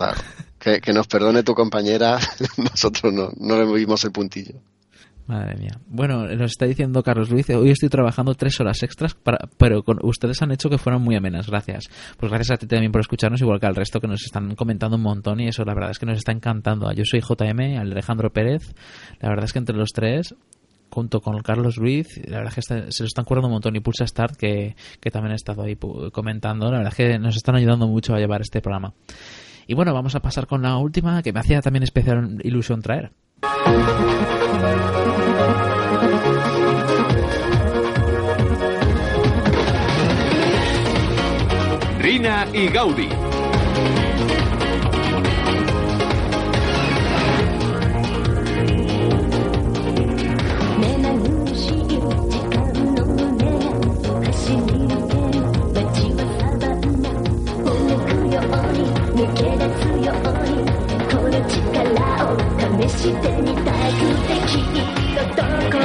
[0.60, 2.20] Que, que nos perdone tu compañera,
[2.56, 4.60] nosotros no, no le vimos el puntillo.
[5.26, 5.80] Madre mía.
[5.86, 9.98] Bueno, nos está diciendo Carlos Luis, hoy estoy trabajando tres horas extras, para, pero con,
[10.02, 11.48] ustedes han hecho que fueran muy amenas.
[11.48, 11.88] Gracias.
[12.18, 14.96] Pues gracias a ti también por escucharnos, igual que al resto que nos están comentando
[14.96, 16.92] un montón y eso la verdad es que nos está encantando.
[16.92, 18.74] Yo soy JM, Alejandro Pérez.
[19.20, 20.34] La verdad es que entre los tres
[20.90, 23.80] junto con Carlos Ruiz, la verdad es que se lo están curando un montón y
[23.80, 25.76] Pulsa Start que, que también ha estado ahí
[26.12, 28.94] comentando, la verdad es que nos están ayudando mucho a llevar este programa.
[29.66, 33.10] Y bueno, vamos a pasar con la última que me hacía también especial ilusión traer.
[41.98, 42.68] Rina y
[62.88, 65.42] してみたくて君のと
[65.78, 65.83] こ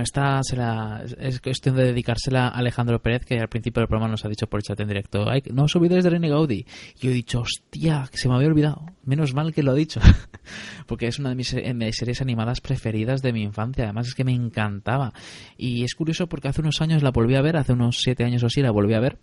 [0.00, 4.10] Esta se la, es cuestión de dedicársela a Alejandro Pérez, que al principio del programa
[4.10, 6.66] nos ha dicho por chat en directo, Ay, no os olvidéis de René Gaudi.
[7.00, 8.86] Y yo he dicho, hostia, que se me había olvidado.
[9.04, 10.00] Menos mal que lo ha dicho.
[10.86, 13.84] Porque es una de mis, de mis, series animadas preferidas de mi infancia.
[13.84, 15.12] Además es que me encantaba.
[15.56, 18.42] Y es curioso porque hace unos años la volví a ver, hace unos siete años
[18.42, 19.18] o así la volví a ver.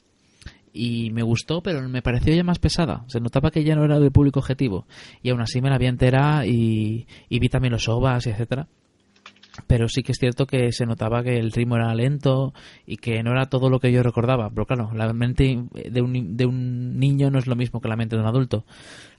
[0.73, 3.05] Y me gustó, pero me pareció ya más pesada.
[3.07, 4.87] Se notaba que ya no era del público objetivo.
[5.23, 8.67] Y aún así me la vi entera y, y vi también los ovas y etcétera
[9.67, 12.53] pero sí que es cierto que se notaba que el ritmo era lento
[12.85, 14.49] y que no era todo lo que yo recordaba.
[14.49, 17.95] Pero claro, la mente de un, de un niño no es lo mismo que la
[17.95, 18.65] mente de un adulto.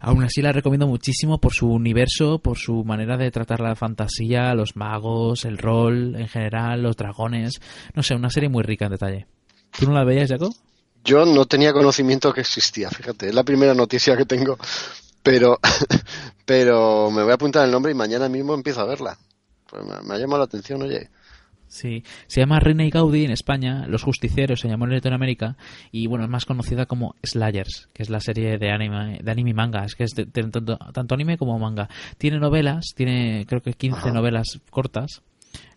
[0.01, 4.55] Aún así la recomiendo muchísimo por su universo, por su manera de tratar la fantasía,
[4.55, 7.61] los magos, el rol en general, los dragones.
[7.95, 9.27] No sé, una serie muy rica en detalle.
[9.79, 10.55] ¿Tú no la veías, Jacob?
[11.05, 14.59] Yo no tenía conocimiento que existía, fíjate, es la primera noticia que tengo,
[15.23, 15.61] pero,
[16.45, 19.17] pero me voy a apuntar el nombre y mañana mismo empiezo a verla.
[19.69, 21.11] Pues me, me ha llamado la atención, oye.
[21.69, 25.57] Sí, se llama René y Gaudi en España, Los Justicieros se llamó en Latinoamérica
[25.91, 29.51] y bueno, es más conocida como Slayers, que es la serie de anime, de anime
[29.51, 31.89] y manga, es que es de, de, tanto, tanto, anime como manga.
[32.19, 34.13] Tiene novelas, tiene creo que 15 Ajá.
[34.13, 35.23] novelas cortas.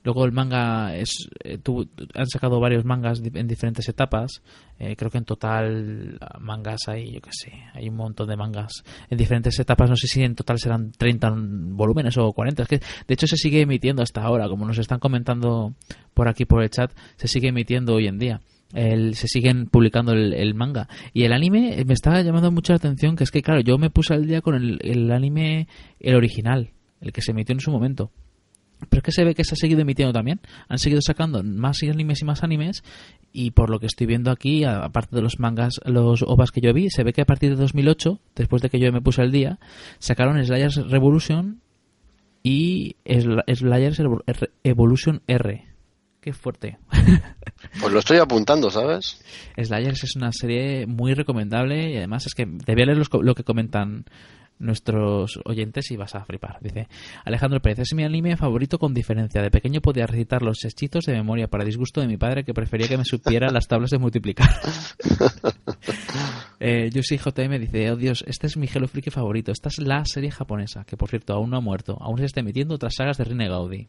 [0.03, 4.41] Luego el manga es eh, tu, han sacado varios mangas en diferentes etapas.
[4.79, 8.83] Eh, creo que en total mangas hay, yo qué sé, hay un montón de mangas
[9.09, 9.89] en diferentes etapas.
[9.89, 11.33] No sé si en total serán 30
[11.71, 12.63] volúmenes o 40.
[12.63, 15.73] Es que de hecho se sigue emitiendo hasta ahora, como nos están comentando
[16.13, 18.41] por aquí por el chat, se sigue emitiendo hoy en día.
[18.73, 20.87] El, se siguen publicando el, manga.
[21.11, 23.89] Y el anime me está llamando mucho la atención, que es que, claro, yo me
[23.89, 25.67] puse al día con el anime,
[25.99, 26.69] el original,
[27.01, 28.11] el que se emitió en su momento.
[28.87, 30.39] Pero es que se ve que se ha seguido emitiendo también.
[30.67, 32.83] Han seguido sacando más animes y más animes.
[33.33, 36.73] Y por lo que estoy viendo aquí, aparte de los mangas, los ovas que yo
[36.73, 39.31] vi, se ve que a partir de 2008, después de que yo me puse al
[39.31, 39.59] día,
[39.99, 41.61] sacaron Slayers Revolution
[42.43, 44.01] y Slayers
[44.63, 45.65] Evolution R.
[46.21, 46.77] Qué fuerte.
[47.81, 49.21] Pues lo estoy apuntando, ¿sabes?
[49.57, 53.09] Slayers es una serie muy recomendable y además es que te voy a leer los,
[53.21, 54.05] lo que comentan
[54.59, 56.57] nuestros oyentes y vas a flipar.
[56.61, 56.87] Dice
[57.25, 59.41] Alejandro Pérez, es mi anime favorito con diferencia.
[59.41, 62.87] De pequeño podía recitar los hechizos de memoria para disgusto de mi padre que prefería
[62.87, 64.49] que me supiera las tablas de multiplicar.
[66.59, 69.51] eh, Yusi JM dice, oh Dios, este es mi Hello Freaky favorito.
[69.51, 71.97] Esta es la serie japonesa, que por cierto aún no ha muerto.
[72.01, 73.87] Aún se está emitiendo otras sagas de Rine Gaudi.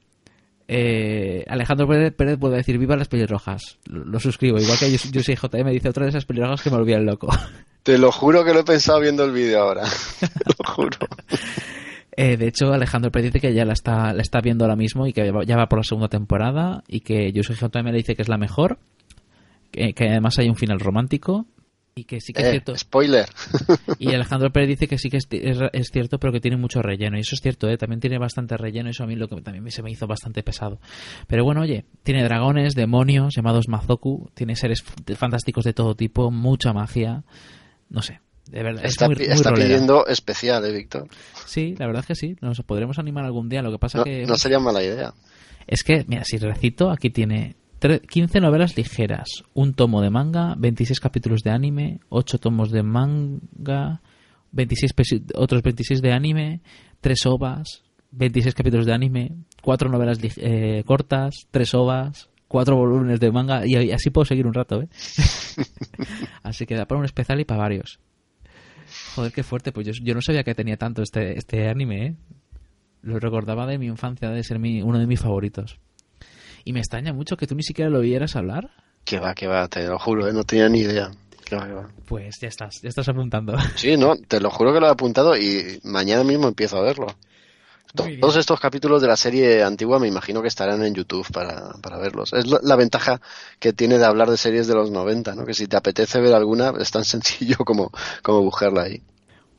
[0.73, 3.79] Eh, Alejandro Pérez, Pérez puede decir viva las pelirrojas.
[3.87, 4.59] Lo, lo suscribo.
[4.59, 7.29] Igual que Yusi JM dice otra de esas pelirrojas que me volvían loco.
[7.83, 9.85] Te lo juro que lo he pensado viendo el vídeo ahora.
[10.59, 10.99] Lo juro.
[12.17, 15.07] Eh, de hecho, Alejandro Pérez dice que ya la está, la está viendo ahora mismo
[15.07, 18.23] y que ya va por la segunda temporada y que Yusei me le dice que
[18.23, 18.79] es la mejor,
[19.71, 21.47] que, que además hay un final romántico
[21.95, 22.77] y que sí que es Eh, cierto.
[22.77, 23.27] spoiler.
[23.99, 26.83] Y Alejandro Pérez dice que sí que es, es- es cierto, pero que tiene mucho
[26.83, 27.17] relleno.
[27.17, 27.79] Y eso es cierto, ¿eh?
[27.79, 28.89] también tiene bastante relleno.
[28.89, 30.79] y Eso a mí lo que también me- se me hizo bastante pesado.
[31.27, 34.83] Pero bueno, oye, tiene dragones, demonios llamados Mazoku, tiene seres
[35.17, 37.25] fantásticos de todo tipo, mucha magia.
[37.91, 38.21] No sé,
[38.51, 38.85] de verdad.
[38.85, 41.09] Está, es muy, está pidiendo especial, ¿eh, Víctor?
[41.45, 42.37] Sí, la verdad es que sí.
[42.41, 43.61] Nos podremos animar algún día.
[43.63, 44.25] Lo que pasa No, que.
[44.27, 45.13] no sería mala idea.
[45.67, 50.55] Es que, mira, si recito, aquí tiene tre- 15 novelas ligeras, un tomo de manga,
[50.57, 54.01] 26 capítulos de anime, 8 tomos de manga,
[54.53, 56.61] 26 pesi- otros 26 de anime,
[57.01, 63.31] 3 ovas, 26 capítulos de anime, 4 novelas eh, cortas, 3 ovas, 4 volúmenes de
[63.31, 64.89] manga, y y así puedo seguir un rato, ¿eh?
[66.43, 68.01] así que da para un especial y para varios.
[69.15, 72.17] Joder, qué fuerte, pues yo, yo no sabía que tenía tanto este, este anime, ¿eh?
[73.03, 75.79] Lo recordaba de mi infancia, de ser mi, uno de mis favoritos.
[76.65, 78.73] Y me extraña mucho que tú ni siquiera lo oyeras hablar.
[79.05, 80.33] Que va, que va, te lo juro, ¿eh?
[80.33, 81.09] no tenía ni idea.
[81.45, 81.89] Que va, que va.
[82.09, 83.57] Pues ya estás, ya estás apuntando.
[83.77, 87.07] Sí, no, te lo juro que lo he apuntado y mañana mismo empiezo a verlo.
[87.95, 91.99] Todos estos capítulos de la serie antigua me imagino que estarán en YouTube para, para
[91.99, 92.33] verlos.
[92.33, 93.21] Es la, la ventaja
[93.59, 95.45] que tiene de hablar de series de los 90, ¿no?
[95.45, 97.91] Que si te apetece ver alguna es tan sencillo como,
[98.23, 99.03] como buscarla ahí.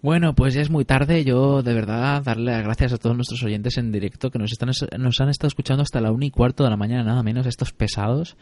[0.01, 1.23] Bueno, pues ya es muy tarde.
[1.23, 4.71] Yo, de verdad, darle las gracias a todos nuestros oyentes en directo que nos, están,
[4.97, 7.71] nos han estado escuchando hasta la una y cuarto de la mañana, nada menos, estos
[7.71, 8.35] pesados.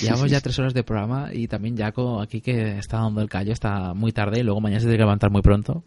[0.00, 3.52] Llevamos ya tres horas de programa y también Jaco aquí que está dando el callo,
[3.52, 5.84] está muy tarde y luego mañana se tiene que levantar muy pronto.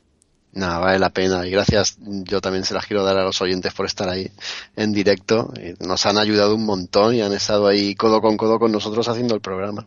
[0.54, 1.46] Nada, vale la pena.
[1.46, 4.30] Y gracias, yo también se las quiero dar a los oyentes por estar ahí
[4.76, 5.54] en directo.
[5.56, 9.08] Y Nos han ayudado un montón y han estado ahí codo con codo con nosotros
[9.08, 9.86] haciendo el programa.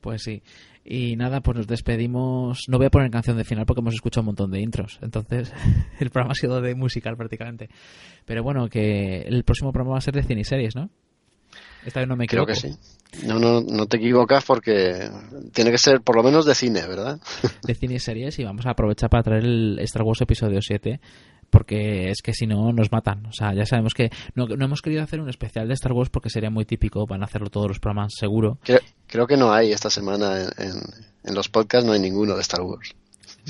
[0.00, 0.42] Pues sí.
[0.84, 2.64] Y nada, pues nos despedimos.
[2.68, 4.98] No voy a poner canción de final porque hemos escuchado un montón de intros.
[5.02, 5.52] Entonces,
[6.00, 7.68] el programa ha sido de musical prácticamente.
[8.24, 10.90] Pero bueno, que el próximo programa va a ser de cine y series, ¿no?
[11.84, 12.60] Esta vez no me Creo equivoco.
[12.62, 13.26] que sí.
[13.26, 15.10] No, no, no te equivocas porque
[15.52, 17.20] tiene que ser por lo menos de cine, ¿verdad?
[17.62, 21.00] De cine y series y vamos a aprovechar para traer el Star Wars episodio 7
[21.50, 23.26] porque es que si no nos matan.
[23.26, 26.08] O sea, ya sabemos que no, no hemos querido hacer un especial de Star Wars
[26.08, 27.06] porque sería muy típico.
[27.06, 28.58] Van a hacerlo todos los programas, seguro.
[28.62, 30.72] Creo, creo que no hay esta semana en, en,
[31.24, 32.94] en los podcasts, no hay ninguno de Star Wars.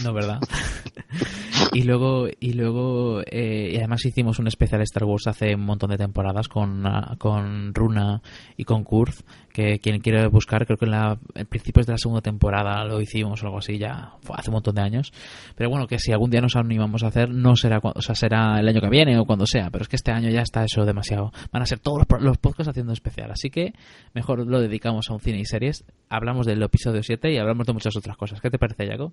[0.03, 0.41] No, ¿verdad?
[1.73, 5.91] y luego, y luego eh, y además hicimos un especial Star Wars hace un montón
[5.91, 8.23] de temporadas con, ah, con Runa
[8.57, 9.23] y con Kurz,
[9.53, 13.43] que quien quiere buscar, creo que en, la, principios de la segunda temporada lo hicimos
[13.43, 15.13] o algo así, ya hace un montón de años.
[15.57, 18.59] Pero bueno, que si algún día nos animamos a hacer, no será, o sea, será
[18.59, 20.87] el año que viene o cuando sea, pero es que este año ya está eso
[20.87, 21.33] demasiado.
[21.53, 23.75] Van a ser todos los, los podcasts haciendo especial, así que
[24.15, 25.85] mejor lo dedicamos a un cine y series.
[26.09, 28.41] Hablamos del episodio 7 y hablamos de muchas otras cosas.
[28.41, 29.13] ¿Qué te parece, Jaco?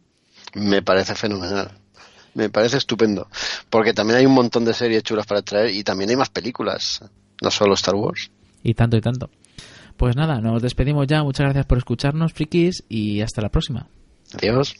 [0.53, 1.71] Me parece fenomenal.
[2.33, 3.27] Me parece estupendo.
[3.69, 7.01] Porque también hay un montón de series chulas para traer y también hay más películas.
[7.41, 8.29] No solo Star Wars.
[8.63, 9.29] Y tanto y tanto.
[9.97, 11.23] Pues nada, nos despedimos ya.
[11.23, 13.87] Muchas gracias por escucharnos, frikis, y hasta la próxima.
[14.33, 14.75] Adiós.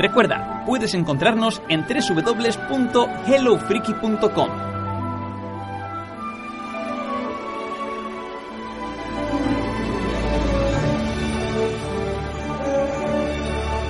[0.00, 4.48] Recuerda, puedes encontrarnos en www.hellofreaky.com.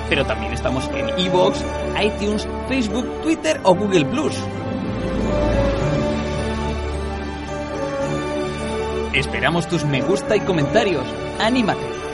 [0.09, 1.63] Pero también estamos en iVoox,
[2.03, 4.37] iTunes, Facebook, Twitter o Google Plus.
[9.13, 11.05] Esperamos tus me gusta y comentarios.
[11.39, 12.10] ¡Anímate!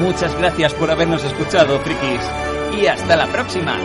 [0.00, 2.20] Muchas gracias por habernos escuchado, frikis.
[2.80, 3.76] Y hasta la próxima.